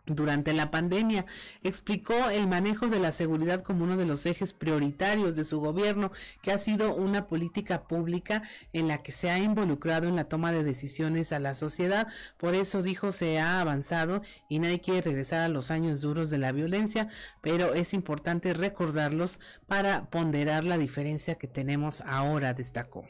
durante 0.05 0.53
la 0.53 0.71
pandemia. 0.71 1.25
Explicó 1.63 2.29
el 2.29 2.47
manejo 2.47 2.87
de 2.87 2.99
la 2.99 3.11
seguridad 3.11 3.61
como 3.61 3.83
uno 3.83 3.97
de 3.97 4.05
los 4.05 4.25
ejes 4.25 4.53
prioritarios 4.53 5.35
de 5.35 5.43
su 5.43 5.59
gobierno, 5.59 6.11
que 6.41 6.51
ha 6.51 6.57
sido 6.57 6.95
una 6.95 7.27
política 7.27 7.87
pública 7.87 8.43
en 8.73 8.87
la 8.87 8.99
que 8.99 9.11
se 9.11 9.29
ha 9.29 9.39
involucrado 9.39 10.07
en 10.07 10.15
la 10.15 10.25
toma 10.25 10.51
de 10.51 10.63
decisiones 10.63 11.31
a 11.31 11.39
la 11.39 11.55
sociedad. 11.55 12.07
Por 12.37 12.55
eso 12.55 12.81
dijo 12.81 13.11
se 13.11 13.39
ha 13.39 13.61
avanzado 13.61 14.21
y 14.49 14.59
nadie 14.59 14.81
quiere 14.81 15.01
regresar 15.01 15.41
a 15.41 15.49
los 15.49 15.71
años 15.71 16.01
duros 16.01 16.29
de 16.29 16.37
la 16.37 16.51
violencia, 16.51 17.07
pero 17.41 17.73
es 17.73 17.93
importante 17.93 18.53
recordarlos 18.53 19.39
para 19.67 20.09
ponderar 20.09 20.65
la 20.65 20.77
diferencia 20.77 21.35
que 21.35 21.47
tenemos 21.47 22.01
ahora, 22.01 22.53
destacó. 22.53 23.05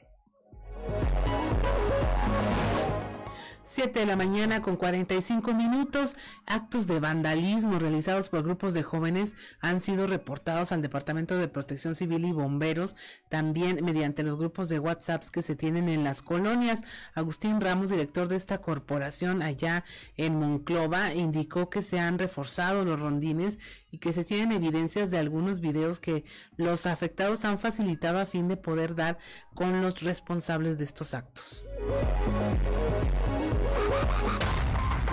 7 3.65 3.99
de 3.99 4.05
la 4.05 4.15
mañana 4.15 4.61
con 4.61 4.77
45 4.77 5.55
minutos. 5.55 6.15
Actos 6.45 6.85
de 6.85 6.99
vandalismo 6.99 7.79
realizados 7.79 8.29
por 8.29 8.43
grupos 8.43 8.75
de 8.75 8.83
jóvenes 8.83 9.35
han 9.59 9.79
sido 9.79 10.05
reportados 10.05 10.71
al 10.71 10.83
Departamento 10.83 11.35
de 11.35 11.47
Protección 11.47 11.95
Civil 11.95 12.25
y 12.25 12.31
Bomberos, 12.31 12.95
también 13.27 13.83
mediante 13.83 14.21
los 14.21 14.37
grupos 14.37 14.69
de 14.69 14.77
WhatsApp 14.77 15.23
que 15.31 15.41
se 15.41 15.55
tienen 15.55 15.89
en 15.89 16.03
las 16.03 16.21
colonias. 16.21 16.83
Agustín 17.15 17.59
Ramos, 17.59 17.89
director 17.89 18.27
de 18.27 18.35
esta 18.35 18.59
corporación 18.59 19.41
allá 19.41 19.83
en 20.15 20.37
Monclova, 20.37 21.15
indicó 21.15 21.71
que 21.71 21.81
se 21.81 21.99
han 21.99 22.19
reforzado 22.19 22.85
los 22.85 22.99
rondines 22.99 23.57
y 23.89 23.97
que 23.97 24.13
se 24.13 24.23
tienen 24.23 24.51
evidencias 24.51 25.09
de 25.09 25.17
algunos 25.17 25.59
videos 25.59 25.99
que 25.99 26.23
los 26.55 26.85
afectados 26.85 27.45
han 27.45 27.57
facilitado 27.57 28.19
a 28.19 28.27
fin 28.27 28.47
de 28.47 28.57
poder 28.57 28.93
dar 28.93 29.17
con 29.55 29.81
los 29.81 30.03
responsables 30.03 30.77
de 30.77 30.83
estos 30.83 31.15
actos. 31.15 31.65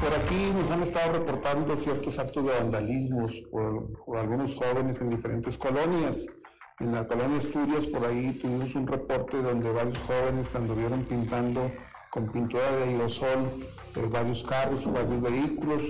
Por 0.02 0.12
aquí 0.14 0.52
nos 0.52 0.70
han 0.70 0.82
estado 0.82 1.12
reportando 1.12 1.76
ciertos 1.76 2.18
actos 2.18 2.44
de 2.44 2.50
vandalismos 2.50 3.32
por, 3.52 4.18
algunos 4.18 4.54
jóvenes 4.56 5.00
en 5.00 5.10
diferentes 5.10 5.56
colonias. 5.56 6.26
En 6.80 6.92
la 6.92 7.06
colonia 7.06 7.38
Estudios, 7.38 7.86
por 7.86 8.04
ahí 8.04 8.32
tuvimos 8.42 8.74
un 8.74 8.86
reporte 8.88 9.40
donde 9.40 9.70
varios 9.70 9.98
jóvenes 9.98 10.52
anduvieron 10.56 11.04
pintando 11.04 11.70
con 12.10 12.26
pintura 12.32 12.68
de 12.72 12.82
aerosol 12.82 13.48
eh, 13.94 14.08
varios 14.10 14.42
carros, 14.42 14.90
varios 14.92 15.22
vehículos, 15.22 15.82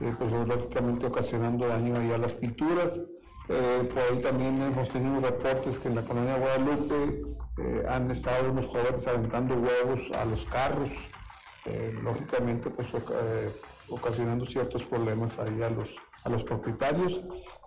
eh, 0.00 0.14
pues 0.18 0.32
lógicamente 0.32 1.06
ocasionando 1.06 1.68
daño 1.68 1.98
ahí 1.98 2.10
a 2.12 2.18
las 2.18 2.32
pinturas. 2.34 3.00
Eh, 3.50 3.90
por 3.92 4.02
ahí 4.02 4.22
también 4.22 4.62
hemos 4.62 4.88
tenido 4.88 5.20
reportes 5.20 5.78
que 5.78 5.88
en 5.88 5.96
la 5.96 6.02
colonia 6.02 6.38
Guadalupe 6.38 7.22
han 7.88 8.08
estado 8.10 8.52
unos 8.52 8.66
jóvenes 8.66 9.06
aventando 9.08 9.56
huevos 9.56 10.16
a 10.16 10.24
los 10.24 10.44
carros, 10.44 10.90
eh, 11.68 11.94
lógicamente 12.02 12.70
pues 12.70 12.88
eh, 12.94 13.52
ocasionando 13.90 14.46
ciertos 14.46 14.82
problemas 14.84 15.38
ahí 15.38 15.62
a 15.62 15.68
los, 15.68 15.88
a 16.24 16.30
los 16.30 16.42
propietarios. 16.44 17.20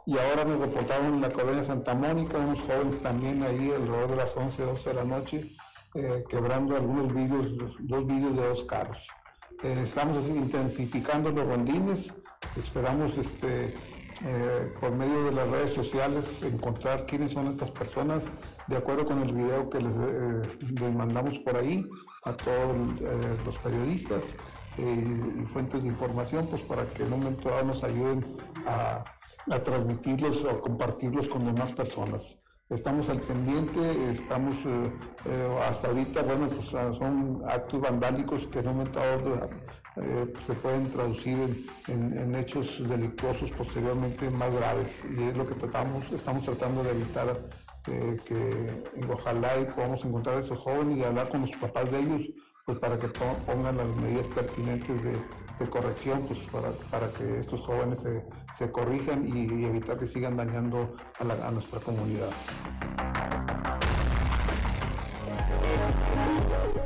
Y 0.07 0.17
ahora 0.17 0.43
me 0.45 0.57
reportaron 0.57 1.13
en 1.13 1.21
la 1.21 1.31
colonia 1.31 1.63
Santa 1.63 1.93
Mónica 1.93 2.39
unos 2.39 2.59
jóvenes 2.61 2.99
también 3.01 3.43
ahí 3.43 3.71
alrededor 3.71 4.09
de 4.09 4.15
las 4.15 4.35
11, 4.35 4.63
12 4.63 4.89
de 4.89 4.95
la 4.95 5.03
noche, 5.03 5.45
eh, 5.93 6.23
quebrando 6.27 6.75
algunos 6.75 7.13
vídeos, 7.13 7.77
dos 7.81 8.07
vídeos 8.07 8.35
de 8.35 8.47
dos 8.47 8.63
carros. 8.63 9.07
estamos 9.61 10.25
intensificando 10.27 11.29
los 11.29 11.45
rondines, 11.45 12.11
esperamos 12.57 13.15
este, 13.19 13.75
por 14.79 14.91
medio 14.91 15.25
de 15.25 15.31
las 15.33 15.47
redes 15.49 15.73
sociales 15.73 16.41
encontrar 16.41 17.05
quiénes 17.05 17.31
son 17.31 17.47
estas 17.47 17.69
personas, 17.69 18.25
de 18.67 18.77
acuerdo 18.77 19.05
con 19.05 19.21
el 19.21 19.33
video 19.33 19.69
que 19.69 19.81
les, 19.81 19.93
les 20.71 20.93
mandamos 20.95 21.37
por 21.39 21.55
ahí, 21.57 21.85
a 22.23 22.34
todos 22.34 23.02
eh, 23.02 23.38
los 23.45 23.57
periodistas 23.57 24.23
eh, 24.77 25.41
y 25.41 25.45
fuentes 25.45 25.81
de 25.81 25.89
información, 25.89 26.48
pues 26.49 26.61
para 26.64 26.85
que 26.85 27.03
en 27.03 27.14
un 27.14 27.19
momento 27.19 27.49
dado 27.49 27.65
nos 27.65 27.84
ayuden 27.84 28.26
a, 28.68 29.03
transmitirlos 29.65 30.45
o 30.45 30.61
compartirlos 30.61 31.27
con 31.27 31.43
demás 31.45 31.72
personas. 31.72 32.38
Estamos 32.69 33.10
al 33.10 33.19
pendiente, 33.22 34.11
estamos 34.11 34.56
eh, 34.65 35.57
hasta 35.68 35.88
ahorita, 35.88 36.22
bueno, 36.22 36.48
pues 36.48 36.73
ah, 36.76 36.93
son 36.98 37.41
actos 37.48 37.81
vandálicos 37.81 38.45
que 38.48 38.60
en 38.60 38.68
un 38.68 38.77
momento 38.77 38.99
dado 38.99 39.49
se 40.45 40.53
pueden 40.53 40.89
traducir 40.91 41.68
en, 41.88 42.35
hechos 42.35 42.68
delictuosos 42.88 43.52
posteriormente 43.52 44.30
más 44.30 44.53
graves 44.53 45.03
y 45.18 45.23
es 45.23 45.35
lo 45.35 45.45
que 45.45 45.56
tratamos, 45.56 46.10
estamos 46.14 46.45
tratando 46.45 46.84
de 46.84 46.91
evitar 46.91 47.35
que 47.83 48.83
ojalá 49.09 49.59
y 49.59 49.65
podamos 49.65 50.03
encontrar 50.05 50.37
a 50.37 50.39
estos 50.39 50.59
jóvenes 50.59 50.97
y 50.97 51.03
hablar 51.03 51.29
con 51.29 51.41
los 51.41 51.51
papás 51.51 51.91
de 51.91 51.99
ellos, 51.99 52.21
pues 52.65 52.79
para 52.79 52.97
que 52.99 53.07
pongan 53.07 53.77
las 53.77 53.89
medidas 53.97 54.27
pertinentes 54.27 55.03
de, 55.03 55.19
corrección, 55.69 56.25
pues 56.27 56.39
para, 56.89 57.13
que 57.13 57.41
estos 57.41 57.61
jóvenes 57.61 58.03
se, 58.57 58.71
corrijan 58.71 59.27
y, 59.27 59.63
evitar 59.65 59.99
que 59.99 60.07
sigan 60.07 60.35
dañando 60.35 60.95
a, 61.19 61.51
nuestra 61.51 61.79
comunidad. 61.79 62.29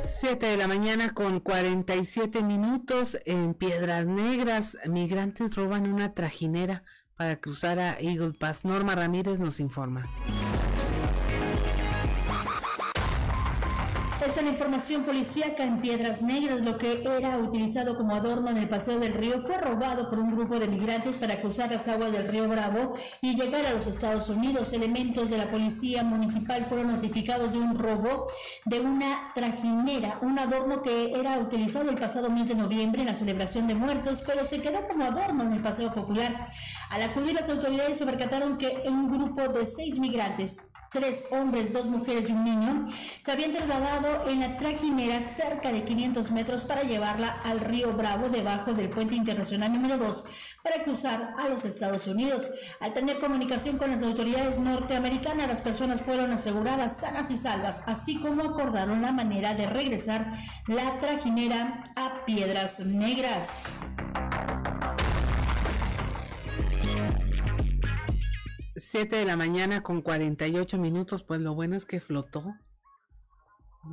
7 0.04 0.44
de 0.44 0.56
la 0.58 0.68
mañana 0.68 1.14
con 1.14 1.40
47 1.40 2.42
minutos 2.42 3.16
en 3.24 3.54
Piedras 3.54 4.06
Negras. 4.06 4.76
Migrantes 4.86 5.56
roban 5.56 5.90
una 5.90 6.12
trajinera 6.12 6.82
para 7.16 7.36
cruzar 7.36 7.78
a 7.78 7.98
Eagle 7.98 8.34
Pass. 8.38 8.66
Norma 8.66 8.94
Ramírez 8.94 9.40
nos 9.40 9.58
informa. 9.58 10.06
La 14.46 14.52
información 14.52 15.02
policíaca 15.02 15.64
en 15.64 15.80
Piedras 15.80 16.22
Negras. 16.22 16.60
Lo 16.60 16.78
que 16.78 17.02
era 17.02 17.36
utilizado 17.36 17.96
como 17.96 18.14
adorno 18.14 18.48
en 18.50 18.58
el 18.58 18.68
paseo 18.68 19.00
del 19.00 19.12
río 19.12 19.42
fue 19.42 19.58
robado 19.58 20.08
por 20.08 20.20
un 20.20 20.30
grupo 20.30 20.60
de 20.60 20.68
migrantes 20.68 21.16
para 21.16 21.40
cruzar 21.40 21.72
las 21.72 21.88
aguas 21.88 22.12
del 22.12 22.28
río 22.28 22.48
Bravo 22.48 22.94
y 23.20 23.34
llegar 23.34 23.66
a 23.66 23.72
los 23.72 23.88
Estados 23.88 24.28
Unidos. 24.28 24.72
Elementos 24.72 25.30
de 25.30 25.38
la 25.38 25.50
policía 25.50 26.04
municipal 26.04 26.64
fueron 26.64 26.92
notificados 26.92 27.54
de 27.54 27.58
un 27.58 27.76
robo 27.76 28.28
de 28.64 28.78
una 28.78 29.32
trajinera, 29.34 30.18
un 30.22 30.38
adorno 30.38 30.80
que 30.80 31.18
era 31.18 31.38
utilizado 31.38 31.90
el 31.90 31.98
pasado 31.98 32.30
mes 32.30 32.46
de 32.46 32.54
noviembre 32.54 33.02
en 33.02 33.08
la 33.08 33.14
celebración 33.14 33.66
de 33.66 33.74
muertos, 33.74 34.22
pero 34.24 34.44
se 34.44 34.60
quedó 34.60 34.86
como 34.86 35.06
adorno 35.06 35.42
en 35.42 35.54
el 35.54 35.60
paseo 35.60 35.92
popular. 35.92 36.48
Al 36.90 37.02
acudir 37.02 37.34
las 37.34 37.48
autoridades 37.48 37.98
se 37.98 38.06
percataron 38.06 38.58
que 38.58 38.84
un 38.86 39.10
grupo 39.10 39.48
de 39.48 39.66
seis 39.66 39.98
migrantes 39.98 40.58
tres 40.96 41.26
hombres, 41.30 41.74
dos 41.74 41.86
mujeres 41.86 42.28
y 42.30 42.32
un 42.32 42.42
niño, 42.42 42.88
se 43.20 43.30
habían 43.30 43.52
trasladado 43.52 44.30
en 44.30 44.40
la 44.40 44.56
trajinera 44.56 45.20
cerca 45.28 45.70
de 45.70 45.84
500 45.84 46.30
metros 46.30 46.64
para 46.64 46.84
llevarla 46.84 47.36
al 47.44 47.60
río 47.60 47.92
Bravo 47.92 48.30
debajo 48.30 48.72
del 48.72 48.88
puente 48.88 49.14
internacional 49.14 49.74
número 49.74 49.98
2 49.98 50.24
para 50.62 50.82
cruzar 50.84 51.34
a 51.38 51.48
los 51.48 51.66
Estados 51.66 52.06
Unidos. 52.06 52.50
Al 52.80 52.94
tener 52.94 53.18
comunicación 53.18 53.76
con 53.76 53.90
las 53.90 54.02
autoridades 54.02 54.58
norteamericanas, 54.58 55.48
las 55.48 55.60
personas 55.60 56.00
fueron 56.00 56.30
aseguradas 56.30 56.96
sanas 56.96 57.30
y 57.30 57.36
salvas, 57.36 57.82
así 57.86 58.16
como 58.16 58.42
acordaron 58.42 59.02
la 59.02 59.12
manera 59.12 59.54
de 59.54 59.66
regresar 59.66 60.32
la 60.66 60.98
trajinera 60.98 61.84
a 61.94 62.24
Piedras 62.24 62.80
Negras. 62.80 63.46
7 68.76 69.16
de 69.16 69.24
la 69.24 69.36
mañana 69.36 69.82
con 69.82 70.02
48 70.02 70.78
minutos, 70.78 71.22
pues 71.22 71.40
lo 71.40 71.54
bueno 71.54 71.76
es 71.76 71.86
que 71.86 72.00
flotó. 72.00 72.54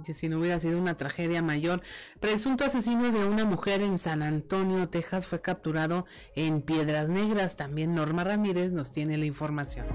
Si 0.01 0.27
no 0.27 0.39
hubiera 0.39 0.59
sido 0.59 0.79
una 0.79 0.97
tragedia 0.97 1.43
mayor. 1.43 1.81
Presunto 2.19 2.65
asesino 2.65 3.11
de 3.11 3.25
una 3.25 3.45
mujer 3.45 3.81
en 3.81 3.99
San 3.99 4.23
Antonio, 4.23 4.89
Texas, 4.89 5.27
fue 5.27 5.39
capturado 5.39 6.05
en 6.35 6.63
Piedras 6.63 7.09
Negras. 7.09 7.57
También 7.57 7.93
Norma 7.93 8.23
Ramírez 8.23 8.73
nos 8.73 8.91
tiene 8.91 9.17
la 9.17 9.25
información. 9.25 9.85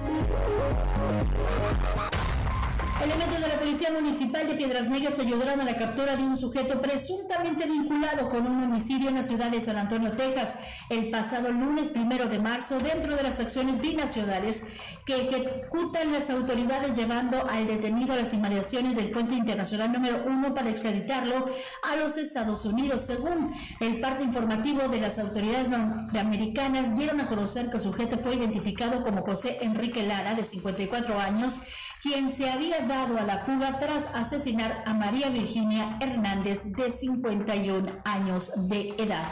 Elementos 3.02 3.40
de 3.40 3.47
Policía 3.78 4.00
Municipal 4.00 4.48
de 4.48 4.54
Piedras 4.54 4.88
Negras 4.88 5.20
ayudaron 5.20 5.60
a 5.60 5.64
la 5.64 5.76
captura 5.76 6.16
de 6.16 6.24
un 6.24 6.36
sujeto 6.36 6.80
presuntamente 6.80 7.64
vinculado 7.64 8.28
con 8.28 8.44
un 8.44 8.64
homicidio 8.64 9.08
en 9.08 9.14
la 9.14 9.22
ciudad 9.22 9.52
de 9.52 9.62
San 9.62 9.76
Antonio, 9.76 10.16
Texas, 10.16 10.56
el 10.90 11.10
pasado 11.10 11.52
lunes 11.52 11.90
primero 11.90 12.26
de 12.26 12.40
marzo, 12.40 12.80
dentro 12.80 13.14
de 13.14 13.22
las 13.22 13.38
acciones 13.38 13.80
binacionales 13.80 14.66
que 15.06 15.28
ejecutan 15.28 16.10
las 16.12 16.28
autoridades 16.28 16.96
llevando 16.96 17.48
al 17.48 17.68
detenido 17.68 18.14
a 18.14 18.16
las 18.16 18.32
inmediaciones 18.32 18.96
del 18.96 19.12
puente 19.12 19.36
internacional 19.36 19.92
número 19.92 20.24
uno 20.26 20.52
para 20.54 20.70
extraditarlo 20.70 21.46
a 21.84 21.94
los 21.94 22.16
Estados 22.16 22.64
Unidos. 22.64 23.02
Según 23.02 23.54
el 23.78 24.00
parte 24.00 24.24
informativo 24.24 24.88
de 24.88 25.00
las 25.00 25.20
autoridades 25.20 25.68
norteamericanas, 25.68 26.96
dieron 26.96 27.20
a 27.20 27.28
conocer 27.28 27.70
que 27.70 27.76
el 27.76 27.82
sujeto 27.84 28.18
fue 28.18 28.34
identificado 28.34 29.04
como 29.04 29.22
José 29.22 29.58
Enrique 29.60 30.02
Lara, 30.02 30.34
de 30.34 30.44
54 30.44 31.20
años, 31.20 31.60
quien 32.02 32.30
se 32.30 32.48
había 32.48 32.80
dado 32.86 33.18
a 33.18 33.22
la 33.22 33.38
fuga 33.38 33.78
tras 33.78 34.06
asesinar 34.14 34.82
a 34.86 34.94
María 34.94 35.28
Virginia 35.30 35.98
Hernández 36.00 36.72
de 36.72 36.90
51 36.90 37.90
años 38.04 38.52
de 38.68 38.94
edad. 38.98 39.28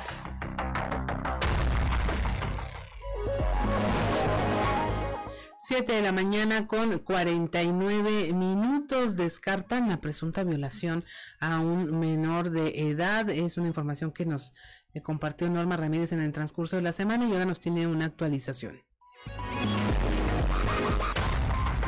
Siete 5.68 5.94
de 5.94 6.02
la 6.02 6.12
mañana 6.12 6.68
con 6.68 7.00
49 7.00 8.32
minutos 8.32 9.16
descartan 9.16 9.88
la 9.88 10.00
presunta 10.00 10.44
violación 10.44 11.04
a 11.40 11.58
un 11.58 11.98
menor 11.98 12.50
de 12.50 12.88
edad. 12.90 13.28
Es 13.30 13.56
una 13.56 13.66
información 13.66 14.12
que 14.12 14.26
nos 14.26 14.52
eh, 14.94 15.02
compartió 15.02 15.50
Norma 15.50 15.76
Ramírez 15.76 16.12
en 16.12 16.20
el 16.20 16.30
transcurso 16.30 16.76
de 16.76 16.82
la 16.82 16.92
semana 16.92 17.26
y 17.26 17.32
ahora 17.32 17.46
nos 17.46 17.58
tiene 17.58 17.88
una 17.88 18.04
actualización. 18.04 18.80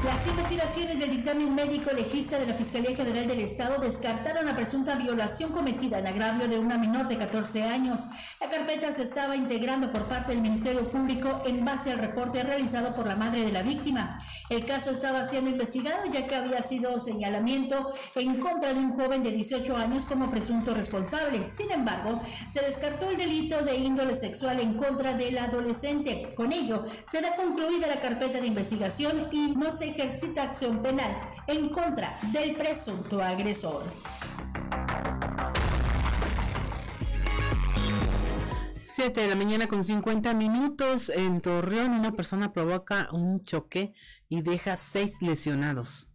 Las 0.05 0.25
investigaciones 0.29 1.01
del 1.01 1.11
dictamen 1.11 1.53
médico 1.57 1.91
legista 1.91 2.39
de 2.39 2.47
la 2.47 2.55
Fiscalía 2.55 2.95
General 2.95 3.27
del 3.27 3.41
Estado 3.41 3.81
descartaron 3.81 4.47
la 4.47 4.55
presunta 4.55 4.95
violación 4.95 5.51
cometida 5.51 5.99
en 5.99 6.07
agravio 6.07 6.47
de 6.47 6.57
una 6.57 6.79
menor 6.79 7.09
de 7.09 7.17
14 7.17 7.65
años. 7.65 8.07
La 8.41 8.49
carpeta 8.49 8.93
se 8.93 9.03
estaba 9.03 9.35
integrando 9.35 9.91
por 9.91 10.05
parte 10.05 10.33
del 10.33 10.41
Ministerio 10.41 10.89
Público 10.89 11.43
en 11.45 11.65
base 11.65 11.91
al 11.91 11.99
reporte 11.99 12.45
realizado 12.45 12.95
por 12.95 13.09
la 13.09 13.17
madre 13.17 13.45
de 13.45 13.51
la 13.51 13.63
víctima. 13.63 14.23
El 14.49 14.65
caso 14.67 14.93
estaba 14.93 15.25
siendo 15.25 15.51
investigado 15.51 16.07
ya 16.13 16.29
que 16.29 16.37
había 16.37 16.63
sido 16.63 16.97
señalamiento 17.01 17.93
en 18.15 18.39
contra 18.39 18.73
de 18.75 18.79
un 18.79 18.95
joven 18.95 19.25
de 19.25 19.33
18 19.33 19.77
años 19.77 20.05
como 20.05 20.31
presunto 20.31 20.75
responsable. 20.75 21.45
Sin 21.45 21.73
embargo, 21.73 22.23
se 22.49 22.61
descartó 22.61 23.11
el 23.11 23.17
delito 23.17 23.63
de 23.63 23.75
índole 23.75 24.15
sexual 24.15 24.61
en 24.61 24.75
contra 24.75 25.15
del 25.15 25.39
adolescente. 25.39 26.35
Con 26.37 26.53
ello, 26.53 26.85
se 27.11 27.21
da 27.21 27.35
concluida 27.35 27.89
la 27.89 28.01
carpeta 28.01 28.41
de 28.41 28.47
investigación 28.47 29.27
y 29.33 29.49
no 29.57 29.73
se 29.73 29.88
ejercita 29.89 30.43
acción 30.45 30.83
penal 30.83 31.17
en 31.47 31.69
contra 31.71 32.19
del 32.33 32.57
presunto 32.57 33.23
agresor. 33.23 33.85
Siete 38.81 39.21
de 39.21 39.29
la 39.29 39.37
mañana 39.37 39.69
con 39.69 39.85
50 39.85 40.35
minutos 40.35 41.09
en 41.09 41.41
Torreón 41.41 41.93
una 41.93 42.13
persona 42.13 42.53
provoca 42.53 43.09
un 43.13 43.45
choque 43.45 43.93
y 44.29 44.43
deja 44.43 44.77
seis 44.77 45.23
lesionados. 45.23 46.09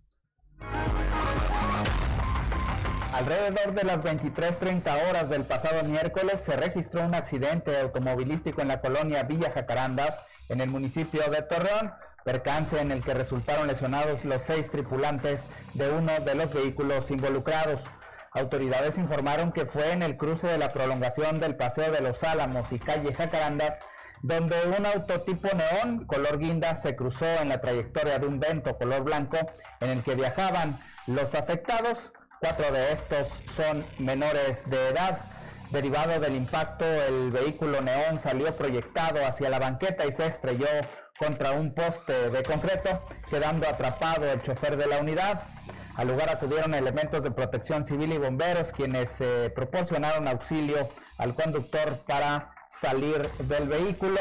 Alrededor 3.14 3.74
de 3.74 3.84
las 3.84 3.98
23.30 3.98 5.10
horas 5.10 5.30
del 5.30 5.46
pasado 5.46 5.84
miércoles 5.84 6.42
se 6.42 6.56
registró 6.58 7.06
un 7.06 7.14
accidente 7.14 7.80
automovilístico 7.80 8.62
en 8.62 8.70
la 8.70 8.82
colonia 8.82 9.24
Villa 9.24 9.52
Jacarandas, 9.52 10.20
en 10.50 10.62
el 10.62 10.70
municipio 10.70 11.22
de 11.30 11.44
Torreón 11.44 11.94
percance 12.24 12.80
en 12.80 12.92
el 12.92 13.04
que 13.04 13.14
resultaron 13.14 13.68
lesionados 13.68 14.24
los 14.26 14.42
seis 14.42 14.70
tripulantes 14.70 15.42
de 15.74 15.90
uno 15.90 16.12
de 16.20 16.36
los 16.36 16.54
vehículos 16.54 17.12
involucrados. 17.12 17.80
Autoridades 18.32 18.98
informaron 18.98 19.52
que 19.52 19.66
fue 19.66 19.92
en 19.92 20.02
el 20.02 20.18
cruce 20.18 20.48
de 20.48 20.58
la 20.58 20.74
prolongación 20.74 21.40
del 21.40 21.56
Paseo 21.56 21.92
de 21.92 22.02
los 22.02 22.24
Álamos 22.24 22.72
y 22.72 22.80
calle 22.80 23.14
Jacarandas, 23.14 23.78
donde 24.24 24.56
un 24.78 24.86
autotipo 24.86 25.50
neón 25.56 26.06
color 26.06 26.40
guinda 26.40 26.76
se 26.76 26.96
cruzó 26.96 27.26
en 27.26 27.50
la 27.50 27.62
trayectoria 27.62 28.18
de 28.18 28.26
un 28.26 28.40
vento 28.40 28.78
color 28.78 29.04
blanco 29.04 29.38
en 29.82 29.90
el 29.90 30.04
que 30.04 30.16
viajaban 30.16 30.80
los 31.08 31.36
afectados. 31.36 32.12
Cuatro 32.40 32.72
de 32.72 32.94
estos 32.94 33.28
son 33.56 33.86
menores 34.00 34.68
de 34.70 34.90
edad. 34.90 35.20
Derivado 35.72 36.20
del 36.20 36.36
impacto, 36.36 36.86
el 36.86 37.32
vehículo 37.32 37.82
neón 37.82 38.20
salió 38.20 38.56
proyectado 38.56 39.26
hacia 39.26 39.50
la 39.50 39.60
banqueta 39.60 40.06
y 40.06 40.12
se 40.12 40.28
estrelló 40.28 40.68
contra 41.18 41.52
un 41.52 41.74
poste 41.74 42.30
de 42.30 42.44
concreto, 42.44 43.02
quedando 43.30 43.68
atrapado 43.68 44.30
el 44.30 44.42
chofer 44.42 44.78
de 44.78 44.88
la 44.88 44.98
unidad. 45.00 45.44
Al 45.96 46.08
lugar 46.08 46.30
acudieron 46.30 46.74
elementos 46.74 47.24
de 47.24 47.32
protección 47.32 47.86
civil 47.86 48.14
y 48.14 48.18
bomberos 48.18 48.72
quienes 48.72 49.22
eh, 49.22 49.52
proporcionaron 49.54 50.28
auxilio 50.28 50.90
al 51.18 51.36
conductor 51.36 52.00
para 52.08 52.56
salir 52.68 53.30
del 53.40 53.68
vehículo, 53.68 54.20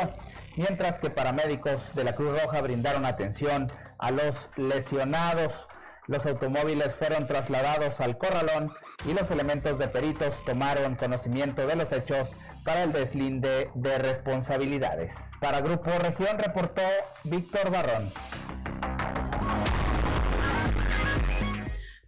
mientras 0.56 0.98
que 0.98 1.08
paramédicos 1.08 1.94
de 1.94 2.04
la 2.04 2.14
Cruz 2.14 2.40
Roja 2.42 2.60
brindaron 2.60 3.06
atención 3.06 3.72
a 3.98 4.10
los 4.10 4.50
lesionados. 4.56 5.68
Los 6.08 6.26
automóviles 6.26 6.94
fueron 6.94 7.26
trasladados 7.26 8.00
al 8.00 8.18
corralón 8.18 8.72
y 9.06 9.14
los 9.14 9.30
elementos 9.30 9.78
de 9.78 9.88
peritos 9.88 10.34
tomaron 10.44 10.96
conocimiento 10.96 11.66
de 11.66 11.76
los 11.76 11.90
hechos 11.92 12.28
para 12.64 12.84
el 12.84 12.92
deslinde 12.92 13.70
de 13.74 13.98
responsabilidades. 13.98 15.14
Para 15.40 15.60
Grupo 15.60 15.90
Región 15.98 16.38
reportó 16.38 16.82
Víctor 17.24 17.70
Barrón. 17.70 18.10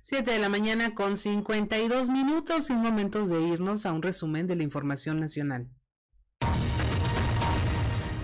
7 0.01 0.31
de 0.31 0.39
la 0.39 0.48
mañana 0.48 0.94
con 0.94 1.16
52 1.16 2.09
minutos 2.10 2.70
y 2.70 2.72
un 2.72 2.82
momento 2.82 3.26
de 3.26 3.40
irnos 3.40 3.86
a 3.86 3.93
un 3.93 4.02
resumen 4.02 4.47
de 4.47 4.55
la 4.55 4.62
información 4.62 5.18
nacional. 5.18 5.68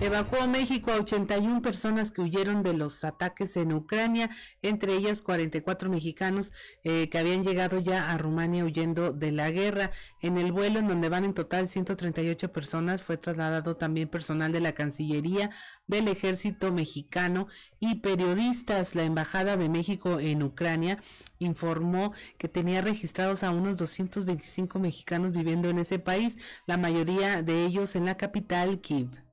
Evacuó 0.01 0.47
México 0.47 0.91
a 0.91 0.95
81 0.95 1.61
personas 1.61 2.11
que 2.11 2.21
huyeron 2.21 2.63
de 2.63 2.73
los 2.73 3.03
ataques 3.03 3.55
en 3.55 3.71
Ucrania, 3.71 4.31
entre 4.63 4.95
ellas 4.95 5.21
44 5.21 5.91
mexicanos 5.91 6.53
eh, 6.83 7.07
que 7.07 7.19
habían 7.19 7.43
llegado 7.43 7.79
ya 7.79 8.09
a 8.09 8.17
Rumania 8.17 8.65
huyendo 8.65 9.13
de 9.13 9.31
la 9.31 9.51
guerra. 9.51 9.91
En 10.19 10.39
el 10.39 10.51
vuelo, 10.53 10.79
en 10.79 10.87
donde 10.87 11.07
van 11.07 11.23
en 11.23 11.35
total 11.35 11.67
138 11.67 12.51
personas, 12.51 13.03
fue 13.03 13.17
trasladado 13.17 13.77
también 13.77 14.09
personal 14.09 14.51
de 14.51 14.61
la 14.61 14.71
Cancillería, 14.71 15.51
del 15.85 16.07
Ejército 16.07 16.71
Mexicano 16.71 17.45
y 17.79 17.99
periodistas. 17.99 18.95
La 18.95 19.03
Embajada 19.03 19.55
de 19.55 19.69
México 19.69 20.19
en 20.19 20.41
Ucrania 20.41 20.97
informó 21.37 22.11
que 22.39 22.47
tenía 22.49 22.81
registrados 22.81 23.43
a 23.43 23.51
unos 23.51 23.77
225 23.77 24.79
mexicanos 24.79 25.31
viviendo 25.31 25.69
en 25.69 25.77
ese 25.77 25.99
país, 25.99 26.39
la 26.65 26.77
mayoría 26.77 27.43
de 27.43 27.65
ellos 27.65 27.95
en 27.95 28.05
la 28.05 28.17
capital, 28.17 28.81
Kiev. 28.81 29.30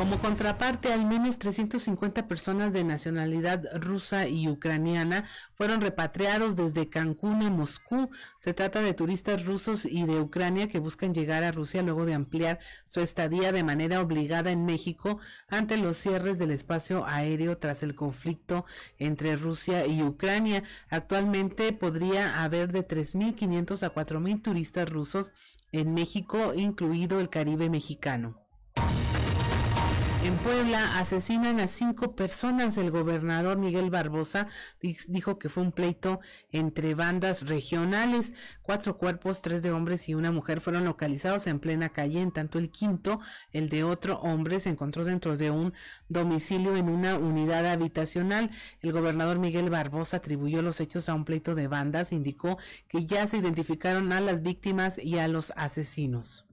Como 0.00 0.18
contraparte, 0.18 0.94
al 0.94 1.04
menos 1.04 1.38
350 1.38 2.26
personas 2.26 2.72
de 2.72 2.84
nacionalidad 2.84 3.62
rusa 3.74 4.26
y 4.28 4.48
ucraniana 4.48 5.26
fueron 5.52 5.82
repatriados 5.82 6.56
desde 6.56 6.88
Cancún 6.88 7.42
a 7.42 7.50
Moscú. 7.50 8.08
Se 8.38 8.54
trata 8.54 8.80
de 8.80 8.94
turistas 8.94 9.44
rusos 9.44 9.84
y 9.84 10.04
de 10.04 10.18
Ucrania 10.18 10.68
que 10.68 10.78
buscan 10.78 11.12
llegar 11.12 11.44
a 11.44 11.52
Rusia 11.52 11.82
luego 11.82 12.06
de 12.06 12.14
ampliar 12.14 12.60
su 12.86 13.00
estadía 13.00 13.52
de 13.52 13.62
manera 13.62 14.00
obligada 14.00 14.50
en 14.50 14.64
México 14.64 15.18
ante 15.48 15.76
los 15.76 15.98
cierres 15.98 16.38
del 16.38 16.52
espacio 16.52 17.04
aéreo 17.04 17.58
tras 17.58 17.82
el 17.82 17.94
conflicto 17.94 18.64
entre 18.98 19.36
Rusia 19.36 19.86
y 19.86 20.02
Ucrania. 20.02 20.62
Actualmente 20.88 21.74
podría 21.74 22.42
haber 22.42 22.72
de 22.72 22.88
3.500 22.88 23.82
a 23.82 23.92
4.000 23.92 24.40
turistas 24.40 24.88
rusos 24.88 25.34
en 25.72 25.94
México, 25.94 26.52
incluido 26.54 27.20
el 27.20 27.28
Caribe 27.28 27.70
mexicano. 27.70 28.38
En 30.22 30.36
Puebla 30.36 30.98
asesinan 30.98 31.60
a 31.60 31.66
cinco 31.66 32.14
personas. 32.14 32.76
El 32.76 32.90
gobernador 32.90 33.56
Miguel 33.56 33.88
Barbosa 33.88 34.48
dijo 35.08 35.38
que 35.38 35.48
fue 35.48 35.62
un 35.62 35.72
pleito 35.72 36.20
entre 36.52 36.94
bandas 36.94 37.48
regionales. 37.48 38.34
Cuatro 38.60 38.98
cuerpos, 38.98 39.40
tres 39.40 39.62
de 39.62 39.72
hombres 39.72 40.10
y 40.10 40.14
una 40.14 40.30
mujer, 40.30 40.60
fueron 40.60 40.84
localizados 40.84 41.46
en 41.46 41.58
plena 41.58 41.88
calle. 41.88 42.20
En 42.20 42.32
tanto, 42.32 42.58
el 42.58 42.70
quinto, 42.70 43.18
el 43.54 43.70
de 43.70 43.82
otro 43.82 44.18
hombre, 44.20 44.60
se 44.60 44.68
encontró 44.68 45.06
dentro 45.06 45.38
de 45.38 45.50
un 45.50 45.72
domicilio 46.10 46.76
en 46.76 46.90
una 46.90 47.16
unidad 47.16 47.64
habitacional. 47.64 48.50
El 48.82 48.92
gobernador 48.92 49.38
Miguel 49.38 49.70
Barbosa 49.70 50.18
atribuyó 50.18 50.60
los 50.60 50.80
hechos 50.80 51.08
a 51.08 51.14
un 51.14 51.24
pleito 51.24 51.54
de 51.54 51.66
bandas. 51.66 52.12
Indicó 52.12 52.58
que 52.88 53.06
ya 53.06 53.26
se 53.26 53.38
identificaron 53.38 54.12
a 54.12 54.20
las 54.20 54.42
víctimas 54.42 54.98
y 54.98 55.16
a 55.16 55.28
los 55.28 55.50
asesinos. 55.56 56.44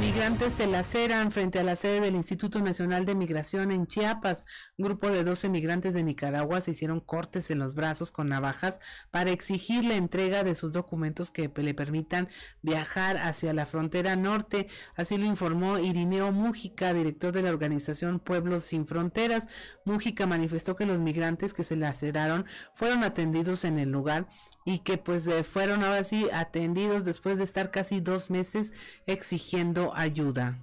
Migrantes 0.00 0.52
se 0.52 0.68
laceran 0.68 1.32
frente 1.32 1.58
a 1.58 1.64
la 1.64 1.74
sede 1.74 2.00
del 2.00 2.14
Instituto 2.14 2.60
Nacional 2.60 3.04
de 3.04 3.16
Migración 3.16 3.72
en 3.72 3.88
Chiapas. 3.88 4.46
Un 4.76 4.84
grupo 4.84 5.10
de 5.10 5.24
12 5.24 5.48
migrantes 5.48 5.94
de 5.94 6.04
Nicaragua 6.04 6.60
se 6.60 6.70
hicieron 6.70 7.00
cortes 7.00 7.50
en 7.50 7.58
los 7.58 7.74
brazos 7.74 8.12
con 8.12 8.28
navajas 8.28 8.80
para 9.10 9.32
exigir 9.32 9.84
la 9.84 9.96
entrega 9.96 10.44
de 10.44 10.54
sus 10.54 10.72
documentos 10.72 11.32
que 11.32 11.50
le 11.54 11.74
permitan 11.74 12.28
viajar 12.62 13.16
hacia 13.16 13.52
la 13.52 13.66
frontera 13.66 14.14
norte. 14.14 14.68
Así 14.94 15.18
lo 15.18 15.24
informó 15.24 15.78
Irineo 15.78 16.30
Mújica, 16.30 16.94
director 16.94 17.32
de 17.32 17.42
la 17.42 17.50
organización 17.50 18.20
Pueblos 18.20 18.64
Sin 18.64 18.86
Fronteras. 18.86 19.48
Mújica 19.84 20.26
manifestó 20.26 20.76
que 20.76 20.86
los 20.86 21.00
migrantes 21.00 21.52
que 21.52 21.64
se 21.64 21.74
laceraron 21.74 22.46
fueron 22.72 23.02
atendidos 23.02 23.64
en 23.64 23.78
el 23.78 23.90
lugar 23.90 24.28
y 24.64 24.80
que 24.80 24.98
pues 24.98 25.26
eh, 25.26 25.44
fueron 25.44 25.82
ahora 25.84 26.04
sí 26.04 26.28
atendidos 26.32 27.04
después 27.04 27.38
de 27.38 27.44
estar 27.44 27.70
casi 27.70 28.00
dos 28.00 28.30
meses 28.30 28.72
exigiendo 29.06 29.92
ayuda. 29.94 30.58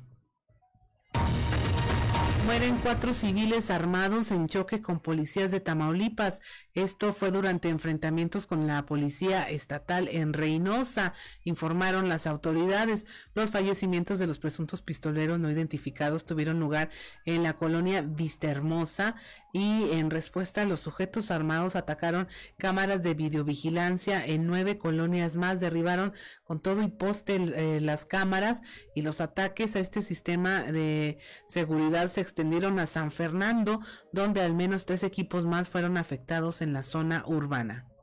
Mueren 2.45 2.77
cuatro 2.77 3.15
civiles 3.15 3.71
armados 3.71 4.29
en 4.29 4.47
choque 4.47 4.79
con 4.79 4.99
policías 4.99 5.49
de 5.49 5.61
Tamaulipas. 5.61 6.41
Esto 6.75 7.11
fue 7.11 7.31
durante 7.31 7.69
enfrentamientos 7.69 8.45
con 8.45 8.67
la 8.67 8.85
policía 8.85 9.49
estatal 9.49 10.07
en 10.11 10.31
Reynosa, 10.31 11.13
informaron 11.43 12.07
las 12.07 12.27
autoridades. 12.27 13.07
Los 13.33 13.49
fallecimientos 13.49 14.19
de 14.19 14.27
los 14.27 14.37
presuntos 14.37 14.83
pistoleros 14.83 15.39
no 15.39 15.49
identificados 15.49 16.23
tuvieron 16.23 16.59
lugar 16.59 16.91
en 17.25 17.41
la 17.41 17.53
colonia 17.53 18.03
Vista 18.03 18.47
Hermosa 18.47 19.15
y 19.55 19.89
en 19.93 20.09
respuesta 20.09 20.65
los 20.65 20.81
sujetos 20.81 21.31
armados 21.31 21.77
atacaron 21.77 22.27
cámaras 22.57 23.01
de 23.03 23.13
videovigilancia. 23.13 24.25
En 24.25 24.47
nueve 24.47 24.77
colonias 24.77 25.37
más, 25.37 25.61
derribaron 25.61 26.11
con 26.43 26.59
todo 26.59 26.81
y 26.83 26.89
poste 26.89 27.35
eh, 27.35 27.79
las 27.79 28.03
cámaras 28.03 28.63
y 28.95 29.01
los 29.01 29.21
ataques 29.21 29.77
a 29.77 29.79
este 29.79 30.01
sistema 30.01 30.59
de 30.63 31.19
seguridad 31.47 32.09
se 32.09 32.19
extendieron 32.19 32.79
a 32.79 32.85
San 32.85 33.11
Fernando, 33.11 33.79
donde 34.11 34.41
al 34.41 34.53
menos 34.53 34.85
tres 34.85 35.03
equipos 35.03 35.45
más 35.45 35.69
fueron 35.69 35.95
afectados 35.95 36.61
en 36.61 36.73
la 36.73 36.83
zona 36.83 37.23
urbana 37.25 37.94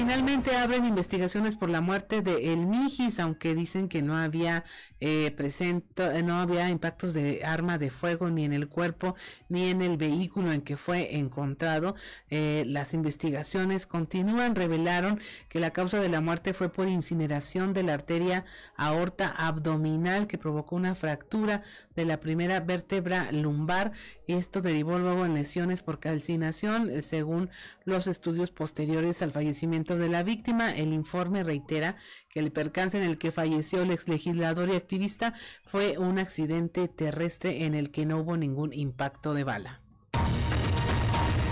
finalmente 0.00 0.56
abren 0.56 0.86
investigaciones 0.86 1.56
por 1.56 1.68
la 1.68 1.82
muerte 1.82 2.22
de 2.22 2.54
El 2.54 2.64
Mijis, 2.66 3.20
aunque 3.20 3.54
dicen 3.54 3.86
que 3.86 4.00
no 4.00 4.16
había 4.16 4.64
eh, 4.98 5.30
presento, 5.32 6.10
no 6.22 6.40
había 6.40 6.70
impactos 6.70 7.12
de 7.12 7.44
arma 7.44 7.76
de 7.76 7.90
fuego 7.90 8.30
ni 8.30 8.46
en 8.46 8.54
el 8.54 8.66
cuerpo 8.66 9.14
ni 9.50 9.68
en 9.68 9.82
el 9.82 9.98
vehículo 9.98 10.52
en 10.52 10.62
que 10.62 10.78
fue 10.78 11.18
encontrado. 11.18 11.96
Eh, 12.30 12.64
las 12.66 12.94
investigaciones 12.94 13.86
continúan, 13.86 14.54
revelaron 14.54 15.20
que 15.50 15.60
la 15.60 15.70
causa 15.70 16.00
de 16.00 16.08
la 16.08 16.22
muerte 16.22 16.54
fue 16.54 16.70
por 16.70 16.88
incineración 16.88 17.74
de 17.74 17.82
la 17.82 17.92
arteria 17.92 18.46
aorta 18.76 19.28
abdominal 19.28 20.26
que 20.26 20.38
provocó 20.38 20.76
una 20.76 20.94
fractura 20.94 21.60
de 21.94 22.06
la 22.06 22.20
primera 22.20 22.60
vértebra 22.60 23.30
lumbar 23.32 23.92
esto 24.36 24.60
derivó 24.60 24.98
luego 24.98 25.24
en 25.26 25.34
lesiones 25.34 25.82
por 25.82 25.98
calcinación, 25.98 26.90
eh, 26.90 27.02
según 27.02 27.50
los 27.84 28.06
estudios 28.06 28.50
posteriores 28.50 29.22
al 29.22 29.32
fallecimiento 29.32 29.89
de 29.96 30.08
la 30.08 30.22
víctima. 30.22 30.74
El 30.74 30.92
informe 30.92 31.44
reitera 31.44 31.96
que 32.28 32.40
el 32.40 32.52
percance 32.52 32.96
en 32.96 33.04
el 33.04 33.18
que 33.18 33.32
falleció 33.32 33.82
el 33.82 33.90
ex 33.90 34.08
legislador 34.08 34.68
y 34.68 34.76
activista 34.76 35.34
fue 35.64 35.98
un 35.98 36.18
accidente 36.18 36.88
terrestre 36.88 37.64
en 37.64 37.74
el 37.74 37.90
que 37.90 38.06
no 38.06 38.18
hubo 38.18 38.36
ningún 38.36 38.72
impacto 38.72 39.34
de 39.34 39.44
bala. 39.44 39.80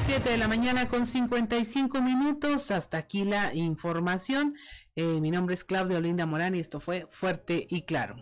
7 0.07 0.31
de 0.31 0.39
la 0.39 0.49
mañana 0.49 0.89
con 0.89 1.05
55 1.05 2.01
minutos. 2.01 2.71
Hasta 2.71 2.97
aquí 2.97 3.25
la 3.25 3.55
información. 3.55 4.57
Eh, 4.97 5.21
mi 5.21 5.31
nombre 5.31 5.55
es 5.55 5.65
Claudia 5.65 5.99
Olinda 5.99 6.25
Morán 6.25 6.55
y 6.55 6.61
esto 6.61 6.81
fue 6.81 7.07
Fuerte 7.11 7.67
y 7.69 7.83
Claro. 7.83 8.17